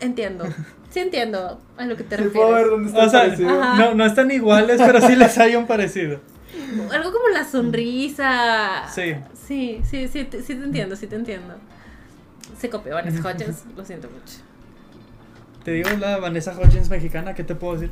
entiendo. 0.00 0.44
Sí 0.90 0.98
entiendo 0.98 1.60
a 1.76 1.86
lo 1.86 1.96
que 1.96 2.02
te 2.02 2.16
Sí, 2.16 2.24
puedo 2.34 2.52
ver 2.52 2.64
refieres. 2.66 2.70
dónde 2.70 2.88
está 2.88 3.04
O 3.04 3.08
sea, 3.08 3.20
parecido. 3.22 3.62
Ajá. 3.62 3.78
no, 3.78 3.94
no 3.94 4.04
están 4.04 4.30
iguales, 4.32 4.80
pero 4.84 5.00
sí 5.00 5.14
les 5.14 5.38
hay 5.38 5.54
un 5.54 5.68
parecido. 5.68 6.18
Algo 6.92 7.12
como 7.12 7.28
la 7.28 7.44
sonrisa. 7.44 8.88
Sí. 8.92 9.14
Sí, 9.46 9.80
sí, 9.88 10.08
sí, 10.08 10.24
te- 10.24 10.42
sí 10.42 10.54
te 10.56 10.64
entiendo, 10.64 10.96
sí 10.96 11.06
te 11.06 11.14
entiendo. 11.14 11.54
Se 12.60 12.68
copió 12.68 12.94
Vanessa 12.94 13.26
Hodgins, 13.26 13.64
lo 13.74 13.82
siento 13.86 14.10
mucho. 14.10 14.40
Te 15.64 15.70
digo 15.70 15.88
la 15.98 16.18
Vanessa 16.18 16.52
Hodgins 16.52 16.90
mexicana, 16.90 17.32
¿qué 17.32 17.42
te 17.42 17.54
puedo 17.54 17.72
decir? 17.72 17.90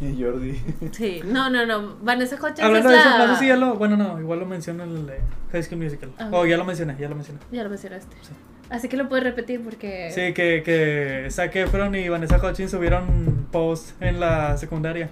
Y 0.00 0.20
Jordi. 0.20 0.60
Sí, 0.90 1.22
no, 1.24 1.48
no, 1.48 1.64
no. 1.64 1.96
Vanessa 2.02 2.34
Hodgins 2.34 2.60
Hablando 2.60 2.90
es 2.90 2.96
de 2.96 3.00
eso, 3.00 3.18
la... 3.18 3.26
no 3.28 3.34
sé 3.34 3.40
si 3.40 3.46
ya 3.46 3.56
lo. 3.56 3.76
Bueno, 3.76 3.96
no, 3.96 4.18
igual 4.18 4.40
lo 4.40 4.46
menciono 4.46 4.82
en 4.82 4.96
el 4.96 5.06
de 5.06 5.20
High 5.52 5.62
School 5.62 5.80
Musical. 5.80 6.10
Ah. 6.18 6.28
Oh, 6.32 6.44
ya 6.44 6.56
lo 6.56 6.64
mencioné, 6.64 6.96
ya 6.98 7.08
lo 7.08 7.14
mencioné. 7.14 7.38
Ya 7.52 7.62
lo 7.62 7.70
mencionaste. 7.70 8.16
Sí. 8.20 8.32
Así 8.68 8.88
que 8.88 8.96
lo 8.96 9.08
puedes 9.08 9.22
repetir 9.22 9.62
porque... 9.62 10.10
Sí, 10.10 10.34
que, 10.34 10.64
que 10.64 11.28
Zac 11.30 11.54
Efron 11.54 11.94
y 11.94 12.08
Vanessa 12.08 12.38
Hodgins 12.38 12.72
subieron 12.72 13.46
post 13.52 14.02
en 14.02 14.18
la 14.18 14.56
secundaria. 14.56 15.08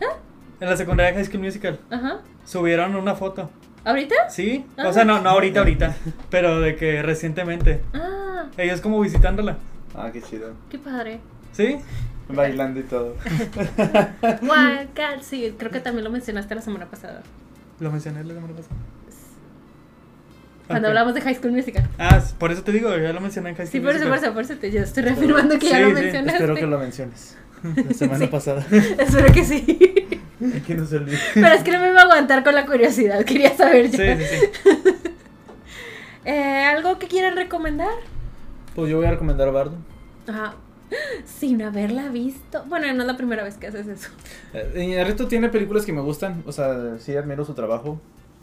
¿Ah? 0.00 0.16
En 0.60 0.70
la 0.70 0.76
secundaria 0.76 1.10
de 1.10 1.16
High 1.16 1.24
School 1.24 1.42
Musical. 1.42 1.80
Ajá. 1.90 2.20
Subieron 2.44 2.94
una 2.94 3.16
foto. 3.16 3.50
¿Ahorita? 3.88 4.14
Sí, 4.28 4.64
Ah. 4.76 4.88
o 4.88 4.92
sea, 4.92 5.04
no, 5.04 5.20
no 5.22 5.30
ahorita, 5.30 5.60
ahorita. 5.60 5.96
Pero 6.30 6.60
de 6.60 6.76
que 6.76 7.02
recientemente. 7.02 7.80
Ah, 7.94 8.44
Ellos 8.58 8.80
como 8.80 9.00
visitándola. 9.00 9.56
Ah, 9.94 10.10
qué 10.12 10.20
chido. 10.22 10.52
qué 10.70 10.78
padre. 10.78 11.20
¿Sí? 11.52 11.76
Bailando 12.28 12.80
y 12.80 12.82
todo. 12.82 13.16
Guacal, 14.42 15.22
sí, 15.22 15.54
creo 15.58 15.70
que 15.70 15.80
también 15.80 16.04
lo 16.04 16.10
mencionaste 16.10 16.54
la 16.54 16.60
semana 16.60 16.86
pasada. 16.86 17.22
Lo 17.80 17.90
mencioné 17.90 18.22
la 18.24 18.34
semana 18.34 18.52
pasada. 18.54 18.74
Cuando 20.66 20.88
hablamos 20.88 21.14
de 21.14 21.22
High 21.22 21.36
School 21.36 21.52
Musical. 21.52 21.88
Ah, 21.98 22.20
por 22.38 22.52
eso 22.52 22.62
te 22.62 22.72
digo, 22.72 22.94
ya 22.94 23.12
lo 23.14 23.20
mencioné 23.22 23.48
en 23.50 23.56
High 23.56 23.66
Sí, 23.68 23.78
School 23.78 23.84
por 23.86 23.90
eso, 23.96 24.04
por 24.04 24.10
Musical. 24.10 24.24
eso, 24.24 24.34
por 24.34 24.42
eso 24.44 24.54
te, 24.60 24.70
yo 24.70 24.82
estoy 24.82 25.02
reafirmando 25.04 25.58
que 25.58 25.68
ya 25.70 25.76
Sí, 25.78 25.82
lo 25.84 25.88
sí, 25.88 25.94
mencionaste. 26.02 26.32
Espero 26.34 26.54
que 26.56 26.66
lo 26.66 26.78
menciones. 26.78 27.36
La 27.62 27.94
semana 27.94 28.18
Sí. 28.18 28.26
pasada. 28.26 28.66
Espero 28.70 29.32
que 29.32 29.44
sí. 29.44 30.17
Que 30.66 30.74
no 30.74 30.86
se 30.86 30.96
olvide. 30.96 31.18
Pero 31.34 31.48
es 31.48 31.62
que 31.62 31.72
no 31.72 31.80
me 31.80 31.88
iba 31.90 32.00
a 32.00 32.04
aguantar 32.04 32.44
con 32.44 32.54
la 32.54 32.64
curiosidad, 32.66 33.24
quería 33.24 33.56
saber 33.56 33.90
Sí, 33.90 33.96
ya. 33.98 34.16
sí, 34.16 34.24
sí. 34.24 34.90
Eh, 36.24 36.64
¿Algo 36.64 36.98
que 36.98 37.06
quieran 37.06 37.36
recomendar? 37.36 37.94
Pues 38.74 38.90
yo 38.90 38.98
voy 38.98 39.06
a 39.06 39.12
recomendar 39.12 39.48
a 39.48 39.50
Bardo. 39.50 39.76
Ajá. 40.26 40.56
Sin 41.24 41.62
haberla 41.62 42.08
visto. 42.10 42.64
Bueno, 42.66 42.92
no 42.92 43.00
es 43.02 43.06
la 43.06 43.16
primera 43.16 43.42
vez 43.42 43.56
que 43.56 43.68
haces 43.68 43.86
eso. 43.86 44.10
Eh, 44.52 44.84
Iñárritu 44.84 45.26
tiene 45.26 45.48
películas 45.48 45.86
que 45.86 45.92
me 45.92 46.02
gustan. 46.02 46.42
O 46.46 46.52
sea, 46.52 46.98
sí 46.98 47.16
admiro 47.16 47.46
su 47.46 47.54
trabajo. 47.54 47.98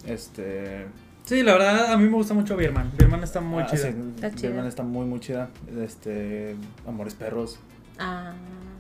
Este. 0.08 0.88
Sí, 1.26 1.44
la 1.44 1.54
verdad, 1.54 1.92
a 1.94 1.98
mí 1.98 2.06
me 2.08 2.16
gusta 2.16 2.34
mucho 2.34 2.56
Bierman. 2.58 2.92
Bierman 2.98 3.24
está 3.24 3.40
muy 3.40 3.62
ah, 3.64 3.68
chido. 3.68 3.84
sí, 3.84 3.94
Está 4.16 4.32
chida. 4.34 4.50
Birdman 4.50 4.68
está 4.68 4.82
muy, 4.84 5.06
muy 5.06 5.20
chida. 5.20 5.50
Este. 5.84 6.56
Amores 6.88 7.14
Perros. 7.14 7.60
Ah. 8.00 8.34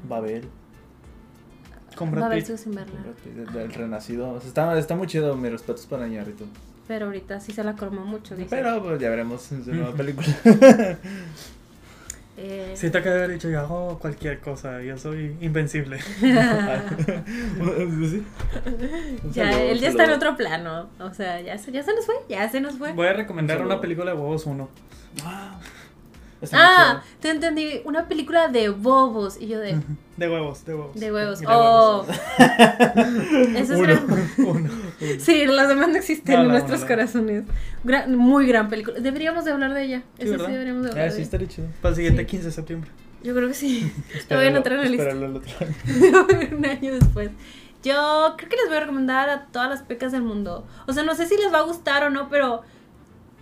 Babel. 0.09 0.47
Con 1.95 2.09
Va 2.09 2.13
a 2.13 2.15
Brad 2.15 2.29
ver 2.29 2.43
Pitt. 2.43 2.57
sin 2.57 2.75
verla. 2.75 2.99
El, 3.53 3.57
el 3.61 3.73
Renacido. 3.73 4.29
O 4.31 4.39
sea, 4.39 4.47
está, 4.47 4.77
está 4.79 4.95
muy 4.95 5.07
chido. 5.07 5.35
Mis 5.35 5.51
respetos 5.51 5.85
para 5.85 6.07
Iñárritu. 6.07 6.45
Pero 6.87 7.05
ahorita 7.07 7.39
sí 7.39 7.51
se 7.51 7.63
la 7.63 7.73
colmó 7.75 8.01
mucho, 8.05 8.35
dice. 8.35 8.47
Pero 8.49 8.81
pues, 8.83 8.99
ya 8.99 9.09
veremos 9.09 9.51
en 9.51 9.63
su 9.65 9.73
nueva 9.73 9.93
película. 9.97 10.27
Eh, 12.37 12.73
Siento 12.75 13.01
que 13.01 13.07
haber 13.07 13.31
dicho, 13.31 13.49
yo 13.49 13.61
hago 13.61 13.97
cualquier 13.97 14.39
cosa, 14.41 14.81
yo 14.81 14.97
soy 14.97 15.37
invencible. 15.39 15.99
Sí. 18.09 18.23
Ya, 19.31 19.51
saludo, 19.51 19.69
él 19.71 19.79
ya 19.79 19.87
está 19.89 20.03
en 20.03 20.11
otro 20.11 20.35
plano. 20.35 20.89
O 20.99 21.13
sea, 21.13 21.39
ya 21.41 21.57
se, 21.57 21.71
ya 21.71 21.81
se 21.81 21.93
nos 21.95 22.05
fue, 22.05 22.15
ya 22.29 22.49
se 22.49 22.59
nos 22.59 22.77
fue. 22.77 22.91
Voy 22.93 23.07
a 23.07 23.13
recomendar 23.13 23.59
Un 23.59 23.67
una 23.67 23.79
película 23.81 24.11
de 24.11 24.17
huevos 24.17 24.45
1. 24.45 24.69
Ah, 25.23 25.57
Ah, 26.53 27.01
te 27.19 27.29
entendí. 27.29 27.81
Una 27.85 28.07
película 28.07 28.47
de 28.47 28.69
bobos. 28.69 29.37
Y 29.39 29.47
yo 29.47 29.59
de, 29.59 29.77
De 30.17 30.29
huevos, 30.29 30.65
de 30.65 30.75
huevos. 30.75 30.99
de 30.99 31.11
huevos. 31.13 31.39
De 31.39 31.45
Oh. 31.49 32.05
Eso 33.55 33.73
es 33.73 33.79
Uno. 33.79 33.81
gran- 33.81 34.05
Uno. 34.37 34.69
Sí, 35.19 35.45
las 35.45 35.67
demás 35.67 35.89
no 35.89 35.95
existen 35.97 36.35
No, 36.35 36.41
en 36.41 36.47
no, 36.47 36.53
nuestros 36.53 36.85
corazones. 36.85 37.43
Gran- 37.83 38.15
muy 38.15 38.47
gran 38.47 38.69
película. 38.69 38.99
Deberíamos 38.99 39.45
de 39.45 39.51
hablar 39.51 39.73
de 39.73 39.83
ella. 39.83 40.03
Sí, 40.17 40.23
Eso 40.23 40.31
¿verdad? 40.31 40.45
sí 40.47 40.51
deberíamos 40.53 40.83
de 40.83 40.89
hablar 40.89 41.03
Ah, 41.03 41.05
de 41.05 41.11
sí, 41.11 41.17
ella. 41.17 41.23
estaría 41.25 41.47
chido. 41.47 41.67
Para 41.81 41.89
el 41.91 41.95
siguiente 41.95 42.21
Sí. 42.23 42.27
15 42.27 42.45
de 42.47 42.51
septiembre. 42.51 42.91
Yo 43.23 43.33
creo 43.35 43.47
que 43.47 43.53
sí. 43.53 43.91
Lo 44.29 44.35
voy 44.37 44.45
a 44.45 44.49
anotar 44.49 44.73
en 44.73 44.77
la 44.79 44.85
lista. 44.85 45.09
El 45.09 45.23
otro 45.35 45.51
año. 45.59 46.57
un 46.57 46.65
año 46.65 46.93
después. 46.93 47.31
Yo 47.83 48.33
creo 48.37 48.49
que 48.49 48.55
les 48.55 48.67
voy 48.67 48.77
a 48.77 48.79
recomendar 48.81 49.29
a 49.29 49.45
todas 49.47 49.69
las 49.69 49.83
pecas 49.83 50.11
del 50.11 50.23
mundo. 50.23 50.65
O 50.87 50.93
sea, 50.93 51.03
no 51.03 51.13
sé 51.13 51.27
si 51.27 51.37
les 51.37 51.53
va 51.53 51.59
a 51.59 51.63
gustar 51.63 52.03
o 52.03 52.09
no, 52.09 52.29
pero 52.29 52.63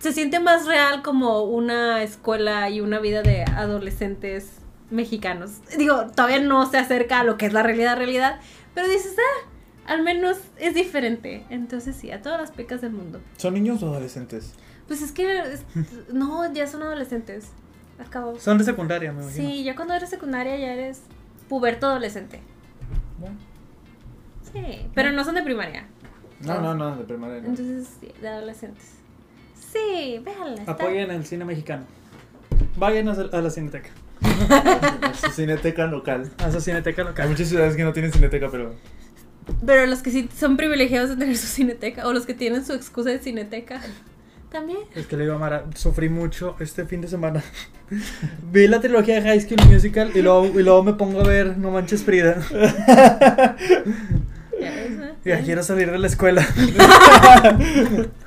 se 0.04 0.12
siente 0.12 0.38
más 0.38 0.66
real 0.66 1.00
como 1.02 1.44
una 1.44 2.02
escuela 2.02 2.68
y 2.68 2.82
una 2.82 2.98
vida 2.98 3.22
de 3.22 3.42
adolescentes 3.44 4.50
mexicanos. 4.90 5.60
Digo, 5.78 6.08
todavía 6.14 6.40
no 6.40 6.66
se 6.70 6.76
acerca 6.76 7.20
a 7.20 7.24
lo 7.24 7.38
que 7.38 7.46
es 7.46 7.54
la 7.54 7.62
realidad, 7.62 7.96
realidad, 7.96 8.38
pero 8.74 8.86
dices, 8.86 9.16
ah, 9.18 9.48
al 9.86 10.02
menos 10.02 10.36
es 10.58 10.74
diferente. 10.74 11.46
Entonces 11.48 11.96
sí, 11.96 12.10
a 12.10 12.20
todas 12.20 12.38
las 12.38 12.50
pecas 12.50 12.82
del 12.82 12.92
mundo. 12.92 13.22
¿Son 13.38 13.54
niños 13.54 13.82
o 13.82 13.88
adolescentes? 13.88 14.52
Pues 14.86 15.00
es 15.00 15.10
que, 15.10 15.38
es- 15.38 15.64
no, 16.12 16.52
ya 16.52 16.66
son 16.66 16.82
adolescentes. 16.82 17.46
Acabo. 17.98 18.38
Son 18.38 18.58
de 18.58 18.64
secundaria, 18.64 19.10
me 19.10 19.22
imagino. 19.22 19.48
Sí, 19.48 19.64
ya 19.64 19.74
cuando 19.74 19.94
eres 19.94 20.10
secundaria 20.10 20.54
ya 20.58 20.74
eres 20.74 21.00
puberto 21.48 21.86
adolescente. 21.86 22.42
Bueno. 23.18 23.36
Sí, 24.52 24.86
pero 24.94 25.12
no 25.12 25.24
son 25.24 25.34
de 25.36 25.42
primaria. 25.42 25.86
No, 26.40 26.60
no, 26.60 26.74
no, 26.74 26.94
de 26.94 27.04
primaria 27.04 27.40
no. 27.40 27.48
Entonces, 27.48 27.88
sí, 28.00 28.12
de 28.20 28.28
adolescentes. 28.28 28.96
Sí, 29.74 30.20
véanla. 30.24 30.54
está- 30.60 30.72
Apoyen 30.72 31.10
el 31.10 31.26
cine 31.26 31.44
mexicano. 31.44 31.84
Vayan 32.76 33.08
a 33.08 33.12
a 33.12 33.40
la 33.42 33.50
cineteca. 33.50 33.90
Su 35.20 35.30
cineteca 35.32 35.86
local. 35.86 36.30
A 36.38 36.48
esa 36.48 36.60
cineteca 36.60 37.02
Hay 37.02 37.08
local. 37.08 37.28
muchas 37.28 37.48
ciudades 37.48 37.76
que 37.76 37.84
no 37.84 37.92
tienen 37.92 38.12
cineteca, 38.12 38.48
pero. 38.50 38.74
Pero 39.66 39.84
los 39.86 40.00
que 40.02 40.10
sí 40.10 40.28
son 40.34 40.56
privilegiados 40.56 41.10
de 41.10 41.16
tener 41.16 41.36
su 41.36 41.46
cineteca, 41.46 42.06
o 42.08 42.12
los 42.14 42.24
que 42.24 42.32
tienen 42.34 42.64
su 42.64 42.72
excusa 42.72 43.10
de 43.10 43.18
cineteca, 43.18 43.80
también. 44.50 44.78
Es 44.94 45.06
que 45.06 45.16
le 45.16 45.24
digo 45.24 45.34
a 45.36 45.38
Mara, 45.38 45.64
sufrí 45.74 46.08
mucho 46.08 46.56
este 46.60 46.86
fin 46.86 47.00
de 47.02 47.08
semana. 47.08 47.42
Vi 48.52 48.66
la 48.68 48.80
trilogía 48.80 49.16
de 49.16 49.22
High 49.22 49.40
School 49.42 49.60
Musical 49.70 50.10
y 50.14 50.22
luego, 50.22 50.46
y 50.58 50.62
luego 50.62 50.82
me 50.82 50.94
pongo 50.94 51.20
a 51.20 51.24
ver 51.28 51.58
No 51.58 51.70
Manches 51.70 52.02
Frida. 52.04 52.36
Ya 55.24 55.40
quiero 55.42 55.62
salir 55.62 55.90
de 55.90 55.98
la 55.98 56.06
escuela. 56.06 56.46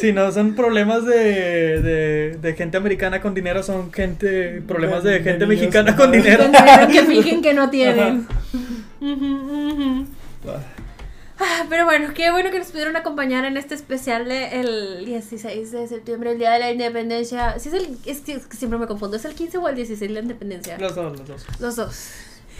Si 0.00 0.12
no, 0.12 0.30
son 0.32 0.54
problemas 0.54 1.04
de, 1.04 1.82
de, 1.82 2.38
de 2.40 2.54
gente 2.54 2.76
americana 2.76 3.20
con 3.20 3.34
dinero, 3.34 3.62
son 3.62 3.92
gente 3.92 4.62
problemas 4.66 5.02
de, 5.02 5.10
De- 5.12 5.18
de 5.18 5.24
gente 5.24 5.46
niños, 5.46 5.60
mexicana 5.60 5.96
con 5.96 6.12
dinero. 6.12 6.44
Que 6.92 7.02
fingen 7.02 7.42
que 7.42 7.54
no 7.54 7.68
tienen. 7.70 8.26
Ah, 11.40 11.66
Pero 11.68 11.84
bueno, 11.84 12.08
qué 12.14 12.30
bueno 12.32 12.50
que 12.50 12.58
nos 12.58 12.68
pudieron 12.68 12.96
acompañar 12.96 13.44
en 13.44 13.56
este 13.56 13.74
especial 13.76 14.26
de 14.28 14.60
el 14.60 15.04
16 15.04 15.70
de 15.70 15.86
septiembre, 15.86 16.32
el 16.32 16.38
Día 16.38 16.50
de 16.52 16.58
la 16.58 16.72
Independencia. 16.72 17.58
Sí, 17.60 17.68
es, 17.68 17.74
el, 17.76 17.96
es, 18.06 18.20
que, 18.22 18.32
es 18.32 18.46
que 18.46 18.56
siempre 18.56 18.78
me 18.78 18.86
confundo, 18.88 19.16
¿es 19.16 19.24
el 19.24 19.34
15 19.34 19.58
o 19.58 19.68
el 19.68 19.76
16 19.76 20.00
de 20.08 20.14
la 20.14 20.20
Independencia? 20.20 20.76
Los 20.78 20.96
dos, 20.96 21.16
los 21.16 21.28
dos. 21.28 21.46
Los 21.60 21.76
dos. 21.76 22.10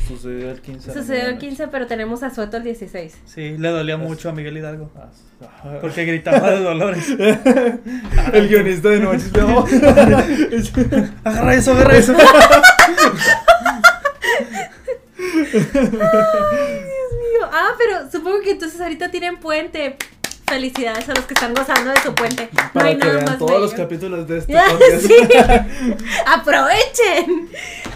Sucedió 0.08 0.50
el 0.50 0.60
15. 0.60 0.80
de 0.90 0.94
la 0.96 1.00
Sucedió 1.02 1.20
el 1.20 1.34
medianoche. 1.34 1.46
15, 1.48 1.68
pero 1.68 1.86
tenemos 1.86 2.22
a 2.22 2.30
Sueto 2.34 2.56
el 2.56 2.64
16. 2.64 3.18
Sí, 3.26 3.56
le 3.58 3.68
dolía 3.68 3.96
mucho 3.96 4.30
a 4.30 4.32
Miguel 4.32 4.56
Hidalgo. 4.56 4.90
Ah, 4.96 5.78
Porque 5.80 6.04
gritaba 6.04 6.50
de 6.50 6.60
dolores. 6.60 7.08
El 8.32 8.48
guionista 8.48 8.88
de 8.88 8.98
Noches 9.00 9.32
no. 9.34 9.64
agarra 11.24 11.54
eso, 11.54 11.72
agarra 11.72 11.96
eso. 11.96 12.12
Dios 15.52 15.72
mío. 15.72 17.46
Ah, 17.52 17.70
pero 17.78 18.10
supongo 18.10 18.40
que 18.42 18.52
entonces 18.52 18.80
ahorita 18.80 19.10
tienen 19.10 19.38
puente. 19.38 19.96
Felicidades 20.48 21.08
a 21.08 21.14
los 21.14 21.24
que 21.24 21.34
están 21.34 21.54
gozando 21.54 21.90
de 21.90 22.00
su 22.00 22.14
puente. 22.14 22.48
No 22.74 22.80
hay 22.82 22.96
que 22.96 23.04
nada 23.04 23.12
vean 23.12 23.24
más 23.26 23.38
todos 23.38 23.60
los 23.60 23.74
capítulos 23.74 24.26
de 24.26 24.38
este 24.38 24.54
podcast. 24.70 25.06
sí. 25.06 25.14
Aprovechen. 26.26 27.48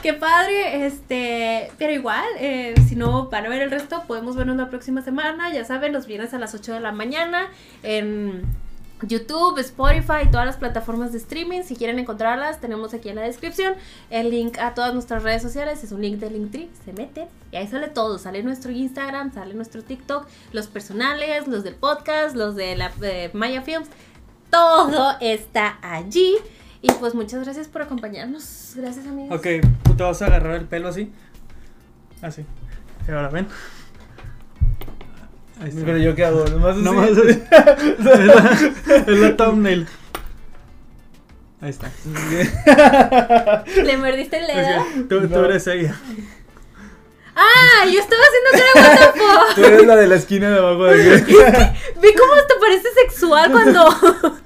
Qué 0.03 0.13
padre. 0.13 0.87
Este, 0.87 1.71
pero 1.79 1.93
igual, 1.93 2.25
eh, 2.39 2.75
si 2.89 2.95
no 2.95 3.29
van 3.29 3.47
a 3.47 3.49
ver 3.49 3.63
el 3.63 3.71
resto, 3.71 4.05
podemos 4.07 4.37
vernos 4.37 4.57
la 4.57 4.69
próxima 4.69 5.03
semana. 5.03 5.53
Ya 5.53 5.65
saben, 5.65 5.93
los 5.93 6.07
viernes 6.07 6.35
a 6.35 6.39
las 6.39 6.55
8 6.55 6.75
de 6.75 6.81
la 6.81 6.93
mañana 6.93 7.49
en 7.83 8.43
YouTube, 9.07 9.59
Spotify, 9.59 10.31
todas 10.31 10.47
las 10.47 10.57
plataformas 10.57 11.13
de 11.13 11.19
streaming. 11.19 11.63
Si 11.63 11.77
quieren 11.77 11.99
encontrarlas, 11.99 12.61
tenemos 12.61 12.95
aquí 12.95 13.09
en 13.09 13.17
la 13.17 13.23
descripción 13.23 13.75
el 14.11 14.31
link 14.31 14.59
a 14.59 14.75
todas 14.75 14.95
nuestras 14.95 15.23
redes 15.23 15.43
sociales. 15.43 15.83
Es 15.85 15.93
un 15.93 16.01
link 16.01 16.19
de 16.19 16.31
Linktree. 16.31 16.71
Se 16.85 16.93
meten 16.93 17.29
y 17.51 17.57
ahí 17.57 17.67
sale 17.67 17.89
todo. 17.89 18.19
Sale 18.19 18.43
nuestro 18.43 18.73
Instagram, 18.73 19.33
sale 19.33 19.55
nuestro 19.55 19.83
TikTok, 19.83 20.27
los 20.53 20.67
personales, 20.67 21.47
los 21.49 21.65
del 21.65 21.75
podcast, 21.75 22.37
los 22.37 22.57
de 22.57 22.77
la 22.77 22.93
Maya 23.33 23.63
Films. 23.63 23.89
Todo 24.51 25.17
está 25.21 25.79
allí. 25.83 26.37
Y 26.83 26.91
pues 26.93 27.15
muchas 27.15 27.45
gracias 27.45 27.69
por 27.69 27.83
acompañarnos. 27.83 28.73
Gracias, 28.77 29.07
amigos. 29.07 29.39
Ok, 29.39 29.47
tú 29.85 29.95
te 29.95 30.03
vas 30.03 30.21
a 30.21 30.27
agarrar 30.27 30.57
el 30.57 30.67
pelo 30.67 30.89
así. 30.89 31.13
Así. 32.21 32.45
Y 33.07 33.11
ahora 33.11 33.29
ven. 33.29 33.47
Pero 35.85 35.99
yo 35.99 36.15
qué 36.15 36.25
hago, 36.25 36.45
nomás 36.47 36.77
así. 36.77 37.43
Es, 38.03 38.05
la, 38.05 39.05
es 39.07 39.19
la 39.19 39.37
thumbnail. 39.37 39.87
Ahí 41.61 41.71
está. 41.71 41.91
¿Le 43.85 43.97
mordiste 43.97 44.39
el 44.39 44.47
dedo? 44.49 44.61
Es 44.61 45.21
que 45.21 45.29
tú, 45.29 45.45
eres 45.45 45.67
ella. 45.69 45.95
¡Ah! 47.37 47.87
Yo 47.87 48.01
estaba 48.01 48.23
haciendo 48.23 48.75
cara 48.75 48.97
what 48.97 49.13
the 49.13 49.21
fuck. 49.21 49.55
Tú 49.55 49.65
eres 49.65 49.87
la 49.87 49.97
de 49.97 50.07
la 50.09 50.15
esquina 50.17 50.51
de 50.51 50.59
abajo 50.59 50.85
de 50.85 51.17
aquí. 51.17 51.33
Vi 52.03 52.15
cómo 52.15 52.35
hasta 52.35 52.55
parece 52.61 52.89
sexual 53.07 53.53
cuando. 53.53 53.89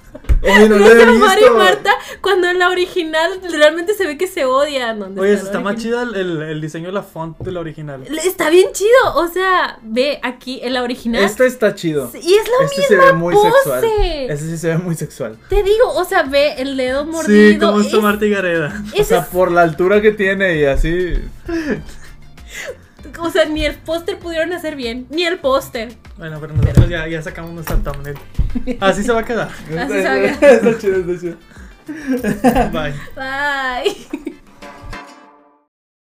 Oye, 0.59 0.69
no 0.69 0.79
no 0.79 0.85
lo 0.87 0.93
he 0.93 0.97
sé, 1.01 1.09
Omar 1.09 1.39
y. 1.39 1.51
Marta, 1.51 1.91
cuando 2.21 2.49
en 2.49 2.59
la 2.59 2.69
original 2.71 3.41
realmente 3.51 3.95
se 3.95 4.07
ve 4.07 4.17
que 4.19 4.27
se 4.27 4.45
odian. 4.45 4.99
¿Dónde 5.01 5.21
Oye, 5.21 5.33
está 5.35 5.61
más 5.61 5.77
chida 5.77 6.03
el, 6.03 6.43
el, 6.43 6.61
diseño 6.61 6.87
de 6.87 6.93
la 6.93 7.03
font 7.03 7.39
de 7.39 7.53
la 7.53 7.61
original. 7.61 8.03
Está 8.25 8.51
bien 8.51 8.69
chido. 8.73 8.91
O 9.15 9.29
sea, 9.29 9.79
ve 9.83 10.21
aquí 10.23 10.61
en 10.63 10.75
la 10.75 10.83
original. 10.83 11.23
Este 11.25 11.47
está 11.47 11.75
chido. 11.75 12.11
Y 12.15 12.35
es 12.35 12.45
la 12.59 12.67
Este 12.67 12.81
misma 12.81 12.87
se 12.89 12.97
ve 12.97 13.13
muy 13.13 13.35
pose. 13.35 13.51
sexual. 13.53 13.85
Este 14.29 14.45
sí 14.45 14.59
se 14.59 14.69
ve 14.69 14.79
muy 14.79 14.95
sexual. 14.95 15.39
Te 15.49 15.63
digo, 15.63 15.93
o 15.95 16.05
sea, 16.05 16.23
ve 16.23 16.55
el 16.59 16.77
dedo 16.77 17.05
mordido. 17.05 17.53
Sí, 17.53 17.59
como 17.59 17.81
es- 17.81 17.93
Marta 18.03 18.25
y 18.27 18.31
Gareda. 18.31 18.83
O 19.01 19.05
sea, 19.05 19.19
es- 19.21 19.27
por 19.27 19.51
la 19.51 19.63
altura 19.63 20.01
que 20.01 20.13
tiene 20.13 20.57
y 20.59 20.65
así. 20.65 21.15
o 23.19 23.31
sea, 23.31 23.45
ni 23.47 23.65
el 23.65 23.75
póster 23.75 24.19
pudieron 24.19 24.53
hacer 24.53 24.77
bien. 24.77 25.07
Ni 25.11 25.25
el 25.25 25.39
póster. 25.39 25.95
Bueno, 26.17 26.39
pero 26.41 26.55
nosotros 26.55 26.89
ya, 26.89 27.07
ya 27.07 27.23
sacamos 27.23 27.53
nuestra 27.53 27.77
thumbnail. 27.77 28.19
Así 28.81 29.03
se 29.03 29.13
va 29.13 29.21
a 29.21 29.25
quedar. 29.25 29.49
Así 29.49 29.93
se 29.93 30.03
va 30.03 30.13
a 30.13 30.25
está 30.27 30.79
chido, 30.79 31.01
está 31.01 31.21
chido. 31.21 31.37
Bye. 32.73 32.95
Bye. 33.15 34.33